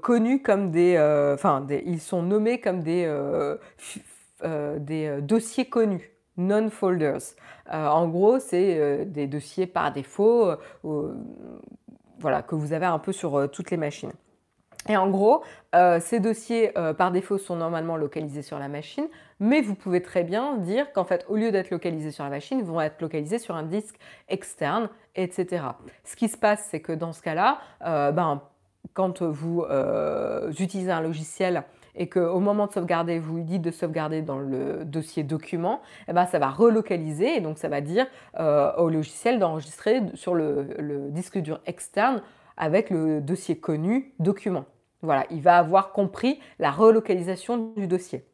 connus 0.00 0.40
comme 0.40 0.70
des, 0.70 0.96
enfin, 1.34 1.66
ils 1.84 2.00
sont 2.00 2.22
nommés 2.22 2.60
comme 2.60 2.80
des, 2.80 3.04
des 4.42 5.20
dossiers 5.20 5.66
connus 5.66 6.10
non-folders. 6.38 7.34
en 7.70 8.08
gros, 8.08 8.38
c'est 8.38 9.04
des 9.04 9.26
dossiers 9.26 9.66
par 9.66 9.92
défaut 9.92 10.50
voilà, 12.18 12.40
que 12.40 12.54
vous 12.54 12.72
avez 12.72 12.86
un 12.86 12.98
peu 12.98 13.12
sur 13.12 13.50
toutes 13.50 13.70
les 13.70 13.76
machines. 13.76 14.12
Et 14.88 14.96
en 14.96 15.08
gros, 15.08 15.42
euh, 15.74 15.98
ces 16.00 16.20
dossiers 16.20 16.76
euh, 16.78 16.94
par 16.94 17.10
défaut 17.10 17.38
sont 17.38 17.56
normalement 17.56 17.96
localisés 17.96 18.42
sur 18.42 18.58
la 18.58 18.68
machine, 18.68 19.06
mais 19.40 19.60
vous 19.60 19.74
pouvez 19.74 20.00
très 20.00 20.22
bien 20.22 20.56
dire 20.58 20.92
qu'en 20.92 21.04
fait, 21.04 21.24
au 21.28 21.36
lieu 21.36 21.50
d'être 21.50 21.70
localisés 21.70 22.12
sur 22.12 22.24
la 22.24 22.30
machine, 22.30 22.58
ils 22.58 22.64
vont 22.64 22.80
être 22.80 23.00
localisés 23.00 23.38
sur 23.38 23.56
un 23.56 23.64
disque 23.64 23.96
externe, 24.28 24.88
etc. 25.16 25.64
Ce 26.04 26.14
qui 26.14 26.28
se 26.28 26.36
passe, 26.36 26.68
c'est 26.70 26.80
que 26.80 26.92
dans 26.92 27.12
ce 27.12 27.22
cas-là, 27.22 27.58
euh, 27.84 28.12
ben, 28.12 28.42
quand 28.94 29.22
vous 29.22 29.64
utilisez 30.58 30.92
un 30.92 31.00
logiciel 31.00 31.64
et 31.96 32.08
qu'au 32.08 32.38
moment 32.38 32.68
de 32.68 32.72
sauvegarder, 32.72 33.18
vous 33.18 33.36
lui 33.36 33.42
dites 33.42 33.62
de 33.62 33.72
sauvegarder 33.72 34.22
dans 34.22 34.38
le 34.38 34.84
dossier 34.84 35.24
document, 35.24 35.80
eh 36.08 36.12
ben, 36.12 36.24
ça 36.24 36.38
va 36.38 36.48
relocaliser 36.48 37.36
et 37.36 37.40
donc 37.40 37.58
ça 37.58 37.68
va 37.68 37.80
dire 37.80 38.06
au 38.38 38.88
logiciel 38.88 39.40
d'enregistrer 39.40 40.02
sur 40.14 40.34
le 40.36 41.08
disque 41.10 41.38
dur 41.38 41.60
externe 41.66 42.22
avec 42.56 42.90
le 42.90 43.20
dossier 43.20 43.58
connu 43.58 44.12
document. 44.18 44.64
Voilà, 45.02 45.26
il 45.30 45.42
va 45.42 45.58
avoir 45.58 45.92
compris 45.92 46.40
la 46.58 46.70
relocalisation 46.70 47.72
du 47.76 47.86
dossier. 47.86 48.24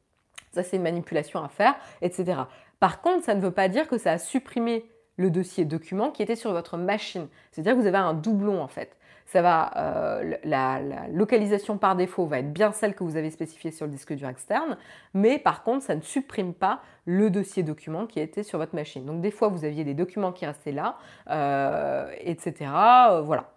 Ça, 0.53 0.63
c'est 0.63 0.77
une 0.77 0.83
manipulation 0.83 1.43
à 1.43 1.49
faire, 1.49 1.75
etc. 2.03 2.43
Par 2.79 3.01
contre, 3.01 3.25
ça 3.25 3.35
ne 3.35 3.41
veut 3.41 3.51
pas 3.51 3.69
dire 3.69 3.89
que 3.89 3.99
ça 3.99 4.13
a 4.13 4.19
supprimé 4.19 4.85
le 5.17 5.31
dossier 5.31 5.65
document 5.65 6.11
qui 6.11 6.23
était 6.23 6.37
sur 6.37 6.53
votre 6.53 6.77
machine. 6.77 7.29
C'est-à-dire 7.51 7.75
que 7.75 7.81
vous 7.81 7.87
avez 7.87 7.99
un 7.99 8.15
doublon 8.15 8.63
en 8.63 8.69
fait. 8.69 8.97
Euh, 9.35 10.37
la, 10.45 10.81
localisation 11.11 11.79
par 11.79 11.97
défaut 11.97 12.27
va 12.27 12.39
être 12.41 12.53
bien 12.53 12.73
celle 12.73 12.95
que 12.95 13.05
vous 13.05 13.17
avez 13.17 13.31
spécifiée 13.31 13.71
sur 13.71 13.87
le 13.87 13.93
disque 13.93 14.13
dur 14.13 14.29
externe, 14.29 14.77
mais 15.15 15.39
par 15.39 15.63
contre, 15.63 15.85
ça 15.85 15.95
ne 15.95 16.01
supprime 16.01 16.55
pas 16.55 16.81
le 17.07 17.31
dossier 17.31 17.63
document 17.63 18.07
qui 18.07 18.21
était 18.21 18.43
sur 18.43 18.59
votre 18.59 18.75
machine. 18.75 19.05
Donc 19.05 19.21
des 19.21 19.31
fois, 19.31 19.49
vous 19.49 19.65
aviez 19.65 19.85
des 19.85 19.95
documents 19.95 20.33
qui 20.33 20.47
restaient 20.47 20.73
là, 20.73 20.99
euh, 21.31 22.11
etc. 22.21 22.71
Euh, 23.11 23.23
voilà. 23.23 23.51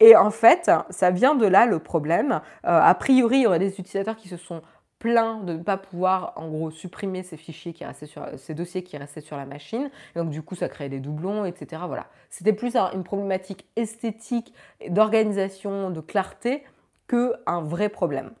Et 0.00 0.16
en 0.16 0.30
fait, 0.30 0.70
ça 0.90 1.10
vient 1.10 1.34
de 1.34 1.46
là 1.46 1.66
le 1.66 1.78
problème. 1.78 2.40
Euh, 2.64 2.80
a 2.80 2.94
priori, 2.94 3.38
il 3.38 3.42
y 3.42 3.46
aurait 3.46 3.58
des 3.58 3.80
utilisateurs 3.80 4.16
qui 4.16 4.28
se 4.28 4.36
sont 4.36 4.62
plaints 4.98 5.40
de 5.44 5.54
ne 5.54 5.62
pas 5.62 5.76
pouvoir 5.76 6.32
en 6.36 6.48
gros 6.48 6.70
supprimer 6.70 7.22
ces 7.22 7.36
fichiers 7.36 7.72
qui 7.72 7.84
restaient 7.84 8.06
sur 8.06 8.26
ces 8.36 8.54
dossiers 8.54 8.82
qui 8.82 8.96
restaient 8.96 9.20
sur 9.20 9.36
la 9.36 9.46
machine. 9.46 9.90
donc 10.16 10.30
du 10.30 10.42
coup, 10.42 10.54
ça 10.54 10.68
créait 10.68 10.88
des 10.88 11.00
doublons, 11.00 11.44
etc. 11.44 11.82
Voilà. 11.86 12.06
C'était 12.30 12.52
plus 12.52 12.76
une 12.76 13.04
problématique 13.04 13.66
esthétique, 13.76 14.52
d'organisation, 14.88 15.90
de 15.90 16.00
clarté 16.00 16.64
que 17.06 17.34
un 17.46 17.62
vrai 17.62 17.88
problème. 17.88 18.32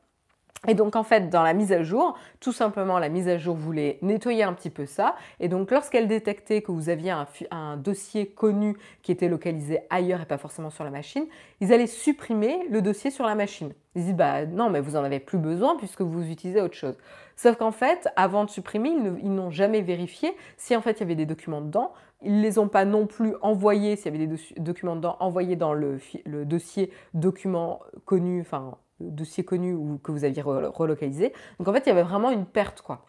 Et 0.66 0.74
donc 0.74 0.96
en 0.96 1.04
fait, 1.04 1.30
dans 1.30 1.42
la 1.42 1.52
mise 1.52 1.72
à 1.72 1.82
jour, 1.82 2.18
tout 2.40 2.52
simplement 2.52 2.98
la 2.98 3.08
mise 3.08 3.28
à 3.28 3.38
jour 3.38 3.54
voulait 3.54 3.98
nettoyer 4.02 4.42
un 4.42 4.52
petit 4.52 4.70
peu 4.70 4.86
ça. 4.86 5.14
Et 5.38 5.48
donc 5.48 5.70
lorsqu'elle 5.70 6.08
détectait 6.08 6.62
que 6.62 6.72
vous 6.72 6.88
aviez 6.88 7.12
un, 7.50 7.76
dossier 7.76 8.26
connu 8.26 8.76
qui 9.02 9.12
était 9.12 9.28
localisé 9.28 9.80
ailleurs 9.88 10.20
et 10.20 10.26
pas 10.26 10.38
forcément 10.38 10.70
sur 10.70 10.84
la 10.84 10.90
machine, 10.90 11.26
ils 11.60 11.72
allaient 11.72 11.86
supprimer 11.86 12.66
le 12.70 12.82
dossier 12.82 13.10
sur 13.10 13.24
la 13.24 13.36
machine. 13.36 13.72
Ils 13.94 14.04
disent 14.04 14.14
bah 14.14 14.46
non 14.46 14.68
mais 14.68 14.80
vous 14.80 14.96
en 14.96 15.04
avez 15.04 15.20
plus 15.20 15.38
besoin 15.38 15.76
puisque 15.76 16.00
vous 16.00 16.28
utilisez 16.28 16.60
autre 16.60 16.74
chose. 16.74 16.96
Sauf 17.36 17.56
qu'en 17.56 17.70
fait, 17.70 18.08
avant 18.16 18.44
de 18.44 18.50
supprimer, 18.50 18.90
ils 18.90 19.32
n'ont 19.32 19.50
jamais 19.50 19.80
vérifié 19.80 20.34
si 20.56 20.74
en 20.74 20.80
fait 20.80 20.92
il 20.94 21.00
y 21.00 21.02
avait 21.04 21.14
des 21.14 21.26
documents 21.26 21.60
dedans. 21.60 21.92
Ils 22.22 22.38
ne 22.38 22.42
les 22.42 22.58
ont 22.58 22.66
pas 22.66 22.84
non 22.84 23.06
plus 23.06 23.34
envoyés, 23.42 23.94
s'il 23.94 24.12
y 24.12 24.16
avait 24.16 24.26
des 24.26 24.36
documents 24.56 24.96
dedans, 24.96 25.16
envoyés 25.20 25.54
dans 25.54 25.72
le, 25.72 26.00
dossier 26.44 26.90
document 27.14 27.80
connu, 28.06 28.40
enfin 28.40 28.76
dossier 29.00 29.44
connu 29.44 29.74
ou 29.74 29.98
que 30.02 30.12
vous 30.12 30.24
aviez 30.24 30.42
relocalisé. 30.42 31.32
Donc 31.58 31.68
en 31.68 31.72
fait, 31.72 31.80
il 31.86 31.88
y 31.88 31.92
avait 31.92 32.02
vraiment 32.02 32.30
une 32.30 32.46
perte, 32.46 32.82
quoi. 32.82 33.04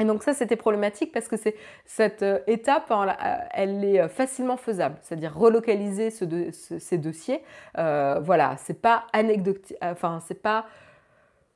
Et 0.00 0.04
donc 0.04 0.24
ça, 0.24 0.34
c'était 0.34 0.56
problématique 0.56 1.12
parce 1.12 1.28
que 1.28 1.36
cette 1.86 2.22
euh, 2.22 2.40
étape, 2.48 2.90
euh, 2.90 3.06
elle 3.52 3.84
est 3.84 4.00
euh, 4.00 4.08
facilement 4.08 4.56
faisable. 4.56 4.96
C'est-à-dire 5.02 5.34
relocaliser 5.36 6.10
ces 6.10 6.98
dossiers. 6.98 7.42
voilà, 7.74 8.56
c'est 8.58 8.80
pas 8.80 9.04
anecdotique, 9.12 9.76
enfin 9.80 10.20
c'est 10.26 10.42
pas 10.42 10.66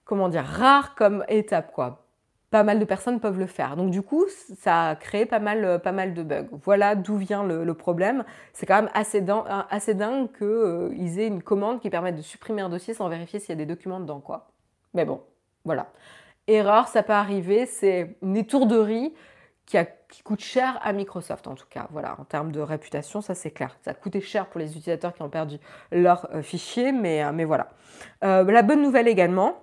comment 0.05 0.29
dire 0.29 0.45
rare 0.45 0.95
comme 0.95 1.25
étape, 1.29 1.73
quoi 1.73 2.08
pas 2.51 2.63
mal 2.63 2.79
de 2.79 2.85
personnes 2.85 3.21
peuvent 3.21 3.39
le 3.39 3.47
faire. 3.47 3.77
Donc 3.77 3.91
du 3.91 4.03
coup, 4.03 4.25
ça 4.59 4.91
a 4.91 4.97
créé 4.97 5.27
pas 5.27 5.39
mal, 5.39 5.65
euh, 5.65 5.79
pas 5.79 5.93
mal 5.93 6.15
de 6.15 6.23
bugs. 6.23 6.49
Voilà 6.53 6.95
d'où 6.95 7.17
vient 7.17 7.45
le, 7.45 7.75
problème. 7.75 8.25
C'est 8.53 8.67
quand 8.67 8.77
même 8.77 8.91
assez, 8.95 9.25
assez 9.71 9.95
dingue 9.95 10.29
qu'ils 10.37 10.47
euh, 10.47 11.19
aient 11.19 11.27
une 11.27 11.43
commande 11.43 11.81
qui 11.81 11.91
permette 11.91 12.17
de 12.17 12.23
supprimer 12.23 12.63
un 12.63 12.69
dossier 12.69 12.95
sans 12.95 13.09
vérifier 13.09 13.39
s'il 13.39 13.51
y 13.51 13.53
a 13.53 13.57
des 13.57 13.67
documents 13.67 14.01
dedans. 14.01 14.21
Quoi. 14.21 14.49
Mais 14.95 15.05
bon, 15.05 15.23
voilà. 15.65 15.89
Erreur, 16.47 16.89
ça 16.89 17.03
peut 17.03 17.13
arriver, 17.13 17.67
c'est 17.67 18.17
une 18.23 18.37
étourderie 18.37 19.13
qui, 19.67 19.77
coûte 20.25 20.41
cher 20.41 20.81
à 20.83 20.95
Microsoft 20.95 21.47
en 21.47 21.55
tout 21.55 21.67
cas. 21.69 21.89
Voilà, 21.91 22.17
en 22.19 22.25
termes 22.25 22.51
de 22.51 22.61
réputation, 22.61 23.21
ça 23.21 23.35
c'est 23.35 23.51
clair. 23.51 23.77
Ça 23.83 23.91
a 23.91 23.95
coûté 23.95 24.23
cher 24.23 24.47
pour 24.47 24.59
les 24.59 24.71
utilisateurs 24.71 25.13
qui 25.13 25.21
ont 25.21 25.29
perdu 25.29 25.59
leurs 25.93 26.27
euh, 26.35 26.41
fichiers, 26.41 26.93
mais, 26.93 27.31
mais 27.33 27.45
voilà. 27.45 27.69
la 28.23 28.63
bonne 28.63 28.81
nouvelle 28.81 29.09
également, 29.09 29.63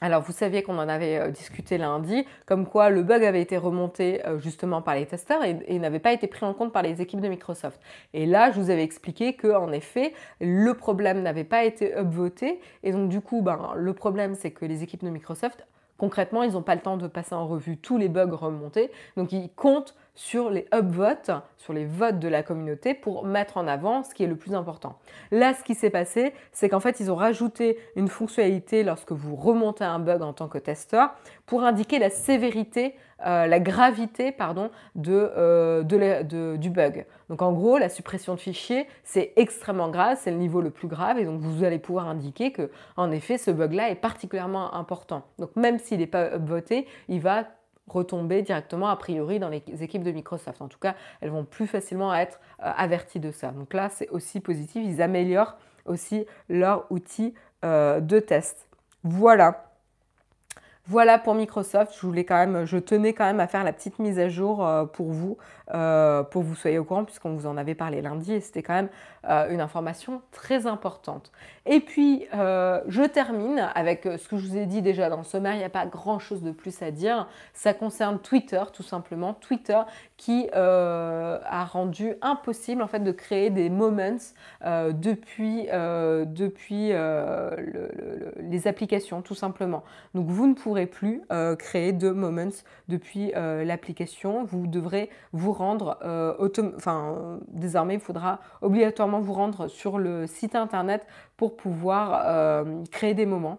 alors 0.00 0.22
vous 0.22 0.32
saviez 0.32 0.62
qu'on 0.62 0.78
en 0.78 0.88
avait 0.88 1.18
euh, 1.18 1.30
discuté 1.30 1.78
lundi, 1.78 2.26
comme 2.46 2.66
quoi 2.66 2.90
le 2.90 3.02
bug 3.02 3.24
avait 3.24 3.40
été 3.40 3.56
remonté 3.56 4.24
euh, 4.26 4.38
justement 4.38 4.82
par 4.82 4.94
les 4.94 5.06
testeurs 5.06 5.42
et, 5.44 5.78
n'avait 5.78 5.98
pas 5.98 6.12
été 6.12 6.26
pris 6.26 6.44
en 6.44 6.54
compte 6.54 6.72
par 6.72 6.82
les 6.82 7.00
équipes 7.00 7.20
de 7.20 7.28
Microsoft. 7.28 7.80
Et 8.12 8.26
là, 8.26 8.50
je 8.50 8.60
vous 8.60 8.70
avais 8.70 8.82
expliqué 8.82 9.34
que 9.34 9.54
en 9.54 9.72
effet, 9.72 10.12
le 10.40 10.74
problème 10.74 11.22
n'avait 11.22 11.44
pas 11.44 11.64
été 11.64 11.92
upvoté 11.98 12.60
et 12.82 12.92
donc 12.92 13.08
du 13.08 13.20
coup, 13.20 13.42
ben, 13.42 13.72
le 13.76 13.92
problème 13.92 14.34
c'est 14.34 14.50
que 14.50 14.64
les 14.64 14.82
équipes 14.82 15.04
de 15.04 15.10
Microsoft 15.10 15.66
Concrètement, 15.96 16.42
ils 16.42 16.52
n'ont 16.52 16.62
pas 16.62 16.74
le 16.74 16.80
temps 16.80 16.96
de 16.96 17.06
passer 17.06 17.34
en 17.34 17.46
revue 17.46 17.76
tous 17.76 17.98
les 17.98 18.08
bugs 18.08 18.34
remontés, 18.34 18.90
donc 19.16 19.30
ils 19.30 19.48
comptent 19.54 19.94
sur 20.14 20.50
les 20.50 20.66
upvotes, 20.72 21.30
sur 21.56 21.72
les 21.72 21.86
votes 21.86 22.18
de 22.18 22.28
la 22.28 22.42
communauté 22.42 22.94
pour 22.94 23.24
mettre 23.24 23.56
en 23.56 23.66
avant 23.66 24.02
ce 24.02 24.14
qui 24.14 24.24
est 24.24 24.28
le 24.28 24.36
plus 24.36 24.54
important. 24.54 24.96
Là, 25.30 25.54
ce 25.54 25.64
qui 25.64 25.74
s'est 25.74 25.90
passé, 25.90 26.34
c'est 26.52 26.68
qu'en 26.68 26.80
fait, 26.80 27.00
ils 27.00 27.10
ont 27.10 27.16
rajouté 27.16 27.78
une 27.96 28.08
fonctionnalité 28.08 28.84
lorsque 28.84 29.12
vous 29.12 29.34
remontez 29.34 29.84
un 29.84 29.98
bug 29.98 30.22
en 30.22 30.32
tant 30.32 30.48
que 30.48 30.58
testeur 30.58 31.14
pour 31.46 31.64
indiquer 31.64 31.98
la 31.98 32.10
sévérité 32.10 32.94
euh, 33.26 33.46
la 33.46 33.58
gravité 33.58 34.32
pardon, 34.32 34.70
euh, 35.08 35.82
de, 35.82 36.56
du 36.56 36.70
bug. 36.70 37.06
Donc 37.30 37.40
en 37.40 37.52
gros, 37.52 37.78
la 37.78 37.88
suppression 37.88 38.34
de 38.34 38.40
fichiers, 38.40 38.86
c'est 39.02 39.32
extrêmement 39.36 39.88
grave, 39.88 40.18
c'est 40.20 40.30
le 40.30 40.36
niveau 40.36 40.60
le 40.60 40.70
plus 40.70 40.88
grave, 40.88 41.18
et 41.18 41.24
donc 41.24 41.40
vous 41.40 41.64
allez 41.64 41.78
pouvoir 41.78 42.08
indiquer 42.08 42.52
que, 42.52 42.70
en 42.96 43.10
effet, 43.10 43.38
ce 43.38 43.50
bug-là 43.50 43.88
est 43.90 43.94
particulièrement 43.94 44.74
important. 44.74 45.22
Donc 45.38 45.56
même 45.56 45.78
s'il 45.78 46.00
n'est 46.00 46.06
pas 46.06 46.34
upvoté, 46.36 46.86
il 47.08 47.20
va 47.20 47.44
retomber 47.88 48.42
directement 48.42 48.88
a 48.88 48.96
priori 48.96 49.38
dans 49.38 49.48
les 49.48 49.62
équipes 49.82 50.02
de 50.02 50.12
Microsoft. 50.12 50.62
En 50.62 50.68
tout 50.68 50.78
cas, 50.78 50.94
elles 51.20 51.30
vont 51.30 51.44
plus 51.44 51.66
facilement 51.66 52.14
être 52.14 52.40
euh, 52.60 52.70
averties 52.76 53.20
de 53.20 53.30
ça. 53.30 53.50
Donc 53.50 53.74
là, 53.74 53.88
c'est 53.90 54.08
aussi 54.08 54.40
positif, 54.40 54.82
ils 54.84 55.02
améliorent 55.02 55.56
aussi 55.86 56.26
leur 56.48 56.86
outil 56.90 57.34
de 57.62 58.18
test. 58.20 58.68
Voilà. 59.04 59.64
Voilà 60.86 61.18
pour 61.18 61.34
Microsoft. 61.34 61.94
Je 61.98 62.06
voulais 62.06 62.24
quand 62.24 62.36
même, 62.36 62.66
je 62.66 62.76
tenais 62.76 63.14
quand 63.14 63.24
même 63.24 63.40
à 63.40 63.46
faire 63.46 63.64
la 63.64 63.72
petite 63.72 63.98
mise 63.98 64.18
à 64.18 64.28
jour 64.28 64.66
euh, 64.66 64.84
pour 64.84 65.12
vous, 65.12 65.38
euh, 65.72 66.22
pour 66.22 66.42
vous 66.42 66.54
soyez 66.54 66.78
au 66.78 66.84
courant, 66.84 67.04
puisqu'on 67.04 67.34
vous 67.34 67.46
en 67.46 67.56
avait 67.56 67.74
parlé 67.74 68.02
lundi 68.02 68.34
et 68.34 68.40
c'était 68.40 68.62
quand 68.62 68.74
même 68.74 68.90
euh, 69.28 69.50
une 69.50 69.60
information 69.60 70.22
très 70.32 70.66
importante. 70.66 71.32
Et 71.66 71.80
puis, 71.80 72.26
je 72.32 73.06
termine 73.06 73.70
avec 73.74 74.02
ce 74.04 74.28
que 74.28 74.36
je 74.36 74.46
vous 74.46 74.56
ai 74.58 74.66
dit 74.66 74.82
déjà 74.82 75.08
dans 75.08 75.16
le 75.16 75.24
sommaire. 75.24 75.54
Il 75.54 75.58
n'y 75.58 75.64
a 75.64 75.70
pas 75.70 75.86
grand 75.86 76.18
chose 76.18 76.42
de 76.42 76.50
plus 76.50 76.82
à 76.82 76.90
dire. 76.90 77.26
Ça 77.54 77.72
concerne 77.72 78.18
Twitter, 78.18 78.62
tout 78.72 78.82
simplement. 78.82 79.32
Twitter 79.32 79.80
qui 80.18 80.50
a 80.52 81.64
rendu 81.64 82.16
impossible 82.20 82.82
en 82.82 82.86
fait 82.86 83.00
de 83.00 83.12
créer 83.12 83.48
des 83.48 83.70
moments 83.70 84.18
depuis, 84.62 85.68
depuis 85.72 86.92
les 88.40 88.68
applications, 88.68 89.22
tout 89.22 89.34
simplement. 89.34 89.84
Donc, 90.14 90.28
vous 90.28 90.46
ne 90.46 90.54
pouvez 90.54 90.84
plus 90.86 91.22
euh, 91.32 91.56
créer 91.56 91.92
de 91.92 92.10
moments 92.10 92.50
depuis 92.88 93.32
euh, 93.36 93.64
l'application. 93.64 94.44
Vous 94.44 94.66
devrez 94.66 95.10
vous 95.32 95.52
rendre, 95.52 95.98
euh, 96.04 96.34
enfin 96.76 97.38
désormais 97.48 97.94
il 97.94 98.00
faudra 98.00 98.40
obligatoirement 98.62 99.13
vous 99.20 99.32
rendre 99.32 99.68
sur 99.68 99.98
le 99.98 100.26
site 100.26 100.54
internet 100.54 101.06
pour 101.36 101.56
pouvoir 101.56 102.64
créer 102.90 103.14
des 103.14 103.26
moments. 103.26 103.58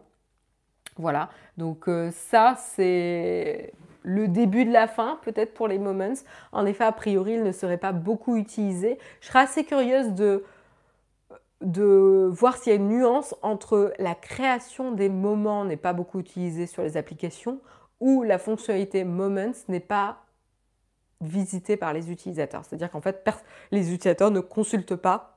Voilà, 0.97 1.29
donc 1.57 1.89
ça 2.11 2.55
c'est 2.57 3.73
le 4.03 4.27
début 4.27 4.65
de 4.65 4.71
la 4.71 4.87
fin, 4.87 5.19
peut-être 5.23 5.53
pour 5.53 5.67
les 5.67 5.79
moments. 5.79 6.13
En 6.51 6.65
effet, 6.65 6.83
a 6.83 6.91
priori, 6.91 7.33
ils 7.33 7.43
ne 7.43 7.51
seraient 7.51 7.77
pas 7.77 7.91
beaucoup 7.91 8.35
utilisés. 8.37 8.99
Je 9.19 9.27
serais 9.27 9.39
assez 9.39 9.65
curieuse 9.65 10.13
de 10.13 10.43
de 11.61 12.29
voir 12.31 12.57
s'il 12.57 12.71
y 12.71 12.75
a 12.75 12.79
une 12.79 12.89
nuance 12.89 13.33
entre 13.41 13.93
la 13.97 14.13
création 14.13 14.91
des 14.91 15.09
moments 15.09 15.65
n'est 15.65 15.77
pas 15.77 15.93
beaucoup 15.93 16.19
utilisée 16.19 16.67
sur 16.67 16.83
les 16.83 16.97
applications 16.97 17.59
ou 17.99 18.23
la 18.23 18.37
fonctionnalité 18.37 19.03
Moments 19.03 19.53
n'est 19.67 19.79
pas 19.79 20.25
visitée 21.21 21.77
par 21.77 21.93
les 21.93 22.11
utilisateurs. 22.11 22.63
C'est-à-dire 22.65 22.91
qu'en 22.91 23.01
fait, 23.01 23.27
les 23.71 23.93
utilisateurs 23.93 24.31
ne 24.31 24.41
consultent 24.41 24.95
pas 24.95 25.34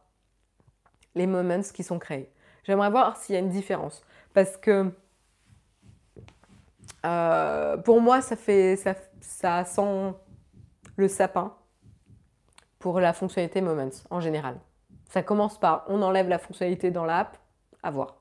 moments 1.26 1.62
qui 1.74 1.82
sont 1.82 1.98
créés. 1.98 2.30
J'aimerais 2.64 2.90
voir 2.90 3.16
s'il 3.16 3.34
y 3.34 3.38
a 3.38 3.40
une 3.40 3.48
différence. 3.48 4.02
Parce 4.34 4.56
que 4.56 4.92
euh, 7.06 7.76
pour 7.78 8.00
moi, 8.00 8.20
ça, 8.20 8.36
fait, 8.36 8.76
ça, 9.20 9.64
sent 9.64 10.14
le 10.96 11.08
sapin 11.08 11.54
pour 12.78 13.00
la 13.00 13.12
fonctionnalité 13.12 13.60
Moments 13.60 13.90
en 14.10 14.20
général. 14.20 14.56
Ça 15.08 15.22
commence 15.22 15.58
par 15.58 15.84
on 15.88 16.02
enlève 16.02 16.28
la 16.28 16.38
fonctionnalité 16.38 16.90
dans 16.90 17.04
l'app, 17.04 17.38
à 17.82 17.90
voir. 17.90 18.16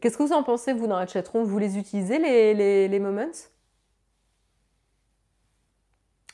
Qu'est-ce 0.00 0.16
que 0.16 0.22
vous 0.22 0.32
en 0.32 0.42
pensez, 0.42 0.72
vous, 0.72 0.86
dans 0.86 0.98
la 0.98 1.06
chatroom? 1.06 1.44
Vous 1.44 1.58
les 1.58 1.78
utilisez, 1.78 2.18
les, 2.18 2.98
moments? 2.98 3.26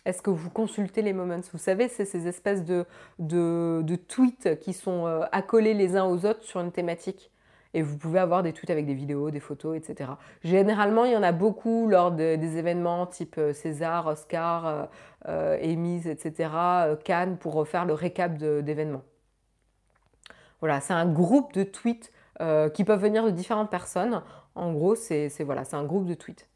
Est-ce 0.04 0.20
que 0.20 0.30
vous 0.30 0.50
consultez 0.50 1.02
les 1.02 1.12
moments? 1.12 1.40
Vous 1.52 1.58
savez, 1.58 1.88
c'est 1.88 2.04
ces 2.04 2.26
espèces 2.26 2.64
de, 2.64 2.84
de, 3.18 3.96
tweets 3.96 4.58
qui 4.58 4.72
sont 4.72 5.06
euh, 5.06 5.24
accolés 5.30 5.74
les 5.74 5.96
uns 5.96 6.04
aux 6.04 6.26
autres 6.26 6.42
sur 6.42 6.60
une 6.60 6.72
thématique. 6.72 7.30
Et 7.74 7.82
vous 7.82 7.96
pouvez 7.96 8.18
avoir 8.18 8.42
des 8.42 8.52
tweets 8.52 8.70
avec 8.70 8.84
des 8.84 8.94
vidéos, 8.94 9.30
des 9.30 9.40
photos, 9.40 9.76
etc. 9.76 10.10
Généralement, 10.42 11.04
il 11.04 11.12
y 11.12 11.16
en 11.16 11.22
a 11.22 11.32
beaucoup 11.32 11.88
lors 11.88 12.10
des 12.10 12.58
événements 12.58 13.06
type 13.06 13.36
euh, 13.38 13.52
César, 13.52 14.06
Oscar, 14.08 14.66
euh, 14.66 14.84
euh 15.28 15.56
etc., 15.56 16.50
Cannes, 17.04 17.38
pour 17.38 17.66
faire 17.66 17.84
le 17.84 17.94
récap 17.94 18.36
d'événements. 18.36 19.04
Voilà, 20.60 20.80
c'est 20.80 20.92
un 20.94 21.06
groupe 21.06 21.52
de 21.54 21.62
tweets 21.64 22.12
qui 22.74 22.82
peuvent 22.82 23.00
venir 23.00 23.24
de 23.24 23.30
différentes 23.30 23.70
personnes. 23.70 24.20
En 24.56 24.72
gros, 24.72 24.96
c'est 24.96 25.30
voilà, 25.44 25.62
un 25.72 25.84
groupe 25.84 26.06
de 26.06 26.14
tweets. 26.14 26.48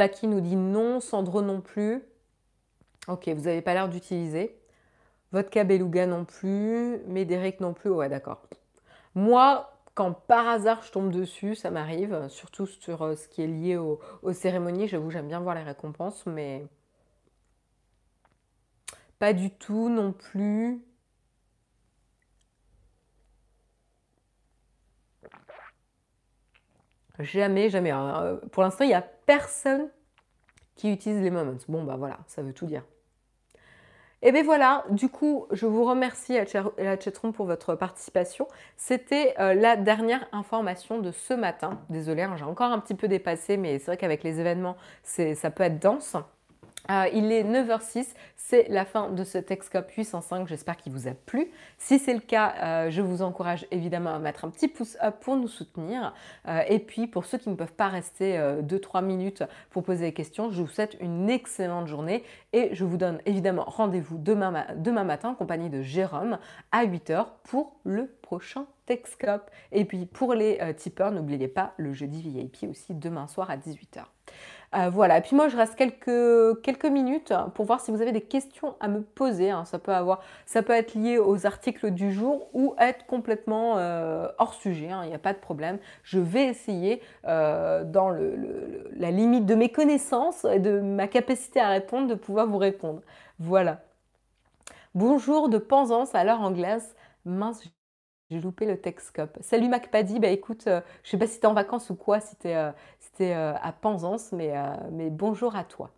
Paki 0.00 0.28
nous 0.28 0.40
dit 0.40 0.56
non, 0.56 0.98
Sandro 0.98 1.42
non 1.42 1.60
plus. 1.60 2.02
Ok, 3.06 3.28
vous 3.28 3.42
n'avez 3.42 3.60
pas 3.60 3.74
l'air 3.74 3.86
d'utiliser. 3.86 4.58
Vodka 5.30 5.62
Beluga 5.62 6.06
non 6.06 6.24
plus. 6.24 7.02
Médéric 7.06 7.60
non 7.60 7.74
plus. 7.74 7.90
Ouais, 7.90 8.08
d'accord. 8.08 8.40
Moi, 9.14 9.70
quand 9.94 10.14
par 10.14 10.48
hasard 10.48 10.82
je 10.82 10.90
tombe 10.90 11.10
dessus, 11.10 11.54
ça 11.54 11.70
m'arrive, 11.70 12.28
surtout 12.30 12.64
sur 12.64 13.02
euh, 13.02 13.14
ce 13.14 13.28
qui 13.28 13.42
est 13.42 13.46
lié 13.46 13.76
aux 13.76 14.00
cérémonies. 14.32 14.88
J'avoue, 14.88 15.10
j'aime 15.10 15.28
bien 15.28 15.40
voir 15.40 15.54
les 15.54 15.62
récompenses, 15.62 16.24
mais 16.24 16.66
pas 19.18 19.34
du 19.34 19.50
tout 19.50 19.90
non 19.90 20.12
plus. 20.12 20.82
Jamais, 27.20 27.70
jamais. 27.70 27.92
Euh, 27.92 28.36
pour 28.52 28.62
l'instant, 28.62 28.84
il 28.84 28.88
n'y 28.88 28.94
a 28.94 29.02
personne 29.26 29.88
qui 30.76 30.92
utilise 30.92 31.20
les 31.20 31.30
moments. 31.30 31.56
Bon, 31.68 31.84
bah 31.84 31.96
voilà, 31.96 32.18
ça 32.26 32.42
veut 32.42 32.52
tout 32.52 32.66
dire. 32.66 32.82
Et 34.22 34.28
eh 34.28 34.32
bien 34.32 34.42
voilà, 34.42 34.84
du 34.90 35.08
coup, 35.08 35.46
je 35.50 35.64
vous 35.64 35.82
remercie 35.82 36.36
à 36.36 36.44
la 36.76 37.00
chatroom 37.00 37.32
pour 37.32 37.46
votre 37.46 37.74
participation. 37.74 38.46
C'était 38.76 39.34
euh, 39.40 39.54
la 39.54 39.76
dernière 39.76 40.28
information 40.32 40.98
de 40.98 41.10
ce 41.10 41.32
matin. 41.32 41.80
Désolée, 41.88 42.22
hein, 42.22 42.34
j'ai 42.36 42.44
encore 42.44 42.70
un 42.70 42.78
petit 42.80 42.94
peu 42.94 43.08
dépassé, 43.08 43.56
mais 43.56 43.78
c'est 43.78 43.86
vrai 43.86 43.96
qu'avec 43.96 44.22
les 44.22 44.38
événements, 44.38 44.76
ça 45.02 45.50
peut 45.50 45.62
être 45.62 45.78
dense. 45.78 46.16
Euh, 46.90 47.06
il 47.12 47.30
est 47.30 47.44
9h06, 47.44 48.14
c'est 48.36 48.66
la 48.68 48.84
fin 48.84 49.10
de 49.10 49.22
ce 49.22 49.38
Texcope 49.38 49.90
805, 49.92 50.48
j'espère 50.48 50.76
qu'il 50.76 50.92
vous 50.92 51.06
a 51.06 51.12
plu. 51.12 51.50
Si 51.78 52.00
c'est 52.00 52.14
le 52.14 52.20
cas, 52.20 52.54
euh, 52.62 52.90
je 52.90 53.00
vous 53.00 53.22
encourage 53.22 53.66
évidemment 53.70 54.12
à 54.12 54.18
mettre 54.18 54.44
un 54.44 54.50
petit 54.50 54.66
pouce 54.66 54.96
up 55.00 55.16
pour 55.20 55.36
nous 55.36 55.46
soutenir. 55.46 56.12
Euh, 56.48 56.62
et 56.68 56.80
puis 56.80 57.06
pour 57.06 57.26
ceux 57.26 57.38
qui 57.38 57.48
ne 57.48 57.54
peuvent 57.54 57.74
pas 57.74 57.88
rester 57.88 58.38
2-3 58.62 59.04
minutes 59.04 59.44
pour 59.70 59.84
poser 59.84 60.06
des 60.06 60.12
questions, 60.12 60.50
je 60.50 60.62
vous 60.62 60.68
souhaite 60.68 60.96
une 61.00 61.30
excellente 61.30 61.86
journée 61.86 62.24
et 62.52 62.74
je 62.74 62.84
vous 62.84 62.96
donne 62.96 63.20
évidemment 63.24 63.64
rendez-vous 63.66 64.18
demain, 64.18 64.50
matin 65.04 65.28
en 65.30 65.34
compagnie 65.34 65.70
de 65.70 65.82
Jérôme 65.82 66.38
à 66.72 66.84
8h 66.84 67.26
pour 67.44 67.76
le 67.84 68.06
prochain 68.22 68.66
Texcope. 68.86 69.48
Et 69.70 69.84
puis 69.84 70.06
pour 70.06 70.34
les 70.34 70.58
tipeurs, 70.76 71.12
n'oubliez 71.12 71.48
pas 71.48 71.72
le 71.76 71.92
jeudi 71.92 72.20
VIP 72.20 72.68
aussi 72.68 72.94
demain 72.94 73.28
soir 73.28 73.50
à 73.50 73.56
18h. 73.56 74.06
Euh, 74.72 74.88
voilà, 74.88 75.18
et 75.18 75.20
puis 75.20 75.34
moi 75.34 75.48
je 75.48 75.56
reste 75.56 75.74
quelques, 75.74 76.62
quelques 76.62 76.86
minutes 76.86 77.34
pour 77.54 77.64
voir 77.64 77.80
si 77.80 77.90
vous 77.90 78.00
avez 78.02 78.12
des 78.12 78.20
questions 78.20 78.76
à 78.78 78.86
me 78.86 79.02
poser. 79.02 79.50
Hein. 79.50 79.64
Ça, 79.64 79.80
peut 79.80 80.72
être 80.72 80.94
lié 80.94 81.18
aux 81.18 81.44
articles 81.44 81.90
du 81.90 82.12
jour 82.12 82.48
ou 82.52 82.76
être 82.78 83.04
complètement 83.06 83.78
euh, 83.78 84.28
hors 84.38 84.54
sujet, 84.54 84.90
hein. 84.90 85.00
il 85.02 85.08
n'y 85.08 85.14
a 85.14 85.18
pas 85.18 85.32
de 85.32 85.38
problème. 85.38 85.78
Je 86.04 86.20
vais 86.20 86.44
essayer 86.44 87.02
euh, 87.26 87.82
dans 87.82 88.10
la 88.10 89.10
limite 89.10 89.44
de 89.44 89.56
mes 89.56 89.70
connaissances 89.70 90.44
et 90.44 90.60
de 90.60 90.78
ma 90.78 91.08
capacité 91.08 91.58
à 91.58 91.68
répondre 91.70 92.06
de 92.06 92.14
pouvoir 92.14 92.46
vous 92.46 92.58
répondre. 92.58 93.02
Voilà. 93.40 93.80
Bonjour 94.94 95.48
de 95.48 95.58
Penzance 95.58 96.14
à 96.14 96.22
l'heure 96.22 96.42
anglaise. 96.42 96.94
Mince, 97.24 97.64
j'ai 98.30 98.40
loupé 98.40 98.64
le 98.64 98.80
Texcope. 98.80 99.36
Salut 99.40 99.68
MacPaddy, 99.68 100.20
bah 100.20 100.28
écoute, 100.28 100.62
je 100.66 100.80
je 101.02 101.10
sais 101.10 101.18
pas 101.18 101.26
si 101.26 101.40
tu 101.40 101.46
es 101.46 101.46
en 101.46 101.54
vacances 101.54 101.90
ou 101.90 101.96
quoi, 101.96 102.20
si 102.20 102.36
tu 102.36 102.48
es, 102.48 102.54
euh, 102.56 103.54
à 103.60 103.72
Penzance, 103.72 104.32
mais, 104.32 104.56
euh, 104.56 104.76
mais 104.92 105.10
bonjour 105.10 105.56
à 105.56 105.64
toi. 105.64 105.90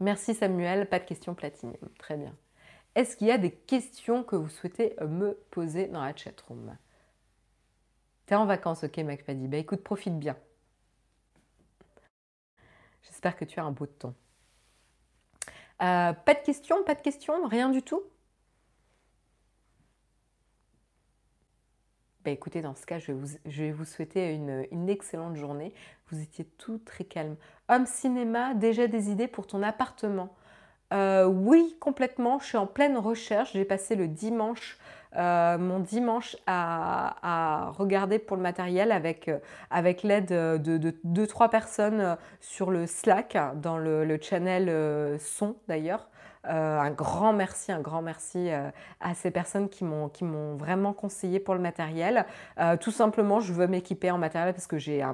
Merci 0.00 0.34
Samuel, 0.34 0.88
pas 0.88 0.98
de 0.98 1.04
questions 1.04 1.34
platinium. 1.34 1.76
Très 1.98 2.16
bien. 2.16 2.34
Est-ce 2.94 3.16
qu'il 3.16 3.26
y 3.26 3.30
a 3.32 3.38
des 3.38 3.52
questions 3.52 4.24
que 4.24 4.34
vous 4.34 4.48
souhaitez 4.48 4.96
me 5.06 5.34
poser 5.50 5.86
dans 5.88 6.02
la 6.02 6.16
chatroom 6.16 6.76
T'es 8.26 8.34
en 8.34 8.46
vacances, 8.46 8.82
ok 8.84 8.96
MacPaddy 8.98 9.46
Bah 9.46 9.58
écoute, 9.58 9.82
profite 9.82 10.18
bien. 10.18 10.36
J'espère 13.02 13.36
que 13.36 13.44
tu 13.44 13.60
as 13.60 13.64
un 13.64 13.72
beau 13.72 13.86
temps. 13.86 14.14
Euh, 15.82 16.12
pas 16.12 16.34
de 16.34 16.40
questions, 16.44 16.82
pas 16.84 16.94
de 16.94 17.00
questions, 17.00 17.46
rien 17.46 17.70
du 17.70 17.82
tout? 17.82 18.02
Bah, 22.24 22.30
écoutez, 22.30 22.60
dans 22.60 22.74
ce 22.74 22.84
cas, 22.84 22.98
je 22.98 23.12
vais 23.46 23.72
vous, 23.72 23.84
souhaiter 23.86 24.34
une, 24.34 24.88
excellente 24.90 25.36
journée. 25.36 25.72
Vous 26.08 26.20
étiez 26.20 26.44
tout 26.44 26.78
très 26.84 27.04
calme. 27.04 27.36
Homme 27.70 27.86
cinéma, 27.86 28.52
déjà 28.52 28.86
des 28.88 29.10
idées 29.10 29.28
pour 29.28 29.46
ton 29.46 29.62
appartement 29.62 30.36
euh, 30.92 31.24
Oui, 31.24 31.76
complètement. 31.80 32.38
Je 32.38 32.46
suis 32.46 32.58
en 32.58 32.66
pleine 32.66 32.98
recherche. 32.98 33.54
J'ai 33.54 33.64
passé 33.64 33.96
le 33.96 34.06
dimanche, 34.06 34.78
euh, 35.16 35.58
mon 35.58 35.80
dimanche 35.80 36.36
à, 36.46 37.72
regarder 37.76 38.18
pour 38.18 38.36
le 38.36 38.42
matériel 38.42 38.92
avec, 38.92 39.28
euh, 39.28 39.38
avec 39.70 40.02
l'aide 40.02 40.28
de, 40.28 40.94
deux, 41.04 41.26
trois 41.26 41.48
personnes 41.48 42.16
sur 42.40 42.70
le 42.70 42.86
Slack, 42.86 43.36
dans 43.56 43.78
le, 43.78 44.18
channel 44.20 45.18
son 45.18 45.56
d'ailleurs. 45.68 46.10
Euh, 46.46 46.78
un 46.78 46.90
grand 46.90 47.34
merci, 47.34 47.70
un 47.70 47.80
grand 47.80 48.00
merci 48.00 48.50
euh, 48.50 48.70
à 49.00 49.14
ces 49.14 49.30
personnes 49.30 49.68
qui 49.68 49.84
m'ont 49.84 50.56
vraiment 50.56 50.94
conseillé 50.94 51.38
pour 51.38 51.54
le 51.54 51.60
matériel. 51.60 52.24
Euh, 52.58 52.78
tout 52.78 52.92
simplement, 52.92 53.40
je 53.40 53.52
veux 53.52 53.66
m'équiper 53.66 54.10
en 54.10 54.16
matériel 54.16 54.54
parce 54.54 54.66
que 54.66 54.78
j'ai 54.78 55.04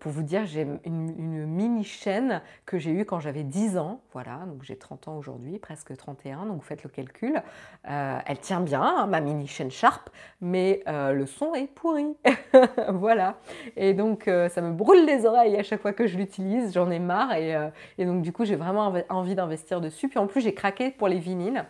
pour 0.00 0.12
vous 0.12 0.22
dire, 0.22 0.46
j'ai 0.46 0.66
une, 0.84 1.46
mini 1.46 1.84
chaîne 1.84 2.42
que 2.66 2.78
j'ai 2.78 2.90
eue 2.90 3.04
quand 3.04 3.20
j'avais 3.20 3.44
10 3.44 3.78
ans. 3.78 4.00
Voilà, 4.12 4.44
donc 4.46 4.62
j'ai 4.62 4.76
30 4.76 5.08
ans 5.08 5.16
aujourd'hui, 5.16 5.58
presque 5.58 5.96
31, 5.96 6.46
donc 6.46 6.62
faites 6.62 6.82
le 6.82 6.90
calcul. 6.90 7.42
Euh, 7.88 8.18
elle 8.26 8.38
tient 8.38 8.60
bien, 8.60 8.82
hein, 8.82 9.06
ma 9.06 9.20
mini 9.20 9.46
chaîne 9.46 9.70
Sharp, 9.70 10.10
mais 10.40 10.82
euh, 10.88 11.12
le 11.12 11.26
son 11.26 11.54
est 11.54 11.66
pourri. 11.66 12.16
voilà. 12.92 13.36
Et 13.76 13.94
donc 13.94 14.28
euh, 14.28 14.48
ça 14.48 14.60
me 14.60 14.72
brûle 14.72 15.04
les 15.04 15.26
oreilles 15.26 15.56
à 15.56 15.62
chaque 15.62 15.80
fois 15.80 15.92
que 15.92 16.06
je 16.06 16.16
l'utilise, 16.18 16.72
j'en 16.72 16.90
ai 16.90 16.98
marre. 16.98 17.34
Et, 17.34 17.54
et, 17.98 18.04
donc 18.04 18.22
du 18.22 18.32
coup, 18.32 18.44
j'ai 18.44 18.56
vraiment 18.56 18.92
envie 19.08 19.34
d'investir 19.34 19.80
dessus. 19.80 20.08
Puis 20.08 20.18
en 20.18 20.26
plus, 20.26 20.40
j'ai 20.40 20.54
craqué 20.54 20.90
pour 20.90 21.08
les 21.08 21.18
vinyles. 21.18 21.64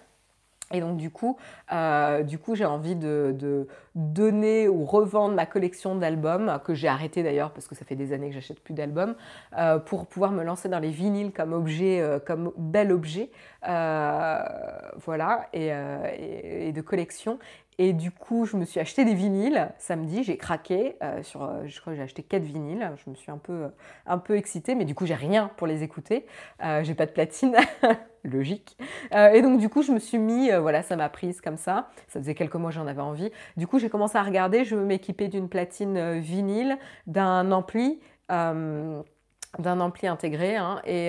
Et 0.72 0.80
donc 0.80 0.96
du 0.98 1.10
coup, 1.10 1.36
euh, 1.72 2.22
du 2.22 2.38
coup 2.38 2.54
j'ai 2.54 2.64
envie 2.64 2.96
de, 2.96 3.66
donner 3.94 4.68
ou 4.68 4.84
revendre 4.84 5.34
ma 5.34 5.46
collection 5.46 5.96
d'albums, 5.96 6.60
que 6.64 6.72
j'ai 6.74 6.86
arrêté 6.86 7.22
d'ailleurs 7.22 7.50
parce 7.50 7.66
que 7.66 7.74
ça 7.74 7.84
fait 7.84 7.96
des 7.96 8.12
années 8.12 8.28
que 8.28 8.34
j'achète 8.34 8.60
plus 8.60 8.74
d'albums, 8.74 9.16
euh, 9.56 9.78
pour 9.78 10.06
pouvoir 10.06 10.30
me 10.30 10.44
lancer 10.44 10.68
dans 10.68 10.78
les 10.78 10.90
vinyles 10.90 11.32
comme 11.32 11.52
objet, 11.52 12.00
euh, 12.00 12.20
comme 12.20 12.52
bel 12.56 12.92
objet, 12.92 13.30
voilà, 13.62 15.48
et, 15.52 16.72
de 16.72 16.80
collection. 16.80 17.38
Et 17.78 17.92
du 17.92 18.10
coup, 18.10 18.44
je 18.44 18.56
me 18.56 18.64
suis 18.64 18.80
acheté 18.80 19.04
des 19.04 19.14
vinyles 19.14 19.70
samedi, 19.78 20.24
j'ai 20.24 20.36
craqué 20.36 20.96
sur, 21.22 21.64
je 21.64 21.80
crois 21.80 21.92
que 21.92 21.96
j'ai 21.96 22.02
acheté 22.02 22.24
quatre 22.24 22.42
vinyles. 22.42 22.92
Je 23.04 23.08
me 23.08 23.14
suis 23.14 23.30
un 23.30 23.38
peu, 23.38 23.68
un 24.04 24.18
peu 24.18 24.36
excitée, 24.36 24.74
mais 24.74 24.84
du 24.84 24.96
coup, 24.96 25.06
j'ai 25.06 25.14
rien 25.14 25.52
pour 25.56 25.68
les 25.68 25.84
écouter. 25.84 26.26
j'ai 26.60 26.94
pas 26.94 27.06
de 27.06 27.12
platine. 27.12 27.54
logique. 28.24 28.76
Euh, 29.14 29.30
et 29.30 29.42
donc 29.42 29.58
du 29.58 29.68
coup, 29.68 29.82
je 29.82 29.92
me 29.92 29.98
suis 29.98 30.18
mis, 30.18 30.50
euh, 30.50 30.60
voilà, 30.60 30.82
ça 30.82 30.96
m'a 30.96 31.08
prise 31.08 31.40
comme 31.40 31.56
ça. 31.56 31.88
Ça 32.08 32.20
faisait 32.20 32.34
quelques 32.34 32.54
mois, 32.54 32.70
j'en 32.70 32.86
avais 32.86 33.02
envie. 33.02 33.30
Du 33.56 33.66
coup, 33.66 33.78
j'ai 33.78 33.88
commencé 33.88 34.16
à 34.16 34.22
regarder. 34.22 34.64
Je 34.64 34.76
m'équiper 34.76 35.28
d'une 35.28 35.48
platine 35.48 35.96
euh, 35.96 36.18
vinyle, 36.18 36.78
d'un 37.06 37.50
ampli. 37.52 38.00
d'un 38.28 39.80
ampli 39.80 40.06
intégré 40.06 40.56
hein, 40.56 40.82
et, 40.84 41.08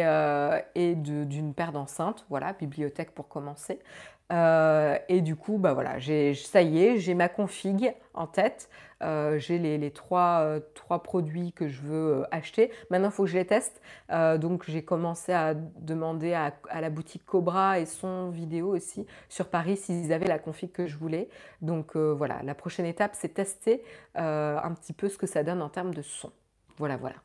et 0.75 0.95
d'une 0.95 1.53
paire 1.53 1.73
d'enceintes, 1.73 2.25
voilà, 2.29 2.53
bibliothèque 2.53 3.11
pour 3.13 3.27
commencer. 3.27 3.79
Euh, 4.31 4.97
et 5.07 5.21
du 5.21 5.35
coup, 5.35 5.57
bah 5.57 5.73
voilà, 5.73 5.95
ça 6.35 6.61
y 6.61 6.83
est, 6.83 6.97
j'ai 6.97 7.13
ma 7.13 7.29
config 7.29 7.93
en 8.13 8.27
tête. 8.27 8.69
Euh, 9.01 9.39
j'ai 9.39 9.57
les, 9.59 9.79
euh, 10.11 10.59
trois, 10.73 11.03
produits 11.03 11.53
que 11.53 11.67
je 11.67 11.81
veux 11.81 12.25
acheter. 12.31 12.71
Maintenant, 12.89 13.09
il 13.09 13.13
faut 13.13 13.23
que 13.23 13.29
je 13.29 13.37
les 13.37 13.45
teste. 13.45 13.81
donc, 14.09 14.65
j'ai 14.67 14.83
commencé 14.83 15.33
à 15.33 15.53
demander 15.53 16.33
à, 16.33 16.53
la 16.79 16.89
boutique 16.89 17.25
Cobra 17.25 17.79
et 17.79 17.85
son 17.85 18.29
vidéo 18.29 18.69
aussi 18.75 19.05
sur 19.29 19.47
Paris 19.47 19.77
s'ils 19.77 20.13
avaient 20.13 20.27
la 20.27 20.39
config 20.39 20.71
que 20.71 20.87
je 20.87 20.97
voulais. 20.97 21.29
Donc, 21.61 21.95
voilà, 21.95 22.41
la 22.43 22.55
prochaine 22.55 22.85
étape, 22.85 23.11
c'est 23.15 23.33
tester 23.33 23.83
un 24.15 24.73
petit 24.73 24.93
peu 24.93 25.09
ce 25.09 25.17
que 25.17 25.27
ça 25.27 25.43
donne 25.43 25.61
en 25.61 25.69
termes 25.69 25.93
de 25.93 26.01
son. 26.01 26.31
Voilà, 26.77 26.97
voilà. 26.97 27.15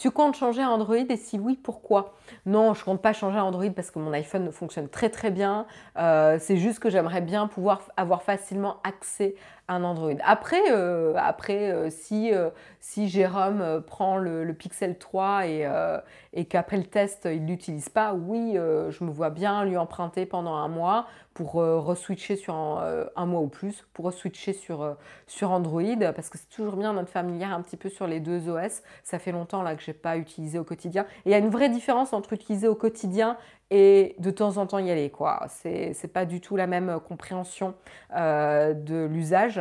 Tu 0.00 0.10
comptes 0.10 0.34
changer 0.34 0.64
Android 0.64 0.96
et 0.96 1.16
si 1.18 1.38
oui, 1.38 1.58
pourquoi? 1.62 2.14
Non, 2.46 2.72
je 2.72 2.82
compte 2.82 3.02
pas 3.02 3.12
changer 3.12 3.38
Android 3.38 3.68
parce 3.68 3.90
que 3.90 3.98
mon 3.98 4.14
iPhone 4.14 4.50
fonctionne 4.50 4.88
très 4.88 5.10
très 5.10 5.30
bien. 5.30 5.66
Euh, 5.98 6.38
c'est 6.40 6.56
juste 6.56 6.78
que 6.78 6.88
j'aimerais 6.88 7.20
bien 7.20 7.48
pouvoir 7.48 7.82
avoir 7.98 8.22
facilement 8.22 8.78
accès 8.82 9.34
Android. 9.76 10.14
Après, 10.24 10.60
euh, 10.70 11.14
après 11.16 11.70
euh, 11.70 11.90
si, 11.90 12.32
si 12.80 13.08
Jérôme 13.08 13.82
prend 13.86 14.16
le, 14.16 14.52
Pixel 14.52 14.98
3 14.98 15.46
et, 15.46 16.44
qu'après 16.48 16.76
le 16.76 16.84
test, 16.84 17.28
il 17.30 17.46
l'utilise 17.46 17.88
pas, 17.88 18.14
oui, 18.14 18.54
je 18.54 19.04
me 19.04 19.10
vois 19.10 19.30
bien 19.30 19.64
lui 19.64 19.76
emprunter 19.76 20.26
pendant 20.26 20.54
un 20.54 20.68
mois 20.68 21.06
pour 21.34 21.60
euh, 21.60 21.78
reswitcher 21.78 22.36
sur 22.36 22.54
euh, 22.54 23.04
un, 23.16 23.26
mois 23.26 23.40
ou 23.40 23.48
plus, 23.48 23.86
pour 23.94 24.06
reswitcher 24.06 24.52
sur, 24.52 24.82
euh, 24.82 24.94
sur 25.26 25.52
Android, 25.52 25.96
parce 26.14 26.28
que 26.28 26.36
c'est 26.36 26.50
toujours 26.50 26.76
bien 26.76 26.92
d'être 26.92 27.08
familière 27.08 27.54
un 27.54 27.62
petit 27.62 27.76
peu 27.76 27.88
sur 27.88 28.06
les 28.06 28.20
deux 28.20 28.50
OS. 28.50 28.82
Ça 29.04 29.18
fait 29.18 29.32
longtemps 29.32 29.62
là 29.62 29.76
que 29.76 29.82
je 29.82 29.90
n'ai 29.90 29.96
pas 29.96 30.16
utilisé 30.16 30.58
au 30.58 30.64
quotidien. 30.64 31.06
Et 31.24 31.30
il 31.30 31.32
y 31.32 31.34
a 31.34 31.38
une 31.38 31.48
vraie 31.48 31.68
différence 31.68 32.12
entre 32.12 32.32
utiliser 32.32 32.68
au 32.68 32.74
quotidien 32.74 33.36
et 33.70 34.16
de 34.18 34.30
temps 34.30 34.56
en 34.56 34.66
temps 34.66 34.78
y 34.78 34.90
aller. 34.90 35.10
quoi. 35.10 35.46
C'est 35.48 36.12
pas 36.12 36.24
du 36.24 36.40
tout 36.40 36.56
la 36.56 36.66
même 36.66 37.00
compréhension 37.00 37.74
de 38.12 39.04
l'usage. 39.06 39.60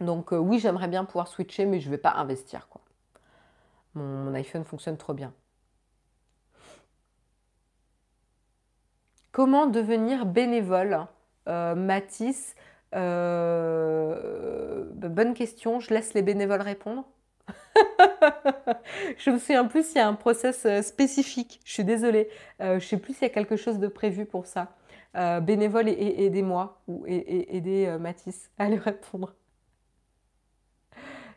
Donc 0.00 0.32
oui, 0.32 0.58
j'aimerais 0.58 0.88
bien 0.88 1.04
pouvoir 1.04 1.28
switcher, 1.28 1.66
mais 1.66 1.80
je 1.80 1.90
vais 1.90 1.98
pas 1.98 2.12
investir. 2.12 2.68
Quoi. 2.68 2.80
mon 3.94 4.34
iPhone 4.34 4.64
fonctionne 4.64 4.96
trop 4.96 5.14
bien. 5.14 5.32
Comment 9.38 9.66
devenir 9.66 10.26
bénévole 10.26 11.06
euh, 11.48 11.74
Mathis, 11.76 12.56
euh, 12.94 14.84
bonne 14.92 15.34
question, 15.34 15.80
je 15.80 15.94
laisse 15.94 16.12
les 16.14 16.22
bénévoles 16.22 16.62
répondre. 16.62 17.04
je 19.18 19.30
me 19.30 19.38
souviens 19.38 19.64
plus 19.66 19.86
s'il 19.86 19.96
y 19.96 20.00
a 20.00 20.08
un 20.08 20.14
process 20.14 20.64
euh, 20.66 20.82
spécifique. 20.82 21.60
Je 21.64 21.72
suis 21.72 21.84
désolée. 21.84 22.28
je 22.60 22.74
ne 22.74 22.78
sais 22.80 22.96
plus 22.98 23.14
s'il 23.14 23.22
y 23.22 23.30
a 23.30 23.34
quelque 23.34 23.56
chose 23.56 23.78
de 23.78 23.88
prévu 23.88 24.26
pour 24.26 24.46
ça. 24.46 24.74
bénévole, 25.42 25.88
et, 25.88 26.24
aidez-moi 26.24 26.80
ou 26.88 27.04
aidez 27.06 27.96
Mathis 28.00 28.50
à 28.58 28.68
lui 28.68 28.78
répondre. 28.78 29.34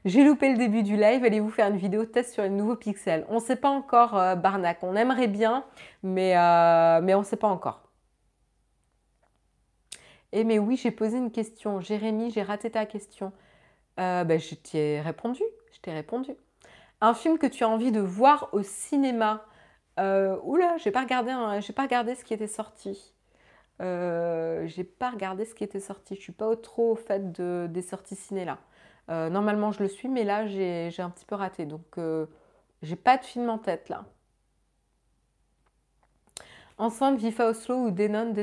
J'ai 0.04 0.24
loupé 0.24 0.52
le 0.52 0.58
début 0.58 0.82
du 0.82 0.98
live, 0.98 1.24
allez-vous 1.24 1.52
faire 1.52 1.68
une 1.68 1.78
vidéo 1.78 2.06
test 2.06 2.34
sur 2.34 2.42
les 2.42 2.50
nouveaux 2.50 2.76
pixels 2.76 3.26
On 3.30 3.36
ne 3.36 3.40
sait 3.40 3.56
pas 3.56 3.70
encore, 3.70 4.14
Barnac. 4.38 4.80
On 4.82 4.96
aimerait 4.96 5.28
bien, 5.28 5.64
mais, 6.02 6.36
on 6.38 7.20
ne 7.20 7.24
sait 7.24 7.38
pas 7.38 7.48
encore. 7.48 7.92
Eh 10.34 10.44
mais 10.44 10.60
oui, 10.60 10.78
j'ai 10.78 10.92
posé 10.92 11.18
une 11.18 11.32
question. 11.32 11.82
Jérémy, 11.82 12.32
j'ai 12.32 12.42
raté 12.42 12.72
ta 12.72 12.86
question. 12.86 13.34
Euh, 14.00 14.24
ben, 14.24 14.40
je 14.40 14.56
t'ai 14.56 15.02
répondu. 15.02 15.44
T'ai 15.82 15.92
répondu. 15.94 16.32
Un 17.02 17.14
film 17.14 17.38
que 17.38 17.48
tu 17.48 17.64
as 17.64 17.70
envie 17.70 17.92
de 17.92 18.00
voir 18.00 18.50
au 18.54 18.64
cinéma. 18.64 19.46
Euh, 20.00 20.38
oula, 20.44 20.78
j'ai 20.78 20.92
pas 20.92 21.02
regardé, 21.02 21.34
j'ai 21.62 21.74
pas 21.74 21.84
regardé 21.84 22.16
ce 22.16 22.24
qui 22.24 22.34
était 22.34 22.48
sorti. 22.48 23.14
Euh, 23.82 24.68
j'ai 24.68 24.84
pas 24.84 25.10
regardé 25.10 25.46
ce 25.46 25.56
qui 25.56 25.64
était 25.64 25.80
sorti. 25.80 26.16
Je 26.16 26.22
suis 26.22 26.34
pas 26.34 26.56
trop 26.56 26.92
au 26.92 26.96
fait 26.96 27.32
de, 27.32 27.68
des 27.70 27.82
sorties 27.82 28.16
ciné 28.16 28.46
là. 28.46 28.60
Euh, 29.10 29.30
normalement, 29.30 29.72
je 29.72 29.82
le 29.84 29.90
suis, 29.90 30.08
mais 30.08 30.24
là, 30.24 30.46
j'ai 30.48 30.94
un 31.00 31.10
petit 31.10 31.26
peu 31.26 31.36
raté. 31.36 31.66
Donc, 31.66 31.98
j'ai 32.82 32.96
pas 32.96 33.18
de 33.18 33.24
film 33.26 33.50
en 33.50 33.58
tête 33.58 33.90
là. 33.90 34.06
Enceinte 36.82 37.20
Vifa 37.20 37.48
Oslo 37.48 37.76
ou 37.76 37.92
Denon, 37.92 38.34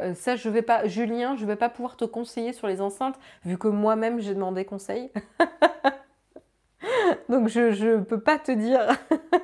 euh, 0.00 0.14
ça 0.14 0.36
je 0.36 0.48
vais 0.48 0.62
pas, 0.62 0.86
Julien, 0.86 1.36
je 1.36 1.44
vais 1.44 1.54
pas 1.54 1.68
pouvoir 1.68 1.98
te 1.98 2.06
conseiller 2.06 2.54
sur 2.54 2.66
les 2.66 2.80
enceintes 2.80 3.18
vu 3.44 3.58
que 3.58 3.68
moi-même 3.68 4.20
j'ai 4.20 4.34
demandé 4.34 4.64
conseil. 4.64 5.12
Donc 7.28 7.48
je 7.48 7.96
ne 7.96 8.00
peux 8.02 8.20
pas 8.20 8.38
te 8.38 8.52
dire. 8.52 8.86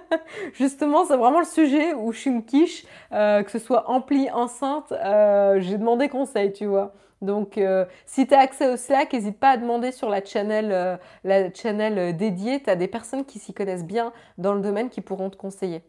Justement, 0.55 1.05
c'est 1.05 1.17
vraiment 1.17 1.41
le 1.41 1.45
sujet 1.47 1.95
où 1.95 2.13
je 2.13 2.19
suis 2.19 2.31
une 2.31 2.45
quiche, 2.45 2.85
euh, 3.13 3.43
que 3.43 3.51
ce 3.51 3.59
soit 3.59 3.89
ampli, 3.91 4.31
enceinte, 4.31 4.93
euh, 4.93 5.61
j'ai 5.61 5.79
demandé 5.79 6.09
conseil, 6.09 6.53
tu 6.53 6.67
vois. 6.67 6.95
Donc 7.23 7.61
si 8.07 8.27
tu 8.27 8.35
as 8.35 8.39
accès 8.39 8.73
au 8.73 8.79
Slack, 8.79 9.13
n'hésite 9.13 9.39
pas 9.39 9.51
à 9.51 9.57
demander 9.59 9.93
sur 9.93 10.09
la 10.09 10.25
channel, 10.25 10.99
la 11.23 11.53
channel 11.53 12.17
dédiée. 12.17 12.63
Tu 12.63 12.71
as 12.71 12.77
des 12.77 12.89
personnes 12.89 13.27
qui 13.27 13.39
s'y 13.39 13.53
connaissent 13.53 13.85
bien 13.85 14.15
dans 14.39 14.55
le 14.55 14.63
domaine 14.63 14.89
qui 14.89 15.03
pourront 15.03 15.29
te 15.29 15.37
conseiller. 15.37 15.83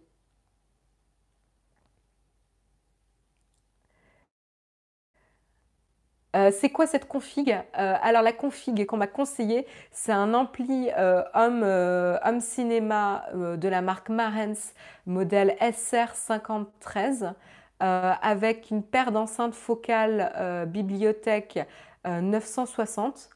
Euh, 6.35 6.49
c'est 6.53 6.69
quoi 6.69 6.87
cette 6.87 7.07
config 7.07 7.51
euh, 7.51 7.95
Alors 8.01 8.21
la 8.21 8.31
config 8.31 8.85
qu'on 8.85 8.97
m'a 8.97 9.07
conseillé, 9.07 9.67
c'est 9.91 10.13
un 10.13 10.33
ampli 10.33 10.89
euh, 10.97 11.23
home, 11.33 12.39
cinéma 12.39 13.25
de 13.33 13.67
la 13.67 13.81
marque 13.81 14.09
Marens, 14.09 14.73
modèle 15.05 15.57
SR53, 15.59 17.33
avec 17.79 18.69
une 18.71 18.83
paire 18.83 19.11
d'enceintes 19.11 19.55
focales 19.55 20.67
bibliothèque 20.67 21.59
960 22.05 23.29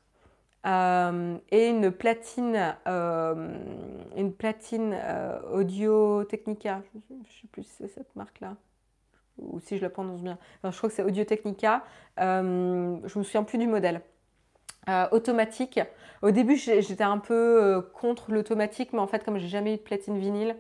et 0.66 1.70
une 1.70 1.92
platine, 1.92 2.76
une 2.86 4.34
platine 4.38 4.96
Audio 5.52 6.24
Technica. 6.26 6.82
Je 6.94 7.14
ne 7.16 7.24
sais 7.24 7.48
plus 7.52 7.64
si 7.64 7.72
c'est 7.80 7.88
cette 7.88 8.16
marque-là 8.16 8.56
ou 9.38 9.60
si 9.60 9.78
je 9.78 9.82
le 9.82 9.90
prononce 9.90 10.22
bien. 10.22 10.38
je 10.64 10.76
crois 10.76 10.90
que 10.90 10.96
c'est 10.96 11.04
Audio 11.04 11.24
Technica. 11.24 11.84
Euh, 12.20 12.98
je 13.04 13.20
me 13.20 13.24
souviens 13.24 13.44
plus 13.44 13.58
du 13.58 13.68
modèle. 13.68 14.02
Euh, 14.88 15.08
automatique. 15.12 15.80
Au 16.22 16.30
début, 16.30 16.56
j'étais 16.56 17.04
un 17.04 17.18
peu 17.18 17.34
euh, 17.34 17.82
contre 17.82 18.32
l'automatique, 18.32 18.94
mais 18.94 19.00
en 19.00 19.08
fait, 19.08 19.24
comme 19.24 19.40
j'ai 19.40 19.48
jamais 19.48 19.74
eu 19.74 19.78
de 19.78 19.82
platine 19.82 20.20
vinyle 20.20 20.56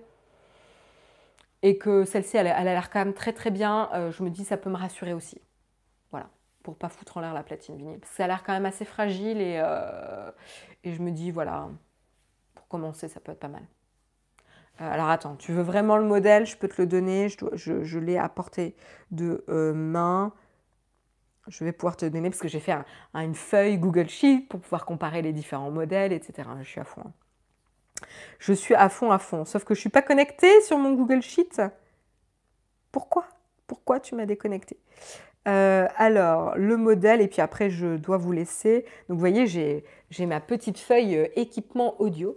et 1.61 1.77
que 1.77 2.05
celle-ci, 2.05 2.37
elle, 2.37 2.47
a 2.47 2.63
l'air 2.63 2.89
quand 2.89 2.99
même 2.99 3.13
très 3.13 3.33
très 3.33 3.51
bien, 3.51 3.89
je 4.11 4.23
me 4.23 4.29
dis 4.29 4.45
ça 4.45 4.57
peut 4.57 4.69
me 4.69 4.75
rassurer 4.75 5.13
aussi. 5.13 5.41
Voilà, 6.11 6.29
pour 6.63 6.75
pas 6.75 6.89
foutre 6.89 7.17
en 7.17 7.21
l'air 7.21 7.33
la 7.33 7.43
platine 7.43 7.75
vinyle. 7.77 7.99
Parce 7.99 8.11
que 8.11 8.17
ça 8.17 8.25
a 8.25 8.27
l'air 8.27 8.43
quand 8.43 8.53
même 8.53 8.65
assez 8.65 8.85
fragile 8.85 9.41
et, 9.41 9.61
et 10.83 10.93
je 10.93 11.01
me 11.01 11.09
dis 11.09 11.31
voilà, 11.31 11.69
pour 12.53 12.67
commencer, 12.67 13.07
ça 13.07 13.19
peut 13.19 13.31
être 13.31 13.39
pas 13.39 13.47
mal. 13.47 13.63
Euh, 14.81 14.91
alors 14.91 15.09
attends, 15.09 15.35
tu 15.35 15.51
veux 15.53 15.61
vraiment 15.61 15.97
le 15.97 16.05
modèle? 16.05 16.45
Je 16.45 16.57
peux 16.57 16.67
te 16.67 16.81
le 16.81 16.87
donner. 16.87 17.29
Je, 17.29 17.99
l'ai 17.99 18.17
à 18.17 18.29
portée 18.29 18.75
de 19.11 19.43
euh, 19.49 19.73
main. 19.73 20.33
Je 21.47 21.63
vais 21.63 21.71
pouvoir 21.71 21.95
te 21.95 22.05
donner 22.05 22.29
parce 22.29 22.41
que 22.41 22.47
j'ai 22.47 22.59
fait 22.59 22.75
une 23.13 23.35
feuille 23.35 23.77
Google 23.77 24.09
Sheet 24.09 24.47
pour 24.49 24.59
pouvoir 24.59 24.85
comparer 24.85 25.21
les 25.21 25.31
différents 25.31 25.71
modèles, 25.71 26.11
etc. 26.11 26.49
Je 26.61 26.67
suis 26.67 26.81
à 26.81 26.85
fond. 26.85 27.01
Hein. 27.05 27.11
Je 28.39 28.53
suis 28.53 28.73
à 28.73 28.89
fond, 28.89 29.11
à 29.11 29.19
fond. 29.19 29.45
Sauf 29.45 29.63
que 29.63 29.73
je 29.75 29.79
ne 29.79 29.81
suis 29.81 29.89
pas 29.89 30.01
connectée 30.01 30.61
sur 30.61 30.77
mon 30.77 30.93
Google 30.93 31.21
Sheet. 31.21 31.61
Pourquoi? 32.91 33.27
Pourquoi 33.67 33.99
tu 33.99 34.15
m'as 34.15 34.25
déconnecté 34.25 34.79
euh, 35.47 35.87
alors, 35.97 36.57
le 36.57 36.75
modèle, 36.75 37.21
et 37.21 37.27
puis 37.27 37.39
après, 37.39 37.69
je 37.69 37.97
dois 37.97 38.17
vous 38.17 38.31
laisser. 38.31 38.81
Donc, 39.07 39.17
vous 39.17 39.19
voyez, 39.19 39.45
j'ai 39.45 40.25
ma 40.25 40.39
petite 40.39 40.79
feuille 40.79 41.29
équipement 41.35 42.01
audio. 42.01 42.35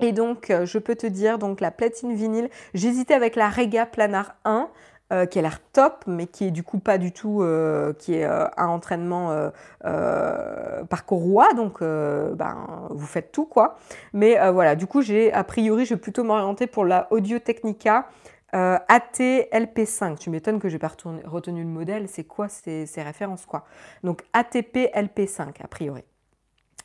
Et 0.00 0.12
donc, 0.12 0.50
euh, 0.50 0.66
je 0.66 0.78
peux 0.78 0.96
te 0.96 1.06
dire, 1.06 1.38
donc 1.38 1.60
la 1.60 1.70
platine 1.70 2.14
vinyle, 2.14 2.48
j'hésitais 2.74 3.14
avec 3.14 3.36
la 3.36 3.48
Rega 3.48 3.86
Planar 3.86 4.34
1, 4.44 4.68
euh, 5.12 5.26
qui 5.26 5.38
a 5.38 5.42
l'air 5.42 5.60
top, 5.72 6.04
mais 6.06 6.26
qui 6.26 6.46
est 6.46 6.50
du 6.50 6.62
coup 6.62 6.78
pas 6.78 6.98
du 6.98 7.12
tout, 7.12 7.42
euh, 7.42 7.92
qui 7.92 8.14
est 8.14 8.24
un 8.24 8.66
entraînement 8.68 9.50
par 9.82 11.06
courroie, 11.06 11.52
donc 11.54 11.80
ben, 11.80 12.88
vous 12.90 13.06
faites 13.06 13.30
tout 13.30 13.46
quoi. 13.46 13.76
Mais 14.12 14.50
voilà, 14.50 14.74
du 14.74 14.86
coup, 14.86 15.02
j'ai 15.02 15.32
a 15.32 15.44
priori, 15.44 15.84
je 15.84 15.94
vais 15.94 16.00
plutôt 16.00 16.24
m'orienter 16.24 16.66
pour 16.66 16.84
la 16.84 17.06
Audio 17.12 17.38
Technica 17.38 18.08
AT 18.52 19.18
LP5. 19.52 20.18
Tu 20.18 20.30
m'étonnes 20.30 20.58
que 20.58 20.68
je 20.68 20.74
n'ai 20.74 20.78
pas 20.78 20.92
retenu 21.26 21.62
le 21.62 21.68
modèle, 21.68 22.08
c'est 22.08 22.24
quoi 22.24 22.48
ces, 22.48 22.86
ces 22.86 23.02
références 23.02 23.46
quoi? 23.46 23.64
Donc 24.02 24.22
ATP 24.32 24.90
LP5 24.94 25.62
a 25.62 25.68
priori. 25.68 26.04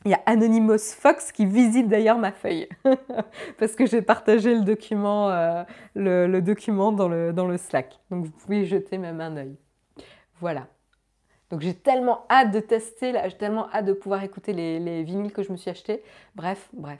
Il 0.05 0.11
y 0.11 0.13
a 0.13 0.21
Anonymous 0.25 0.93
Fox 0.97 1.31
qui 1.33 1.45
visite 1.45 1.89
d'ailleurs 1.89 2.17
ma 2.17 2.31
feuille 2.31 2.69
parce 3.57 3.73
que 3.73 3.85
j'ai 3.85 4.01
partagé 4.01 4.55
le 4.55 4.61
document, 4.61 5.29
euh, 5.29 5.63
le, 5.93 6.39
document 6.39 6.93
dans 6.93 7.09
le, 7.09 7.33
dans 7.33 7.45
le 7.45 7.57
Slack. 7.57 7.99
Donc 8.09 8.25
vous 8.25 8.31
pouvez 8.31 8.65
jeter 8.65 8.97
même 8.97 9.19
un 9.19 9.35
œil. 9.35 9.57
Voilà. 10.39 10.67
Donc 11.49 11.61
j'ai 11.61 11.73
tellement 11.73 12.25
hâte 12.29 12.51
de 12.51 12.61
tester, 12.61 13.13
j'ai 13.25 13.37
tellement 13.37 13.69
hâte 13.73 13.85
de 13.85 13.93
pouvoir 13.93 14.23
écouter 14.23 14.53
les, 14.53 14.79
les, 14.79 15.03
vinyles 15.03 15.33
que 15.33 15.43
je 15.43 15.51
me 15.51 15.57
suis 15.57 15.69
achetés. 15.69 16.01
Bref, 16.33 16.69
bref. 16.71 16.99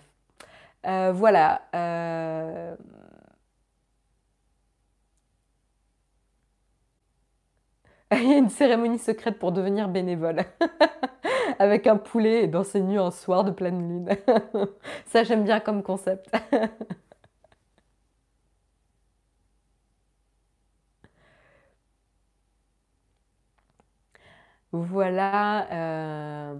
Euh, 0.85 1.11
voilà. 1.13 1.61
Euh, 1.75 2.75
Il 8.11 8.27
y 8.29 8.33
a 8.33 8.37
une 8.37 8.49
cérémonie 8.49 8.97
secrète 8.99 9.37
pour 9.39 9.51
devenir 9.51 9.87
bénévole. 9.87 10.43
Avec 11.59 11.87
un 11.87 11.97
poulet 11.97 12.43
et 12.43 12.47
dans 12.47 12.63
ses 12.63 12.81
nuits 12.81 12.97
un 12.97 13.11
soir 13.11 13.43
de 13.43 13.51
pleine 13.51 13.79
lune. 13.87 14.09
Ça, 15.05 15.23
j'aime 15.23 15.43
bien 15.43 15.59
comme 15.59 15.83
concept. 15.83 16.29
Voilà. 24.71 25.67
Euh, 25.71 26.53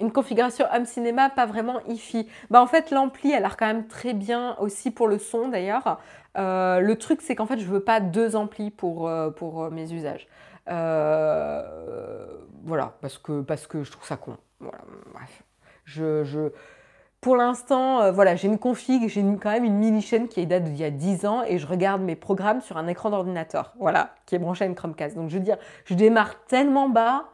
une 0.00 0.10
configuration 0.12 0.66
home 0.74 0.84
cinéma, 0.84 1.30
pas 1.30 1.46
vraiment 1.46 1.78
hi 1.86 2.28
Bah 2.50 2.60
en 2.60 2.66
fait 2.66 2.90
l'ampli 2.90 3.32
a 3.34 3.40
l'air 3.40 3.56
quand 3.56 3.66
même 3.66 3.86
très 3.86 4.14
bien 4.14 4.56
aussi 4.58 4.90
pour 4.90 5.06
le 5.06 5.18
son 5.18 5.48
d'ailleurs. 5.48 6.00
Euh, 6.38 6.80
le 6.80 6.96
truc 6.98 7.22
c'est 7.22 7.36
qu'en 7.36 7.46
fait 7.46 7.58
je 7.58 7.64
veux 7.66 7.80
pas 7.80 8.00
deux 8.00 8.34
amplis 8.34 8.70
pour, 8.72 9.06
euh, 9.08 9.30
pour 9.30 9.70
mes 9.70 9.92
usages. 9.92 10.26
Voilà, 12.64 12.94
parce 13.00 13.18
que, 13.18 13.42
parce 13.42 13.66
que 13.66 13.82
je 13.84 13.90
trouve 13.90 14.06
ça 14.06 14.16
con. 14.16 14.36
Voilà, 14.60 14.78
bref. 15.12 15.42
Je, 15.84 16.24
je, 16.24 16.50
pour 17.26 17.36
l'instant, 17.36 18.02
euh, 18.02 18.12
voilà, 18.12 18.36
j'ai 18.36 18.46
une 18.46 18.58
config, 18.58 19.08
j'ai 19.08 19.20
quand 19.42 19.50
même 19.50 19.64
une 19.64 19.78
mini 19.78 20.00
chaîne 20.00 20.28
qui 20.28 20.46
date 20.46 20.64
d'il 20.64 20.76
y 20.76 20.84
a 20.84 20.90
10 20.90 21.26
ans 21.26 21.42
et 21.42 21.58
je 21.58 21.66
regarde 21.66 22.00
mes 22.00 22.14
programmes 22.14 22.60
sur 22.60 22.76
un 22.76 22.86
écran 22.86 23.10
d'ordinateur, 23.10 23.72
voilà, 23.80 24.14
qui 24.26 24.36
est 24.36 24.38
branché 24.38 24.64
à 24.64 24.68
une 24.68 24.74
Chromecast. 24.74 25.16
Donc 25.16 25.28
je 25.30 25.34
veux 25.34 25.42
dire, 25.42 25.56
je 25.86 25.94
démarre 25.94 26.44
tellement 26.44 26.88
bas 26.88 27.24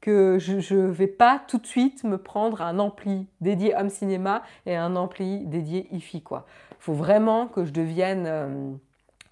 que 0.00 0.38
je 0.38 0.74
ne 0.74 0.86
vais 0.86 1.06
pas 1.06 1.42
tout 1.48 1.58
de 1.58 1.66
suite 1.66 2.04
me 2.04 2.16
prendre 2.16 2.62
un 2.62 2.78
ampli 2.78 3.26
dédié 3.40 3.74
home 3.74 3.90
cinéma 3.90 4.42
et 4.64 4.76
un 4.76 4.96
ampli 4.96 5.44
dédié 5.46 5.88
hi 5.90 6.22
quoi. 6.22 6.46
Il 6.70 6.76
faut 6.78 6.94
vraiment 6.94 7.46
que 7.46 7.64
je 7.64 7.72
devienne 7.72 8.24
euh, 8.26 8.72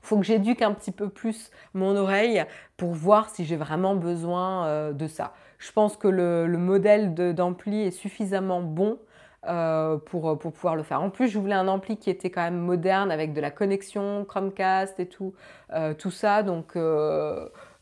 faut 0.04 0.18
que 0.18 0.24
j'éduque 0.24 0.62
un 0.62 0.72
petit 0.72 0.92
peu 0.92 1.08
plus 1.08 1.50
mon 1.72 1.96
oreille 1.96 2.44
pour 2.76 2.92
voir 2.92 3.30
si 3.30 3.44
j'ai 3.44 3.56
vraiment 3.56 3.94
besoin 3.94 4.66
euh, 4.66 4.92
de 4.92 5.06
ça. 5.06 5.32
Je 5.58 5.72
pense 5.72 5.96
que 5.96 6.08
le, 6.08 6.46
le 6.46 6.58
modèle 6.58 7.14
d'ampli 7.14 7.82
est 7.82 7.90
suffisamment 7.90 8.60
bon 8.60 8.98
euh, 9.46 9.96
pour, 9.96 10.38
pour, 10.38 10.52
pouvoir 10.52 10.76
le 10.76 10.82
faire. 10.82 11.02
En 11.02 11.10
plus, 11.10 11.28
je 11.28 11.38
voulais 11.38 11.54
un 11.54 11.68
ampli 11.68 11.96
qui 11.96 12.10
était 12.10 12.30
quand 12.30 12.42
même 12.42 12.58
moderne 12.58 13.10
avec 13.10 13.32
de 13.32 13.40
la 13.40 13.50
connexion 13.50 14.24
Chromecast 14.24 15.00
et 15.00 15.06
tout, 15.06 15.34
euh, 15.72 15.94
tout 15.94 16.10
ça. 16.10 16.42
Donc, 16.42 16.76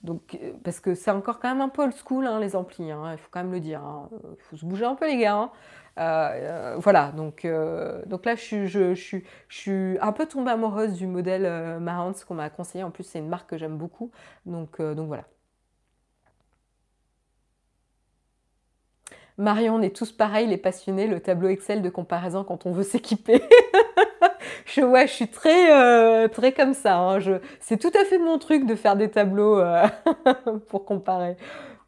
donc, 0.02 0.38
parce 0.64 0.80
que 0.80 0.94
c'est 0.94 1.12
encore 1.12 1.38
quand 1.38 1.48
même 1.48 1.60
un 1.60 1.68
peu 1.68 1.82
old 1.82 1.94
school, 1.94 2.26
hein, 2.26 2.40
les 2.40 2.56
amplis, 2.56 2.90
hein, 2.90 3.12
il 3.12 3.18
faut 3.18 3.28
quand 3.30 3.42
même 3.42 3.52
le 3.52 3.60
dire. 3.60 3.82
Hein. 3.84 4.08
Il 4.12 4.42
faut 4.42 4.56
se 4.56 4.66
bouger 4.66 4.84
un 4.84 4.96
peu, 4.96 5.06
les 5.06 5.18
gars. 5.18 5.50
Voilà, 5.97 7.12
donc, 7.16 7.47
donc 8.06 8.24
là, 8.24 8.35
je, 8.35 8.94
suis 9.48 9.98
un 10.01 10.12
peu 10.12 10.27
tombée 10.27 10.51
amoureuse 10.51 10.94
du 10.94 11.06
modèle 11.06 11.78
Mahance 11.81 12.24
qu'on 12.24 12.35
m'a 12.35 12.51
conseillé. 12.51 12.85
En 12.85 12.90
plus, 12.90 13.05
c'est 13.05 13.19
une 13.19 13.28
marque 13.28 13.51
que 13.51 13.59
j'aime 13.59 13.77
beaucoup. 13.77 14.10
Donc, 14.47 14.81
donc 14.81 15.06
voilà. 15.09 15.24
Marion, 19.39 19.77
on 19.77 19.82
est 19.82 19.94
tous 19.94 20.12
pareils, 20.12 20.47
les 20.47 20.59
passionnés, 20.59 21.06
le 21.06 21.20
tableau 21.20 21.48
Excel 21.48 21.82
de 21.82 21.89
comparaison 21.89 22.44
quand 22.44 22.66
on 22.66 22.73
veut 22.73 22.82
s'équiper. 22.82 23.43
je, 24.66 24.82
ouais, 24.82 25.06
je 25.06 25.12
suis 25.12 25.28
très, 25.28 25.73
euh, 25.73 26.28
comme 26.56 26.74
ça. 26.74 26.98
Hein. 26.98 27.19
c'est 27.60 27.78
tout 27.78 27.93
à 27.98 28.05
fait 28.05 28.19
mon 28.19 28.39
truc 28.39 28.66
de 28.66 28.74
faire 28.74 28.94
des 28.94 29.10
tableaux 29.10 29.59
euh, 29.59 29.86
pour 30.69 30.85
comparer. 30.85 31.36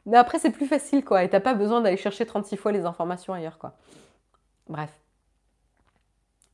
Mais 0.06 0.16
après, 0.18 0.38
c'est 0.38 0.50
plus 0.50 0.66
facile, 0.66 1.04
quoi. 1.04 1.24
Et 1.24 1.30
t'as 1.30 1.40
pas 1.40 1.54
besoin 1.54 1.80
d'aller 1.80 1.96
chercher 1.96 2.26
36 2.26 2.56
fois 2.56 2.72
les 2.72 2.84
informations 2.84 3.32
ailleurs, 3.32 3.58
quoi. 3.58 3.74
Bref. 4.68 4.90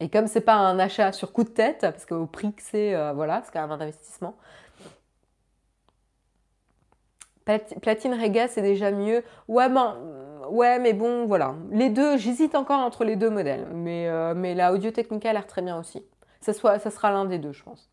Et 0.00 0.08
comme 0.08 0.26
c'est 0.26 0.40
pas 0.40 0.54
un 0.54 0.78
achat 0.78 1.12
sur 1.12 1.32
coup 1.32 1.44
de 1.44 1.50
tête, 1.50 1.80
parce 1.80 2.06
qu'au 2.06 2.26
prix 2.26 2.54
que 2.54 2.62
c'est, 2.62 2.94
euh, 2.94 3.12
voilà, 3.12 3.42
c'est 3.44 3.52
quand 3.52 3.60
même 3.60 3.72
un 3.72 3.80
investissement, 3.80 4.34
Platine 7.80 8.14
Rega, 8.14 8.48
c'est 8.48 8.62
déjà 8.62 8.90
mieux. 8.90 9.24
Ouais, 9.48 9.68
ben, 9.68 9.96
ouais, 10.50 10.78
mais 10.78 10.92
bon, 10.92 11.26
voilà. 11.26 11.54
Les 11.70 11.90
deux, 11.90 12.16
j'hésite 12.16 12.54
encore 12.54 12.80
entre 12.80 13.04
les 13.04 13.16
deux 13.16 13.30
modèles. 13.30 13.66
Mais, 13.72 14.08
euh, 14.08 14.34
mais 14.34 14.54
la 14.54 14.72
Audio 14.72 14.90
Technica 14.90 15.30
a 15.30 15.32
l'air 15.32 15.46
très 15.46 15.62
bien 15.62 15.78
aussi. 15.78 16.04
Ça, 16.40 16.52
ça 16.52 16.90
sera 16.90 17.10
l'un 17.10 17.24
des 17.24 17.38
deux, 17.38 17.52
je 17.52 17.62
pense. 17.64 17.90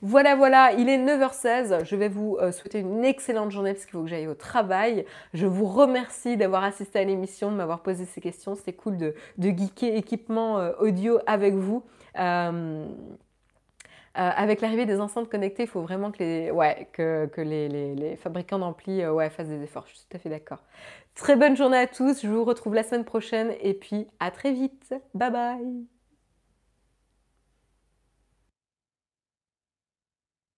Voilà, 0.00 0.36
voilà, 0.36 0.72
il 0.72 0.88
est 0.88 0.98
9h16. 0.98 1.84
Je 1.84 1.96
vais 1.96 2.08
vous 2.08 2.36
euh, 2.40 2.52
souhaiter 2.52 2.78
une 2.80 3.04
excellente 3.04 3.50
journée 3.50 3.72
parce 3.72 3.84
qu'il 3.84 3.92
faut 3.92 4.02
que 4.02 4.08
j'aille 4.08 4.28
au 4.28 4.34
travail. 4.34 5.04
Je 5.34 5.46
vous 5.46 5.66
remercie 5.66 6.36
d'avoir 6.36 6.62
assisté 6.64 7.00
à 7.00 7.04
l'émission, 7.04 7.50
de 7.50 7.56
m'avoir 7.56 7.80
posé 7.82 8.04
ces 8.04 8.20
questions. 8.20 8.54
C'était 8.54 8.72
cool 8.72 8.96
de, 8.96 9.14
geeker 9.38 9.96
équipement 9.96 10.58
euh, 10.58 10.72
audio 10.78 11.18
avec 11.26 11.54
vous. 11.54 11.82
Euh, 14.18 14.30
avec 14.34 14.60
l'arrivée 14.60 14.84
des 14.84 15.00
enceintes 15.00 15.28
connectées, 15.28 15.62
il 15.64 15.68
faut 15.68 15.82
vraiment 15.82 16.10
que 16.10 17.40
les, 17.40 18.16
fabricants 18.16 18.58
d'ampli 18.58 19.02
euh, 19.02 19.12
ouais, 19.12 19.30
fassent 19.30 19.48
des 19.48 19.62
efforts. 19.62 19.84
Je 19.86 19.94
suis 19.94 20.06
tout 20.08 20.16
à 20.16 20.18
fait 20.18 20.28
d'accord. 20.28 20.64
Très 21.14 21.36
bonne 21.36 21.56
journée 21.56 21.78
à 21.78 21.86
tous. 21.86 22.22
Je 22.22 22.28
vous 22.28 22.44
retrouve 22.44 22.74
la 22.74 22.82
semaine 22.82 23.04
prochaine 23.04 23.52
et 23.60 23.74
puis 23.74 24.08
à 24.18 24.32
très 24.32 24.52
vite. 24.52 24.92
Bye 25.14 25.30
bye. 25.30 25.97